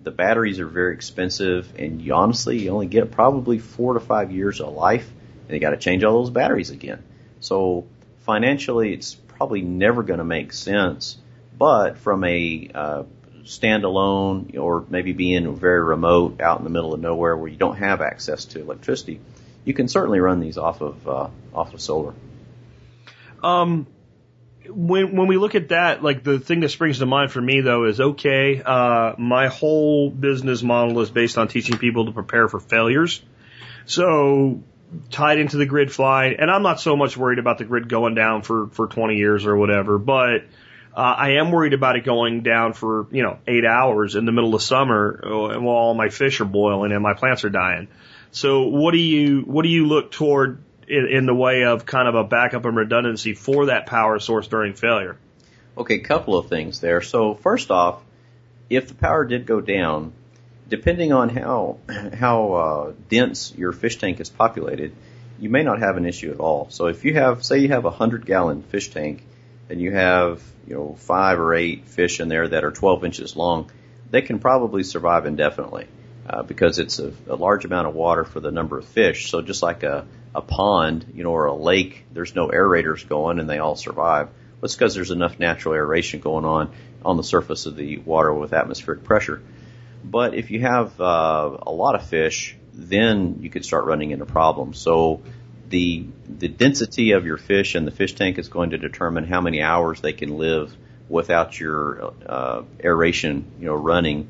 The 0.03 0.11
batteries 0.11 0.59
are 0.59 0.66
very 0.66 0.95
expensive, 0.95 1.73
and 1.79 2.03
you 2.03 2.14
honestly 2.14 2.59
you 2.59 2.71
only 2.71 2.87
get 2.87 3.12
probably 3.12 3.61
four 3.61 3.95
to 3.95 4.01
five 4.01 4.33
years 4.33 4.61
of 4.61 4.73
life, 4.75 5.09
and 5.47 5.55
you 5.55 5.61
got 5.61 5.71
to 5.71 5.77
change 5.77 6.03
all 6.03 6.21
those 6.21 6.31
batteries 6.31 6.71
again. 6.71 7.05
So 7.41 7.86
financially, 8.20 8.93
it's 8.93 9.14
probably 9.14 9.62
never 9.62 10.03
going 10.03 10.18
to 10.18 10.24
make 10.24 10.53
sense. 10.53 11.18
But 11.59 11.99
from 11.99 12.24
a 12.24 12.70
uh, 12.74 13.03
standalone, 13.45 14.59
or 14.59 14.84
maybe 14.88 15.12
being 15.12 15.57
very 15.57 15.82
remote, 15.82 16.41
out 16.41 16.59
in 16.59 16.64
the 16.64 16.70
middle 16.70 16.95
of 16.95 17.01
nowhere 17.01 17.36
where 17.36 17.49
you 17.49 17.57
don't 17.57 17.76
have 17.76 18.01
access 18.01 18.45
to 18.47 18.61
electricity, 18.61 19.20
you 19.64 19.74
can 19.74 19.88
certainly 19.88 20.20
run 20.20 20.41
these 20.41 20.59
off 20.59 20.80
of 20.80 21.09
uh, 21.09 21.28
off 21.55 21.74
of 21.74 21.80
solar. 21.80 22.14
Um, 23.43 23.86
when 24.68 25.16
when 25.16 25.26
we 25.26 25.36
look 25.36 25.55
at 25.55 25.70
that, 25.70 26.03
like 26.03 26.22
the 26.22 26.38
thing 26.38 26.61
that 26.61 26.70
springs 26.70 26.99
to 26.99 27.07
mind 27.07 27.32
for 27.32 27.41
me 27.41 27.61
though 27.61 27.84
is 27.84 28.01
okay. 28.01 28.62
Uh, 28.64 29.14
my 29.18 29.49
whole 29.49 30.11
business 30.11 30.62
model 30.62 31.01
is 31.01 31.11
based 31.11 31.38
on 31.38 31.49
teaching 31.49 31.78
people 31.78 32.07
to 32.07 32.12
prepare 32.12 32.49
for 32.49 32.61
failures. 32.61 33.22
So 33.86 34.62
tied 35.11 35.38
into 35.38 35.57
the 35.57 35.66
grid 35.66 35.93
fine, 35.93 36.36
and 36.38 36.51
I'm 36.51 36.62
not 36.62 36.80
so 36.80 36.97
much 36.97 37.16
worried 37.16 37.38
about 37.38 37.59
the 37.59 37.64
grid 37.64 37.88
going 37.88 38.14
down 38.14 38.43
for 38.43 38.68
for 38.68 38.86
20 38.86 39.16
years 39.16 39.47
or 39.47 39.57
whatever, 39.57 39.99
but 39.99 40.45
uh, 40.95 41.01
I 41.01 41.32
am 41.32 41.53
worried 41.53 41.72
about 41.72 41.97
it 41.97 42.05
going 42.05 42.43
down 42.43 42.72
for 42.72 43.07
you 43.11 43.22
know 43.22 43.38
eight 43.47 43.64
hours 43.64 44.16
in 44.16 44.24
the 44.24 44.32
middle 44.32 44.55
of 44.55 44.62
summer 44.62 45.20
uh, 45.24 45.61
while 45.61 45.76
all 45.76 45.95
my 45.95 46.09
fish 46.09 46.41
are 46.41 46.45
boiling 46.45 46.93
and 46.93 47.03
my 47.03 47.14
plants 47.14 47.45
are 47.45 47.51
dying. 47.51 47.88
So 48.32 48.62
what 48.64 48.93
do 48.93 48.99
you 48.99 49.43
what 49.43 49.62
do 49.62 49.68
you 49.68 49.86
look 49.86 50.11
toward 50.11 50.62
in, 50.88 51.07
in 51.09 51.26
the 51.26 51.34
way 51.34 51.64
of 51.64 51.86
kind 51.86 52.09
of 52.09 52.14
a 52.14 52.24
backup 52.24 52.64
and 52.64 52.76
redundancy 52.76 53.34
for 53.34 53.66
that 53.66 53.86
power 53.86 54.18
source 54.18 54.49
during 54.49 54.74
failure? 54.74 55.16
Okay, 55.78 56.01
couple 56.01 56.36
of 56.36 56.49
things 56.49 56.80
there. 56.80 57.01
So 57.01 57.34
first 57.34 57.70
off, 57.70 58.03
if 58.68 58.88
the 58.88 58.95
power 58.95 59.24
did 59.24 59.47
go 59.47 59.61
down, 59.61 60.12
depending 60.71 61.12
on 61.12 61.29
how 61.29 61.79
how 62.14 62.53
uh, 62.53 62.93
dense 63.11 63.53
your 63.55 63.73
fish 63.73 63.99
tank 63.99 64.21
is 64.21 64.31
populated, 64.31 64.95
you 65.39 65.51
may 65.51 65.62
not 65.62 65.81
have 65.81 65.97
an 65.97 66.07
issue 66.07 66.31
at 66.31 66.41
all. 66.41 66.71
So 66.71 66.87
if 66.87 67.05
you 67.05 67.14
have, 67.14 67.45
say, 67.45 67.59
you 67.59 67.68
have 67.68 67.85
a 67.85 67.91
hundred 67.91 68.25
gallon 68.25 68.62
fish 68.62 68.91
tank, 68.91 69.27
and 69.68 69.81
you 69.81 69.93
have 69.93 70.43
you 70.66 70.75
know 70.75 70.95
five 70.95 71.39
or 71.39 71.55
eight 71.55 71.87
fish 71.87 72.21
in 72.21 72.29
there 72.29 72.49
that 72.49 72.64
are 72.64 72.71
12 72.71 73.05
inches 73.05 73.37
long, 73.37 73.71
they 74.11 74.23
can 74.23 74.39
probably 74.39 74.85
survive 74.85 75.27
indefinitely 75.27 75.89
uh, 76.29 76.43
because 76.43 76.79
it's 76.79 76.99
a, 76.99 77.12
a 77.29 77.37
large 77.37 77.64
amount 77.64 77.89
of 77.89 77.95
water 77.95 78.25
for 78.25 78.41
the 78.41 78.51
number 78.51 78.79
of 78.79 78.87
fish. 78.87 79.31
So 79.31 79.43
just 79.43 79.62
like 79.62 79.83
a 79.83 80.07
a 80.33 80.41
pond, 80.41 81.07
you 81.14 81.25
know, 81.25 81.33
or 81.33 81.47
a 81.47 81.55
lake, 81.55 82.05
there's 82.12 82.37
no 82.37 82.49
aerators 82.49 83.07
going 83.09 83.41
and 83.41 83.51
they 83.51 83.59
all 83.59 83.75
survive. 83.75 84.29
Well, 84.29 84.66
it's 84.66 84.77
because 84.77 84.95
there's 84.95 85.11
enough 85.11 85.41
natural 85.41 85.75
aeration 85.75 86.21
going 86.21 86.45
on 86.45 86.73
on 87.05 87.16
the 87.16 87.25
surface 87.25 87.66
of 87.66 87.75
the 87.75 87.99
water 87.99 88.33
with 88.33 88.53
atmospheric 88.53 89.03
pressure. 89.03 89.43
But 90.03 90.34
if 90.34 90.51
you 90.51 90.61
have 90.61 91.01
uh, 91.01 91.59
a 91.62 91.70
lot 91.70 91.94
of 91.94 92.07
fish, 92.07 92.57
then 92.72 93.38
you 93.40 93.51
could 93.51 93.64
start 93.64 93.84
running 93.84 94.11
into 94.11 94.26
problems. 94.26 94.78
So 94.78 95.22
the 95.68 96.07
the 96.28 96.48
density 96.48 97.12
of 97.12 97.24
your 97.24 97.36
fish 97.36 97.76
in 97.76 97.84
the 97.84 97.90
fish 97.90 98.14
tank 98.14 98.38
is 98.38 98.48
going 98.48 98.70
to 98.70 98.78
determine 98.78 99.24
how 99.24 99.40
many 99.40 99.62
hours 99.62 100.01
they 100.01 100.12
can 100.12 100.36
live 100.36 100.76
without 101.09 101.59
your 101.59 102.12
uh, 102.26 102.62
aeration, 102.82 103.51
you 103.59 103.66
know, 103.66 103.74
running. 103.74 104.28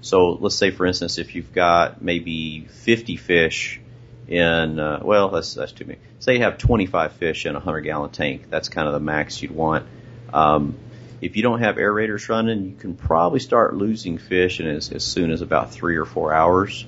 So 0.00 0.32
let's 0.32 0.56
say, 0.56 0.70
for 0.70 0.86
instance, 0.86 1.18
if 1.18 1.34
you've 1.34 1.52
got 1.52 2.02
maybe 2.02 2.66
50 2.68 3.16
fish 3.16 3.80
in, 4.28 4.78
uh, 4.78 5.00
well, 5.02 5.30
that's 5.30 5.54
that's 5.54 5.72
too 5.72 5.84
many. 5.86 5.98
Say 6.18 6.34
you 6.34 6.42
have 6.42 6.58
25 6.58 7.12
fish 7.12 7.46
in 7.46 7.52
a 7.52 7.58
100 7.58 7.82
gallon 7.82 8.10
tank. 8.10 8.50
That's 8.50 8.68
kind 8.68 8.86
of 8.86 8.94
the 8.94 9.00
max 9.00 9.40
you'd 9.42 9.50
want. 9.50 9.86
Um, 10.32 10.76
if 11.20 11.36
you 11.36 11.42
don't 11.42 11.60
have 11.60 11.76
aerators 11.76 12.28
running, 12.28 12.66
you 12.66 12.76
can 12.76 12.94
probably 12.94 13.40
start 13.40 13.74
losing 13.74 14.18
fish 14.18 14.60
in 14.60 14.66
as, 14.66 14.92
as 14.92 15.04
soon 15.04 15.30
as 15.30 15.42
about 15.42 15.72
three 15.72 15.96
or 15.96 16.04
four 16.04 16.32
hours. 16.32 16.86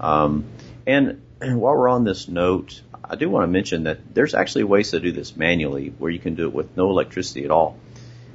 Um, 0.00 0.44
and 0.86 1.22
while 1.40 1.76
we're 1.76 1.88
on 1.88 2.04
this 2.04 2.28
note, 2.28 2.82
I 3.02 3.16
do 3.16 3.28
want 3.28 3.44
to 3.44 3.48
mention 3.48 3.84
that 3.84 4.14
there's 4.14 4.34
actually 4.34 4.64
ways 4.64 4.90
to 4.92 5.00
do 5.00 5.12
this 5.12 5.36
manually 5.36 5.92
where 5.98 6.10
you 6.10 6.18
can 6.18 6.34
do 6.34 6.46
it 6.46 6.54
with 6.54 6.76
no 6.76 6.90
electricity 6.90 7.44
at 7.44 7.50
all. 7.50 7.76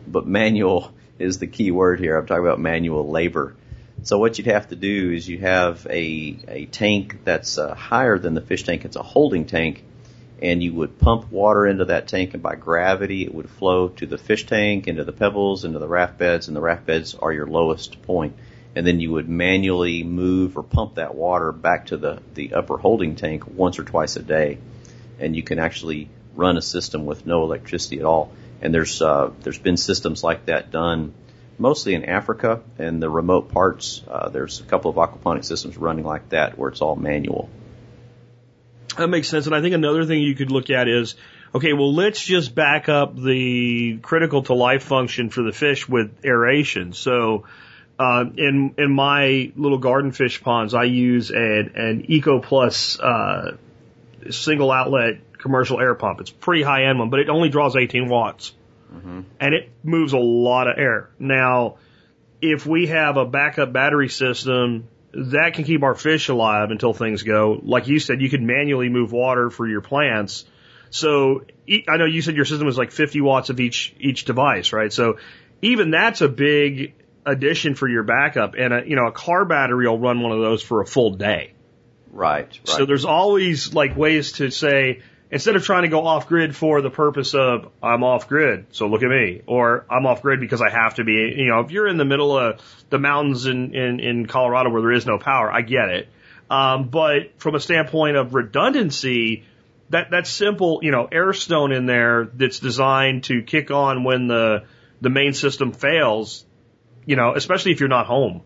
But 0.07 0.27
manual 0.27 0.91
is 1.19 1.39
the 1.39 1.47
key 1.47 1.71
word 1.71 1.99
here. 1.99 2.17
I'm 2.17 2.25
talking 2.25 2.43
about 2.45 2.59
manual 2.59 3.09
labor. 3.09 3.55
So 4.03 4.17
what 4.17 4.37
you'd 4.37 4.47
have 4.47 4.69
to 4.69 4.75
do 4.75 5.11
is 5.11 5.27
you 5.27 5.39
have 5.39 5.85
a, 5.89 6.37
a 6.47 6.65
tank 6.67 7.25
that's 7.25 7.57
uh, 7.57 7.75
higher 7.75 8.17
than 8.17 8.33
the 8.33 8.41
fish 8.41 8.63
tank. 8.63 8.85
It's 8.85 8.95
a 8.95 9.03
holding 9.03 9.45
tank 9.45 9.83
and 10.41 10.63
you 10.63 10.73
would 10.73 10.99
pump 10.99 11.31
water 11.31 11.67
into 11.67 11.85
that 11.85 12.07
tank 12.07 12.33
and 12.33 12.41
by 12.41 12.55
gravity 12.55 13.23
it 13.23 13.33
would 13.33 13.49
flow 13.49 13.89
to 13.89 14.05
the 14.05 14.17
fish 14.17 14.45
tank, 14.45 14.87
into 14.87 15.03
the 15.03 15.11
pebbles, 15.11 15.65
into 15.65 15.79
the 15.79 15.87
raft 15.87 16.17
beds, 16.17 16.47
and 16.47 16.55
the 16.55 16.61
raft 16.61 16.85
beds 16.85 17.15
are 17.15 17.33
your 17.33 17.47
lowest 17.47 18.01
point. 18.03 18.35
And 18.75 18.85
then 18.85 18.99
you 18.99 19.11
would 19.11 19.27
manually 19.27 20.03
move 20.03 20.57
or 20.57 20.63
pump 20.63 20.95
that 20.95 21.15
water 21.15 21.51
back 21.51 21.87
to 21.87 21.97
the, 21.97 22.21
the 22.35 22.53
upper 22.53 22.77
holding 22.77 23.15
tank 23.15 23.43
once 23.47 23.79
or 23.79 23.83
twice 23.83 24.15
a 24.15 24.21
day. 24.21 24.59
And 25.19 25.35
you 25.35 25.43
can 25.43 25.59
actually 25.59 26.09
run 26.35 26.55
a 26.55 26.61
system 26.61 27.05
with 27.05 27.25
no 27.25 27.43
electricity 27.43 27.99
at 27.99 28.05
all. 28.05 28.31
And 28.61 28.73
there's, 28.73 29.01
uh, 29.01 29.31
there's 29.41 29.59
been 29.59 29.77
systems 29.77 30.23
like 30.23 30.45
that 30.45 30.71
done 30.71 31.13
mostly 31.57 31.93
in 31.93 32.05
Africa 32.05 32.61
and 32.77 33.03
the 33.03 33.09
remote 33.09 33.51
parts. 33.51 34.01
Uh, 34.07 34.29
there's 34.29 34.61
a 34.61 34.63
couple 34.63 34.89
of 34.89 34.97
aquaponic 34.97 35.43
systems 35.43 35.77
running 35.77 36.05
like 36.05 36.29
that 36.29 36.57
where 36.57 36.69
it's 36.69 36.81
all 36.81 36.95
manual. 36.95 37.49
That 38.97 39.07
makes 39.07 39.29
sense. 39.29 39.45
And 39.45 39.55
I 39.55 39.61
think 39.61 39.75
another 39.75 40.05
thing 40.05 40.21
you 40.21 40.35
could 40.35 40.51
look 40.51 40.69
at 40.69 40.87
is, 40.87 41.15
okay, 41.53 41.73
well, 41.73 41.93
let's 41.93 42.23
just 42.23 42.55
back 42.55 42.89
up 42.89 43.15
the 43.15 43.99
critical 44.01 44.43
to 44.43 44.53
life 44.53 44.83
function 44.83 45.29
for 45.29 45.43
the 45.43 45.51
fish 45.51 45.87
with 45.87 46.11
aeration. 46.25 46.93
So, 46.93 47.45
uh, 47.97 48.25
in, 48.35 48.75
in 48.77 48.93
my 48.93 49.51
little 49.55 49.77
garden 49.77 50.11
fish 50.11 50.41
ponds, 50.41 50.73
I 50.73 50.85
use 50.85 51.31
an, 51.31 51.71
an 51.75 52.05
Eco 52.07 52.39
Plus, 52.39 52.99
uh, 52.99 53.57
single 54.29 54.71
outlet 54.71 55.37
commercial 55.37 55.79
air 55.79 55.95
pump. 55.95 56.21
It's 56.21 56.31
a 56.31 56.35
pretty 56.35 56.63
high 56.63 56.85
end 56.85 56.99
one, 56.99 57.09
but 57.09 57.19
it 57.19 57.29
only 57.29 57.49
draws 57.49 57.75
18 57.75 58.09
watts. 58.09 58.53
And 59.39 59.53
it 59.53 59.69
moves 59.83 60.13
a 60.13 60.17
lot 60.17 60.67
of 60.67 60.77
air. 60.77 61.09
Now, 61.19 61.77
if 62.41 62.65
we 62.65 62.87
have 62.87 63.17
a 63.17 63.25
backup 63.25 63.71
battery 63.71 64.09
system 64.09 64.87
that 65.13 65.53
can 65.53 65.63
keep 65.63 65.83
our 65.83 65.95
fish 65.95 66.29
alive 66.29 66.71
until 66.71 66.93
things 66.93 67.23
go. 67.23 67.59
Like 67.63 67.87
you 67.87 67.99
said, 67.99 68.21
you 68.21 68.29
could 68.29 68.41
manually 68.41 68.89
move 68.89 69.11
water 69.11 69.49
for 69.49 69.67
your 69.67 69.81
plants. 69.81 70.45
So 70.91 71.45
I 71.87 71.97
know 71.97 72.05
you 72.05 72.21
said 72.21 72.35
your 72.35 72.45
system 72.45 72.65
was 72.65 72.77
like 72.77 72.91
50 72.91 73.21
watts 73.21 73.49
of 73.49 73.59
each 73.59 73.93
each 73.99 74.25
device, 74.25 74.73
right? 74.73 74.91
So 74.91 75.17
even 75.61 75.91
that's 75.91 76.21
a 76.21 76.29
big 76.29 76.93
addition 77.25 77.75
for 77.75 77.87
your 77.87 78.03
backup. 78.03 78.55
And 78.57 78.73
a, 78.73 78.83
you 78.87 78.95
know, 78.95 79.07
a 79.07 79.11
car 79.11 79.45
battery 79.45 79.87
will 79.87 79.99
run 79.99 80.21
one 80.21 80.31
of 80.31 80.39
those 80.39 80.63
for 80.63 80.81
a 80.81 80.85
full 80.85 81.11
day. 81.11 81.53
Right, 82.11 82.47
right. 82.47 82.67
So 82.67 82.85
there's 82.85 83.05
always 83.05 83.73
like 83.73 83.95
ways 83.95 84.33
to 84.33 84.49
say 84.49 85.01
instead 85.31 85.55
of 85.55 85.63
trying 85.63 85.83
to 85.83 85.89
go 85.89 86.05
off 86.05 86.27
grid 86.27 86.55
for 86.55 86.81
the 86.81 86.89
purpose 86.89 87.33
of 87.33 87.71
I'm 87.83 88.03
off 88.03 88.27
grid, 88.27 88.67
so 88.71 88.87
look 88.87 89.03
at 89.03 89.09
me, 89.09 89.41
or 89.45 89.85
I'm 89.89 90.05
off 90.05 90.21
grid 90.21 90.39
because 90.39 90.61
I 90.61 90.69
have 90.69 90.95
to 90.95 91.03
be. 91.03 91.33
You 91.37 91.47
know, 91.47 91.61
if 91.61 91.71
you're 91.71 91.87
in 91.87 91.97
the 91.97 92.05
middle 92.05 92.37
of 92.37 92.61
the 92.89 92.99
mountains 92.99 93.45
in 93.45 93.75
in, 93.75 93.99
in 93.99 94.25
Colorado 94.25 94.69
where 94.69 94.81
there 94.81 94.91
is 94.91 95.05
no 95.05 95.17
power, 95.17 95.51
I 95.51 95.61
get 95.61 95.89
it. 95.89 96.09
Um, 96.49 96.89
but 96.89 97.39
from 97.39 97.55
a 97.55 97.59
standpoint 97.59 98.17
of 98.17 98.33
redundancy, 98.33 99.45
that 99.89 100.11
that 100.11 100.27
simple, 100.27 100.79
you 100.81 100.91
know, 100.91 101.07
air 101.11 101.33
stone 101.33 101.71
in 101.71 101.85
there 101.85 102.29
that's 102.33 102.59
designed 102.59 103.25
to 103.25 103.43
kick 103.43 103.71
on 103.71 104.03
when 104.03 104.27
the 104.27 104.65
the 105.01 105.09
main 105.09 105.33
system 105.33 105.71
fails, 105.71 106.45
you 107.05 107.15
know, 107.15 107.33
especially 107.35 107.71
if 107.71 107.79
you're 107.79 107.89
not 107.89 108.05
home. 108.05 108.41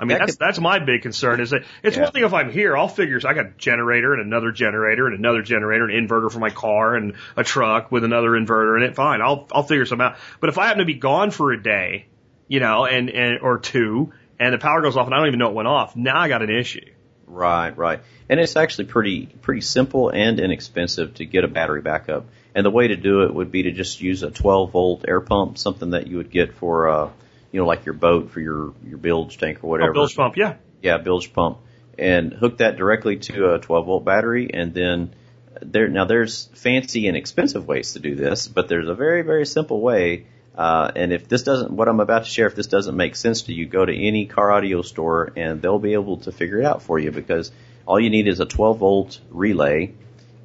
I 0.00 0.04
mean, 0.04 0.18
That 0.18 0.18
that's 0.26 0.36
could- 0.36 0.46
that's 0.46 0.60
my 0.60 0.78
big 0.78 1.02
concern. 1.02 1.40
Is 1.40 1.50
that 1.50 1.62
it's 1.82 1.96
Yeah. 1.96 2.04
one 2.04 2.12
thing 2.12 2.24
if 2.24 2.32
I'm 2.32 2.50
here, 2.50 2.76
I'll 2.76 2.88
figure 2.88 3.18
I 3.26 3.34
got 3.34 3.46
a 3.46 3.50
generator 3.58 4.12
and 4.12 4.22
another 4.22 4.52
generator 4.52 5.06
and 5.06 5.18
another 5.18 5.42
generator, 5.42 5.88
an 5.88 6.06
inverter 6.08 6.30
for 6.30 6.38
my 6.38 6.50
car 6.50 6.94
and 6.94 7.14
a 7.36 7.42
truck 7.44 7.90
with 7.90 8.04
another 8.04 8.30
inverter 8.30 8.76
in 8.76 8.84
it. 8.84 8.94
Fine, 8.94 9.20
I'll 9.22 9.46
I'll 9.52 9.62
figure 9.64 9.86
some 9.86 10.00
out. 10.00 10.16
But 10.40 10.50
if 10.50 10.58
I 10.58 10.66
happen 10.66 10.80
to 10.80 10.84
be 10.84 10.94
gone 10.94 11.30
for 11.30 11.52
a 11.52 11.62
day, 11.62 12.06
you 12.46 12.60
know, 12.60 12.84
and 12.84 13.10
and 13.10 13.40
or 13.40 13.58
two, 13.58 14.12
and 14.38 14.54
the 14.54 14.58
power 14.58 14.80
goes 14.82 14.96
off 14.96 15.06
and 15.06 15.14
I 15.14 15.18
don't 15.18 15.26
even 15.28 15.38
know 15.40 15.48
it 15.48 15.54
went 15.54 15.68
off, 15.68 15.96
now 15.96 16.18
I 16.18 16.28
got 16.28 16.42
an 16.42 16.50
issue. 16.50 16.84
Right, 17.26 17.76
right. 17.76 18.00
And 18.30 18.40
it's 18.40 18.56
actually 18.56 18.86
pretty 18.86 19.26
pretty 19.42 19.60
simple 19.62 20.10
and 20.10 20.38
inexpensive 20.40 21.14
to 21.14 21.24
get 21.26 21.44
a 21.44 21.48
battery 21.48 21.82
backup. 21.82 22.26
And 22.54 22.64
the 22.64 22.70
way 22.70 22.88
to 22.88 22.96
do 22.96 23.22
it 23.24 23.34
would 23.34 23.52
be 23.52 23.64
to 23.64 23.70
just 23.70 24.00
use 24.00 24.22
a 24.22 24.30
12 24.30 24.72
volt 24.72 25.04
air 25.06 25.20
pump, 25.20 25.58
something 25.58 25.90
that 25.90 26.06
you 26.06 26.16
would 26.16 26.30
get 26.30 26.54
for 26.54 26.88
uh, 26.88 27.10
you 27.52 27.60
know, 27.60 27.66
like 27.66 27.84
your 27.84 27.94
boat 27.94 28.30
for 28.30 28.40
your 28.40 28.74
your 28.86 28.98
bilge 28.98 29.38
tank 29.38 29.62
or 29.62 29.70
whatever. 29.70 29.90
Oh, 29.90 29.94
bilge 29.94 30.16
pump, 30.16 30.36
yeah. 30.36 30.56
Yeah, 30.82 30.98
bilge 30.98 31.32
pump, 31.32 31.58
and 31.98 32.32
hook 32.32 32.58
that 32.58 32.76
directly 32.76 33.16
to 33.16 33.54
a 33.54 33.58
12 33.58 33.86
volt 33.86 34.04
battery, 34.04 34.50
and 34.52 34.72
then 34.74 35.14
there 35.62 35.88
now 35.88 36.04
there's 36.04 36.46
fancy 36.54 37.08
and 37.08 37.16
expensive 37.16 37.66
ways 37.66 37.94
to 37.94 37.98
do 37.98 38.14
this, 38.14 38.48
but 38.48 38.68
there's 38.68 38.88
a 38.88 38.94
very 38.94 39.22
very 39.22 39.46
simple 39.46 39.80
way. 39.80 40.26
Uh, 40.56 40.90
and 40.96 41.12
if 41.12 41.28
this 41.28 41.44
doesn't, 41.44 41.70
what 41.70 41.88
I'm 41.88 42.00
about 42.00 42.24
to 42.24 42.28
share, 42.28 42.48
if 42.48 42.56
this 42.56 42.66
doesn't 42.66 42.96
make 42.96 43.14
sense 43.14 43.42
to 43.42 43.54
you, 43.54 43.64
go 43.66 43.84
to 43.84 43.94
any 43.94 44.26
car 44.26 44.50
audio 44.50 44.82
store 44.82 45.32
and 45.36 45.62
they'll 45.62 45.78
be 45.78 45.92
able 45.92 46.16
to 46.18 46.32
figure 46.32 46.58
it 46.58 46.64
out 46.64 46.82
for 46.82 46.98
you 46.98 47.12
because 47.12 47.52
all 47.86 48.00
you 48.00 48.10
need 48.10 48.26
is 48.26 48.40
a 48.40 48.44
12 48.44 48.78
volt 48.78 49.20
relay, 49.30 49.94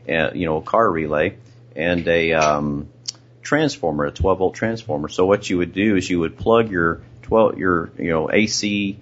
uh, 0.07 0.29
you 0.35 0.45
know, 0.45 0.57
a 0.57 0.61
car 0.61 0.89
relay, 0.89 1.35
and 1.75 2.07
a 2.07 2.33
um, 2.33 2.89
transformer, 3.43 4.05
a 4.05 4.11
12 4.11 4.37
volt 4.39 4.55
transformer. 4.55 5.09
So 5.09 5.25
what 5.25 5.49
you 5.49 5.57
would 5.59 5.73
do 5.73 5.95
is 5.95 6.09
you 6.09 6.19
would 6.21 6.37
plug 6.37 6.71
your 6.71 7.01
12 7.23 7.57
your 7.57 7.91
you 7.97 8.09
know 8.09 8.31
AC 8.31 8.99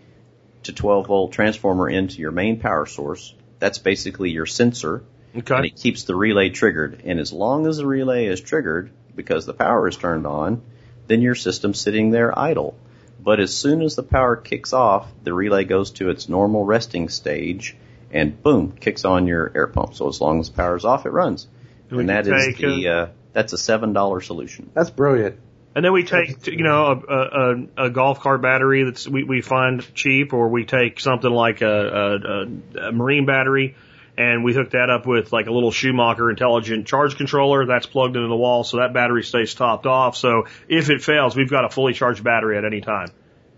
to 0.63 0.73
12 0.73 1.07
volt 1.07 1.31
transformer 1.31 1.89
into 1.89 2.19
your 2.19 2.31
main 2.31 2.59
power 2.59 2.85
source. 2.85 3.33
That's 3.59 3.77
basically 3.77 4.31
your 4.31 4.45
sensor, 4.45 5.03
and 5.33 5.43
Okay. 5.49 5.67
it 5.67 5.75
keeps 5.75 6.03
the 6.03 6.15
relay 6.15 6.49
triggered. 6.49 7.01
And 7.05 7.19
as 7.19 7.31
long 7.31 7.67
as 7.67 7.77
the 7.77 7.85
relay 7.85 8.25
is 8.25 8.41
triggered, 8.41 8.91
because 9.15 9.45
the 9.45 9.53
power 9.53 9.87
is 9.87 9.97
turned 9.97 10.25
on, 10.25 10.61
then 11.07 11.21
your 11.21 11.35
system's 11.35 11.79
sitting 11.79 12.09
there 12.11 12.37
idle. 12.37 12.75
But 13.23 13.39
as 13.39 13.55
soon 13.55 13.81
as 13.83 13.95
the 13.95 14.03
power 14.03 14.35
kicks 14.35 14.73
off, 14.73 15.07
the 15.23 15.33
relay 15.33 15.63
goes 15.63 15.91
to 15.91 16.09
its 16.09 16.27
normal 16.27 16.65
resting 16.65 17.07
stage, 17.09 17.75
and 18.11 18.41
boom, 18.41 18.71
kicks 18.71 19.05
on 19.05 19.27
your 19.27 19.51
air 19.53 19.67
pump. 19.67 19.93
So 19.93 20.07
as 20.07 20.19
long 20.19 20.39
as 20.39 20.49
the 20.49 20.55
power's 20.55 20.85
off, 20.85 21.05
it 21.05 21.11
runs. 21.11 21.47
We 21.91 21.99
And 21.99 22.09
that 22.09 22.25
is 22.25 22.55
the 22.57 22.87
uh, 22.87 23.07
that's 23.34 23.53
a 23.53 23.57
seven 23.57 23.93
dollar 23.93 24.21
solution. 24.21 24.69
That's 24.73 24.89
brilliant. 24.89 25.39
And 25.73 25.86
then 25.86 25.93
we 25.93 26.03
take, 26.03 26.47
you 26.47 26.63
know, 26.63 27.01
a, 27.07 27.15
a, 27.15 27.86
a 27.86 27.89
golf 27.89 28.19
cart 28.19 28.41
battery 28.41 28.84
that's 28.84 29.07
we, 29.07 29.23
we 29.23 29.41
find 29.41 29.82
cheap, 29.95 30.34
or 30.34 30.49
we 30.49 30.65
take 30.65 30.99
something 30.99 31.32
like 31.32 31.61
a, 31.61 31.67
a, 32.75 32.88
a 32.88 32.91
marine 32.91 33.25
battery, 33.25 33.75
and 34.17 34.43
we 34.43 34.53
hook 34.53 34.71
that 34.71 34.89
up 34.89 35.07
with 35.07 35.32
like 35.32 35.47
a 35.47 35.51
little 35.51 35.71
Schumacher 35.71 36.29
intelligent 36.29 36.88
charge 36.88 37.15
controller 37.15 37.65
that's 37.65 37.86
plugged 37.86 38.17
into 38.17 38.27
the 38.27 38.36
wall, 38.36 38.65
so 38.65 38.77
that 38.77 38.93
battery 38.93 39.23
stays 39.23 39.53
topped 39.53 39.86
off. 39.86 40.17
So 40.17 40.47
if 40.67 40.89
it 40.89 41.01
fails, 41.01 41.38
we've 41.38 41.49
got 41.49 41.63
a 41.63 41.69
fully 41.69 41.93
charged 41.93 42.21
battery 42.21 42.57
at 42.57 42.65
any 42.65 42.82
time. 42.82 43.07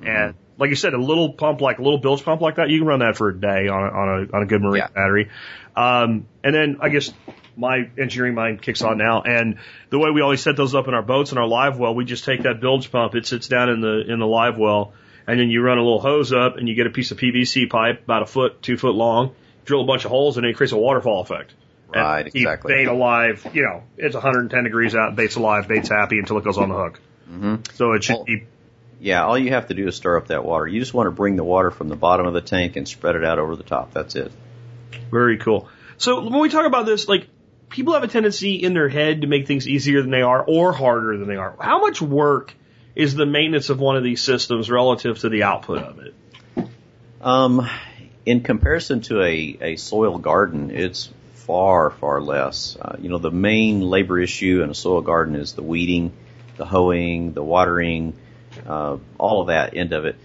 And 0.05 0.35
like 0.59 0.69
you 0.69 0.75
said, 0.75 0.93
a 0.93 1.01
little 1.01 1.33
pump 1.33 1.61
like 1.61 1.79
a 1.79 1.81
little 1.81 1.97
bilge 1.99 2.23
pump 2.23 2.41
like 2.41 2.57
that, 2.57 2.69
you 2.69 2.77
can 2.79 2.87
run 2.87 2.99
that 2.99 3.17
for 3.17 3.29
a 3.29 3.39
day 3.39 3.69
on 3.69 3.81
a, 3.81 3.91
on 3.91 4.09
a 4.09 4.35
on 4.37 4.43
a 4.43 4.45
good 4.45 4.61
marine 4.61 4.83
Yeah. 4.83 4.87
battery. 4.89 5.31
Um, 5.75 6.27
and 6.43 6.53
then 6.53 6.77
I 6.81 6.89
guess 6.89 7.11
my 7.55 7.89
engineering 7.97 8.35
mind 8.35 8.61
kicks 8.61 8.81
on 8.81 8.97
now. 8.97 9.21
And 9.21 9.59
the 9.89 9.99
way 9.99 10.09
we 10.11 10.21
always 10.21 10.41
set 10.41 10.55
those 10.57 10.73
up 10.75 10.87
in 10.87 10.93
our 10.93 11.01
boats 11.01 11.31
and 11.31 11.39
our 11.39 11.47
live 11.47 11.77
well, 11.77 11.93
we 11.95 12.05
just 12.05 12.25
take 12.25 12.43
that 12.43 12.59
bilge 12.59 12.91
pump. 12.91 13.15
It 13.15 13.25
sits 13.25 13.47
down 13.47 13.69
in 13.69 13.81
the 13.81 14.03
in 14.11 14.19
the 14.19 14.27
live 14.27 14.57
well, 14.57 14.93
and 15.27 15.39
then 15.39 15.49
you 15.49 15.61
run 15.61 15.77
a 15.77 15.83
little 15.83 15.99
hose 16.01 16.33
up, 16.33 16.57
and 16.57 16.67
you 16.67 16.75
get 16.75 16.87
a 16.87 16.91
piece 16.91 17.11
of 17.11 17.17
PVC 17.17 17.69
pipe 17.69 18.03
about 18.03 18.23
a 18.23 18.25
foot, 18.25 18.61
two 18.61 18.77
foot 18.77 18.95
long, 18.95 19.35
drill 19.65 19.81
a 19.81 19.85
bunch 19.85 20.05
of 20.05 20.11
holes, 20.11 20.37
and 20.37 20.45
it 20.45 20.55
creates 20.55 20.73
a 20.73 20.77
waterfall 20.77 21.21
effect. 21.21 21.53
Right, 21.93 22.25
keep 22.25 22.35
exactly. 22.37 22.73
Bait 22.73 22.87
alive. 22.87 23.45
You 23.53 23.61
know, 23.63 23.83
it's 23.97 24.15
110 24.15 24.63
degrees 24.63 24.95
out. 24.95 25.15
Bait's 25.15 25.35
alive. 25.35 25.67
Bait's 25.67 25.89
happy 25.89 26.17
until 26.17 26.39
it 26.39 26.43
goes 26.43 26.57
on 26.57 26.69
the 26.69 26.75
hook. 26.75 26.99
Mm-hmm. 27.29 27.55
So 27.75 27.93
it 27.93 28.03
should 28.03 28.15
Well- 28.15 28.25
be 28.25 28.43
Yeah, 28.99 29.25
all 29.25 29.37
you 29.37 29.51
have 29.51 29.67
to 29.67 29.75
do 29.75 29.87
is 29.87 29.95
stir 29.95 30.17
up 30.17 30.29
that 30.29 30.43
water. 30.43 30.65
You 30.65 30.79
just 30.79 30.93
want 30.95 31.05
to 31.07 31.11
bring 31.11 31.35
the 31.35 31.43
water 31.43 31.69
from 31.69 31.89
the 31.89 31.95
bottom 31.95 32.25
of 32.25 32.33
the 32.33 32.41
tank 32.41 32.77
and 32.77 32.87
spread 32.87 33.15
it 33.15 33.23
out 33.23 33.37
over 33.37 33.55
the 33.55 33.63
top. 33.63 33.93
That's 33.93 34.15
it. 34.15 34.31
Very 35.11 35.37
cool. 35.37 35.67
So 35.97 36.21
when 36.21 36.39
we 36.39 36.49
talk 36.49 36.65
about 36.65 36.85
this, 36.87 37.07
like 37.07 37.27
people 37.73 37.93
have 37.93 38.03
a 38.03 38.07
tendency 38.07 38.53
in 38.53 38.75
their 38.75 38.87
head 38.87 39.21
to 39.21 39.27
make 39.27 39.47
things 39.47 39.67
easier 39.67 40.01
than 40.01 40.11
they 40.11 40.21
are 40.21 40.43
or 40.47 40.71
harder 40.71 41.17
than 41.17 41.27
they 41.27 41.35
are. 41.35 41.55
How 41.59 41.81
much 41.81 42.01
work 42.01 42.53
is 42.95 43.15
the 43.15 43.25
maintenance 43.25 43.69
of 43.69 43.79
one 43.79 43.97
of 43.97 44.03
these 44.03 44.21
systems 44.21 44.69
relative 44.69 45.17
to 45.19 45.29
the 45.29 45.43
output 45.43 45.79
of 45.79 45.99
it? 45.99 46.13
Um, 47.19 47.67
in 48.25 48.41
comparison 48.41 49.01
to 49.01 49.23
a, 49.23 49.57
a 49.61 49.75
soil 49.77 50.19
garden, 50.19 50.69
it's 50.69 51.09
far, 51.33 51.89
far 51.89 52.21
less. 52.21 52.77
Uh, 52.79 52.95
you 52.99 53.09
know, 53.09 53.17
the 53.17 53.31
main 53.31 53.81
labor 53.81 54.19
issue 54.19 54.61
in 54.61 54.69
a 54.69 54.75
soil 54.75 55.01
garden 55.01 55.35
is 55.35 55.53
the 55.53 55.63
weeding, 55.63 56.13
the 56.57 56.65
hoeing, 56.65 57.33
the 57.33 57.43
watering, 57.43 58.13
uh, 58.67 58.97
all 59.17 59.41
of 59.41 59.47
that 59.47 59.75
end 59.75 59.93
of 59.93 60.05
it. 60.05 60.15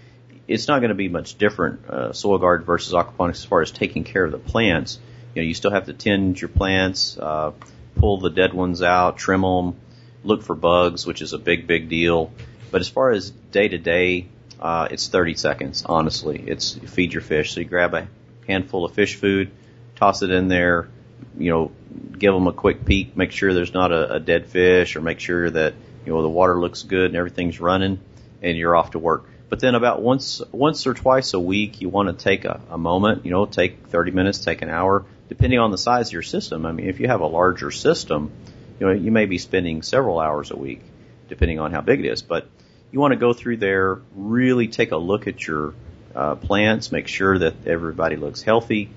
It's 0.47 0.67
not 0.67 0.79
going 0.79 0.89
to 0.89 0.95
be 0.95 1.09
much 1.09 1.37
different, 1.37 1.89
uh, 1.89 2.13
soil 2.13 2.37
garden 2.37 2.65
versus 2.65 2.93
aquaponics 2.93 3.31
as 3.31 3.45
far 3.45 3.61
as 3.61 3.71
taking 3.71 4.03
care 4.03 4.23
of 4.23 4.31
the 4.31 4.37
plants. 4.37 4.99
You 5.35 5.41
know, 5.41 5.47
you 5.47 5.53
still 5.53 5.71
have 5.71 5.85
to 5.85 5.93
tend 5.93 6.41
your 6.41 6.49
plants, 6.49 7.17
uh, 7.17 7.51
pull 7.95 8.19
the 8.19 8.29
dead 8.29 8.53
ones 8.53 8.81
out, 8.81 9.17
trim 9.17 9.41
them, 9.41 9.75
look 10.23 10.43
for 10.43 10.55
bugs, 10.55 11.05
which 11.05 11.21
is 11.21 11.33
a 11.33 11.37
big, 11.37 11.67
big 11.67 11.89
deal. 11.89 12.31
But 12.71 12.81
as 12.81 12.89
far 12.89 13.11
as 13.11 13.29
day 13.29 13.67
to 13.67 13.77
day, 13.77 14.27
uh, 14.59 14.87
it's 14.91 15.07
30 15.07 15.35
seconds, 15.35 15.83
honestly. 15.85 16.43
It's 16.45 16.73
feed 16.73 17.13
your 17.13 17.21
fish. 17.21 17.53
So 17.53 17.61
you 17.61 17.65
grab 17.65 17.93
a 17.93 18.07
handful 18.47 18.85
of 18.85 18.93
fish 18.93 19.15
food, 19.15 19.51
toss 19.95 20.21
it 20.21 20.31
in 20.31 20.47
there, 20.47 20.89
you 21.37 21.51
know, 21.51 21.71
give 22.17 22.33
them 22.33 22.47
a 22.47 22.53
quick 22.53 22.85
peek, 22.85 23.15
make 23.15 23.31
sure 23.31 23.53
there's 23.53 23.73
not 23.73 23.91
a, 23.91 24.15
a 24.15 24.19
dead 24.19 24.47
fish 24.47 24.95
or 24.95 25.01
make 25.01 25.19
sure 25.19 25.49
that, 25.49 25.73
you 26.05 26.13
know, 26.13 26.21
the 26.21 26.29
water 26.29 26.59
looks 26.59 26.83
good 26.83 27.07
and 27.07 27.15
everything's 27.15 27.59
running 27.59 27.99
and 28.41 28.57
you're 28.57 28.75
off 28.75 28.91
to 28.91 28.99
work. 28.99 29.25
But 29.49 29.59
then 29.59 29.75
about 29.75 30.01
once, 30.01 30.41
once 30.51 30.85
or 30.85 30.93
twice 30.93 31.33
a 31.33 31.39
week, 31.39 31.81
you 31.81 31.89
want 31.89 32.07
to 32.09 32.23
take 32.23 32.45
a, 32.45 32.61
a 32.69 32.77
moment, 32.77 33.25
you 33.25 33.31
know, 33.31 33.45
take 33.45 33.87
30 33.87 34.11
minutes, 34.11 34.39
take 34.39 34.61
an 34.61 34.69
hour, 34.69 35.05
depending 35.29 35.59
on 35.59 35.71
the 35.71 35.77
size 35.77 36.07
of 36.07 36.13
your 36.13 36.23
system. 36.23 36.65
I 36.65 36.71
mean, 36.71 36.89
if 36.89 36.99
you 36.99 37.07
have 37.07 37.21
a 37.21 37.27
larger 37.27 37.71
system, 37.71 38.31
you 38.79 38.87
know, 38.87 38.91
you 38.91 39.11
may 39.11 39.25
be 39.25 39.37
spending 39.37 39.83
several 39.83 40.19
hours 40.19 40.51
a 40.51 40.57
week, 40.57 40.81
depending 41.29 41.59
on 41.59 41.71
how 41.71 41.81
big 41.81 42.03
it 42.03 42.09
is. 42.09 42.21
But 42.21 42.47
you 42.91 42.99
want 42.99 43.13
to 43.13 43.19
go 43.19 43.33
through 43.33 43.57
there, 43.57 44.01
really 44.15 44.67
take 44.67 44.91
a 44.91 44.97
look 44.97 45.27
at 45.27 45.45
your 45.45 45.75
uh, 46.15 46.35
plants, 46.35 46.91
make 46.91 47.07
sure 47.07 47.37
that 47.37 47.67
everybody 47.67 48.15
looks 48.15 48.41
healthy, 48.41 48.89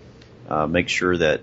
uh, 0.49 0.67
make 0.67 0.89
sure 0.89 1.17
that 1.17 1.43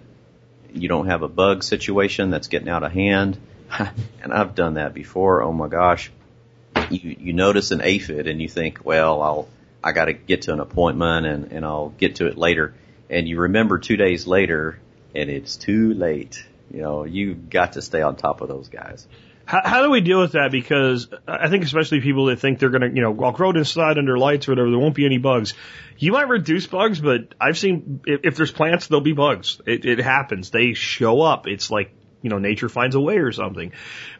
you 0.73 0.87
don't 0.87 1.07
have 1.07 1.21
a 1.21 1.27
bug 1.27 1.63
situation 1.63 2.31
that's 2.31 2.47
getting 2.47 2.69
out 2.69 2.83
of 2.83 2.91
hand. 2.91 3.37
and 4.23 4.33
I've 4.33 4.55
done 4.55 4.75
that 4.75 4.93
before. 4.93 5.43
Oh 5.43 5.53
my 5.53 5.67
gosh. 5.67 6.11
You, 6.89 7.15
you 7.19 7.33
notice 7.33 7.71
an 7.71 7.81
aphid 7.81 8.27
and 8.27 8.41
you 8.41 8.47
think, 8.47 8.83
well, 8.83 9.21
I'll, 9.21 9.47
I 9.83 9.91
gotta 9.91 10.13
get 10.13 10.43
to 10.43 10.53
an 10.53 10.59
appointment 10.59 11.25
and, 11.27 11.51
and 11.51 11.65
I'll 11.65 11.89
get 11.89 12.15
to 12.15 12.27
it 12.27 12.37
later. 12.37 12.73
And 13.09 13.27
you 13.27 13.39
remember 13.39 13.79
two 13.79 13.97
days 13.97 14.27
later 14.27 14.79
and 15.15 15.29
it's 15.29 15.55
too 15.55 15.93
late. 15.93 16.45
You 16.71 16.81
know, 16.81 17.03
you've 17.03 17.49
got 17.49 17.73
to 17.73 17.81
stay 17.81 18.01
on 18.01 18.15
top 18.15 18.41
of 18.41 18.47
those 18.47 18.69
guys. 18.69 19.07
How, 19.45 19.61
how 19.65 19.83
do 19.83 19.89
we 19.89 20.01
deal 20.01 20.21
with 20.21 20.33
that? 20.33 20.51
Because 20.51 21.07
I 21.27 21.49
think 21.49 21.63
especially 21.63 22.01
people 22.01 22.25
that 22.25 22.39
think 22.39 22.59
they're 22.59 22.69
going 22.69 22.81
to, 22.81 22.89
you 22.89 23.01
know, 23.01 23.13
grow 23.13 23.49
it 23.49 23.57
inside 23.57 23.97
under 23.97 24.17
lights 24.17 24.47
or 24.47 24.51
whatever, 24.51 24.69
there 24.69 24.77
won't 24.77 24.93
be 24.93 25.05
any 25.05 25.17
bugs. 25.17 25.55
You 25.97 26.11
might 26.11 26.27
reduce 26.27 26.67
bugs, 26.67 26.99
but 26.99 27.33
I've 27.41 27.57
seen 27.57 28.01
if, 28.05 28.21
if 28.23 28.35
there's 28.35 28.51
plants, 28.51 28.87
there'll 28.87 29.01
be 29.01 29.13
bugs. 29.13 29.59
It, 29.65 29.85
it 29.85 29.99
happens. 29.99 30.51
They 30.51 30.75
show 30.75 31.21
up. 31.21 31.47
It's 31.47 31.71
like, 31.71 31.91
you 32.21 32.29
know, 32.29 32.37
nature 32.37 32.69
finds 32.69 32.93
a 32.93 32.99
way 32.99 33.17
or 33.17 33.31
something. 33.31 33.71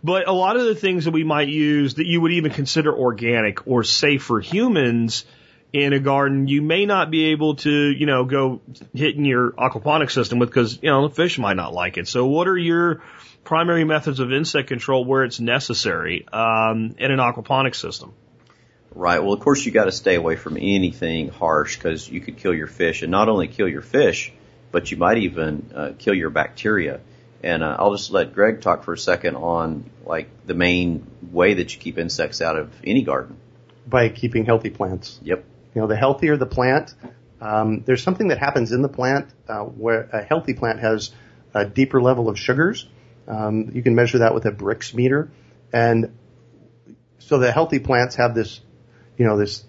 But 0.04 0.28
a 0.28 0.32
lot 0.32 0.58
of 0.58 0.66
the 0.66 0.74
things 0.74 1.06
that 1.06 1.12
we 1.12 1.24
might 1.24 1.50
use 1.50 1.96
that 1.96 2.08
you 2.08 2.22
would 2.22 2.32
even 2.32 2.52
consider 2.52 2.92
organic 2.92 3.68
or 3.68 3.84
safe 3.84 4.24
for 4.24 4.40
humans 4.40 5.26
in 5.72 5.94
a 5.94 6.00
garden, 6.00 6.48
you 6.48 6.62
may 6.62 6.86
not 6.86 7.12
be 7.12 7.26
able 7.26 7.56
to, 7.58 7.72
you 7.72 8.06
know, 8.06 8.26
go 8.26 8.62
hitting 8.94 9.26
your 9.26 9.52
aquaponic 9.52 10.12
system 10.12 10.40
with 10.40 10.50
because, 10.50 10.80
you 10.82 10.90
know, 10.90 11.08
the 11.08 11.14
fish 11.14 11.38
might 11.38 11.56
not 11.56 11.74
like 11.74 11.98
it. 11.98 12.08
So 12.08 12.26
what 12.26 12.48
are 12.48 12.58
your 12.58 13.02
primary 13.44 13.84
methods 13.84 14.20
of 14.20 14.32
insect 14.32 14.68
control 14.68 15.06
where 15.06 15.24
it's 15.24 15.40
necessary 15.40 16.28
um, 16.34 16.96
in 16.98 17.12
an 17.12 17.20
aquaponic 17.20 17.76
system? 17.76 18.14
Right. 18.96 19.20
Well, 19.20 19.34
of 19.34 19.40
course, 19.40 19.64
you 19.64 19.72
got 19.72 19.86
to 19.86 19.92
stay 19.92 20.16
away 20.16 20.36
from 20.36 20.58
anything 20.58 21.30
harsh 21.30 21.76
because 21.76 22.10
you 22.10 22.20
could 22.22 22.38
kill 22.38 22.54
your 22.54 22.68
fish, 22.68 23.04
and 23.04 23.12
not 23.12 23.30
only 23.30 23.48
kill 23.48 23.68
your 23.68 23.84
fish, 23.84 24.34
but 24.72 24.90
you 24.90 24.98
might 24.98 25.20
even 25.20 25.70
uh, 25.76 25.92
kill 26.00 26.16
your 26.16 26.32
bacteria. 26.32 27.00
And 27.44 27.64
uh, 27.64 27.76
I'll 27.78 27.96
just 27.96 28.12
let 28.12 28.34
Greg 28.34 28.62
talk 28.62 28.84
for 28.84 28.94
a 28.94 28.98
second 28.98 29.36
on 29.36 29.90
like 30.06 30.28
the 30.48 30.56
main 30.56 31.06
way 31.32 31.54
that 31.54 31.74
you 31.74 31.80
keep 31.80 32.00
insects 32.00 32.42
out 32.42 32.58
of 32.58 32.74
any 32.84 33.04
garden. 33.04 33.38
by 33.88 34.10
keeping 34.10 34.46
healthy 34.46 34.70
plants. 34.70 35.20
Yep. 35.24 35.44
You 35.74 35.82
know, 35.82 35.88
the 35.88 35.96
healthier 35.96 36.36
the 36.38 36.46
plant, 36.46 36.94
um, 37.42 37.84
there's 37.86 38.04
something 38.04 38.30
that 38.30 38.38
happens 38.40 38.72
in 38.72 38.82
the 38.82 38.90
plant 38.90 39.30
uh, 39.48 39.62
where 39.62 40.10
a 40.12 40.24
healthy 40.24 40.54
plant 40.54 40.80
has 40.80 41.12
a 41.54 41.66
deeper 41.66 42.02
level 42.02 42.28
of 42.30 42.38
sugars. 42.38 42.88
Um, 43.28 43.72
you 43.74 43.84
can 43.84 43.96
measure 43.96 44.20
that 44.20 44.34
with 44.34 44.46
a 44.46 44.52
Brix 44.52 44.94
meter, 44.94 45.32
and 45.72 46.18
so 47.20 47.38
the 47.38 47.52
healthy 47.52 47.80
plants 47.80 48.16
have 48.16 48.34
this, 48.34 48.60
you 49.18 49.26
know, 49.26 49.38
this 49.38 49.64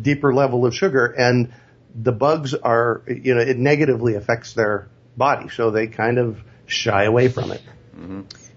deeper 0.00 0.34
level 0.34 0.66
of 0.66 0.74
sugar, 0.74 1.06
and 1.06 1.52
the 1.94 2.12
bugs 2.12 2.52
are, 2.54 3.02
you 3.06 3.34
know, 3.34 3.40
it 3.40 3.56
negatively 3.56 4.14
affects 4.14 4.54
their 4.54 4.88
body, 5.16 5.48
so 5.48 5.70
they 5.70 5.86
kind 5.86 6.18
of 6.18 6.42
shy 6.66 7.04
away 7.04 7.28
from 7.28 7.52
it. 7.52 7.62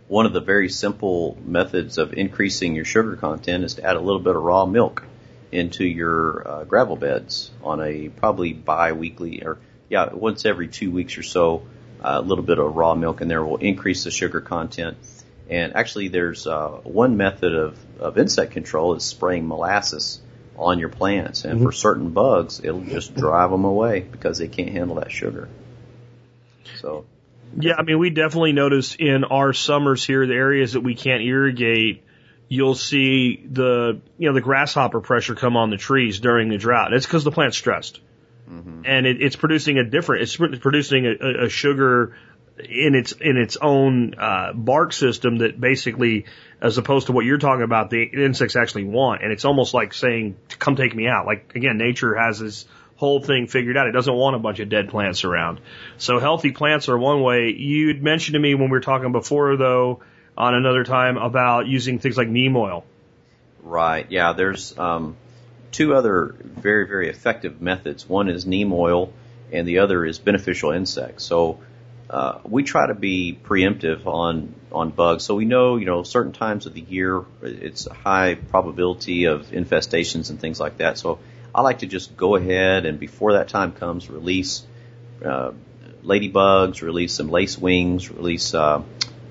One 0.08 0.26
of 0.26 0.34
the 0.34 0.42
very 0.42 0.70
simple 0.70 1.38
methods 1.46 2.00
of 2.00 2.14
increasing 2.14 2.76
your 2.76 2.86
sugar 2.86 3.16
content 3.16 3.64
is 3.64 3.76
to 3.76 3.84
add 3.84 3.96
a 3.96 4.02
little 4.02 4.20
bit 4.20 4.36
of 4.36 4.42
raw 4.42 4.66
milk 4.66 5.04
into 5.52 5.84
your 5.84 6.48
uh, 6.48 6.64
gravel 6.64 6.96
beds 6.96 7.52
on 7.64 7.82
a 7.82 8.10
probably 8.10 8.54
bi-weekly 8.54 9.44
or 9.44 9.58
yeah, 9.90 10.14
once 10.14 10.46
every 10.46 10.68
two 10.68 10.92
weeks 10.92 11.18
or 11.18 11.24
so. 11.24 11.66
Uh, 12.02 12.20
a 12.20 12.22
little 12.22 12.46
bit 12.46 12.60
of 12.60 12.76
raw 12.78 12.96
milk 12.96 13.20
in 13.20 13.28
there 13.28 13.44
will 13.44 13.58
increase 13.58 14.06
the 14.06 14.12
sugar 14.12 14.40
content. 14.40 14.98
And 15.50 15.76
actually, 15.76 16.08
there's 16.08 16.48
uh, 16.48 16.70
one 16.84 17.18
method 17.18 17.54
of, 17.54 17.78
of 18.00 18.18
insect 18.18 18.54
control 18.54 18.96
is 18.96 19.04
spraying 19.04 19.48
molasses 19.48 20.22
on 20.56 20.80
your 20.80 20.90
plants, 20.90 21.46
and 21.46 21.62
for 21.62 21.72
certain 21.72 22.12
bugs, 22.12 22.62
it'll 22.64 22.82
just 22.82 23.16
drive 23.16 23.50
them 23.50 23.66
away 23.66 24.02
because 24.02 24.38
they 24.38 24.48
can't 24.48 24.70
handle 24.70 24.98
that 24.98 25.12
sugar. 25.12 25.50
So 26.80 27.06
Yeah, 27.58 27.74
I 27.78 27.84
mean, 27.84 27.98
we 27.98 28.10
definitely 28.10 28.52
notice 28.52 28.96
in 28.96 29.24
our 29.24 29.54
summers 29.54 30.06
here, 30.06 30.28
the 30.28 30.34
areas 30.34 30.74
that 30.74 30.82
we 30.82 30.96
can't 30.96 31.24
irrigate, 31.24 32.04
you'll 32.50 32.76
see 32.76 33.46
the, 33.50 34.02
you 34.18 34.28
know, 34.28 34.34
the 34.34 34.42
grasshopper 34.42 35.00
pressure 35.00 35.36
come 35.36 35.56
on 35.56 35.70
the 35.70 35.78
trees 35.78 36.20
during 36.20 36.50
the 36.50 36.58
drought. 36.58 36.92
It's 36.92 37.06
because 37.06 37.24
the 37.24 37.32
plant's 37.32 37.56
stressed. 37.58 38.02
And 38.86 39.06
it, 39.06 39.22
it's 39.22 39.36
producing 39.36 39.78
a 39.78 39.84
different, 39.84 40.24
it's 40.24 40.36
producing 40.36 41.06
a, 41.06 41.12
a- 41.12 41.46
a 41.46 41.50
sugar 41.50 42.16
in 42.58 42.96
its, 42.96 43.12
in 43.12 43.38
its 43.38 43.58
own, 43.62 44.16
uh, 44.20 44.54
bark 44.54 44.92
system 44.92 45.38
that 45.38 45.62
basically, 45.62 46.26
as 46.60 46.78
opposed 46.80 47.06
to 47.08 47.14
what 47.14 47.24
you're 47.26 47.38
talking 47.38 47.62
about, 47.64 47.92
the 47.92 48.02
insects 48.04 48.56
actually 48.56 48.86
want. 48.86 49.22
And 49.22 49.32
it's 49.32 49.46
almost 49.46 49.76
like 49.76 49.94
saying, 49.94 50.36
come 50.58 50.76
take 50.76 50.96
me 50.96 51.08
out. 51.08 51.28
Like, 51.28 51.54
again, 51.56 51.78
nature 51.78 52.16
has 52.16 52.40
this 52.40 52.66
whole 52.96 53.22
thing 53.22 53.46
figured 53.48 53.78
out. 53.78 53.86
It 53.88 53.92
doesn't 53.94 54.14
want 54.14 54.36
a 54.36 54.40
bunch 54.40 54.60
of 54.60 54.68
dead 54.68 54.90
plants 54.90 55.24
around. 55.24 55.62
So 56.00 56.18
healthy 56.20 56.52
plants 56.52 56.90
are 56.90 56.98
one 56.98 57.22
way. 57.22 57.54
You'd 57.56 58.02
mentioned 58.02 58.34
to 58.34 58.40
me 58.40 58.56
when 58.56 58.66
we 58.66 58.72
were 58.72 58.82
talking 58.82 59.12
before, 59.12 59.56
though, 59.56 60.02
on 60.40 60.56
another 60.56 60.86
time 60.86 61.18
about 61.18 61.68
using 61.68 62.00
things 62.00 62.16
like 62.18 62.30
neem 62.30 62.56
oil. 62.56 62.86
Right. 63.62 64.10
Yeah. 64.10 64.32
There's 64.34 64.76
um, 64.80 65.18
two 65.72 65.94
other 65.94 66.34
very 66.42 66.88
very 66.88 67.10
effective 67.10 67.62
methods. 67.62 68.08
One 68.08 68.30
is 68.30 68.46
neem 68.46 68.72
oil, 68.72 69.12
and 69.52 69.68
the 69.68 69.80
other 69.80 70.06
is 70.06 70.18
beneficial 70.18 70.72
insects. 70.72 71.26
So 71.26 71.60
uh, 72.10 72.40
we 72.46 72.64
try 72.64 72.88
to 72.88 72.96
be 72.96 73.38
preemptive 73.44 74.06
on 74.08 74.56
on 74.72 74.92
bugs. 74.92 75.26
So 75.26 75.36
we 75.36 75.44
know 75.44 75.76
you 75.76 75.86
know 75.86 76.04
certain 76.04 76.32
times 76.32 76.66
of 76.66 76.74
the 76.74 76.82
year 76.82 77.24
it's 77.42 77.86
a 77.86 77.94
high 77.94 78.36
probability 78.36 79.26
of 79.26 79.48
infestations 79.48 80.30
and 80.30 80.40
things 80.40 80.60
like 80.60 80.78
that. 80.78 80.98
So 80.98 81.20
I 81.54 81.62
like 81.62 81.80
to 81.80 81.86
just 81.86 82.16
go 82.16 82.36
ahead 82.36 82.86
and 82.86 82.98
before 82.98 83.34
that 83.34 83.50
time 83.50 83.74
comes, 83.74 84.10
release 84.10 84.66
uh, 85.24 85.52
ladybugs, 86.02 86.82
release 86.82 87.14
some 87.14 87.30
lace 87.30 87.58
wings, 87.58 88.10
release 88.10 88.54
uh, 88.54 88.82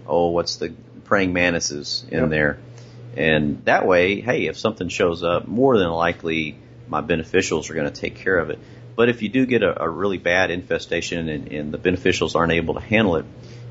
oh 0.07 0.29
what's 0.29 0.57
the 0.57 0.75
praying 1.09 1.33
mantises 1.33 2.05
in 2.11 2.21
Yep. 2.21 2.31
there. 2.31 2.59
And 3.17 3.65
that 3.65 3.87
way, 3.87 4.21
hey, 4.21 4.47
if 4.47 4.57
something 4.59 4.89
shows 4.89 5.25
up, 5.25 5.49
more 5.49 5.79
than 5.79 5.91
likely 5.91 6.57
my 6.87 7.01
beneficials 7.01 7.71
are 7.71 7.75
going 7.75 7.91
to 7.91 8.01
take 8.01 8.17
care 8.17 8.39
of 8.39 8.51
it. 8.51 8.59
But 8.95 9.09
if 9.09 9.23
you 9.23 9.29
do 9.29 9.47
get 9.47 9.63
a, 9.63 9.83
a 9.83 9.89
really 9.89 10.19
bad 10.19 10.51
infestation 10.51 11.29
and, 11.29 11.49
and 11.53 11.73
the 11.73 11.79
beneficials 11.79 12.37
aren't 12.37 12.53
able 12.53 12.75
to 12.75 12.81
handle 12.81 13.17
it, 13.17 13.25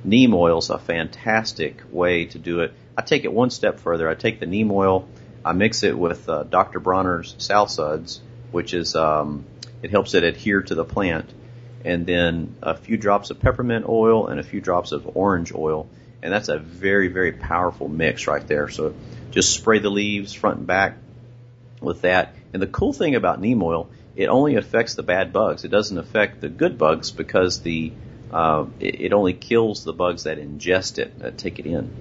neem 0.03 0.33
oil 0.33 0.57
is 0.57 0.69
a 0.69 0.77
fantastic 0.79 1.81
way 1.91 2.25
to 2.25 2.39
do 2.39 2.61
it. 2.61 2.73
I 2.97 3.01
take 3.03 3.23
it 3.23 3.31
one 3.31 3.49
step 3.51 3.79
further. 3.79 4.09
I 4.09 4.15
take 4.15 4.39
the 4.39 4.45
neem 4.47 4.71
oil, 4.71 5.07
I 5.45 5.53
mix 5.53 5.83
it 5.83 5.97
with 5.97 6.27
uh, 6.27 6.43
Dr. 6.43 6.79
Bronner's 6.79 7.35
Sal 7.37 7.67
Suds, 7.67 8.19
which 8.51 8.73
is 8.73 8.95
um, 8.95 9.45
it 9.83 9.91
helps 9.91 10.13
it 10.13 10.23
adhere 10.23 10.61
to 10.63 10.75
the 10.75 10.83
plant, 10.85 11.31
and 11.85 12.05
then 12.05 12.55
a 12.61 12.75
few 12.75 12.97
drops 12.97 13.29
of 13.29 13.39
peppermint 13.39 13.85
oil 13.87 14.27
and 14.27 14.39
a 14.39 14.43
few 14.43 14.59
drops 14.59 14.91
of 14.91 15.15
orange 15.15 15.53
oil, 15.53 15.87
and 16.27 16.33
that's 16.33 16.49
a 16.49 16.59
very 16.59 17.07
very 17.07 17.31
powerful 17.31 17.87
mix 17.87 18.27
right 18.27 18.45
there. 18.45 18.67
So 18.67 18.93
just 19.31 19.53
spray 19.53 19.79
the 19.79 19.89
leaves 19.89 20.33
front 20.33 20.57
and 20.57 20.67
back 20.67 20.97
with 21.79 22.01
that. 22.01 22.35
And 22.51 22.61
the 22.61 22.67
cool 22.67 22.91
thing 22.91 23.15
about 23.15 23.39
neem 23.39 23.63
oil, 23.63 23.89
it 24.13 24.27
only 24.27 24.55
affects 24.57 24.95
the 24.95 25.03
bad 25.03 25.31
bugs. 25.31 25.63
It 25.63 25.69
doesn't 25.69 25.97
affect 25.97 26.41
the 26.41 26.49
good 26.49 26.77
bugs 26.77 27.11
because 27.11 27.61
the 27.61 27.93
uh, 28.29 28.65
it, 28.81 29.13
only 29.13 29.31
kills 29.31 29.85
the 29.85 29.93
bugs 29.93 30.23
that 30.23 30.37
ingest 30.37 30.99
it, 30.99 31.17
that 31.19 31.37
take 31.37 31.59
it 31.59 31.65
in. 31.65 31.95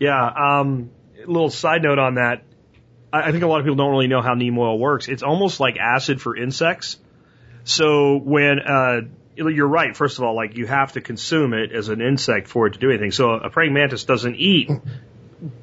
Yeah. 0.00 0.24
Um, 0.24 0.90
a 1.22 1.26
little 1.26 1.50
side 1.50 1.82
note 1.82 1.98
on 1.98 2.14
that. 2.14 2.42
I, 3.12 3.28
I 3.28 3.32
think 3.32 3.44
a 3.44 3.46
lot 3.46 3.60
of 3.60 3.66
people 3.66 3.76
don't 3.76 3.90
really 3.90 4.06
know 4.06 4.22
how 4.22 4.32
neem 4.32 4.58
oil 4.58 4.78
works. 4.78 5.08
It's 5.08 5.22
almost 5.22 5.60
like 5.60 5.76
acid 5.76 6.22
for 6.22 6.34
insects. 6.34 6.96
So 7.64 8.16
when, 8.16 8.60
uh, 8.60 9.00
you're 9.36 9.68
right. 9.68 9.96
First 9.96 10.18
of 10.18 10.24
all, 10.24 10.34
like 10.34 10.56
you 10.56 10.66
have 10.66 10.92
to 10.92 11.00
consume 11.00 11.54
it 11.54 11.72
as 11.72 11.88
an 11.88 12.00
insect 12.00 12.48
for 12.48 12.66
it 12.66 12.74
to 12.74 12.78
do 12.78 12.90
anything. 12.90 13.10
So 13.10 13.32
a 13.32 13.50
praying 13.50 13.74
mantis 13.74 14.04
doesn't 14.04 14.36
eat, 14.36 14.70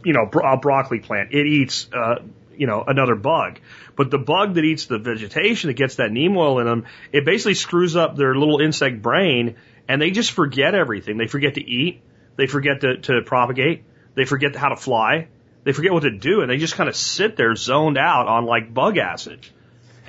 you 0.03 0.13
know, 0.13 0.29
a 0.43 0.57
broccoli 0.57 0.99
plant. 0.99 1.33
It 1.33 1.45
eats, 1.45 1.87
uh, 1.93 2.15
you 2.55 2.67
know, 2.67 2.83
another 2.85 3.15
bug. 3.15 3.59
But 3.95 4.11
the 4.11 4.17
bug 4.17 4.55
that 4.55 4.63
eats 4.63 4.85
the 4.85 4.99
vegetation 4.99 5.69
that 5.69 5.75
gets 5.75 5.95
that 5.95 6.11
neem 6.11 6.35
oil 6.37 6.59
in 6.59 6.65
them, 6.65 6.85
it 7.11 7.25
basically 7.25 7.55
screws 7.55 7.95
up 7.95 8.15
their 8.15 8.35
little 8.35 8.59
insect 8.59 9.01
brain 9.01 9.55
and 9.87 10.01
they 10.01 10.11
just 10.11 10.31
forget 10.31 10.75
everything. 10.75 11.17
They 11.17 11.27
forget 11.27 11.55
to 11.55 11.61
eat. 11.61 12.01
They 12.35 12.47
forget 12.47 12.81
to, 12.81 12.97
to 12.97 13.21
propagate. 13.25 13.83
They 14.15 14.25
forget 14.25 14.55
how 14.55 14.69
to 14.69 14.75
fly. 14.75 15.27
They 15.63 15.73
forget 15.73 15.93
what 15.93 16.03
to 16.03 16.11
do 16.11 16.41
and 16.41 16.49
they 16.49 16.57
just 16.57 16.75
kind 16.75 16.89
of 16.89 16.95
sit 16.95 17.35
there 17.37 17.55
zoned 17.55 17.97
out 17.97 18.27
on 18.27 18.45
like 18.45 18.73
bug 18.73 18.97
acid. 18.97 19.47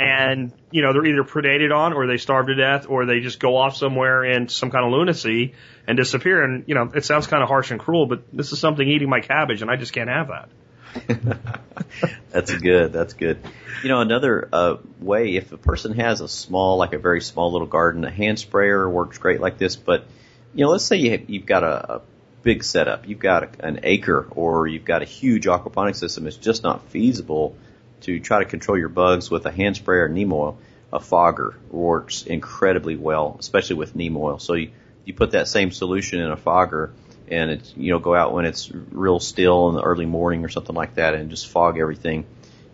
And, 0.03 0.53
you 0.71 0.83
know, 0.83 0.93
they're 0.93 1.07
either 1.07 1.23
predated 1.23 1.75
on 1.75 1.93
or 1.93 2.07
they 2.07 2.17
starve 2.17 2.47
to 2.47 2.55
death 2.55 2.87
or 2.89 3.07
they 3.07 3.21
just 3.21 3.39
go 3.39 3.57
off 3.57 3.77
somewhere 3.77 4.25
in 4.25 4.49
some 4.49 4.71
kind 4.71 4.85
of 4.85 4.93
lunacy 4.93 5.55
and 5.87 5.97
disappear. 5.97 6.43
And, 6.43 6.65
you 6.67 6.75
know, 6.75 6.91
it 6.95 7.05
sounds 7.05 7.27
kind 7.27 7.43
of 7.43 7.49
harsh 7.49 7.71
and 7.71 7.79
cruel, 7.79 8.07
but 8.07 8.25
this 8.33 8.53
is 8.53 8.59
something 8.59 8.87
eating 8.87 9.09
my 9.09 9.21
cabbage 9.21 9.63
and 9.63 9.71
I 9.71 9.77
just 9.77 9.93
can't 9.93 10.09
have 10.09 10.29
that. 10.29 10.49
That's 12.31 12.53
good. 12.55 12.93
That's 12.93 13.15
good. 13.15 13.39
You 13.83 13.89
know, 13.89 14.01
another 14.01 14.49
uh, 14.53 14.77
way, 15.01 15.37
if 15.37 15.53
a 15.53 15.57
person 15.57 15.95
has 15.95 16.21
a 16.21 16.29
small, 16.29 16.77
like 16.77 16.93
a 16.93 16.99
very 16.99 17.21
small 17.21 17.53
little 17.53 17.67
garden, 17.67 18.05
a 18.05 18.11
hand 18.11 18.39
sprayer 18.39 18.89
works 18.89 19.19
great 19.19 19.41
like 19.41 19.59
this. 19.59 19.77
But 19.77 20.07
you 20.55 20.65
know, 20.65 20.71
let's 20.71 20.85
say 20.85 20.97
you 20.97 21.13
have, 21.13 21.31
you've 21.31 21.47
got 21.47 21.65
a, 21.65 21.95
a 21.95 22.03
big 22.43 22.63
setup, 22.63 23.09
you've 23.09 23.21
got 23.21 23.43
a, 23.43 23.67
an 23.67 23.81
acre, 23.85 24.27
or 24.31 24.67
you've 24.67 24.85
got 24.85 25.03
a 25.03 25.07
huge 25.07 25.47
aquaponic 25.47 25.97
system. 25.97 26.27
It's 26.27 26.37
just 26.37 26.63
not 26.63 26.89
feasible 26.89 27.57
to 28.03 28.21
try 28.21 28.41
to 28.41 28.45
control 28.45 28.79
your 28.79 28.89
bugs 28.89 29.31
with 29.31 29.47
a 29.47 29.53
hand 29.53 29.77
sprayer 29.77 30.05
or 30.05 30.09
neem 30.09 30.33
oil. 30.33 30.59
A 30.93 31.01
fogger 31.01 31.57
works 31.71 32.25
incredibly 32.25 32.97
well, 32.97 33.37
especially 33.39 33.77
with 33.77 33.97
neem 33.97 34.17
oil. 34.17 34.39
So 34.39 34.55
you, 34.55 34.73
you 35.05 35.15
put 35.15 35.31
that 35.31 35.49
same 35.49 35.71
solution 35.71 36.21
in 36.21 36.31
a 36.31 36.37
fogger 36.37 36.93
and 37.29 37.51
it's 37.51 37.75
you 37.77 37.91
know 37.93 37.99
go 37.99 38.15
out 38.15 38.33
when 38.35 38.45
it's 38.45 38.71
real 38.71 39.19
still 39.19 39.71
in 39.71 39.75
the 39.75 39.83
early 39.83 40.07
morning 40.07 40.45
or 40.45 40.49
something 40.49 40.77
like 40.77 40.97
that 40.97 41.15
and 41.15 41.31
just 41.31 41.49
fog 41.49 41.79
everything 41.79 42.27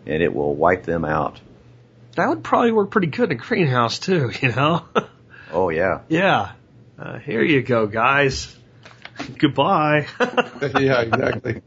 and 0.05 0.21
it 0.21 0.33
will 0.33 0.53
wipe 0.53 0.83
them 0.83 1.05
out. 1.05 1.39
That 2.15 2.27
would 2.27 2.43
probably 2.43 2.71
work 2.71 2.91
pretty 2.91 3.07
good 3.07 3.31
in 3.31 3.37
a 3.37 3.39
greenhouse 3.39 3.99
too, 3.99 4.31
you 4.41 4.49
know? 4.49 4.85
Oh 5.51 5.69
yeah. 5.69 6.01
yeah. 6.09 6.51
Uh, 6.97 7.19
here 7.19 7.41
you 7.41 7.61
go, 7.61 7.87
guys. 7.87 8.55
Goodbye. 9.37 10.07
yeah, 10.19 11.01
exactly. 11.01 11.61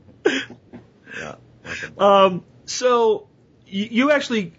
Um, 1.99 2.45
so 2.67 3.29
you, 3.73 4.11
actually 4.11 4.53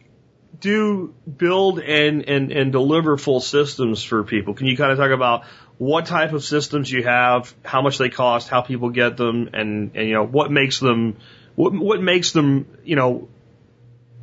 do 0.59 1.13
build 1.37 1.79
and, 1.79 2.27
and, 2.27 2.51
and 2.51 2.71
deliver 2.71 3.17
full 3.17 3.39
systems 3.39 4.03
for 4.03 4.23
people. 4.23 4.53
Can 4.53 4.67
you 4.67 4.75
kind 4.75 4.91
of 4.91 4.97
talk 4.97 5.11
about 5.11 5.45
what 5.77 6.05
type 6.05 6.33
of 6.33 6.43
systems 6.43 6.91
you 6.91 7.03
have, 7.03 7.53
how 7.63 7.81
much 7.81 7.97
they 7.97 8.09
cost, 8.09 8.49
how 8.49 8.61
people 8.61 8.89
get 8.89 9.17
them, 9.17 9.49
and, 9.53 9.91
and 9.95 10.07
you 10.07 10.13
know 10.13 10.25
what 10.25 10.51
makes 10.51 10.79
them 10.79 11.17
what 11.55 11.73
what 11.73 12.01
makes 12.01 12.31
them 12.31 12.67
you 12.83 12.95
know 12.95 13.27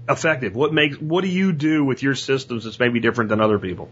effective? 0.08 0.54
What 0.54 0.72
makes 0.72 0.98
what 1.00 1.22
do 1.22 1.28
you 1.28 1.52
do 1.52 1.84
with 1.84 2.02
your 2.02 2.14
systems 2.14 2.64
that's 2.64 2.78
maybe 2.78 3.00
different 3.00 3.30
than 3.30 3.40
other 3.40 3.58
people? 3.58 3.88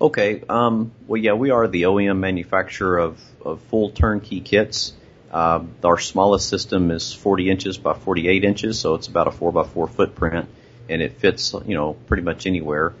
Okay. 0.00 0.42
Um, 0.48 0.92
well, 1.06 1.20
yeah, 1.20 1.32
we 1.32 1.50
are 1.50 1.66
the 1.66 1.82
OEM 1.82 2.18
manufacturer 2.18 2.98
of, 2.98 3.20
of 3.44 3.60
full 3.62 3.90
turnkey 3.90 4.40
kits. 4.40 4.92
Uh, 5.30 5.64
our 5.84 5.98
smallest 5.98 6.48
system 6.48 6.90
is 6.90 7.12
40 7.12 7.50
inches 7.50 7.78
by 7.78 7.94
48 7.94 8.44
inches, 8.44 8.78
so 8.78 8.94
it's 8.94 9.08
about 9.08 9.26
a 9.26 9.30
4 9.30 9.52
by 9.52 9.64
4 9.64 9.86
footprint, 9.88 10.48
and 10.88 11.02
it 11.02 11.18
fits, 11.18 11.54
you 11.66 11.74
know, 11.74 11.94
pretty 11.94 12.22
much 12.22 12.46
anywhere. 12.46 12.94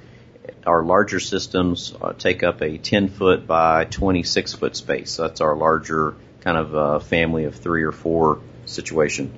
Our 0.66 0.82
larger 0.82 1.20
systems 1.20 1.94
uh, 2.00 2.12
take 2.12 2.42
up 2.42 2.60
a 2.60 2.78
10 2.78 3.08
foot 3.08 3.46
by 3.46 3.84
26 3.84 4.54
foot 4.54 4.76
space. 4.76 5.16
That's 5.16 5.40
our 5.40 5.56
larger 5.56 6.14
kind 6.40 6.56
of 6.56 6.74
uh, 6.74 6.98
family 6.98 7.44
of 7.44 7.56
three 7.56 7.82
or 7.82 7.92
four 7.92 8.40
situation. 8.66 9.32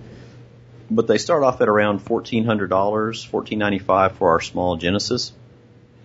But 0.90 1.06
they 1.06 1.18
start 1.18 1.44
off 1.44 1.60
at 1.60 1.68
around 1.68 2.04
$1,400, 2.04 2.68
1,495 2.68 4.16
for 4.16 4.30
our 4.30 4.40
small 4.40 4.76
Genesis 4.76 5.32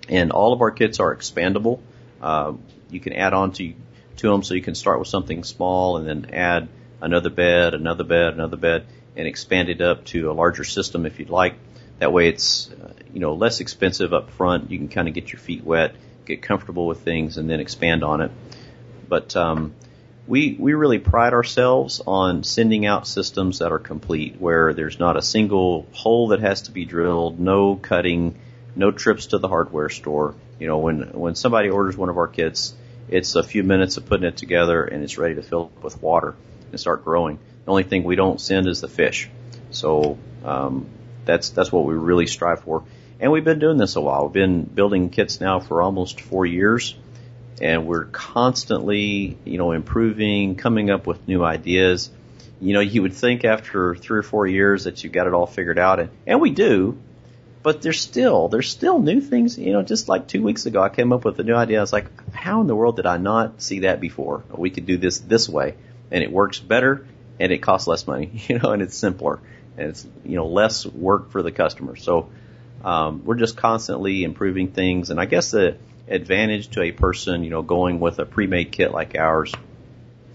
and 0.10 0.32
all 0.32 0.54
of 0.54 0.62
our 0.62 0.72
kits 0.72 1.00
are 1.00 1.16
expandable. 1.16 1.80
Uh, 2.22 2.54
you 2.90 3.00
can 3.00 3.14
add 3.14 3.34
on 3.34 3.52
to 3.54 3.74
to 4.18 4.30
them, 4.30 4.44
so 4.44 4.54
you 4.54 4.62
can 4.62 4.76
start 4.76 5.00
with 5.00 5.08
something 5.08 5.44
small 5.44 5.98
and 5.98 6.08
then 6.08 6.34
add 6.34 6.68
another 7.02 7.30
bed, 7.30 7.74
another 7.74 8.04
bed, 8.04 8.34
another 8.34 8.58
bed, 8.58 8.86
and 9.16 9.28
expand 9.28 9.70
it 9.70 9.82
up 9.82 10.06
to 10.06 10.32
a 10.32 10.34
larger 10.34 10.64
system 10.64 11.06
if 11.06 11.20
you'd 11.20 11.30
like. 11.30 11.56
That 12.00 12.12
way, 12.12 12.28
it's 12.28 12.70
uh, 12.72 12.94
you 13.14 13.20
know, 13.20 13.34
less 13.34 13.62
expensive 13.62 14.14
up 14.14 14.30
front. 14.32 14.72
You 14.72 14.78
can 14.78 14.90
kind 14.90 15.08
of 15.08 15.14
get 15.14 15.32
your 15.32 15.40
feet 15.40 15.64
wet, 15.64 15.96
get 16.26 16.42
comfortable 16.42 16.88
with 16.88 17.02
things, 17.02 17.38
and 17.38 17.50
then 17.50 17.60
expand 17.60 18.04
on 18.04 18.22
it. 18.22 18.32
But 19.08 19.36
um, 19.36 19.74
we 20.28 20.58
we 20.60 20.74
really 20.74 21.00
pride 21.00 21.34
ourselves 21.34 22.02
on 22.06 22.44
sending 22.44 22.86
out 22.86 23.08
systems 23.08 23.60
that 23.60 23.72
are 23.72 23.80
complete, 23.80 24.40
where 24.40 24.74
there's 24.74 25.00
not 25.00 25.16
a 25.16 25.22
single 25.22 25.88
hole 25.94 26.30
that 26.30 26.40
has 26.40 26.64
to 26.64 26.72
be 26.72 26.86
drilled, 26.86 27.40
no 27.40 27.76
cutting, 27.76 28.38
no 28.76 28.92
trips 28.92 29.28
to 29.28 29.38
the 29.38 29.48
hardware 29.48 29.90
store. 29.90 30.36
You 30.60 30.68
know, 30.68 30.80
when 30.80 31.14
when 31.14 31.36
somebody 31.36 31.70
orders 31.70 31.96
one 31.96 32.10
of 32.10 32.18
our 32.18 32.28
kits, 32.28 32.74
it's 33.10 33.36
a 33.36 33.44
few 33.44 33.64
minutes 33.64 33.98
of 33.98 34.06
putting 34.06 34.26
it 34.26 34.38
together 34.38 34.84
and 34.84 35.04
it's 35.04 35.18
ready 35.18 35.36
to 35.36 35.44
fill 35.44 35.72
up 35.76 35.84
with 35.84 36.02
water 36.02 36.36
and 36.72 36.80
start 36.80 37.04
growing. 37.04 37.40
The 37.66 37.72
only 37.72 37.84
thing 37.84 38.04
we 38.04 38.16
don't 38.16 38.40
send 38.40 38.68
is 38.68 38.82
the 38.82 38.88
fish. 38.88 39.30
So 39.72 40.18
um, 40.44 40.88
that's 41.26 41.50
that's 41.50 41.72
what 41.72 41.86
we 41.86 41.96
really 41.96 42.28
strive 42.28 42.62
for. 42.62 42.84
And 43.20 43.32
we've 43.32 43.44
been 43.44 43.60
doing 43.60 43.78
this 43.78 43.96
a 43.96 44.02
while. 44.02 44.26
We've 44.26 44.34
been 44.34 44.64
building 44.64 45.10
kits 45.10 45.40
now 45.40 45.60
for 45.60 45.82
almost 45.82 46.20
four 46.22 46.46
years 46.46 46.96
and 47.62 47.88
we're 47.88 48.06
constantly, 48.06 49.38
you 49.46 49.58
know, 49.58 49.72
improving, 49.72 50.56
coming 50.56 50.90
up 50.90 51.08
with 51.08 51.28
new 51.28 51.44
ideas. 51.44 52.12
You 52.60 52.74
know, 52.74 52.80
you 52.80 53.02
would 53.02 53.14
think 53.14 53.46
after 53.46 53.96
three 53.96 54.20
or 54.20 54.24
four 54.24 54.48
years 54.48 54.86
that 54.86 55.04
you've 55.04 55.14
got 55.14 55.28
it 55.28 55.34
all 55.34 55.46
figured 55.46 55.80
out, 55.80 56.00
and, 56.00 56.10
and 56.26 56.42
we 56.42 56.50
do, 56.52 56.98
but 57.66 57.82
there's 57.82 58.00
still, 58.00 58.48
there's 58.48 58.70
still 58.70 59.00
new 59.00 59.20
things, 59.20 59.58
you 59.58 59.74
know, 59.74 59.82
just 59.82 60.08
like 60.08 60.28
two 60.28 60.44
weeks 60.44 60.68
ago 60.68 60.84
I 60.84 60.90
came 60.90 61.12
up 61.12 61.26
with 61.26 61.40
a 61.40 61.44
new 61.44 61.56
idea. 61.56 61.80
I 61.80 61.82
was 61.82 61.92
like, 61.92 62.06
how 62.32 62.62
in 62.62 62.68
the 62.68 62.76
world 62.76 62.96
did 62.96 63.08
I 63.08 63.18
not 63.18 63.60
see 63.60 63.80
that 63.80 64.00
before? 64.00 64.44
We 64.56 64.70
could 64.70 64.86
do 64.86 64.98
this 64.98 65.18
this 65.18 65.50
way, 65.50 65.74
and 66.12 66.24
it 66.24 66.32
works 66.32 66.60
better, 66.60 67.08
and 67.40 67.52
it 67.52 67.64
costs 67.64 67.88
less 67.88 68.06
money, 68.06 68.30
you 68.48 68.60
know, 68.60 68.72
and 68.72 68.84
it's 68.84 68.96
simpler, 68.96 69.40
and 69.78 69.90
it's, 69.90 70.06
you 70.24 70.36
know, 70.36 70.46
less 70.46 70.86
work 70.86 71.32
for 71.32 71.42
the 71.42 71.52
customer. 71.52 71.96
So, 71.96 72.30
um, 72.84 73.26
we're 73.26 73.34
just 73.34 73.58
constantly 73.58 74.24
improving 74.24 74.68
things, 74.72 75.10
and 75.10 75.20
I 75.20 75.26
guess 75.26 75.50
the, 75.50 75.78
advantage 76.08 76.70
to 76.70 76.84
a 76.84 76.92
person, 76.92 77.44
you 77.44 77.50
know, 77.50 77.64
going 77.64 78.00
with 78.00 78.20
a 78.20 78.26
pre-made 78.26 78.72
kit 78.72 78.92
like 78.92 79.16
ours. 79.16 79.52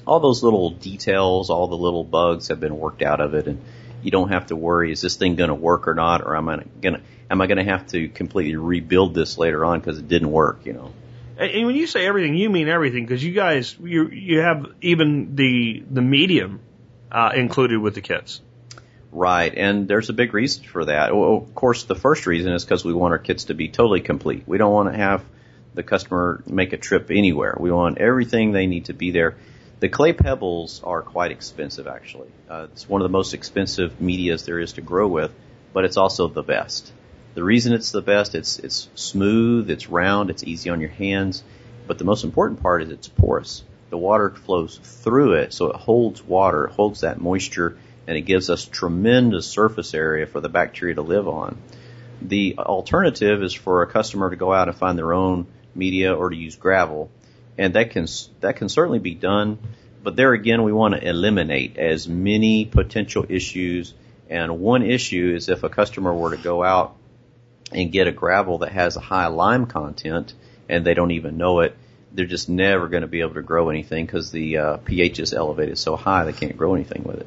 All 0.04 0.18
those 0.18 0.42
little 0.42 0.70
details, 0.70 1.48
all 1.48 1.68
the 1.68 1.76
little 1.76 2.02
bugs 2.02 2.48
have 2.48 2.58
been 2.58 2.76
worked 2.76 3.02
out 3.02 3.20
of 3.20 3.34
it 3.34 3.46
and 3.46 3.62
you 4.02 4.10
don't 4.10 4.30
have 4.30 4.46
to 4.46 4.56
worry, 4.56 4.92
is 4.92 5.00
this 5.00 5.16
thing 5.16 5.36
going 5.36 5.48
to 5.48 5.54
work 5.54 5.88
or 5.88 5.94
not, 5.94 6.22
or 6.22 6.36
am 6.36 6.48
I 6.48 6.62
going 6.80 6.94
to, 6.94 7.00
am 7.30 7.40
I 7.40 7.46
going 7.46 7.58
to 7.58 7.64
have 7.64 7.86
to 7.88 8.08
completely 8.08 8.56
rebuild 8.56 9.14
this 9.14 9.38
later 9.38 9.64
on 9.64 9.80
because 9.80 9.98
it 9.98 10.08
didn't 10.08 10.30
work, 10.30 10.66
you 10.66 10.72
know? 10.72 10.92
And 11.38 11.66
when 11.66 11.74
you 11.74 11.86
say 11.86 12.06
everything, 12.06 12.34
you 12.34 12.50
mean 12.50 12.68
everything 12.68 13.06
because 13.06 13.24
you 13.24 13.32
guys, 13.32 13.74
you, 13.82 14.08
you 14.08 14.40
have 14.40 14.66
even 14.82 15.36
the, 15.36 15.82
the 15.90 16.02
medium, 16.02 16.60
uh, 17.10 17.32
included 17.34 17.78
with 17.78 17.94
the 17.94 18.02
kits. 18.02 18.40
Right, 19.12 19.52
and 19.56 19.88
there's 19.88 20.08
a 20.08 20.12
big 20.12 20.34
reason 20.34 20.64
for 20.64 20.84
that. 20.84 21.14
Well, 21.16 21.36
of 21.36 21.54
course, 21.54 21.84
the 21.84 21.96
first 21.96 22.26
reason 22.26 22.52
is 22.52 22.64
because 22.64 22.84
we 22.84 22.92
want 22.92 23.12
our 23.12 23.18
kits 23.18 23.44
to 23.44 23.54
be 23.54 23.68
totally 23.68 24.00
complete. 24.00 24.44
We 24.46 24.58
don't 24.58 24.72
want 24.72 24.92
to 24.92 24.96
have 24.96 25.24
the 25.74 25.82
customer 25.82 26.42
make 26.46 26.72
a 26.72 26.76
trip 26.76 27.10
anywhere. 27.10 27.56
We 27.58 27.72
want 27.72 27.98
everything 27.98 28.52
they 28.52 28.66
need 28.66 28.84
to 28.84 28.92
be 28.92 29.10
there. 29.10 29.36
The 29.80 29.88
clay 29.88 30.12
pebbles 30.12 30.82
are 30.84 31.00
quite 31.00 31.30
expensive, 31.30 31.86
actually. 31.86 32.28
Uh, 32.50 32.66
it's 32.70 32.86
one 32.86 33.00
of 33.00 33.08
the 33.08 33.12
most 33.12 33.32
expensive 33.32 33.98
medias 33.98 34.44
there 34.44 34.60
is 34.60 34.74
to 34.74 34.82
grow 34.82 35.08
with, 35.08 35.32
but 35.72 35.86
it's 35.86 35.96
also 35.96 36.28
the 36.28 36.42
best. 36.42 36.92
The 37.32 37.42
reason 37.42 37.72
it's 37.72 37.90
the 37.90 38.02
best, 38.02 38.34
it's 38.34 38.58
it's 38.58 38.90
smooth, 38.94 39.70
it's 39.70 39.88
round, 39.88 40.28
it's 40.28 40.44
easy 40.44 40.68
on 40.68 40.82
your 40.82 40.90
hands, 40.90 41.42
but 41.86 41.96
the 41.96 42.04
most 42.04 42.24
important 42.24 42.60
part 42.60 42.82
is 42.82 42.90
it's 42.90 43.08
porous. 43.08 43.64
The 43.88 43.96
water 43.96 44.28
flows 44.28 44.78
through 44.82 45.34
it, 45.34 45.54
so 45.54 45.70
it 45.70 45.76
holds 45.76 46.22
water, 46.22 46.66
it 46.66 46.72
holds 46.72 47.00
that 47.00 47.18
moisture, 47.18 47.78
and 48.06 48.18
it 48.18 48.22
gives 48.22 48.50
us 48.50 48.66
tremendous 48.66 49.46
surface 49.46 49.94
area 49.94 50.26
for 50.26 50.40
the 50.40 50.50
bacteria 50.50 50.96
to 50.96 51.02
live 51.02 51.26
on. 51.26 51.56
The 52.20 52.56
alternative 52.58 53.42
is 53.42 53.54
for 53.54 53.80
a 53.80 53.86
customer 53.86 54.28
to 54.28 54.36
go 54.36 54.52
out 54.52 54.68
and 54.68 54.76
find 54.76 54.98
their 54.98 55.14
own 55.14 55.46
media 55.74 56.14
or 56.14 56.28
to 56.28 56.36
use 56.36 56.56
gravel. 56.56 57.10
And 57.58 57.74
that 57.74 57.90
can, 57.90 58.06
that 58.40 58.56
can 58.56 58.68
certainly 58.68 58.98
be 58.98 59.14
done. 59.14 59.58
But 60.02 60.16
there 60.16 60.32
again, 60.32 60.62
we 60.62 60.72
want 60.72 60.94
to 60.94 61.06
eliminate 61.06 61.76
as 61.76 62.08
many 62.08 62.64
potential 62.64 63.26
issues. 63.28 63.94
And 64.28 64.60
one 64.60 64.82
issue 64.82 65.34
is 65.36 65.48
if 65.48 65.62
a 65.62 65.68
customer 65.68 66.14
were 66.14 66.34
to 66.34 66.42
go 66.42 66.62
out 66.62 66.96
and 67.72 67.92
get 67.92 68.06
a 68.06 68.12
gravel 68.12 68.58
that 68.58 68.72
has 68.72 68.96
a 68.96 69.00
high 69.00 69.26
lime 69.26 69.66
content 69.66 70.34
and 70.68 70.84
they 70.84 70.94
don't 70.94 71.10
even 71.10 71.36
know 71.36 71.60
it, 71.60 71.76
they're 72.12 72.26
just 72.26 72.48
never 72.48 72.88
going 72.88 73.02
to 73.02 73.08
be 73.08 73.20
able 73.20 73.34
to 73.34 73.42
grow 73.42 73.70
anything 73.70 74.06
because 74.06 74.30
the 74.30 74.56
uh, 74.56 74.76
pH 74.78 75.20
is 75.20 75.32
elevated 75.32 75.78
so 75.78 75.96
high 75.96 76.24
they 76.24 76.32
can't 76.32 76.56
grow 76.56 76.74
anything 76.74 77.04
with 77.04 77.20
it. 77.20 77.26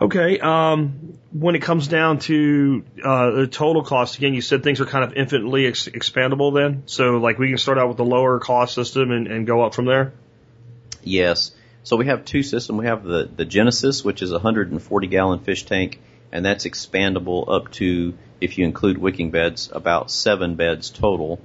Okay. 0.00 0.38
Um, 0.38 1.18
when 1.32 1.54
it 1.54 1.62
comes 1.62 1.88
down 1.88 2.18
to 2.20 2.84
uh, 3.04 3.30
the 3.30 3.46
total 3.46 3.82
cost, 3.82 4.18
again, 4.18 4.34
you 4.34 4.40
said 4.40 4.62
things 4.62 4.80
are 4.80 4.86
kind 4.86 5.04
of 5.04 5.14
infinitely 5.14 5.66
ex- 5.66 5.88
expandable. 5.88 6.54
Then, 6.54 6.84
so 6.86 7.18
like 7.18 7.38
we 7.38 7.48
can 7.48 7.58
start 7.58 7.78
out 7.78 7.88
with 7.88 7.96
the 7.96 8.04
lower 8.04 8.38
cost 8.38 8.74
system 8.74 9.10
and, 9.10 9.26
and 9.26 9.46
go 9.46 9.62
up 9.62 9.74
from 9.74 9.84
there. 9.84 10.12
Yes. 11.02 11.52
So 11.82 11.96
we 11.96 12.06
have 12.06 12.24
two 12.24 12.42
systems. 12.42 12.78
We 12.78 12.86
have 12.86 13.04
the 13.04 13.28
the 13.34 13.44
Genesis, 13.44 14.04
which 14.04 14.22
is 14.22 14.30
a 14.30 14.34
140 14.34 15.06
gallon 15.06 15.40
fish 15.40 15.64
tank, 15.64 16.00
and 16.32 16.44
that's 16.44 16.66
expandable 16.66 17.48
up 17.48 17.70
to, 17.72 18.14
if 18.40 18.58
you 18.58 18.64
include 18.64 18.98
wicking 18.98 19.30
beds, 19.30 19.70
about 19.72 20.10
seven 20.10 20.56
beds 20.56 20.90
total. 20.90 21.40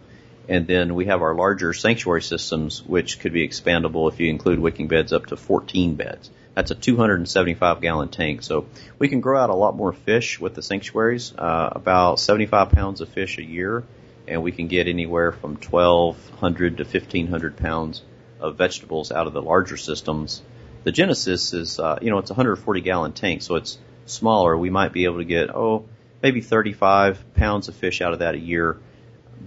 And 0.49 0.67
then 0.67 0.95
we 0.95 1.05
have 1.05 1.21
our 1.21 1.33
larger 1.33 1.71
sanctuary 1.71 2.21
systems, 2.21 2.83
which 2.83 3.19
could 3.19 3.31
be 3.31 3.47
expandable 3.47 4.11
if 4.11 4.19
you 4.19 4.29
include 4.29 4.59
wicking 4.59 4.89
beds 4.89 5.13
up 5.13 5.27
to 5.27 5.37
14 5.37 5.95
beds. 5.95 6.29
That's 6.55 6.69
a 6.69 6.75
275 6.75 7.81
gallon 7.81 8.09
tank. 8.09 8.43
So 8.43 8.67
we 8.99 9.07
can 9.07 9.21
grow 9.21 9.39
out 9.39 9.49
a 9.49 9.55
lot 9.55 9.75
more 9.75 9.91
fish 9.91 10.39
with 10.39 10.53
the 10.53 10.61
sanctuaries, 10.61 11.33
uh, 11.35 11.69
about 11.71 12.19
75 12.19 12.69
pounds 12.69 13.01
of 13.01 13.09
fish 13.09 13.37
a 13.37 13.43
year, 13.43 13.83
and 14.27 14.43
we 14.43 14.51
can 14.51 14.67
get 14.67 14.87
anywhere 14.87 15.31
from 15.31 15.55
1,200 15.55 16.77
to 16.77 16.83
1,500 16.83 17.57
pounds 17.57 18.03
of 18.39 18.57
vegetables 18.57 19.11
out 19.11 19.25
of 19.25 19.33
the 19.33 19.41
larger 19.41 19.77
systems. 19.77 20.41
The 20.83 20.91
Genesis 20.91 21.53
is, 21.53 21.79
uh, 21.79 21.97
you 22.01 22.11
know, 22.11 22.19
it's 22.19 22.29
a 22.29 22.33
140 22.33 22.81
gallon 22.81 23.13
tank, 23.13 23.41
so 23.41 23.55
it's 23.55 23.77
smaller. 24.05 24.55
We 24.55 24.69
might 24.69 24.93
be 24.93 25.05
able 25.05 25.19
to 25.19 25.25
get, 25.25 25.49
oh, 25.49 25.85
maybe 26.21 26.41
35 26.41 27.33
pounds 27.35 27.67
of 27.67 27.75
fish 27.75 28.01
out 28.01 28.13
of 28.13 28.19
that 28.19 28.35
a 28.35 28.39
year. 28.39 28.77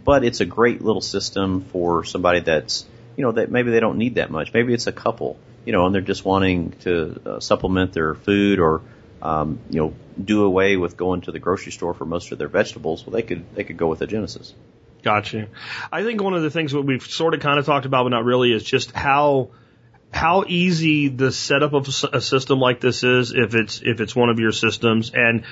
But 0.05 0.25
it's 0.25 0.41
a 0.41 0.45
great 0.45 0.83
little 0.83 1.01
system 1.01 1.63
for 1.63 2.05
somebody 2.05 2.41
that's, 2.41 2.85
you 3.17 3.23
know, 3.23 3.33
that 3.33 3.51
maybe 3.51 3.71
they 3.71 3.81
don't 3.81 3.99
need 3.99 4.17
that 4.17 4.31
much. 4.31 4.53
Maybe 4.53 4.75
it's 4.75 4.87
a 4.87 4.93
couple 4.93 5.39
you 5.67 5.73
know, 5.73 5.85
and 5.85 5.95
they're 5.95 6.01
just 6.01 6.25
wanting 6.25 6.71
to 6.81 7.21
uh, 7.27 7.41
supplement 7.41 7.93
their 7.93 8.14
food 8.14 8.61
or, 8.61 8.81
um, 9.21 9.59
you 9.69 9.81
know, 9.81 9.95
do 10.23 10.45
away 10.45 10.77
with 10.77 10.97
going 10.97 11.21
to 11.23 11.33
the 11.33 11.41
grocery 11.41 11.73
store 11.73 11.93
for 11.93 12.07
most 12.07 12.33
of 12.33 12.39
their 12.39 12.49
vegetables, 12.49 13.05
well, 13.05 13.12
they 13.12 13.23
could 13.23 13.45
they 13.55 13.64
could 13.64 13.77
go 13.77 13.89
with 13.89 14.01
a 14.01 14.07
Genesis. 14.07 14.55
Gotcha. 15.03 15.49
I 15.93 16.03
think 16.05 16.23
one 16.23 16.35
of 16.35 16.43
the 16.43 16.51
things 16.51 16.73
that 16.73 16.83
we've 16.83 17.03
sort 17.03 17.35
of 17.35 17.41
kind 17.41 17.59
of 17.59 17.67
talked 17.67 17.85
about, 17.85 18.05
but 18.05 18.11
not 18.11 18.25
really, 18.25 18.53
is 18.53 18.62
just 18.62 18.93
how 18.93 19.51
how 20.12 20.45
easy 20.47 21.09
the 21.09 21.33
setup 21.33 21.75
of 21.75 21.89
a 22.12 22.21
system 22.21 22.59
like 22.59 22.81
this 22.81 23.03
is 23.03 23.33
if 23.33 23.55
it's 23.55 23.83
if 23.83 24.01
it's 24.01 24.17
one 24.17 24.31
of 24.31 24.39
your 24.39 24.53
systems 24.53 25.11
and 25.12 25.45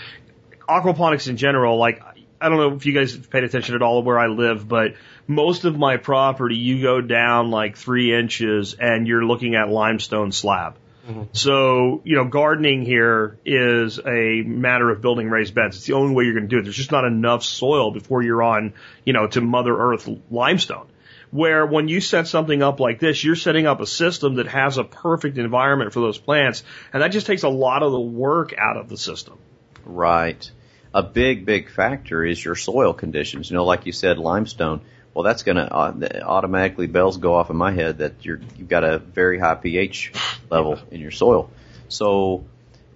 aquaponics 0.68 1.28
in 1.28 1.36
general. 1.36 1.76
Like 1.76 2.00
I 2.44 2.50
don't 2.50 2.58
know 2.58 2.76
if 2.76 2.84
you 2.84 2.92
guys 2.92 3.14
have 3.14 3.30
paid 3.30 3.42
attention 3.44 3.74
at 3.74 3.80
all 3.80 4.02
where 4.02 4.18
I 4.18 4.26
live, 4.26 4.68
but 4.68 4.96
most 5.26 5.64
of 5.64 5.78
my 5.78 5.96
property, 5.96 6.56
you 6.56 6.82
go 6.82 7.00
down 7.00 7.50
like 7.50 7.78
three 7.78 8.14
inches 8.14 8.74
and 8.74 9.08
you're 9.08 9.24
looking 9.24 9.54
at 9.54 9.70
limestone 9.70 10.30
slab. 10.30 10.76
Mm-hmm. 11.08 11.22
So, 11.32 12.02
you 12.04 12.16
know, 12.16 12.26
gardening 12.26 12.82
here 12.82 13.38
is 13.46 13.98
a 13.98 14.42
matter 14.42 14.90
of 14.90 15.00
building 15.00 15.30
raised 15.30 15.54
beds. 15.54 15.78
It's 15.78 15.86
the 15.86 15.94
only 15.94 16.14
way 16.14 16.24
you're 16.24 16.34
going 16.34 16.48
to 16.48 16.54
do 16.54 16.58
it. 16.58 16.64
There's 16.64 16.76
just 16.76 16.92
not 16.92 17.06
enough 17.06 17.44
soil 17.44 17.92
before 17.92 18.22
you're 18.22 18.42
on, 18.42 18.74
you 19.06 19.14
know, 19.14 19.26
to 19.26 19.40
Mother 19.40 19.74
Earth 19.74 20.06
limestone. 20.30 20.86
Where 21.30 21.64
when 21.64 21.88
you 21.88 22.02
set 22.02 22.28
something 22.28 22.62
up 22.62 22.78
like 22.78 23.00
this, 23.00 23.24
you're 23.24 23.36
setting 23.36 23.66
up 23.66 23.80
a 23.80 23.86
system 23.86 24.34
that 24.34 24.48
has 24.48 24.76
a 24.76 24.84
perfect 24.84 25.38
environment 25.38 25.94
for 25.94 26.00
those 26.00 26.18
plants, 26.18 26.62
and 26.92 27.02
that 27.02 27.08
just 27.08 27.26
takes 27.26 27.42
a 27.42 27.48
lot 27.48 27.82
of 27.82 27.90
the 27.90 28.00
work 28.00 28.54
out 28.58 28.76
of 28.76 28.90
the 28.90 28.98
system. 28.98 29.38
Right. 29.86 30.50
A 30.94 31.02
big, 31.02 31.44
big 31.44 31.70
factor 31.70 32.24
is 32.24 32.42
your 32.42 32.54
soil 32.54 32.94
conditions. 32.94 33.50
You 33.50 33.56
know, 33.56 33.64
like 33.64 33.84
you 33.84 33.92
said, 33.92 34.18
limestone 34.18 34.80
well, 35.14 35.22
that's 35.22 35.44
going 35.44 35.56
to 35.56 35.72
uh, 35.72 35.92
automatically 36.22 36.88
bells 36.88 37.16
go 37.18 37.34
off 37.34 37.48
in 37.48 37.56
my 37.56 37.70
head 37.70 37.98
that 37.98 38.24
you're 38.24 38.40
you've 38.58 38.68
got 38.68 38.82
a 38.82 38.98
very 38.98 39.38
high 39.38 39.54
pH 39.54 40.12
level 40.50 40.80
in 40.90 41.00
your 41.00 41.12
soil. 41.12 41.50
So 41.88 42.44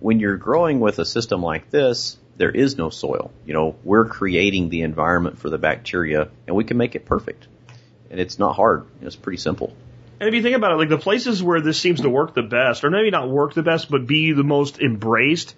when 0.00 0.18
you're 0.18 0.36
growing 0.36 0.80
with 0.80 0.98
a 0.98 1.04
system 1.04 1.42
like 1.42 1.70
this, 1.70 2.18
there 2.36 2.50
is 2.50 2.76
no 2.76 2.90
soil. 2.90 3.30
You 3.46 3.54
know, 3.54 3.76
we're 3.84 4.06
creating 4.06 4.68
the 4.68 4.82
environment 4.82 5.38
for 5.38 5.48
the 5.48 5.58
bacteria, 5.58 6.28
and 6.46 6.56
we 6.56 6.64
can 6.64 6.76
make 6.76 6.96
it 6.96 7.04
perfect. 7.04 7.46
And 8.10 8.18
it's 8.18 8.38
not 8.38 8.56
hard. 8.56 8.86
It's 9.00 9.16
pretty 9.16 9.38
simple. 9.38 9.72
And 10.20 10.28
if 10.28 10.34
you 10.34 10.42
think 10.42 10.56
about 10.56 10.72
it, 10.72 10.76
like 10.76 10.88
the 10.88 10.98
places 10.98 11.40
where 11.40 11.60
this 11.60 11.78
seems 11.78 12.00
to 12.00 12.10
work 12.10 12.34
the 12.34 12.42
best, 12.42 12.82
or 12.82 12.90
maybe 12.90 13.10
not 13.10 13.30
work 13.30 13.54
the 13.54 13.62
best, 13.62 13.88
but 13.88 14.06
be 14.06 14.32
the 14.32 14.42
most 14.42 14.80
embraced, 14.80 15.54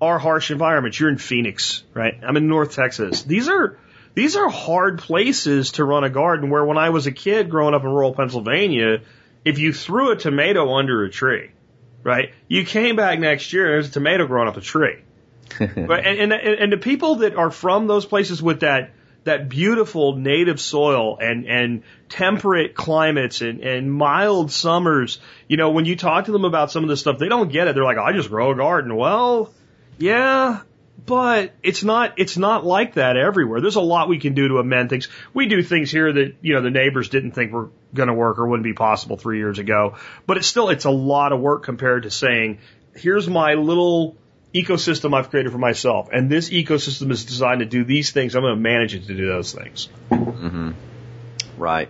are 0.00 0.18
harsh 0.18 0.50
environments. 0.50 0.98
You're 0.98 1.08
in 1.08 1.18
Phoenix, 1.18 1.82
right? 1.94 2.18
I'm 2.22 2.36
in 2.36 2.48
North 2.48 2.74
Texas. 2.74 3.22
These 3.22 3.48
are 3.48 3.78
these 4.14 4.36
are 4.36 4.48
hard 4.48 4.98
places 4.98 5.72
to 5.72 5.84
run 5.84 6.04
a 6.04 6.10
garden 6.10 6.50
where 6.50 6.64
when 6.64 6.78
I 6.78 6.90
was 6.90 7.06
a 7.06 7.12
kid 7.12 7.50
growing 7.50 7.74
up 7.74 7.82
in 7.82 7.88
rural 7.88 8.14
Pennsylvania, 8.14 9.00
if 9.44 9.58
you 9.58 9.72
threw 9.72 10.12
a 10.12 10.16
tomato 10.16 10.74
under 10.74 11.04
a 11.04 11.10
tree, 11.10 11.50
right, 12.02 12.32
you 12.48 12.64
came 12.64 12.96
back 12.96 13.18
next 13.18 13.52
year 13.52 13.66
and 13.66 13.74
there's 13.74 13.88
a 13.88 13.92
tomato 13.92 14.26
growing 14.26 14.48
up 14.48 14.56
a 14.56 14.60
tree. 14.60 14.98
right? 15.60 16.06
And, 16.06 16.32
and 16.32 16.32
and 16.32 16.72
the 16.72 16.76
people 16.76 17.16
that 17.16 17.36
are 17.36 17.50
from 17.50 17.86
those 17.86 18.06
places 18.06 18.42
with 18.42 18.60
that 18.60 18.92
that 19.24 19.48
beautiful 19.48 20.16
native 20.16 20.60
soil 20.60 21.18
and 21.18 21.46
and 21.46 21.82
temperate 22.08 22.74
climates 22.74 23.40
and 23.40 23.60
and 23.60 23.92
mild 23.92 24.52
summers, 24.52 25.18
you 25.48 25.56
know, 25.56 25.70
when 25.70 25.84
you 25.84 25.96
talk 25.96 26.26
to 26.26 26.32
them 26.32 26.44
about 26.44 26.70
some 26.70 26.82
of 26.82 26.88
this 26.88 27.00
stuff, 27.00 27.18
they 27.18 27.28
don't 27.28 27.50
get 27.50 27.68
it. 27.68 27.74
They're 27.74 27.84
like, 27.84 27.98
I 27.98 28.12
just 28.12 28.28
grow 28.28 28.52
a 28.52 28.54
garden. 28.54 28.94
Well, 28.96 29.52
yeah, 29.98 30.60
but 31.06 31.52
it's 31.62 31.84
not 31.84 32.14
it's 32.16 32.36
not 32.36 32.64
like 32.64 32.94
that 32.94 33.16
everywhere. 33.16 33.60
There's 33.60 33.76
a 33.76 33.80
lot 33.80 34.08
we 34.08 34.18
can 34.18 34.34
do 34.34 34.48
to 34.48 34.58
amend 34.58 34.90
things. 34.90 35.08
We 35.32 35.46
do 35.46 35.62
things 35.62 35.90
here 35.90 36.12
that 36.12 36.36
you 36.40 36.54
know 36.54 36.62
the 36.62 36.70
neighbors 36.70 37.08
didn't 37.08 37.32
think 37.32 37.52
were 37.52 37.70
going 37.92 38.08
to 38.08 38.14
work 38.14 38.38
or 38.38 38.46
wouldn't 38.46 38.64
be 38.64 38.72
possible 38.72 39.16
three 39.16 39.38
years 39.38 39.58
ago. 39.58 39.96
But 40.26 40.38
it's 40.38 40.46
still 40.46 40.70
it's 40.70 40.84
a 40.84 40.90
lot 40.90 41.32
of 41.32 41.40
work 41.40 41.64
compared 41.64 42.04
to 42.04 42.10
saying, 42.10 42.58
here's 42.94 43.28
my 43.28 43.54
little 43.54 44.16
ecosystem 44.54 45.14
I've 45.14 45.30
created 45.30 45.52
for 45.52 45.58
myself, 45.58 46.08
and 46.12 46.30
this 46.30 46.50
ecosystem 46.50 47.10
is 47.10 47.24
designed 47.24 47.60
to 47.60 47.66
do 47.66 47.84
these 47.84 48.12
things. 48.12 48.34
I'm 48.34 48.42
going 48.42 48.54
to 48.54 48.60
manage 48.60 48.94
it 48.94 49.06
to 49.06 49.14
do 49.14 49.26
those 49.26 49.52
things. 49.52 49.88
Mm-hmm. 50.10 50.72
Right, 51.58 51.88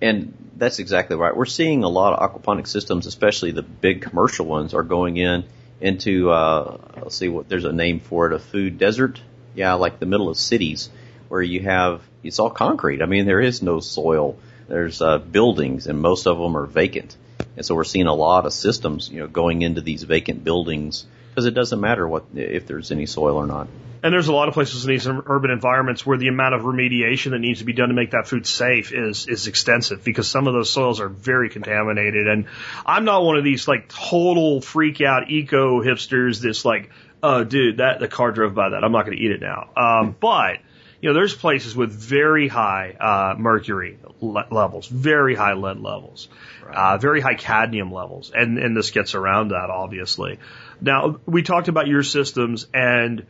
and 0.00 0.36
that's 0.56 0.78
exactly 0.78 1.16
right. 1.16 1.36
We're 1.36 1.46
seeing 1.46 1.84
a 1.84 1.88
lot 1.88 2.12
of 2.12 2.30
aquaponic 2.30 2.66
systems, 2.66 3.06
especially 3.06 3.50
the 3.50 3.62
big 3.62 4.02
commercial 4.02 4.46
ones, 4.46 4.72
are 4.72 4.82
going 4.82 5.16
in 5.16 5.44
into 5.80 6.30
uh, 6.30 6.78
let's 6.96 7.16
see 7.16 7.28
what 7.28 7.48
there's 7.48 7.64
a 7.64 7.72
name 7.72 8.00
for 8.00 8.26
it, 8.26 8.32
a 8.32 8.38
food 8.38 8.78
desert. 8.78 9.20
Yeah, 9.54 9.74
like 9.74 9.98
the 9.98 10.06
middle 10.06 10.28
of 10.28 10.36
cities 10.36 10.90
where 11.28 11.42
you 11.42 11.60
have 11.60 12.02
it's 12.22 12.38
all 12.38 12.50
concrete. 12.50 13.02
I 13.02 13.06
mean, 13.06 13.26
there 13.26 13.40
is 13.40 13.62
no 13.62 13.80
soil. 13.80 14.38
There's 14.68 15.00
uh, 15.00 15.18
buildings, 15.18 15.86
and 15.86 16.00
most 16.00 16.26
of 16.26 16.38
them 16.38 16.56
are 16.56 16.66
vacant. 16.66 17.16
And 17.56 17.64
so 17.64 17.74
we're 17.74 17.84
seeing 17.84 18.06
a 18.06 18.14
lot 18.14 18.46
of 18.46 18.52
systems, 18.52 19.08
you 19.08 19.20
know, 19.20 19.28
going 19.28 19.62
into 19.62 19.80
these 19.80 20.02
vacant 20.02 20.44
buildings 20.44 21.06
because 21.36 21.44
it 21.44 21.50
doesn't 21.50 21.82
matter 21.82 22.08
what 22.08 22.24
if 22.34 22.66
there's 22.66 22.90
any 22.90 23.04
soil 23.04 23.36
or 23.36 23.46
not. 23.46 23.68
And 24.02 24.10
there's 24.10 24.28
a 24.28 24.32
lot 24.32 24.48
of 24.48 24.54
places 24.54 24.86
in 24.86 24.90
these 24.90 25.06
urban 25.06 25.50
environments 25.50 26.06
where 26.06 26.16
the 26.16 26.28
amount 26.28 26.54
of 26.54 26.62
remediation 26.62 27.32
that 27.32 27.40
needs 27.40 27.58
to 27.58 27.66
be 27.66 27.74
done 27.74 27.88
to 27.88 27.94
make 27.94 28.12
that 28.12 28.26
food 28.26 28.46
safe 28.46 28.90
is 28.90 29.26
is 29.28 29.46
extensive 29.46 30.02
because 30.02 30.30
some 30.30 30.46
of 30.46 30.54
those 30.54 30.70
soils 30.70 30.98
are 30.98 31.10
very 31.10 31.50
contaminated. 31.50 32.26
And 32.26 32.46
I'm 32.86 33.04
not 33.04 33.22
one 33.22 33.36
of 33.36 33.44
these 33.44 33.68
like 33.68 33.90
total 33.90 34.62
freak 34.62 35.02
out 35.02 35.30
eco 35.30 35.82
hipsters 35.82 36.40
that's 36.40 36.64
like, 36.64 36.88
oh 37.22 37.44
dude, 37.44 37.78
that 37.78 38.00
the 38.00 38.08
car 38.08 38.32
drove 38.32 38.54
by 38.54 38.70
that. 38.70 38.82
I'm 38.82 38.92
not 38.92 39.04
going 39.04 39.18
to 39.18 39.22
eat 39.22 39.32
it 39.32 39.42
now. 39.42 39.68
Um, 39.76 40.16
but 40.18 40.60
you 41.02 41.10
know, 41.10 41.14
there's 41.14 41.34
places 41.34 41.76
with 41.76 41.92
very 41.92 42.48
high 42.48 42.92
uh, 42.98 43.34
mercury 43.38 43.98
le- 44.22 44.48
levels, 44.50 44.86
very 44.86 45.34
high 45.34 45.52
lead 45.52 45.80
levels, 45.80 46.28
uh, 46.66 46.96
very 46.96 47.20
high 47.20 47.34
cadmium 47.34 47.92
levels, 47.92 48.32
and 48.34 48.58
and 48.58 48.74
this 48.74 48.90
gets 48.90 49.14
around 49.14 49.48
that 49.48 49.68
obviously. 49.68 50.38
Now 50.80 51.20
we 51.26 51.42
talked 51.42 51.68
about 51.68 51.86
your 51.86 52.02
systems 52.02 52.66
and 52.72 53.26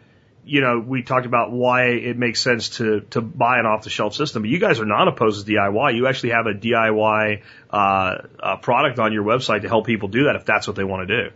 you 0.47 0.61
know, 0.61 0.79
we 0.79 1.03
talked 1.03 1.27
about 1.27 1.51
why 1.51 1.87
it 1.87 2.17
makes 2.17 2.41
sense 2.41 2.69
to 2.77 3.01
to 3.11 3.21
buy 3.21 3.59
an 3.59 3.67
off 3.67 3.83
the 3.83 3.91
shelf 3.91 4.15
system, 4.15 4.43
but 4.43 4.49
you 4.49 4.61
guys 4.61 4.79
are 4.79 4.87
not 4.87 5.09
opposed 5.09 5.45
to 5.45 5.53
DIY. 5.53 5.97
You 5.97 6.07
actually 6.07 6.31
have 6.31 6.47
a 6.47 6.55
DIY 6.55 7.43
uh, 7.69 8.19
uh, 8.39 8.57
product 8.59 9.01
on 9.01 9.13
your 9.13 9.25
website 9.25 9.63
to 9.63 9.69
help 9.69 9.87
people 9.87 10.09
do 10.09 10.25
that 10.25 10.37
if 10.37 10.45
that's 10.45 10.69
what 10.69 10.77
they 10.77 10.85
want 10.85 11.09
to 11.09 11.25
do. 11.25 11.31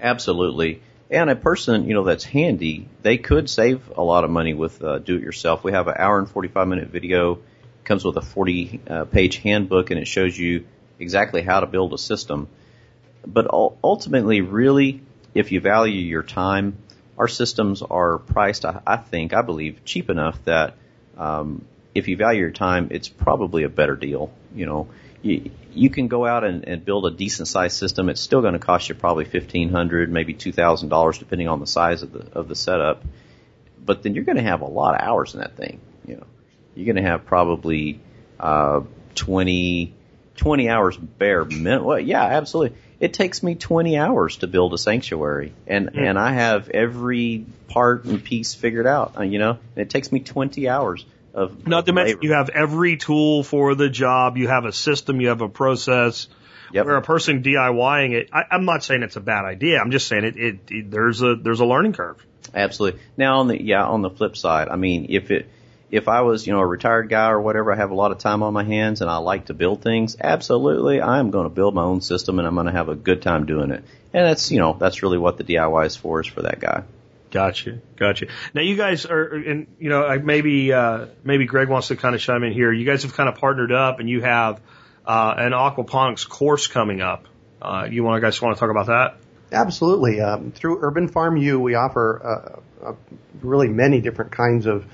Absolutely. 0.00 0.82
And 1.10 1.30
a 1.30 1.36
person, 1.36 1.86
you 1.86 1.94
know, 1.94 2.04
that's 2.04 2.24
handy, 2.24 2.88
they 3.02 3.16
could 3.16 3.48
save 3.48 3.80
a 3.96 4.02
lot 4.02 4.24
of 4.24 4.30
money 4.30 4.54
with 4.54 4.82
uh, 4.82 4.98
do 4.98 5.16
it 5.16 5.22
yourself. 5.22 5.62
We 5.62 5.72
have 5.72 5.86
an 5.86 5.94
hour 5.96 6.18
and 6.18 6.28
45 6.28 6.68
minute 6.68 6.88
video, 6.88 7.38
comes 7.84 8.04
with 8.04 8.16
a 8.16 8.22
40 8.22 8.80
uh, 8.88 9.04
page 9.04 9.36
handbook, 9.36 9.90
and 9.90 10.00
it 10.00 10.06
shows 10.06 10.36
you 10.36 10.66
exactly 10.98 11.42
how 11.42 11.60
to 11.60 11.66
build 11.66 11.94
a 11.94 11.98
system. 11.98 12.48
But 13.24 13.46
ultimately, 13.52 14.40
really, 14.40 15.02
if 15.38 15.52
you 15.52 15.60
value 15.60 16.00
your 16.00 16.24
time, 16.24 16.76
our 17.16 17.28
systems 17.28 17.80
are 17.82 18.18
priced, 18.18 18.64
I 18.64 18.96
think, 18.96 19.32
I 19.32 19.42
believe, 19.42 19.84
cheap 19.84 20.10
enough 20.10 20.44
that 20.44 20.74
um, 21.16 21.64
if 21.94 22.08
you 22.08 22.16
value 22.16 22.40
your 22.40 22.50
time, 22.50 22.88
it's 22.90 23.08
probably 23.08 23.62
a 23.62 23.68
better 23.68 23.94
deal. 23.94 24.32
You 24.52 24.66
know, 24.66 24.88
you, 25.22 25.50
you 25.72 25.90
can 25.90 26.08
go 26.08 26.26
out 26.26 26.42
and, 26.42 26.66
and 26.66 26.84
build 26.84 27.06
a 27.06 27.12
decent 27.12 27.46
sized 27.46 27.76
system. 27.76 28.08
It's 28.08 28.20
still 28.20 28.40
going 28.40 28.54
to 28.54 28.58
cost 28.58 28.88
you 28.88 28.96
probably 28.96 29.26
fifteen 29.26 29.70
hundred, 29.70 30.10
maybe 30.10 30.34
two 30.34 30.52
thousand 30.52 30.88
dollars, 30.88 31.18
depending 31.18 31.46
on 31.46 31.60
the 31.60 31.66
size 31.66 32.02
of 32.02 32.12
the 32.12 32.26
of 32.32 32.48
the 32.48 32.56
setup. 32.56 33.04
But 33.84 34.02
then 34.02 34.14
you're 34.14 34.24
going 34.24 34.38
to 34.38 34.42
have 34.42 34.60
a 34.60 34.66
lot 34.66 34.96
of 34.96 35.00
hours 35.00 35.34
in 35.34 35.40
that 35.40 35.56
thing. 35.56 35.80
You 36.04 36.16
know, 36.16 36.26
you're 36.74 36.92
going 36.92 37.02
to 37.02 37.08
have 37.08 37.26
probably 37.26 38.00
uh, 38.40 38.80
20, 39.14 39.94
20 40.36 40.68
hours 40.68 40.96
bare 40.96 41.44
minimum. 41.44 41.84
Well, 41.84 42.00
yeah, 42.00 42.24
absolutely 42.24 42.76
it 43.00 43.14
takes 43.14 43.42
me 43.42 43.54
20 43.54 43.96
hours 43.96 44.38
to 44.38 44.46
build 44.46 44.74
a 44.74 44.78
sanctuary 44.78 45.52
and 45.66 45.88
mm. 45.88 45.98
and 45.98 46.18
I 46.18 46.32
have 46.32 46.68
every 46.68 47.44
part 47.68 48.04
and 48.04 48.22
piece 48.22 48.54
figured 48.54 48.86
out 48.86 49.18
uh, 49.18 49.22
you 49.22 49.38
know? 49.38 49.58
It 49.76 49.90
takes 49.90 50.10
me 50.10 50.20
20 50.20 50.68
hours 50.68 51.04
of 51.34 51.66
not 51.66 51.86
to 51.86 51.92
mention 51.92 52.18
you 52.22 52.32
have 52.32 52.48
every 52.48 52.96
tool 52.96 53.42
for 53.42 53.74
the 53.74 53.88
job 53.88 54.36
you 54.36 54.48
have 54.48 54.64
a 54.64 54.72
system 54.72 55.20
you 55.20 55.28
have 55.28 55.40
a 55.40 55.48
process. 55.48 56.28
Yep. 56.70 56.84
where 56.84 56.96
a 56.96 57.02
person 57.02 57.42
DIYing 57.42 58.12
it 58.12 58.28
I, 58.30 58.44
I'm 58.50 58.66
not 58.66 58.84
saying 58.84 59.02
it's 59.02 59.16
a 59.16 59.20
bad 59.20 59.46
idea 59.46 59.80
I'm 59.80 59.90
just 59.90 60.06
saying 60.06 60.24
it, 60.24 60.36
it, 60.36 60.58
it 60.68 60.90
there's 60.90 61.22
a 61.22 61.34
there's 61.34 61.60
a 61.60 61.64
learning 61.64 61.94
curve. 61.94 62.24
Absolutely. 62.54 63.00
Now 63.16 63.40
on 63.40 63.48
the 63.48 63.62
yeah 63.62 63.84
on 63.86 64.02
the 64.02 64.10
flip 64.10 64.36
side 64.36 64.68
I 64.68 64.76
mean 64.76 65.06
if 65.08 65.30
it 65.30 65.48
if 65.90 66.08
I 66.08 66.20
was, 66.20 66.46
you 66.46 66.52
know, 66.52 66.60
a 66.60 66.66
retired 66.66 67.08
guy 67.08 67.30
or 67.30 67.40
whatever, 67.40 67.72
I 67.72 67.76
have 67.76 67.90
a 67.90 67.94
lot 67.94 68.12
of 68.12 68.18
time 68.18 68.42
on 68.42 68.52
my 68.52 68.64
hands 68.64 69.00
and 69.00 69.10
I 69.10 69.18
like 69.18 69.46
to 69.46 69.54
build 69.54 69.82
things, 69.82 70.16
absolutely, 70.20 71.00
I'm 71.00 71.30
going 71.30 71.44
to 71.44 71.54
build 71.54 71.74
my 71.74 71.82
own 71.82 72.00
system 72.00 72.38
and 72.38 72.46
I'm 72.46 72.54
going 72.54 72.66
to 72.66 72.72
have 72.72 72.88
a 72.88 72.94
good 72.94 73.22
time 73.22 73.46
doing 73.46 73.70
it. 73.70 73.84
And 74.12 74.26
that's, 74.26 74.50
you 74.50 74.58
know, 74.58 74.76
that's 74.78 75.02
really 75.02 75.18
what 75.18 75.38
the 75.38 75.44
DIY 75.44 75.86
is 75.86 75.96
for, 75.96 76.20
is 76.20 76.26
for 76.26 76.42
that 76.42 76.60
guy. 76.60 76.84
Gotcha, 77.30 77.80
gotcha. 77.96 78.28
Now 78.54 78.62
you 78.62 78.76
guys 78.76 79.04
are, 79.04 79.34
and 79.34 79.66
you 79.78 79.90
know, 79.90 80.02
I 80.06 80.16
maybe 80.16 80.72
uh, 80.72 81.06
maybe 81.24 81.44
Greg 81.44 81.68
wants 81.68 81.88
to 81.88 81.96
kind 81.96 82.14
of 82.14 82.22
chime 82.22 82.42
in 82.42 82.52
here. 82.52 82.72
You 82.72 82.86
guys 82.86 83.02
have 83.02 83.12
kind 83.12 83.28
of 83.28 83.34
partnered 83.34 83.70
up, 83.70 84.00
and 84.00 84.08
you 84.08 84.22
have 84.22 84.62
uh, 85.06 85.34
an 85.36 85.52
aquaponics 85.52 86.26
course 86.26 86.68
coming 86.68 87.02
up. 87.02 87.26
Uh, 87.60 87.86
you 87.90 88.02
want 88.02 88.16
to 88.16 88.26
guys 88.26 88.40
want 88.40 88.56
to 88.56 88.60
talk 88.60 88.70
about 88.70 88.86
that? 88.86 89.16
Absolutely. 89.52 90.20
Um, 90.20 90.52
through 90.52 90.78
Urban 90.82 91.08
Farm 91.08 91.36
U, 91.36 91.60
we 91.60 91.74
offer 91.74 92.62
uh, 92.82 92.86
uh, 92.88 92.94
really 93.42 93.68
many 93.68 94.00
different 94.00 94.32
kinds 94.32 94.66
of 94.66 94.86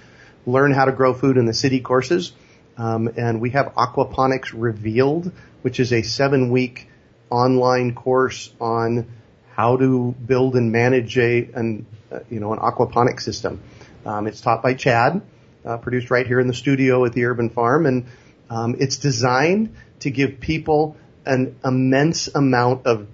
learn 0.46 0.72
how 0.72 0.84
to 0.84 0.92
grow 0.92 1.14
food 1.14 1.36
in 1.36 1.46
the 1.46 1.54
city 1.54 1.80
courses. 1.80 2.32
Um, 2.76 3.08
and 3.16 3.40
we 3.40 3.50
have 3.50 3.74
Aquaponics 3.74 4.50
Revealed, 4.52 5.32
which 5.62 5.80
is 5.80 5.92
a 5.92 6.02
seven 6.02 6.50
week 6.50 6.88
online 7.30 7.94
course 7.94 8.52
on 8.60 9.06
how 9.54 9.76
to 9.76 10.12
build 10.12 10.56
and 10.56 10.72
manage 10.72 11.16
a, 11.16 11.48
an, 11.54 11.86
uh, 12.10 12.20
you 12.30 12.40
know, 12.40 12.52
an 12.52 12.58
aquaponic 12.58 13.20
system. 13.20 13.62
Um, 14.04 14.26
it's 14.26 14.40
taught 14.40 14.62
by 14.62 14.74
Chad, 14.74 15.22
uh, 15.64 15.78
produced 15.78 16.10
right 16.10 16.26
here 16.26 16.40
in 16.40 16.48
the 16.48 16.54
studio 16.54 17.04
at 17.04 17.12
the 17.12 17.24
Urban 17.24 17.50
Farm, 17.50 17.86
and 17.86 18.06
um, 18.50 18.76
it's 18.78 18.96
designed 18.96 19.74
to 20.00 20.10
give 20.10 20.40
people 20.40 20.96
an 21.24 21.56
immense 21.64 22.28
amount 22.34 22.86
of 22.86 23.06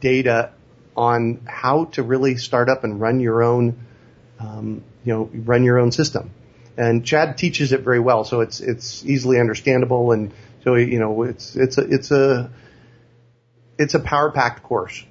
data 0.00 0.52
on 0.96 1.42
how 1.46 1.86
to 1.86 2.02
really 2.02 2.36
start 2.36 2.68
up 2.68 2.84
and 2.84 3.00
run 3.00 3.20
your 3.20 3.42
own, 3.42 3.86
um, 4.38 4.82
you 5.04 5.12
know, 5.12 5.30
run 5.32 5.64
your 5.64 5.78
own 5.78 5.92
system. 5.92 6.30
And 6.80 7.04
Chad 7.04 7.36
teaches 7.36 7.72
it 7.72 7.82
very 7.82 8.00
well, 8.00 8.24
so 8.24 8.40
it's 8.40 8.60
it's 8.60 9.04
easily 9.04 9.38
understandable, 9.38 10.12
and 10.12 10.32
so 10.64 10.76
you 10.76 10.98
know 10.98 11.24
it's 11.24 11.54
it's 11.54 11.76
a 11.76 11.82
it's 11.82 12.10
a 12.10 12.50
it's 13.78 13.92
a 13.92 14.00
power 14.00 14.30
packed 14.30 14.62
course. 14.62 15.04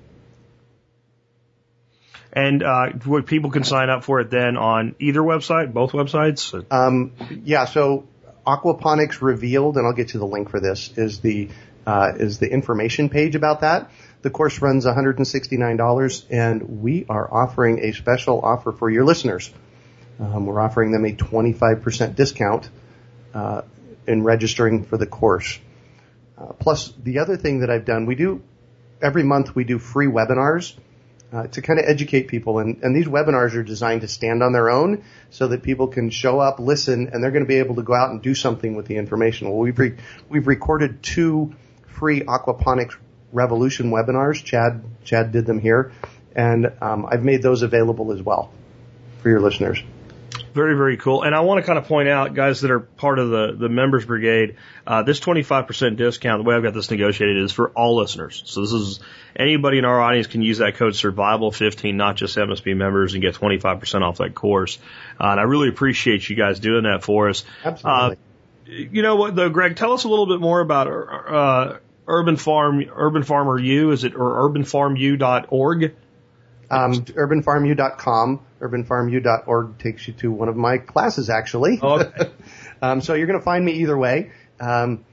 And 2.33 2.63
uh, 2.63 2.87
what 3.05 3.27
people 3.27 3.51
can 3.51 3.63
sign 3.63 3.91
up 3.91 4.03
for 4.03 4.19
it 4.19 4.31
then 4.31 4.57
on 4.57 4.95
either 4.97 5.21
website, 5.21 5.71
both 5.71 5.91
websites. 5.91 6.65
Um, 6.71 7.11
yeah, 7.43 7.65
so 7.65 8.07
Aquaponics 8.47 9.21
Revealed, 9.21 9.77
and 9.77 9.85
I'll 9.85 9.93
get 9.93 10.15
you 10.15 10.19
the 10.19 10.25
link 10.25 10.49
for 10.49 10.59
this. 10.59 10.91
Is 10.97 11.19
the 11.19 11.49
uh, 11.85 12.13
is 12.15 12.39
the 12.39 12.51
information 12.51 13.09
page 13.09 13.35
about 13.35 13.61
that. 13.61 13.91
The 14.23 14.31
course 14.31 14.59
runs 14.59 14.87
$169, 14.87 16.25
and 16.31 16.81
we 16.81 17.05
are 17.07 17.31
offering 17.31 17.85
a 17.85 17.91
special 17.91 18.41
offer 18.41 18.71
for 18.71 18.89
your 18.89 19.05
listeners. 19.05 19.53
Um, 20.19 20.45
we're 20.45 20.59
offering 20.59 20.91
them 20.91 21.05
a 21.05 21.13
25% 21.13 22.15
discount 22.15 22.69
uh, 23.33 23.61
in 24.05 24.23
registering 24.23 24.83
for 24.83 24.97
the 24.97 25.05
course. 25.05 25.59
Uh, 26.37 26.53
plus, 26.53 26.93
the 27.03 27.19
other 27.19 27.37
thing 27.37 27.59
that 27.59 27.69
I've 27.69 27.85
done, 27.85 28.05
we 28.05 28.15
do 28.15 28.41
every 29.01 29.23
month 29.23 29.55
we 29.55 29.63
do 29.63 29.79
free 29.79 30.07
webinars 30.07 30.75
uh, 31.31 31.47
to 31.47 31.61
kind 31.61 31.79
of 31.79 31.85
educate 31.87 32.27
people, 32.27 32.59
and, 32.59 32.81
and 32.81 32.95
these 32.95 33.05
webinars 33.05 33.55
are 33.55 33.63
designed 33.63 34.01
to 34.01 34.07
stand 34.07 34.41
on 34.41 34.51
their 34.51 34.69
own 34.69 35.03
so 35.29 35.47
that 35.47 35.61
people 35.61 35.87
can 35.87 36.09
show 36.09 36.39
up, 36.39 36.59
listen, 36.59 37.09
and 37.13 37.23
they're 37.23 37.31
going 37.31 37.43
to 37.43 37.47
be 37.47 37.59
able 37.59 37.75
to 37.75 37.83
go 37.83 37.93
out 37.93 38.09
and 38.09 38.21
do 38.21 38.33
something 38.33 38.75
with 38.75 38.87
the 38.87 38.97
information. 38.97 39.49
Well, 39.49 39.59
we've 39.59 39.77
re- 39.77 39.95
we've 40.27 40.47
recorded 40.47 41.03
two 41.03 41.53
free 41.87 42.21
aquaponics 42.21 42.95
revolution 43.31 43.91
webinars. 43.91 44.43
Chad 44.43 44.83
Chad 45.03 45.31
did 45.31 45.45
them 45.45 45.59
here, 45.59 45.91
and 46.35 46.71
um, 46.81 47.05
I've 47.05 47.23
made 47.23 47.43
those 47.43 47.61
available 47.61 48.11
as 48.11 48.21
well 48.21 48.51
for 49.21 49.29
your 49.29 49.39
listeners. 49.39 49.83
Very, 50.53 50.75
very 50.75 50.97
cool. 50.97 51.23
And 51.23 51.35
I 51.35 51.41
want 51.41 51.59
to 51.59 51.65
kind 51.65 51.77
of 51.77 51.85
point 51.85 52.09
out, 52.09 52.33
guys 52.33 52.61
that 52.61 52.71
are 52.71 52.79
part 52.79 53.19
of 53.19 53.29
the, 53.29 53.55
the 53.57 53.69
members 53.69 54.05
brigade, 54.05 54.55
uh, 54.85 55.03
this 55.03 55.19
25% 55.19 55.95
discount, 55.95 56.43
the 56.43 56.49
way 56.49 56.55
I've 56.55 56.63
got 56.63 56.73
this 56.73 56.89
negotiated 56.91 57.43
is 57.43 57.51
for 57.51 57.69
all 57.69 57.97
listeners. 57.97 58.41
So 58.45 58.61
this 58.61 58.71
is 58.71 58.99
anybody 59.35 59.77
in 59.77 59.85
our 59.85 60.01
audience 60.01 60.27
can 60.27 60.41
use 60.41 60.59
that 60.59 60.75
code 60.75 60.93
survival15, 60.93 61.95
not 61.95 62.15
just 62.15 62.37
MSB 62.37 62.75
members 62.75 63.13
and 63.13 63.21
get 63.21 63.35
25% 63.35 64.01
off 64.01 64.17
that 64.17 64.35
course. 64.35 64.77
Uh, 65.19 65.27
and 65.27 65.39
I 65.39 65.43
really 65.43 65.69
appreciate 65.69 66.27
you 66.29 66.35
guys 66.35 66.59
doing 66.59 66.83
that 66.83 67.03
for 67.03 67.29
us. 67.29 67.43
Absolutely. 67.63 68.17
Uh, 68.67 68.71
you 68.71 69.01
know 69.01 69.15
what 69.15 69.35
though, 69.35 69.49
Greg, 69.49 69.75
tell 69.75 69.93
us 69.93 70.03
a 70.03 70.09
little 70.09 70.27
bit 70.27 70.39
more 70.39 70.59
about, 70.61 70.87
uh, 70.87 71.77
Urban 72.09 72.37
Farm, 72.37 72.83
Urban 72.91 73.23
Farmer 73.23 73.59
U, 73.59 73.91
is 73.91 74.03
it, 74.03 74.15
or 74.15 74.49
urbanfarmu.org? 74.49 75.95
Um, 76.71 76.93
urbanfarmu.com, 76.93 78.39
urbanfarmu.org 78.59 79.77
takes 79.77 80.07
you 80.07 80.13
to 80.15 80.31
one 80.31 80.49
of 80.49 80.55
my 80.55 80.77
classes 80.77 81.29
actually. 81.29 81.79
Okay. 81.81 82.31
um, 82.81 83.01
so 83.01 83.13
you're 83.13 83.27
going 83.27 83.39
to 83.39 83.45
find 83.45 83.63
me 83.63 83.73
either 83.73 83.97
way. 83.97 84.31
Um, 84.59 85.05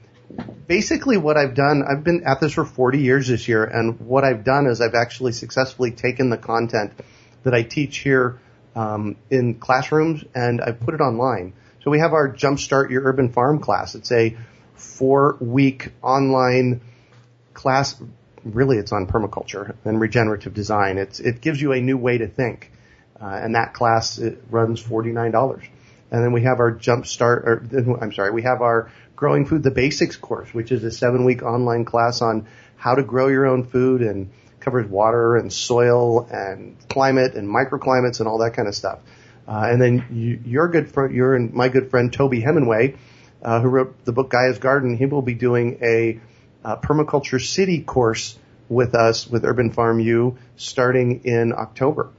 basically 0.67 1.17
what 1.17 1.37
I've 1.37 1.55
done, 1.55 1.83
I've 1.89 2.03
been 2.03 2.23
at 2.25 2.39
this 2.39 2.53
for 2.53 2.65
40 2.65 2.99
years 2.99 3.27
this 3.27 3.47
year, 3.47 3.63
and 3.63 3.99
what 4.01 4.23
I've 4.23 4.43
done 4.43 4.67
is 4.67 4.81
I've 4.81 4.95
actually 4.95 5.31
successfully 5.31 5.91
taken 5.91 6.29
the 6.29 6.37
content 6.37 6.93
that 7.43 7.53
I 7.53 7.63
teach 7.63 7.99
here 7.99 8.39
um, 8.75 9.15
in 9.29 9.55
classrooms 9.55 10.23
and 10.35 10.61
I've 10.61 10.79
put 10.79 10.93
it 10.93 11.01
online. 11.01 11.53
So 11.83 11.91
we 11.91 11.99
have 11.99 12.13
our 12.13 12.31
Jumpstart 12.33 12.89
Your 12.89 13.03
Urban 13.03 13.31
Farm 13.31 13.59
class. 13.59 13.95
It's 13.95 14.11
a 14.11 14.37
four 14.75 15.37
week 15.39 15.91
online 16.03 16.81
class 17.53 17.95
really 18.43 18.77
it's 18.77 18.91
on 18.91 19.07
permaculture 19.07 19.75
and 19.85 19.99
regenerative 19.99 20.53
design. 20.53 20.97
It's, 20.97 21.19
it 21.19 21.41
gives 21.41 21.61
you 21.61 21.73
a 21.73 21.81
new 21.81 21.97
way 21.97 22.19
to 22.19 22.27
think. 22.27 22.71
Uh, 23.19 23.25
and 23.25 23.55
that 23.55 23.73
class 23.73 24.17
it 24.19 24.43
runs 24.49 24.81
$49. 24.81 25.67
And 26.11 26.23
then 26.23 26.31
we 26.31 26.43
have 26.43 26.59
our 26.59 26.71
jumpstart, 26.71 27.43
or 27.43 27.97
I'm 28.01 28.13
sorry, 28.13 28.31
we 28.31 28.43
have 28.43 28.61
our 28.61 28.91
growing 29.15 29.45
food, 29.45 29.63
the 29.63 29.71
basics 29.71 30.15
course, 30.15 30.53
which 30.53 30.71
is 30.71 30.83
a 30.83 30.91
seven 30.91 31.25
week 31.25 31.43
online 31.43 31.85
class 31.85 32.21
on 32.21 32.47
how 32.77 32.95
to 32.95 33.03
grow 33.03 33.27
your 33.27 33.47
own 33.47 33.63
food 33.63 34.01
and 34.01 34.29
covers 34.59 34.87
water 34.87 35.35
and 35.35 35.51
soil 35.51 36.27
and 36.31 36.77
climate 36.89 37.35
and 37.35 37.47
microclimates 37.47 38.19
and 38.19 38.27
all 38.27 38.39
that 38.39 38.53
kind 38.53 38.67
of 38.67 38.75
stuff. 38.75 38.99
Uh, 39.47 39.67
and 39.71 39.81
then 39.81 40.05
you, 40.11 40.39
your 40.45 40.67
good 40.67 40.91
friend, 40.91 41.15
your 41.15 41.35
and 41.35 41.53
my 41.53 41.69
good 41.69 41.89
friend 41.89 42.11
Toby 42.11 42.41
Hemenway, 42.41 42.97
uh, 43.41 43.61
who 43.61 43.69
wrote 43.69 44.03
the 44.05 44.11
book 44.11 44.29
Gaia's 44.29 44.59
Garden, 44.59 44.97
he 44.97 45.05
will 45.05 45.21
be 45.21 45.33
doing 45.33 45.79
a 45.81 46.19
uh, 46.63 46.75
permaculture 46.77 47.43
city 47.43 47.81
course 47.81 48.37
with 48.67 48.93
us 48.93 49.25
with 49.25 49.45
Urban 49.45 49.71
Farm 49.71 49.99
U 50.01 50.37
starting 50.57 51.23
in 51.23 51.53
October. 51.53 52.11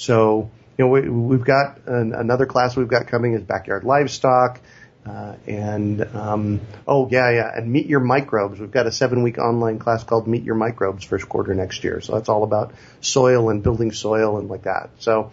So, 0.00 0.50
you 0.78 0.86
know, 0.86 0.90
we, 0.90 1.36
have 1.36 1.44
got 1.44 1.86
an, 1.86 2.14
another 2.14 2.46
class 2.46 2.74
we've 2.74 2.88
got 2.88 3.06
coming 3.06 3.34
is 3.34 3.42
backyard 3.42 3.84
livestock. 3.84 4.58
Uh, 5.04 5.34
and 5.46 6.02
um, 6.14 6.60
oh 6.86 7.06
yeah, 7.10 7.30
yeah, 7.30 7.50
and 7.54 7.70
meet 7.70 7.86
your 7.86 8.00
microbes. 8.00 8.58
We've 8.58 8.70
got 8.70 8.86
a 8.86 8.92
seven-week 8.92 9.36
online 9.36 9.78
class 9.78 10.02
called 10.02 10.26
Meet 10.26 10.42
Your 10.44 10.54
Microbes 10.54 11.04
first 11.04 11.28
quarter 11.28 11.54
next 11.54 11.84
year. 11.84 12.00
So 12.00 12.14
that's 12.14 12.30
all 12.30 12.44
about 12.44 12.72
soil 13.02 13.50
and 13.50 13.62
building 13.62 13.92
soil 13.92 14.38
and 14.38 14.48
like 14.48 14.62
that. 14.62 14.88
So, 15.00 15.32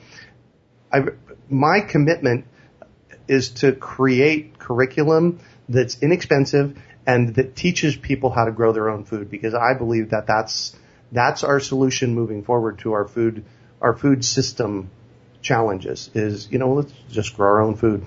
I, 0.91 1.05
my 1.49 1.79
commitment 1.79 2.45
is 3.29 3.51
to 3.61 3.71
create 3.71 4.59
curriculum 4.59 5.39
that's 5.69 6.01
inexpensive 6.01 6.77
and 7.05 7.35
that 7.35 7.55
teaches 7.55 7.95
people 7.95 8.31
how 8.31 8.43
to 8.43 8.51
grow 8.51 8.73
their 8.73 8.89
own 8.89 9.05
food 9.05 9.31
because 9.31 9.53
I 9.53 9.75
believe 9.77 10.09
that 10.09 10.27
that's 10.27 10.75
that's 11.13 11.45
our 11.45 11.61
solution 11.61 12.13
moving 12.13 12.43
forward 12.43 12.79
to 12.79 12.93
our 12.93 13.07
food 13.07 13.45
our 13.81 13.95
food 13.95 14.23
system 14.25 14.89
challenges 15.41 16.09
is 16.13 16.51
you 16.51 16.59
know 16.59 16.73
let's 16.73 16.93
just 17.09 17.35
grow 17.35 17.47
our 17.47 17.61
own 17.61 17.75
food. 17.75 18.05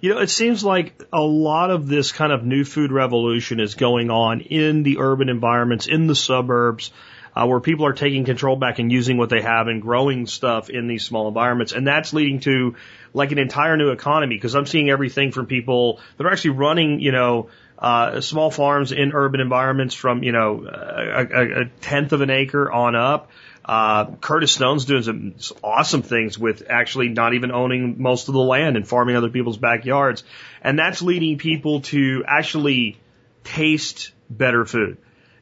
You 0.00 0.14
know, 0.14 0.20
it 0.20 0.28
seems 0.28 0.62
like 0.62 1.02
a 1.14 1.20
lot 1.20 1.70
of 1.70 1.86
this 1.88 2.12
kind 2.12 2.30
of 2.30 2.44
new 2.44 2.64
food 2.64 2.92
revolution 2.92 3.58
is 3.58 3.74
going 3.74 4.10
on 4.10 4.42
in 4.42 4.82
the 4.82 4.98
urban 4.98 5.30
environments, 5.30 5.86
in 5.86 6.06
the 6.06 6.14
suburbs, 6.14 6.90
uh, 7.34 7.46
where 7.46 7.60
people 7.60 7.86
are 7.86 7.94
taking 7.94 8.24
control 8.24 8.56
back 8.56 8.78
and 8.78 8.92
using 8.92 9.16
what 9.16 9.30
they 9.30 9.40
have 9.40 9.66
and 9.66 9.80
growing 9.80 10.26
stuff 10.26 10.68
in 10.68 10.88
these 10.88 11.04
small 11.04 11.26
environments. 11.28 11.72
And 11.72 11.86
that's 11.86 12.12
leading 12.12 12.40
to 12.40 12.76
like 13.14 13.32
an 13.32 13.38
entire 13.38 13.78
new 13.78 13.90
economy 13.90 14.36
because 14.36 14.54
I'm 14.54 14.66
seeing 14.66 14.90
everything 14.90 15.32
from 15.32 15.46
people 15.46 16.00
that 16.18 16.26
are 16.26 16.30
actually 16.30 16.50
running, 16.50 17.00
you 17.00 17.12
know, 17.12 17.48
uh, 17.78 18.20
small 18.20 18.50
farms 18.50 18.92
in 18.92 19.12
urban 19.14 19.40
environments 19.40 19.94
from, 19.94 20.22
you 20.22 20.32
know, 20.32 20.64
a, 20.66 21.22
a, 21.22 21.62
a 21.62 21.64
tenth 21.80 22.12
of 22.12 22.20
an 22.20 22.30
acre 22.30 22.70
on 22.70 22.94
up. 22.94 23.30
Uh, 23.64 24.06
Curtis 24.16 24.52
Stone's 24.52 24.84
doing 24.84 25.02
some 25.02 25.34
awesome 25.62 26.02
things 26.02 26.38
with 26.38 26.64
actually 26.68 27.08
not 27.08 27.34
even 27.34 27.50
owning 27.50 28.00
most 28.00 28.28
of 28.28 28.34
the 28.34 28.40
land 28.40 28.76
and 28.76 28.86
farming 28.86 29.16
other 29.16 29.30
people's 29.30 29.56
backyards. 29.56 30.22
And 30.60 30.78
that's 30.78 31.00
leading 31.00 31.38
people 31.38 31.80
to 31.82 32.24
actually 32.26 32.98
taste 33.42 34.12
better 34.28 34.64
food. 34.64 34.98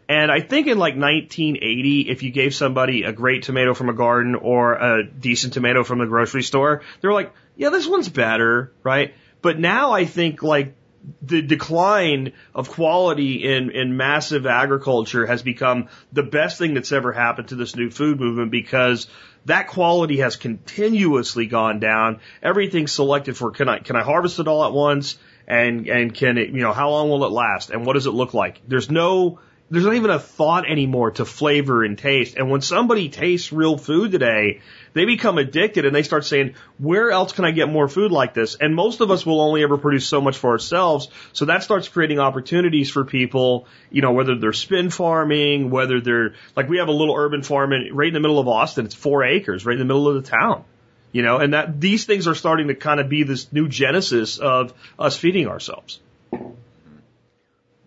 And 0.09 0.31
I 0.31 0.40
think 0.40 0.66
in 0.66 0.78
like 0.78 0.94
1980, 0.94 2.11
if 2.11 2.23
you 2.23 2.31
gave 2.31 2.55
somebody 2.55 3.05
a 3.05 3.12
great 3.12 3.44
tomato 3.44 3.73
from 3.73 3.89
a 3.89 3.94
garden 3.94 4.35
or 4.35 4.74
a 4.74 5.05
decent 5.05 5.55
tomato 5.55 5.85
from 5.85 5.99
the 5.99 6.07
grocery 6.07 6.43
store, 6.43 6.82
they're 7.01 7.12
like, 7.12 7.32
yeah, 7.57 7.70
this 7.70 7.86
one's 7.86 8.09
better, 8.09 8.73
right? 8.82 9.15
But 9.40 9.59
now 9.59 9.93
I 9.93 10.05
think 10.05 10.43
like 10.43 10.74
the 11.20 11.43
decline 11.43 12.33
of 12.55 12.70
quality 12.70 13.45
in, 13.45 13.70
in 13.70 13.97
massive 13.97 14.47
agriculture 14.47 15.27
has 15.27 15.43
become 15.43 15.89
the 16.12 16.23
best 16.23 16.59
thing 16.59 16.74
that's 16.74 16.93
ever 16.93 17.12
happened 17.12 17.49
to 17.49 17.57
this 17.57 17.74
new 17.74 17.91
food 17.91 18.20
movement 18.20 18.51
because 18.51 19.09
that 19.47 19.69
quality 19.69 20.19
has 20.19 20.37
continuously 20.37 21.47
gone 21.47 21.81
down. 21.81 22.20
Everything's 22.43 22.93
selected 22.93 23.37
for 23.37 23.51
can 23.51 23.69
I 23.69 23.79
can 23.79 23.97
I 23.97 24.03
harvest 24.03 24.39
it 24.39 24.47
all 24.47 24.65
at 24.65 24.73
once 24.73 25.19
and 25.49 25.89
and 25.89 26.15
can 26.15 26.39
it 26.39 26.51
you 26.51 26.61
know 26.61 26.73
how 26.73 26.91
long 26.91 27.11
will 27.11 27.24
it 27.24 27.33
last 27.33 27.70
and 27.70 27.85
what 27.85 27.95
does 27.95 28.07
it 28.07 28.12
look 28.12 28.35
like? 28.35 28.61
There's 28.69 28.91
no 28.91 29.41
there's 29.73 29.86
not 29.86 29.94
even 29.94 30.11
a 30.11 30.19
thought 30.19 30.70
anymore 30.70 31.12
to 31.12 31.24
flavor 31.24 31.82
and 31.82 31.97
taste. 31.97 32.36
And 32.36 32.51
when 32.51 32.61
somebody 32.61 33.09
tastes 33.09 33.55
real 33.55 33.78
food 33.78 34.12
today, 34.12 34.61
they 34.93 35.07
become 35.07 35.39
addicted 35.39 35.86
and 35.86 35.97
they 35.97 36.03
start 36.03 36.27
saying, 36.27 36.57
where 36.77 37.11
else 37.11 37.32
can 37.32 37.47
I 37.47 37.53
get 37.53 37.70
more 37.70 37.89
food 37.89 38.12
like 38.12 38.35
this? 38.35 38.55
And 38.55 38.77
most 38.77 39.01
of 39.01 39.11
us 39.11 39.24
will 39.24 39.40
only 39.40 39.62
ever 39.62 39.78
produce 39.78 40.07
so 40.07 40.20
much 40.20 40.36
for 40.36 40.51
ourselves. 40.51 41.09
So 41.32 41.47
that 41.47 41.62
starts 41.62 41.89
creating 41.89 42.19
opportunities 42.19 42.90
for 42.90 43.07
people, 43.07 43.66
you 43.90 44.03
know, 44.03 44.12
whether 44.12 44.39
they're 44.39 44.53
spin 44.53 44.90
farming, 44.90 45.70
whether 45.70 46.03
they're, 46.03 46.35
like 46.55 46.69
we 46.69 46.77
have 46.77 46.89
a 46.89 46.93
little 46.93 47.16
urban 47.16 47.43
farm 47.43 47.73
in, 47.73 47.97
right 47.97 48.09
in 48.09 48.15
the 48.15 48.20
middle 48.20 48.39
of 48.39 48.49
Austin. 48.49 48.85
It's 48.85 48.94
four 48.94 49.24
acres 49.24 49.65
right 49.65 49.73
in 49.73 49.78
the 49.78 49.86
middle 49.86 50.07
of 50.07 50.23
the 50.23 50.31
town. 50.31 50.65
You 51.12 51.23
know, 51.23 51.39
and 51.39 51.55
that 51.55 51.81
these 51.81 52.05
things 52.05 52.28
are 52.28 52.35
starting 52.35 52.69
to 52.69 52.74
kind 52.74 53.01
of 53.01 53.09
be 53.09 53.23
this 53.23 53.51
new 53.51 53.69
genesis 53.69 54.36
of 54.36 54.74
us 54.99 55.16
feeding 55.16 55.49
ourselves. 55.49 55.99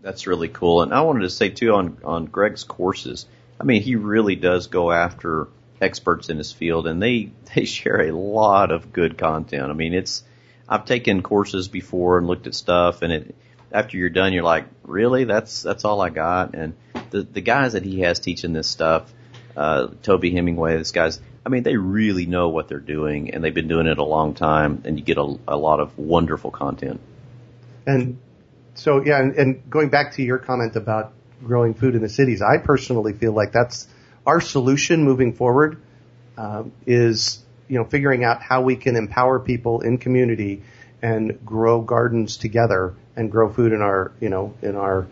That's 0.05 0.27
really 0.27 0.49
cool. 0.49 0.83
And 0.83 0.93
I 0.93 1.01
wanted 1.01 1.21
to 1.21 1.31
say 1.31 1.49
too 1.49 1.73
on 1.73 1.97
on 2.05 2.25
Greg's 2.25 2.63
courses. 2.63 3.25
I 3.59 3.63
mean, 3.63 3.81
he 3.81 3.95
really 3.95 4.35
does 4.35 4.67
go 4.67 4.91
after 4.91 5.47
experts 5.81 6.29
in 6.29 6.37
his 6.37 6.51
field, 6.51 6.85
and 6.85 7.01
they 7.01 7.31
they 7.55 7.65
share 7.65 8.01
a 8.01 8.11
lot 8.11 8.71
of 8.71 8.93
good 8.93 9.17
content. 9.17 9.63
I 9.63 9.73
mean, 9.73 9.95
it's 9.95 10.23
I've 10.69 10.85
taken 10.85 11.23
courses 11.23 11.67
before 11.67 12.19
and 12.19 12.27
looked 12.27 12.45
at 12.45 12.53
stuff, 12.53 13.01
and 13.01 13.11
it 13.11 13.35
after 13.71 13.97
you're 13.97 14.11
done, 14.11 14.31
you're 14.31 14.43
like, 14.43 14.65
really? 14.83 15.23
That's 15.23 15.63
that's 15.63 15.85
all 15.85 15.99
I 16.01 16.11
got. 16.11 16.53
And 16.53 16.75
the 17.09 17.23
the 17.23 17.41
guys 17.41 17.73
that 17.73 17.83
he 17.83 18.01
has 18.01 18.19
teaching 18.19 18.53
this 18.53 18.67
stuff, 18.67 19.11
uh, 19.57 19.87
Toby 20.03 20.31
Hemenway, 20.31 20.77
this 20.77 20.91
guys, 20.91 21.19
I 21.43 21.49
mean, 21.49 21.63
they 21.63 21.77
really 21.77 22.27
know 22.27 22.49
what 22.49 22.67
they're 22.67 22.77
doing, 22.77 23.33
and 23.33 23.43
they've 23.43 23.55
been 23.55 23.67
doing 23.67 23.87
it 23.87 23.97
a 23.97 24.03
long 24.03 24.35
time, 24.35 24.83
and 24.85 24.99
you 24.99 25.03
get 25.03 25.17
a, 25.17 25.35
a 25.47 25.57
lot 25.57 25.79
of 25.79 25.97
wonderful 25.97 26.51
content. 26.51 27.01
And 27.87 28.19
so 28.75 29.03
yeah, 29.03 29.19
and, 29.19 29.35
and 29.35 29.69
going 29.69 29.89
back 29.89 30.13
to 30.13 30.23
your 30.23 30.37
comment 30.37 30.75
about 30.75 31.13
growing 31.43 31.73
food 31.73 31.95
in 31.95 32.01
the 32.01 32.09
cities, 32.09 32.41
I 32.41 32.57
personally 32.57 33.13
feel 33.13 33.33
like 33.33 33.51
that's 33.51 33.87
our 34.25 34.41
solution 34.41 35.03
moving 35.03 35.33
forward 35.33 35.81
uh, 36.37 36.63
is 36.85 37.43
you 37.67 37.77
know 37.77 37.85
figuring 37.85 38.23
out 38.23 38.41
how 38.41 38.61
we 38.61 38.75
can 38.75 38.95
empower 38.95 39.39
people 39.39 39.81
in 39.81 39.97
community 39.97 40.63
and 41.01 41.43
grow 41.45 41.81
gardens 41.81 42.37
together 42.37 42.95
and 43.15 43.31
grow 43.31 43.51
food 43.51 43.71
in 43.71 43.81
our 43.81 44.11
you 44.19 44.29
know 44.29 44.53
in 44.61 44.75
our 44.75 45.07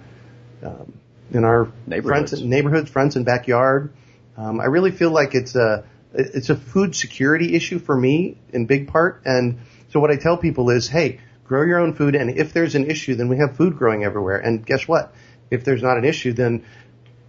um, 0.63 0.93
in 1.31 1.43
our 1.43 1.71
neighborhoods. 1.87 2.31
friends 2.31 2.43
neighborhoods 2.43 2.89
friends 2.89 3.15
and 3.15 3.25
backyard. 3.25 3.93
Um, 4.35 4.59
I 4.59 4.65
really 4.65 4.91
feel 4.91 5.11
like 5.11 5.35
it's 5.35 5.55
a 5.55 5.85
it's 6.13 6.49
a 6.49 6.55
food 6.55 6.95
security 6.95 7.55
issue 7.55 7.79
for 7.79 7.95
me 7.95 8.37
in 8.51 8.65
big 8.65 8.87
part. 8.87 9.21
And 9.25 9.59
so 9.89 9.99
what 9.99 10.11
I 10.11 10.15
tell 10.15 10.37
people 10.37 10.69
is, 10.69 10.87
hey, 10.87 11.19
grow 11.43 11.63
your 11.63 11.79
own 11.79 11.93
food. 11.93 12.15
And 12.15 12.29
if 12.29 12.53
there's 12.53 12.75
an 12.75 12.89
issue, 12.89 13.15
then 13.15 13.27
we 13.27 13.37
have 13.37 13.55
food 13.57 13.77
growing 13.77 14.03
everywhere. 14.03 14.37
And 14.37 14.65
guess 14.65 14.87
what? 14.87 15.13
If 15.51 15.63
there's 15.65 15.81
not 15.83 15.97
an 15.97 16.05
issue, 16.05 16.33
then 16.33 16.63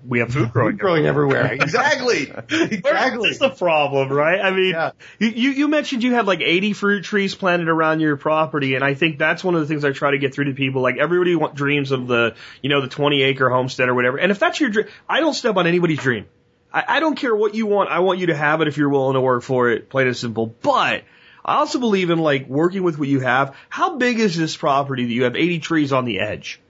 we 0.06 0.18
have 0.18 0.32
food 0.32 0.52
growing, 0.52 0.72
food 0.72 0.80
growing 0.80 1.06
everywhere. 1.06 1.52
exactly. 1.52 2.30
exactly. 2.50 3.28
That's 3.30 3.38
the 3.38 3.54
problem, 3.56 4.10
right? 4.12 4.40
I 4.40 4.50
mean, 4.50 4.72
Yeah. 4.72 4.90
you, 5.18 5.50
you 5.50 5.68
mentioned 5.68 6.02
you 6.02 6.12
have 6.14 6.26
like 6.26 6.40
80 6.42 6.74
fruit 6.74 7.04
trees 7.04 7.34
planted 7.34 7.68
around 7.68 8.00
your 8.00 8.16
property. 8.16 8.74
And 8.74 8.84
I 8.84 8.94
think 8.94 9.18
that's 9.18 9.42
one 9.42 9.54
of 9.54 9.62
the 9.62 9.66
things 9.66 9.84
I 9.84 9.92
try 9.92 10.10
to 10.10 10.18
get 10.18 10.34
through 10.34 10.46
to 10.46 10.52
people. 10.52 10.82
Like 10.82 10.98
everybody 10.98 11.34
want, 11.36 11.54
dreams 11.54 11.90
of 11.90 12.06
the, 12.06 12.34
you 12.62 12.68
know, 12.68 12.82
the 12.82 12.88
20 12.88 13.22
acre 13.22 13.48
homestead 13.48 13.88
or 13.88 13.94
whatever. 13.94 14.18
And 14.18 14.30
if 14.30 14.38
that's 14.38 14.60
your 14.60 14.70
dream, 14.70 14.86
I 15.08 15.20
don't 15.20 15.34
step 15.34 15.56
on 15.56 15.66
anybody's 15.66 15.98
dream. 16.00 16.26
I, 16.72 16.84
I 16.96 17.00
don't 17.00 17.16
care 17.16 17.34
what 17.34 17.54
you 17.54 17.66
want. 17.66 17.88
I 17.88 18.00
want 18.00 18.18
you 18.18 18.26
to 18.26 18.36
have 18.36 18.60
it 18.60 18.68
if 18.68 18.76
you're 18.76 18.90
willing 18.90 19.14
to 19.14 19.20
work 19.22 19.42
for 19.42 19.70
it, 19.70 19.88
plain 19.88 20.06
and 20.06 20.16
simple. 20.16 20.46
But 20.46 21.04
I 21.44 21.56
also 21.56 21.78
believe 21.78 22.10
in 22.10 22.18
like 22.18 22.46
working 22.48 22.82
with 22.82 22.98
what 22.98 23.08
you 23.08 23.20
have. 23.20 23.54
How 23.68 23.96
big 23.96 24.18
is 24.18 24.36
this 24.36 24.56
property 24.56 25.04
that 25.04 25.12
you 25.12 25.24
have 25.24 25.36
80 25.36 25.58
trees 25.60 25.92
on 25.92 26.04
the 26.04 26.20
edge? 26.20 26.60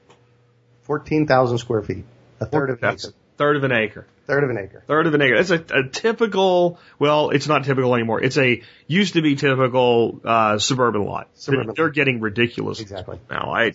14,000 0.82 1.58
square 1.58 1.82
feet. 1.82 2.04
A 2.40 2.46
third 2.46 2.70
of 2.70 2.76
an 2.76 2.80
That's 2.82 3.06
acre. 3.06 3.14
third 3.36 3.56
of 3.56 3.64
an 3.64 3.72
acre. 3.72 4.06
Third 4.26 4.44
of 4.44 4.50
an 4.50 4.58
acre. 4.58 4.82
Third 4.86 5.06
of 5.06 5.14
an 5.14 5.22
acre. 5.22 5.34
It's 5.34 5.50
a, 5.50 5.62
a 5.72 5.88
typical, 5.88 6.78
well, 6.98 7.30
it's 7.30 7.46
not 7.46 7.64
typical 7.64 7.94
anymore. 7.94 8.22
It's 8.22 8.36
a, 8.38 8.62
used 8.86 9.14
to 9.14 9.22
be 9.22 9.36
typical, 9.36 10.20
uh, 10.24 10.58
suburban 10.58 11.04
lot. 11.04 11.28
Suburban 11.34 11.72
They're 11.76 11.86
lot. 11.86 11.94
getting 11.94 12.20
ridiculous. 12.20 12.80
Exactly. 12.80 13.20
Now, 13.30 13.52
I, 13.54 13.74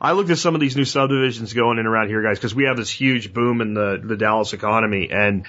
I 0.00 0.12
looked 0.12 0.30
at 0.30 0.38
some 0.38 0.54
of 0.54 0.60
these 0.60 0.76
new 0.76 0.84
subdivisions 0.84 1.52
going 1.52 1.78
in 1.78 1.86
around 1.86 2.08
here, 2.08 2.22
guys, 2.22 2.36
because 2.38 2.54
we 2.54 2.64
have 2.64 2.76
this 2.76 2.90
huge 2.90 3.32
boom 3.32 3.60
in 3.60 3.74
the, 3.74 4.00
the 4.02 4.16
Dallas 4.16 4.52
economy 4.52 5.08
and 5.10 5.46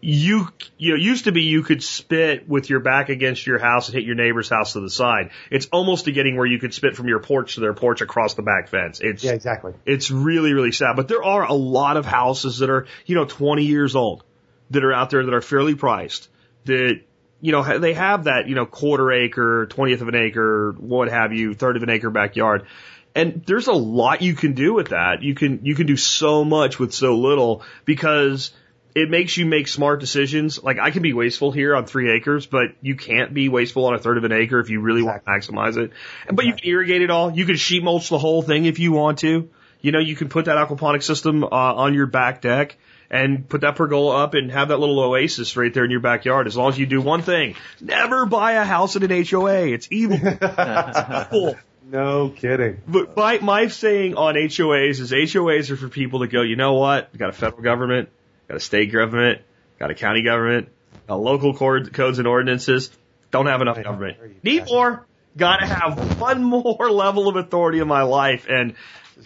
you, 0.00 0.48
you 0.76 0.90
know, 0.90 0.96
used 0.96 1.24
to 1.24 1.32
be 1.32 1.42
you 1.42 1.62
could 1.62 1.82
spit 1.82 2.48
with 2.48 2.68
your 2.68 2.80
back 2.80 3.08
against 3.08 3.46
your 3.46 3.58
house 3.58 3.88
and 3.88 3.94
hit 3.94 4.04
your 4.04 4.14
neighbor's 4.14 4.48
house 4.48 4.74
to 4.74 4.80
the 4.80 4.90
side. 4.90 5.30
It's 5.50 5.66
almost 5.66 6.04
to 6.04 6.12
getting 6.12 6.36
where 6.36 6.46
you 6.46 6.58
could 6.58 6.74
spit 6.74 6.96
from 6.96 7.08
your 7.08 7.20
porch 7.20 7.54
to 7.54 7.60
their 7.60 7.72
porch 7.72 8.02
across 8.02 8.34
the 8.34 8.42
back 8.42 8.68
fence. 8.68 9.00
It's, 9.00 9.24
Yeah, 9.24 9.32
exactly. 9.32 9.72
it's 9.84 10.10
really, 10.10 10.52
really 10.52 10.72
sad. 10.72 10.96
But 10.96 11.08
there 11.08 11.24
are 11.24 11.44
a 11.44 11.54
lot 11.54 11.96
of 11.96 12.04
houses 12.04 12.58
that 12.58 12.70
are, 12.70 12.86
you 13.06 13.14
know, 13.14 13.24
20 13.24 13.64
years 13.64 13.96
old 13.96 14.22
that 14.70 14.84
are 14.84 14.92
out 14.92 15.10
there 15.10 15.24
that 15.24 15.34
are 15.34 15.40
fairly 15.40 15.74
priced 15.74 16.28
that, 16.66 17.00
you 17.40 17.52
know, 17.52 17.78
they 17.78 17.94
have 17.94 18.24
that, 18.24 18.48
you 18.48 18.54
know, 18.54 18.66
quarter 18.66 19.10
acre, 19.12 19.66
20th 19.70 20.02
of 20.02 20.08
an 20.08 20.14
acre, 20.14 20.72
what 20.78 21.08
have 21.08 21.32
you, 21.32 21.54
third 21.54 21.76
of 21.76 21.82
an 21.82 21.90
acre 21.90 22.10
backyard. 22.10 22.66
And 23.14 23.42
there's 23.46 23.66
a 23.66 23.72
lot 23.72 24.20
you 24.20 24.34
can 24.34 24.52
do 24.52 24.74
with 24.74 24.88
that. 24.88 25.22
You 25.22 25.34
can, 25.34 25.60
you 25.64 25.74
can 25.74 25.86
do 25.86 25.96
so 25.96 26.44
much 26.44 26.78
with 26.78 26.92
so 26.92 27.16
little 27.16 27.62
because 27.86 28.52
it 28.96 29.10
makes 29.10 29.36
you 29.36 29.44
make 29.44 29.68
smart 29.68 30.00
decisions. 30.00 30.62
Like 30.62 30.78
I 30.78 30.90
can 30.90 31.02
be 31.02 31.12
wasteful 31.12 31.52
here 31.52 31.76
on 31.76 31.84
three 31.84 32.10
acres, 32.16 32.46
but 32.46 32.70
you 32.80 32.96
can't 32.96 33.34
be 33.34 33.50
wasteful 33.50 33.84
on 33.84 33.94
a 33.94 33.98
third 33.98 34.16
of 34.16 34.24
an 34.24 34.32
acre 34.32 34.58
if 34.58 34.70
you 34.70 34.80
really 34.80 35.02
want 35.02 35.22
to 35.22 35.30
maximize 35.30 35.76
it. 35.76 35.92
But 36.32 36.46
you 36.46 36.54
can 36.54 36.66
irrigate 36.66 37.02
it 37.02 37.10
all. 37.10 37.30
You 37.30 37.44
can 37.44 37.56
sheet 37.56 37.82
mulch 37.82 38.08
the 38.08 38.18
whole 38.18 38.40
thing 38.40 38.64
if 38.64 38.78
you 38.78 38.92
want 38.92 39.18
to. 39.18 39.50
You 39.82 39.92
know, 39.92 39.98
you 39.98 40.16
can 40.16 40.30
put 40.30 40.46
that 40.46 40.56
aquaponic 40.56 41.02
system 41.02 41.44
uh, 41.44 41.48
on 41.48 41.92
your 41.92 42.06
back 42.06 42.40
deck 42.40 42.78
and 43.10 43.46
put 43.46 43.60
that 43.60 43.76
pergola 43.76 44.24
up 44.24 44.32
and 44.32 44.50
have 44.50 44.68
that 44.68 44.80
little 44.80 44.98
oasis 44.98 45.58
right 45.58 45.72
there 45.74 45.84
in 45.84 45.90
your 45.90 46.00
backyard. 46.00 46.46
As 46.46 46.56
long 46.56 46.70
as 46.70 46.78
you 46.78 46.86
do 46.86 47.02
one 47.02 47.20
thing: 47.20 47.54
never 47.82 48.24
buy 48.24 48.52
a 48.52 48.64
house 48.64 48.96
at 48.96 49.02
an 49.02 49.24
HOA. 49.24 49.74
It's 49.74 49.88
evil. 49.90 50.18
it's 50.22 51.34
evil. 51.34 51.54
No 51.88 52.30
kidding. 52.30 52.80
But 52.88 53.14
my, 53.16 53.38
my 53.38 53.68
saying 53.68 54.16
on 54.16 54.34
HOAs 54.34 55.00
is 55.00 55.12
HOAs 55.12 55.70
are 55.70 55.76
for 55.76 55.88
people 55.88 56.20
that 56.20 56.28
go, 56.28 56.42
you 56.42 56.56
know 56.56 56.72
what? 56.72 57.10
We 57.12 57.18
got 57.18 57.28
a 57.28 57.32
federal 57.32 57.62
government, 57.62 58.08
got 58.48 58.56
a 58.56 58.60
state 58.60 58.92
government, 58.92 59.42
got 59.78 59.90
a 59.90 59.94
county 59.94 60.22
government, 60.22 60.68
got 61.06 61.16
local 61.16 61.54
cord, 61.54 61.92
codes 61.92 62.18
and 62.18 62.26
ordinances. 62.26 62.90
Don't 63.30 63.46
have 63.46 63.60
enough 63.60 63.82
government. 63.82 64.44
Need 64.44 64.66
more. 64.66 65.06
Got 65.36 65.58
to 65.58 65.66
have 65.66 66.20
one 66.20 66.42
more 66.42 66.90
level 66.90 67.28
of 67.28 67.36
authority 67.36 67.80
in 67.80 67.88
my 67.88 68.02
life. 68.02 68.46
And 68.48 68.74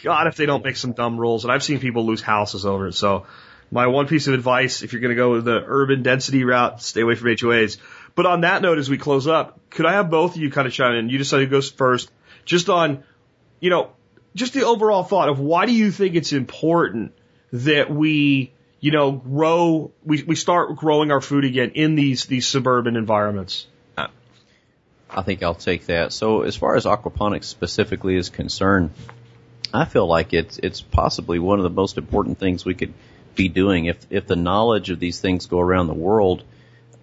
God, 0.03 0.27
if 0.27 0.37
they 0.37 0.47
don't 0.47 0.65
make 0.65 0.77
some 0.77 0.93
dumb 0.93 1.19
rules, 1.19 1.45
and 1.45 1.53
I've 1.53 1.63
seen 1.63 1.79
people 1.81 2.07
lose 2.07 2.21
houses 2.21 2.67
over 2.67 2.89
it. 2.89 2.95
So 2.95 3.27
my 3.71 3.87
one 3.87 4.07
piece 4.07 4.27
of 4.27 4.35
advice, 4.35 4.83
if 4.83 4.93
you're 4.93 5.01
going 5.01 5.11
to 5.11 5.17
go 5.17 5.41
the 5.41 5.63
urban 5.65 6.03
density 6.03 6.45
route, 6.45 6.83
stay 6.83 7.03
away 7.03 7.15
from 7.15 7.29
HOAs. 7.29 7.79
But 8.15 8.27
on 8.27 8.41
that 8.41 8.63
note, 8.63 8.79
as 8.79 8.91
we 8.91 8.99
close 8.99 9.27
up, 9.27 9.61
could 9.71 9.87
I 9.87 9.93
have 9.93 10.11
both 10.11 10.35
of 10.35 10.43
you 10.43 10.51
kind 10.51 10.67
of 10.67 10.73
chime 10.73 10.95
in? 10.95 11.09
You 11.09 11.19
decide 11.19 11.41
who 11.41 11.47
goes 11.47 11.71
first, 11.71 12.11
just 12.45 12.69
on, 12.69 13.05
you 13.61 13.71
know, 13.71 13.93
just 14.35 14.55
the 14.55 14.65
overall 14.65 15.05
thought 15.05 15.29
of 15.29 15.39
why 15.39 15.67
do 15.67 15.73
you 15.73 15.91
think 15.91 16.15
it's 16.15 16.33
important 16.33 17.13
that 17.53 17.91
we, 17.91 18.53
you 18.81 18.91
know, 18.91 19.13
grow, 19.13 19.93
we, 20.05 20.23
we 20.23 20.35
start 20.35 20.77
growing 20.77 21.11
our 21.11 21.21
food 21.21 21.45
again 21.45 21.73
in 21.75 21.95
these, 21.95 22.27
these 22.27 22.47
suburban 22.47 22.97
environments? 22.97 23.67
I 25.13 25.23
think 25.23 25.43
I'll 25.43 25.55
take 25.55 25.87
that. 25.87 26.13
So 26.13 26.43
as 26.43 26.57
far 26.57 26.77
as 26.77 26.85
aquaponics 26.85 27.45
specifically 27.45 28.17
is 28.17 28.31
concerned, 28.31 28.91
I 29.75 29.85
feel 29.85 30.07
like 30.07 30.33
it's 30.33 30.59
it's 30.59 30.81
possibly 30.81 31.39
one 31.39 31.59
of 31.59 31.65
the 31.65 31.71
most 31.71 31.99
important 31.99 32.39
things 32.39 32.65
we 32.65 32.75
could 32.75 32.95
be 33.35 33.49
doing 33.49 33.87
if 33.87 33.99
if 34.11 34.27
the 34.27 34.37
knowledge 34.37 34.91
of 34.91 35.01
these 35.01 35.21
things 35.21 35.47
go 35.47 35.61
around 35.61 35.87
the 35.87 35.95
world, 35.95 36.45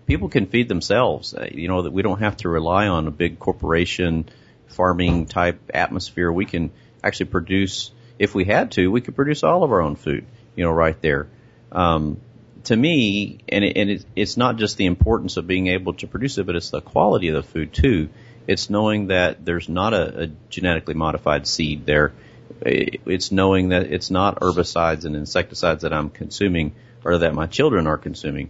people 0.05 0.29
can 0.29 0.47
feed 0.47 0.69
themselves. 0.69 1.33
Uh, 1.33 1.47
You 1.51 1.67
know 1.67 1.81
that 1.81 1.91
we 1.91 2.01
don't 2.01 2.19
have 2.19 2.37
to 2.37 2.49
rely 2.49 2.87
on 2.87 3.07
a 3.07 3.11
big 3.11 3.39
corporation 3.39 4.29
farming 4.67 5.25
type 5.25 5.59
atmosphere. 5.73 6.31
We 6.31 6.45
can 6.45 6.71
actually 7.03 7.27
produce 7.27 7.91
if 8.19 8.33
we 8.33 8.45
had 8.45 8.71
to, 8.71 8.91
we 8.91 9.01
could 9.01 9.15
produce 9.15 9.43
all 9.43 9.63
of 9.63 9.71
our 9.71 9.81
own 9.81 9.95
food, 9.95 10.25
you 10.55 10.63
know, 10.63 10.71
right 10.71 10.99
there. 11.01 11.27
Um, 11.71 12.21
to 12.65 12.75
me, 12.75 13.39
and, 13.47 13.63
it, 13.63 13.77
and 13.77 13.89
it, 13.89 14.05
it's 14.15 14.37
not 14.37 14.57
just 14.57 14.77
the 14.77 14.85
importance 14.85 15.37
of 15.37 15.47
being 15.47 15.67
able 15.67 15.93
to 15.95 16.07
produce 16.07 16.37
it, 16.37 16.45
but 16.45 16.55
it's 16.55 16.69
the 16.69 16.81
quality 16.81 17.29
of 17.29 17.35
the 17.35 17.43
food 17.43 17.73
too. 17.73 18.09
It's 18.45 18.69
knowing 18.69 19.07
that 19.07 19.45
there's 19.45 19.69
not 19.69 19.93
a, 19.93 20.23
a 20.23 20.27
genetically 20.49 20.93
modified 20.93 21.47
seed 21.47 21.85
there. 21.85 22.13
It's 22.61 23.31
knowing 23.31 23.69
that 23.69 23.83
it's 23.91 24.09
not 24.09 24.39
herbicides 24.39 25.05
and 25.05 25.15
insecticides 25.15 25.83
that 25.83 25.93
I'm 25.93 26.09
consuming 26.09 26.73
or 27.03 27.19
that 27.19 27.33
my 27.33 27.45
children 27.45 27.87
are 27.87 27.97
consuming. 27.97 28.49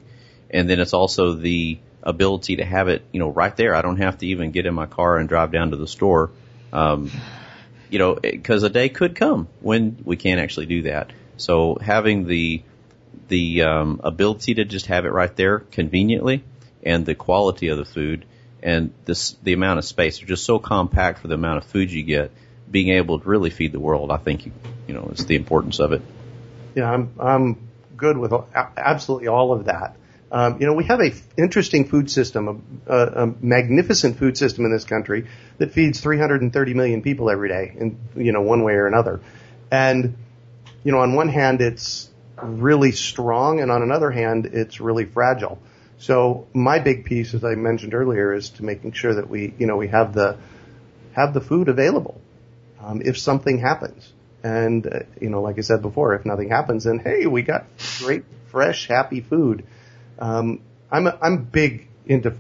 And 0.50 0.70
then 0.70 0.80
it's 0.80 0.94
also 0.94 1.34
the 1.34 1.80
ability 2.04 2.58
to 2.58 2.66
have 2.66 2.88
it, 2.88 3.04
you 3.12 3.20
know, 3.20 3.30
right 3.30 3.56
there. 3.56 3.76
I 3.76 3.82
don't 3.82 3.98
have 3.98 4.20
to 4.20 4.28
even 4.28 4.52
get 4.52 4.66
in 4.66 4.74
my 4.74 4.86
car 4.86 5.18
and 5.18 5.28
drive 5.28 5.52
down 5.52 5.72
to 5.72 5.78
the 5.78 5.88
store. 5.88 6.32
Um, 6.72 7.12
you 7.90 8.00
know, 8.00 8.16
because 8.16 8.64
a 8.64 8.70
day 8.70 8.90
could 8.90 9.16
come 9.16 9.48
when 9.62 9.98
we 10.04 10.16
can't 10.16 10.40
actually 10.40 10.66
do 10.68 10.84
that. 10.84 11.12
So 11.38 11.78
having 11.82 12.28
the 12.28 12.62
the 13.28 13.64
um, 13.64 14.02
ability 14.04 14.56
to 14.56 14.66
just 14.66 14.88
have 14.88 15.06
it 15.06 15.12
right 15.12 15.36
there 15.36 15.60
conveniently, 15.60 16.44
and 16.84 17.06
the 17.06 17.16
quality 17.16 17.70
of 17.70 17.78
the 17.78 17.86
food, 17.86 18.26
and 18.62 18.94
this 19.06 19.36
the 19.44 19.54
amount 19.54 19.80
of 19.80 19.86
space, 19.86 20.20
they're 20.20 20.28
just 20.28 20.46
so 20.46 20.60
compact 20.60 21.20
for 21.20 21.28
the 21.28 21.36
amount 21.36 21.58
of 21.58 21.66
food 21.66 21.92
you 21.92 22.04
get. 22.04 22.32
Being 22.70 22.90
able 22.90 23.20
to 23.20 23.28
really 23.28 23.50
feed 23.50 23.72
the 23.72 23.80
world, 23.80 24.12
I 24.12 24.18
think, 24.18 24.46
you, 24.46 24.52
you 24.88 24.94
know, 24.94 25.10
is 25.14 25.26
the 25.26 25.36
importance 25.36 25.80
of 25.80 25.94
it. 25.94 26.02
Yeah, 26.76 26.92
I'm 26.92 27.14
I'm 27.18 27.70
good 27.96 28.18
with 28.18 28.34
absolutely 28.54 29.30
all 29.30 29.54
of 29.54 29.66
that. 29.66 29.96
Um, 30.30 30.60
you 30.60 30.68
know, 30.68 30.74
we 30.74 30.84
have 30.86 31.00
a 31.00 31.08
f- 31.08 31.22
interesting 31.38 31.88
food 31.88 32.12
system, 32.12 32.82
a, 32.86 32.94
a, 32.94 33.24
a 33.24 33.28
magnificent 33.40 34.18
food 34.18 34.38
system 34.38 34.66
in 34.66 34.72
this 34.72 34.84
country 34.84 35.28
that 35.58 35.72
feeds 35.72 36.02
330 36.02 36.74
million 36.74 37.02
people 37.02 37.30
every 37.30 37.48
day, 37.48 37.74
in 37.78 37.98
you 38.16 38.34
know 38.34 38.42
one 38.42 38.64
way 38.64 38.74
or 38.74 38.88
another. 38.88 39.22
And 39.72 40.18
you 40.84 40.92
know, 40.92 41.00
on 41.00 41.14
one 41.14 41.30
hand, 41.30 41.62
it's 41.62 42.10
really 42.42 42.92
strong, 42.92 43.60
and 43.60 43.72
on 43.72 43.82
another 43.82 44.12
hand, 44.12 44.46
it's 44.46 44.80
really 44.80 45.06
fragile. 45.06 45.60
So 46.00 46.48
my 46.54 46.80
big 46.80 47.06
piece, 47.06 47.34
as 47.34 47.44
I 47.44 47.56
mentioned 47.56 47.94
earlier, 47.94 48.34
is 48.34 48.50
to 48.52 48.64
making 48.64 48.92
sure 48.92 49.16
that 49.16 49.30
we, 49.30 49.54
you 49.58 49.66
know, 49.66 49.78
we 49.78 49.88
have 49.88 50.14
the 50.14 50.38
have 51.14 51.34
the 51.34 51.42
food 51.42 51.68
available 51.68 52.22
um, 52.80 53.02
if 53.04 53.18
something 53.18 53.58
happens. 53.58 54.14
And 54.44 54.86
uh, 54.86 55.00
you 55.20 55.30
know, 55.30 55.42
like 55.42 55.58
I 55.58 55.62
said 55.62 55.82
before, 55.82 56.14
if 56.14 56.26
nothing 56.26 56.50
happens, 56.50 56.84
then 56.84 57.00
hey, 57.00 57.26
we 57.26 57.42
got 57.42 57.66
great, 58.00 58.24
fresh, 58.52 58.88
happy 58.88 59.22
food. 59.22 59.66
Um, 60.20 60.62
I'm 60.92 61.08
a, 61.08 61.18
I'm 61.22 61.44
big 61.44 61.88
into 62.06 62.36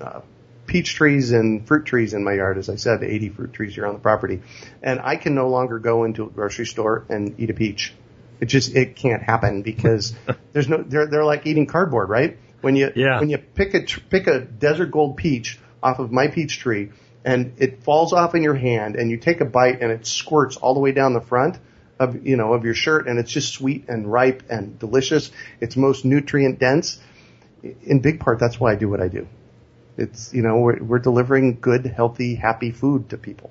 uh, 0.00 0.20
peach 0.66 0.94
trees 0.94 1.32
and 1.32 1.66
fruit 1.66 1.84
trees 1.84 2.14
in 2.14 2.22
my 2.22 2.34
yard. 2.34 2.58
As 2.58 2.68
I 2.68 2.76
said, 2.76 3.02
80 3.02 3.28
fruit 3.30 3.52
trees 3.52 3.74
here 3.74 3.86
on 3.86 3.94
the 3.94 4.00
property, 4.00 4.42
and 4.82 5.00
I 5.00 5.16
can 5.16 5.34
no 5.34 5.48
longer 5.48 5.80
go 5.80 6.04
into 6.04 6.24
a 6.24 6.30
grocery 6.30 6.66
store 6.66 7.04
and 7.08 7.38
eat 7.40 7.50
a 7.50 7.54
peach. 7.54 7.92
It 8.40 8.46
just 8.46 8.74
it 8.74 8.96
can't 8.96 9.22
happen 9.22 9.62
because 9.62 10.14
there's 10.52 10.68
no 10.68 10.82
they're 10.82 11.06
they're 11.06 11.24
like 11.24 11.46
eating 11.46 11.66
cardboard, 11.66 12.08
right? 12.08 12.38
When 12.60 12.76
you 12.76 12.92
Yeah. 12.94 13.20
when 13.20 13.30
you 13.30 13.38
pick 13.38 13.74
a 13.74 13.80
pick 14.10 14.26
a 14.26 14.40
desert 14.40 14.90
gold 14.90 15.16
peach 15.16 15.58
off 15.82 15.98
of 15.98 16.10
my 16.10 16.28
peach 16.28 16.58
tree 16.58 16.90
and 17.24 17.54
it 17.58 17.82
falls 17.82 18.12
off 18.12 18.34
in 18.34 18.42
your 18.42 18.54
hand 18.54 18.96
and 18.96 19.10
you 19.10 19.16
take 19.16 19.40
a 19.40 19.44
bite 19.44 19.80
and 19.80 19.90
it 19.90 20.06
squirts 20.06 20.56
all 20.56 20.74
the 20.74 20.80
way 20.80 20.92
down 20.92 21.12
the 21.12 21.20
front 21.20 21.58
of 21.98 22.26
you 22.26 22.36
know 22.36 22.52
of 22.54 22.64
your 22.64 22.74
shirt 22.74 23.06
and 23.06 23.18
it's 23.18 23.30
just 23.30 23.52
sweet 23.52 23.88
and 23.88 24.10
ripe 24.10 24.42
and 24.50 24.78
delicious. 24.78 25.30
It's 25.60 25.76
most 25.76 26.04
nutrient 26.04 26.58
dense. 26.58 26.98
In 27.82 28.00
big 28.00 28.20
part, 28.20 28.38
that's 28.38 28.60
why 28.60 28.72
I 28.72 28.76
do 28.76 28.90
what 28.90 29.00
I 29.00 29.08
do. 29.08 29.26
It's 29.96 30.34
you 30.34 30.42
know 30.42 30.58
we're, 30.58 30.82
we're 30.82 30.98
delivering 30.98 31.58
good, 31.60 31.86
healthy, 31.86 32.34
happy 32.34 32.72
food 32.72 33.10
to 33.10 33.16
people. 33.16 33.50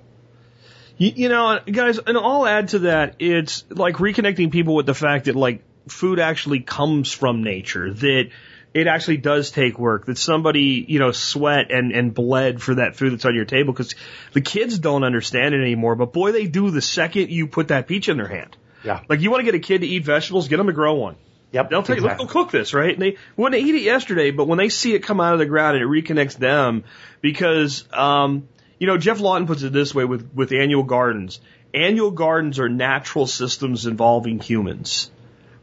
You, 0.97 1.11
you 1.15 1.29
know, 1.29 1.59
guys, 1.71 1.99
and 1.99 2.17
I'll 2.17 2.45
add 2.45 2.69
to 2.69 2.79
that, 2.79 3.15
it's 3.19 3.65
like 3.69 3.95
reconnecting 3.95 4.51
people 4.51 4.75
with 4.75 4.85
the 4.85 4.93
fact 4.93 5.25
that 5.25 5.35
like 5.35 5.63
food 5.87 6.19
actually 6.19 6.59
comes 6.59 7.11
from 7.11 7.43
nature, 7.43 7.93
that 7.93 8.29
it 8.73 8.87
actually 8.87 9.17
does 9.17 9.51
take 9.51 9.77
work, 9.77 10.05
that 10.05 10.17
somebody, 10.17 10.85
you 10.87 10.99
know, 10.99 11.11
sweat 11.11 11.71
and, 11.71 11.91
and 11.91 12.13
bled 12.13 12.61
for 12.61 12.75
that 12.75 12.95
food 12.95 13.13
that's 13.13 13.25
on 13.25 13.35
your 13.35 13.45
table 13.45 13.73
because 13.73 13.95
the 14.33 14.41
kids 14.41 14.79
don't 14.79 15.03
understand 15.03 15.53
it 15.53 15.61
anymore, 15.61 15.95
but 15.95 16.13
boy, 16.13 16.31
they 16.31 16.47
do 16.47 16.71
the 16.71 16.81
second 16.81 17.29
you 17.29 17.47
put 17.47 17.67
that 17.67 17.87
peach 17.87 18.09
in 18.09 18.17
their 18.17 18.27
hand. 18.27 18.55
Yeah. 18.83 19.01
Like 19.07 19.21
you 19.21 19.31
want 19.31 19.41
to 19.41 19.45
get 19.45 19.55
a 19.55 19.59
kid 19.59 19.81
to 19.81 19.87
eat 19.87 20.03
vegetables, 20.05 20.47
get 20.47 20.57
them 20.57 20.67
to 20.67 20.73
grow 20.73 20.95
one. 20.95 21.15
Yep. 21.51 21.69
They'll 21.69 21.83
tell 21.83 21.95
you, 21.95 22.01
let's 22.01 22.19
go 22.19 22.25
cook 22.25 22.49
this, 22.49 22.73
right? 22.73 22.93
And 22.93 23.01
they 23.01 23.17
wouldn't 23.37 23.61
eat 23.61 23.75
it 23.75 23.83
yesterday, 23.83 24.31
but 24.31 24.47
when 24.47 24.57
they 24.57 24.69
see 24.69 24.95
it 24.95 25.03
come 25.03 25.21
out 25.21 25.33
of 25.33 25.39
the 25.39 25.45
ground 25.45 25.77
and 25.77 25.83
it 25.83 25.87
reconnects 25.87 26.35
them, 26.35 26.83
because, 27.21 27.87
um, 27.93 28.47
you 28.83 28.87
know, 28.87 28.97
Geoff 28.97 29.21
Lawton 29.21 29.47
puts 29.47 29.63
it 29.63 29.71
this 29.71 29.95
way 29.95 30.03
with, 30.03 30.29
with 30.35 30.51
annual 30.51 30.83
gardens. 30.83 31.39
Annual 31.73 32.11
gardens 32.11 32.59
are 32.59 32.67
natural 32.67 33.27
systems 33.27 33.85
involving 33.85 34.41
humans, 34.41 35.09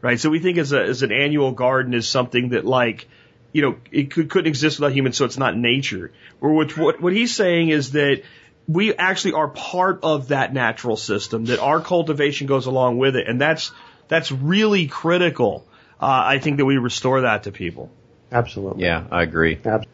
right? 0.01 0.19
So 0.19 0.31
we 0.31 0.39
think 0.39 0.57
as 0.57 0.73
a, 0.73 0.81
as 0.81 1.03
an 1.03 1.11
annual 1.11 1.51
garden 1.51 1.93
is 1.93 2.09
something 2.09 2.49
that 2.49 2.65
like, 2.65 3.07
you 3.51 3.61
know, 3.61 3.75
it 3.91 4.09
could, 4.09 4.27
couldn't 4.31 4.47
exist 4.47 4.79
without 4.79 4.95
humans, 4.95 5.17
so 5.17 5.25
it's 5.25 5.37
not 5.37 5.55
nature. 5.55 6.11
Or 6.39 6.53
what, 6.53 6.75
what, 6.75 6.99
what 6.99 7.13
he's 7.13 7.35
saying 7.35 7.69
is 7.69 7.91
that 7.91 8.23
we 8.67 8.95
actually 8.95 9.33
are 9.33 9.49
part 9.49 9.99
of 10.01 10.29
that 10.29 10.51
natural 10.51 10.97
system, 10.97 11.45
that 11.45 11.59
our 11.59 11.79
cultivation 11.79 12.47
goes 12.47 12.65
along 12.65 12.97
with 12.97 13.15
it. 13.15 13.27
And 13.27 13.39
that's, 13.39 13.71
that's 14.07 14.31
really 14.31 14.87
critical. 14.87 15.67
Uh, 16.01 16.07
I 16.25 16.39
think 16.39 16.57
that 16.57 16.65
we 16.65 16.77
restore 16.77 17.21
that 17.21 17.43
to 17.43 17.51
people. 17.51 17.91
Absolutely. 18.31 18.85
Yeah, 18.85 19.05
I 19.11 19.21
agree. 19.21 19.57
Absolutely. 19.57 19.91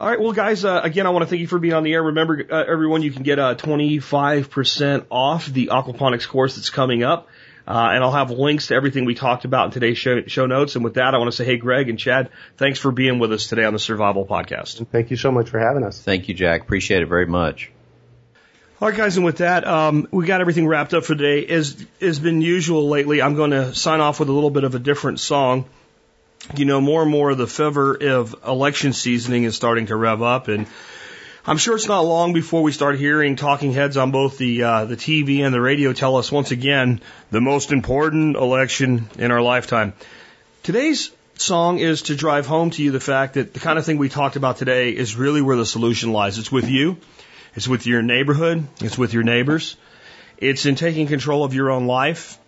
All 0.00 0.08
right, 0.08 0.18
well, 0.18 0.32
guys, 0.32 0.64
uh, 0.64 0.80
again, 0.82 1.06
I 1.06 1.10
want 1.10 1.24
to 1.24 1.26
thank 1.26 1.40
you 1.40 1.46
for 1.46 1.58
being 1.58 1.74
on 1.74 1.82
the 1.82 1.92
air. 1.92 2.02
Remember, 2.02 2.42
uh, 2.50 2.64
everyone, 2.66 3.02
you 3.02 3.12
can 3.12 3.22
get 3.22 3.38
uh, 3.38 3.54
25% 3.54 5.04
off 5.10 5.44
the 5.44 5.66
aquaponics 5.66 6.26
course 6.26 6.56
that's 6.56 6.70
coming 6.70 7.02
up. 7.02 7.28
Uh, 7.68 7.90
and 7.92 8.02
I'll 8.02 8.10
have 8.10 8.30
links 8.30 8.68
to 8.68 8.74
everything 8.74 9.04
we 9.04 9.14
talked 9.14 9.44
about 9.44 9.66
in 9.66 9.70
today's 9.72 9.98
show, 9.98 10.22
show 10.26 10.46
notes. 10.46 10.74
And 10.74 10.82
with 10.82 10.94
that, 10.94 11.14
I 11.14 11.18
want 11.18 11.30
to 11.30 11.36
say, 11.36 11.44
hey, 11.44 11.58
Greg 11.58 11.90
and 11.90 11.98
Chad, 11.98 12.30
thanks 12.56 12.78
for 12.78 12.90
being 12.90 13.18
with 13.18 13.30
us 13.30 13.46
today 13.46 13.64
on 13.64 13.74
the 13.74 13.78
Survival 13.78 14.24
Podcast. 14.24 14.86
Thank 14.90 15.10
you 15.10 15.18
so 15.18 15.30
much 15.30 15.50
for 15.50 15.58
having 15.58 15.84
us. 15.84 16.00
Thank 16.00 16.28
you, 16.28 16.34
Jack. 16.34 16.62
Appreciate 16.62 17.02
it 17.02 17.06
very 17.06 17.26
much. 17.26 17.70
All 18.80 18.88
right, 18.88 18.96
guys, 18.96 19.18
and 19.18 19.26
with 19.26 19.36
that, 19.36 19.66
um, 19.66 20.08
we 20.10 20.24
got 20.24 20.40
everything 20.40 20.66
wrapped 20.66 20.94
up 20.94 21.04
for 21.04 21.14
today. 21.14 21.46
As 21.46 21.86
has 22.00 22.18
been 22.18 22.40
usual 22.40 22.88
lately, 22.88 23.20
I'm 23.20 23.34
going 23.34 23.50
to 23.50 23.74
sign 23.74 24.00
off 24.00 24.18
with 24.18 24.30
a 24.30 24.32
little 24.32 24.48
bit 24.48 24.64
of 24.64 24.74
a 24.74 24.78
different 24.78 25.20
song. 25.20 25.66
You 26.56 26.64
know, 26.64 26.80
more 26.80 27.02
and 27.02 27.10
more 27.10 27.30
of 27.30 27.38
the 27.38 27.46
fever 27.46 27.94
of 27.94 28.34
election 28.46 28.92
seasoning 28.92 29.44
is 29.44 29.54
starting 29.54 29.86
to 29.86 29.96
rev 29.96 30.22
up, 30.22 30.48
and 30.48 30.66
I'm 31.46 31.58
sure 31.58 31.74
it's 31.76 31.88
not 31.88 32.00
long 32.00 32.32
before 32.32 32.62
we 32.62 32.72
start 32.72 32.98
hearing 32.98 33.36
talking 33.36 33.72
heads 33.72 33.96
on 33.96 34.10
both 34.10 34.38
the 34.38 34.62
uh, 34.62 34.84
the 34.84 34.96
TV 34.96 35.40
and 35.44 35.54
the 35.54 35.60
radio 35.60 35.92
tell 35.92 36.16
us 36.16 36.30
once 36.32 36.50
again 36.50 37.00
the 37.30 37.40
most 37.40 37.72
important 37.72 38.36
election 38.36 39.08
in 39.18 39.30
our 39.30 39.42
lifetime. 39.42 39.92
Today's 40.62 41.10
song 41.36 41.78
is 41.78 42.02
to 42.02 42.16
drive 42.16 42.46
home 42.46 42.70
to 42.70 42.82
you 42.82 42.90
the 42.90 43.00
fact 43.00 43.34
that 43.34 43.54
the 43.54 43.60
kind 43.60 43.78
of 43.78 43.86
thing 43.86 43.96
we 43.96 44.08
talked 44.08 44.36
about 44.36 44.58
today 44.58 44.90
is 44.90 45.16
really 45.16 45.40
where 45.40 45.56
the 45.56 45.66
solution 45.66 46.12
lies. 46.12 46.38
It's 46.38 46.52
with 46.52 46.68
you. 46.68 46.98
It's 47.54 47.66
with 47.66 47.86
your 47.86 48.02
neighborhood. 48.02 48.66
It's 48.80 48.98
with 48.98 49.14
your 49.14 49.22
neighbors. 49.22 49.76
It's 50.36 50.66
in 50.66 50.74
taking 50.74 51.06
control 51.06 51.44
of 51.44 51.54
your 51.54 51.70
own 51.70 51.86
life. 51.86 52.38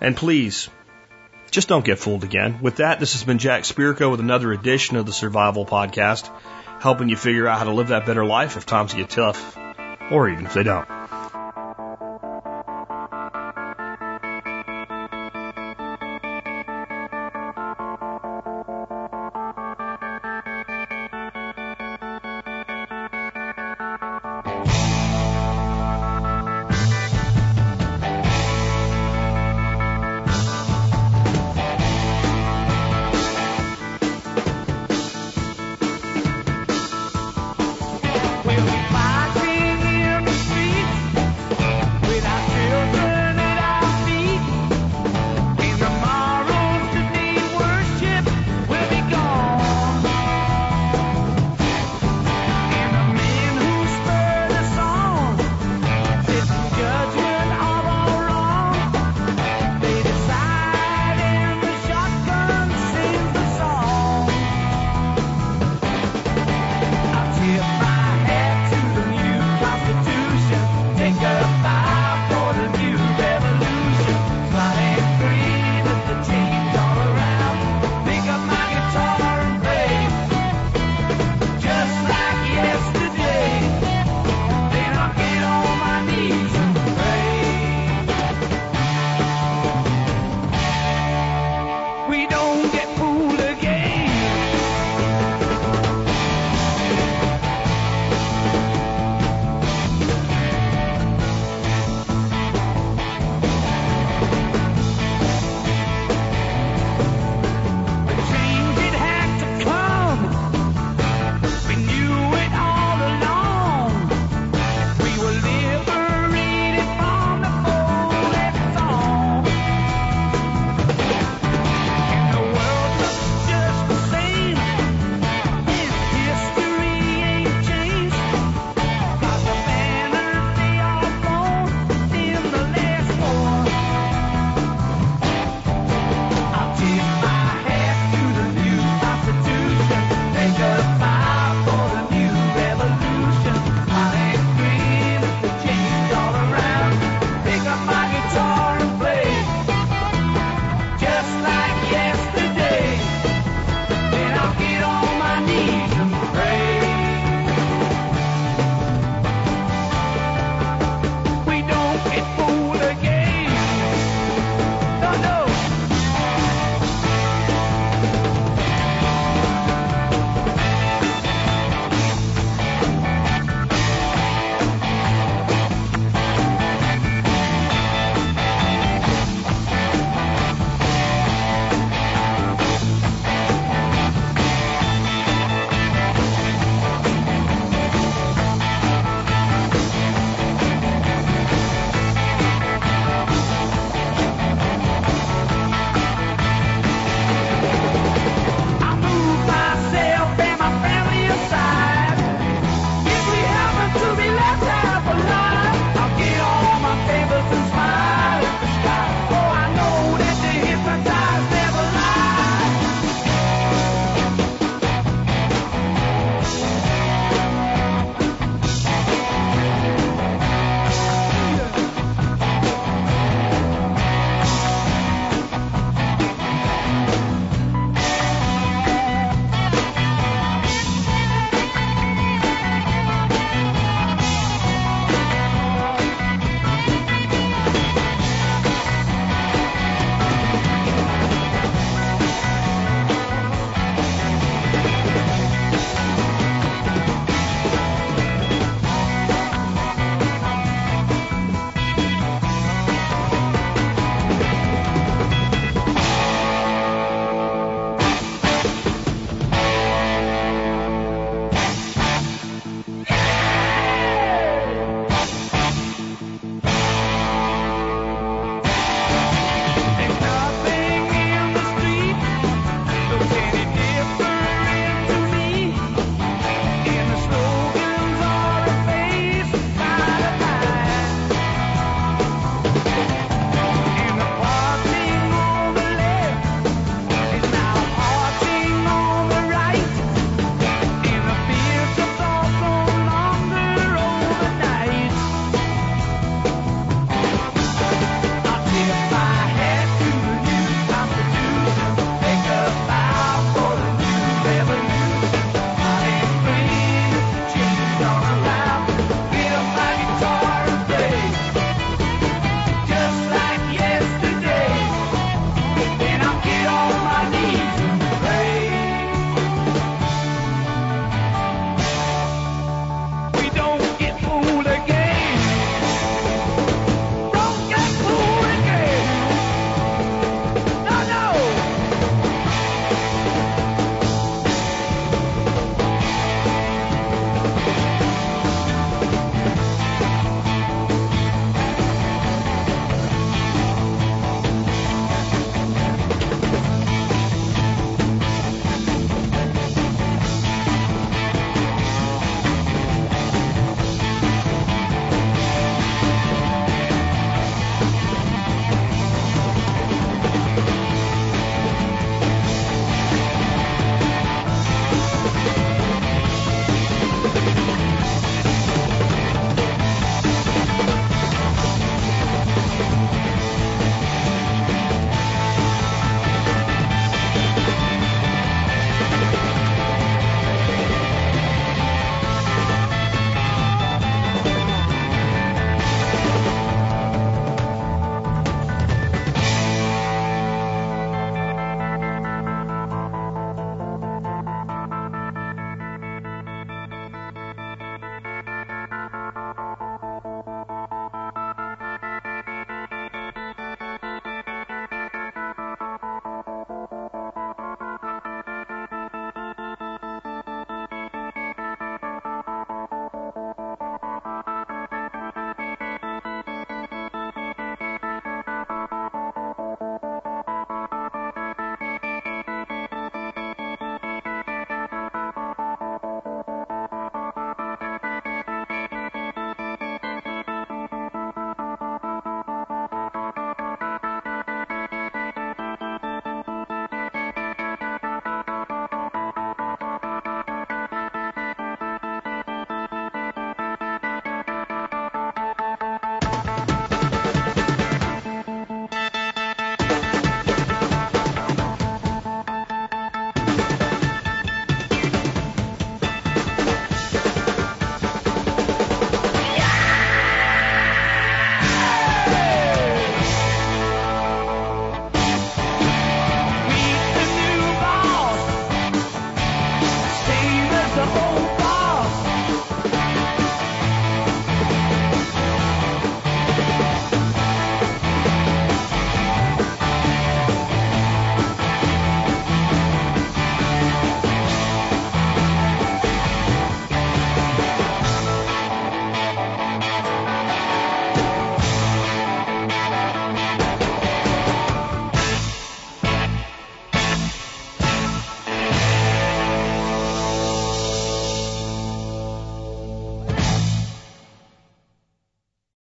And 0.00 0.16
please, 0.16 0.68
just 1.54 1.68
don't 1.68 1.84
get 1.84 2.00
fooled 2.00 2.24
again. 2.24 2.58
With 2.60 2.76
that, 2.76 2.98
this 2.98 3.12
has 3.12 3.22
been 3.22 3.38
Jack 3.38 3.62
Spirko 3.62 4.10
with 4.10 4.18
another 4.18 4.52
edition 4.52 4.96
of 4.96 5.06
the 5.06 5.12
Survival 5.12 5.64
Podcast, 5.64 6.28
helping 6.80 7.08
you 7.08 7.16
figure 7.16 7.46
out 7.46 7.58
how 7.58 7.64
to 7.64 7.70
live 7.70 7.88
that 7.88 8.06
better 8.06 8.24
life 8.24 8.56
if 8.56 8.66
times 8.66 8.92
get 8.92 9.08
tough, 9.08 9.56
or 10.10 10.28
even 10.28 10.46
if 10.46 10.54
they 10.54 10.64
don't. 10.64 10.88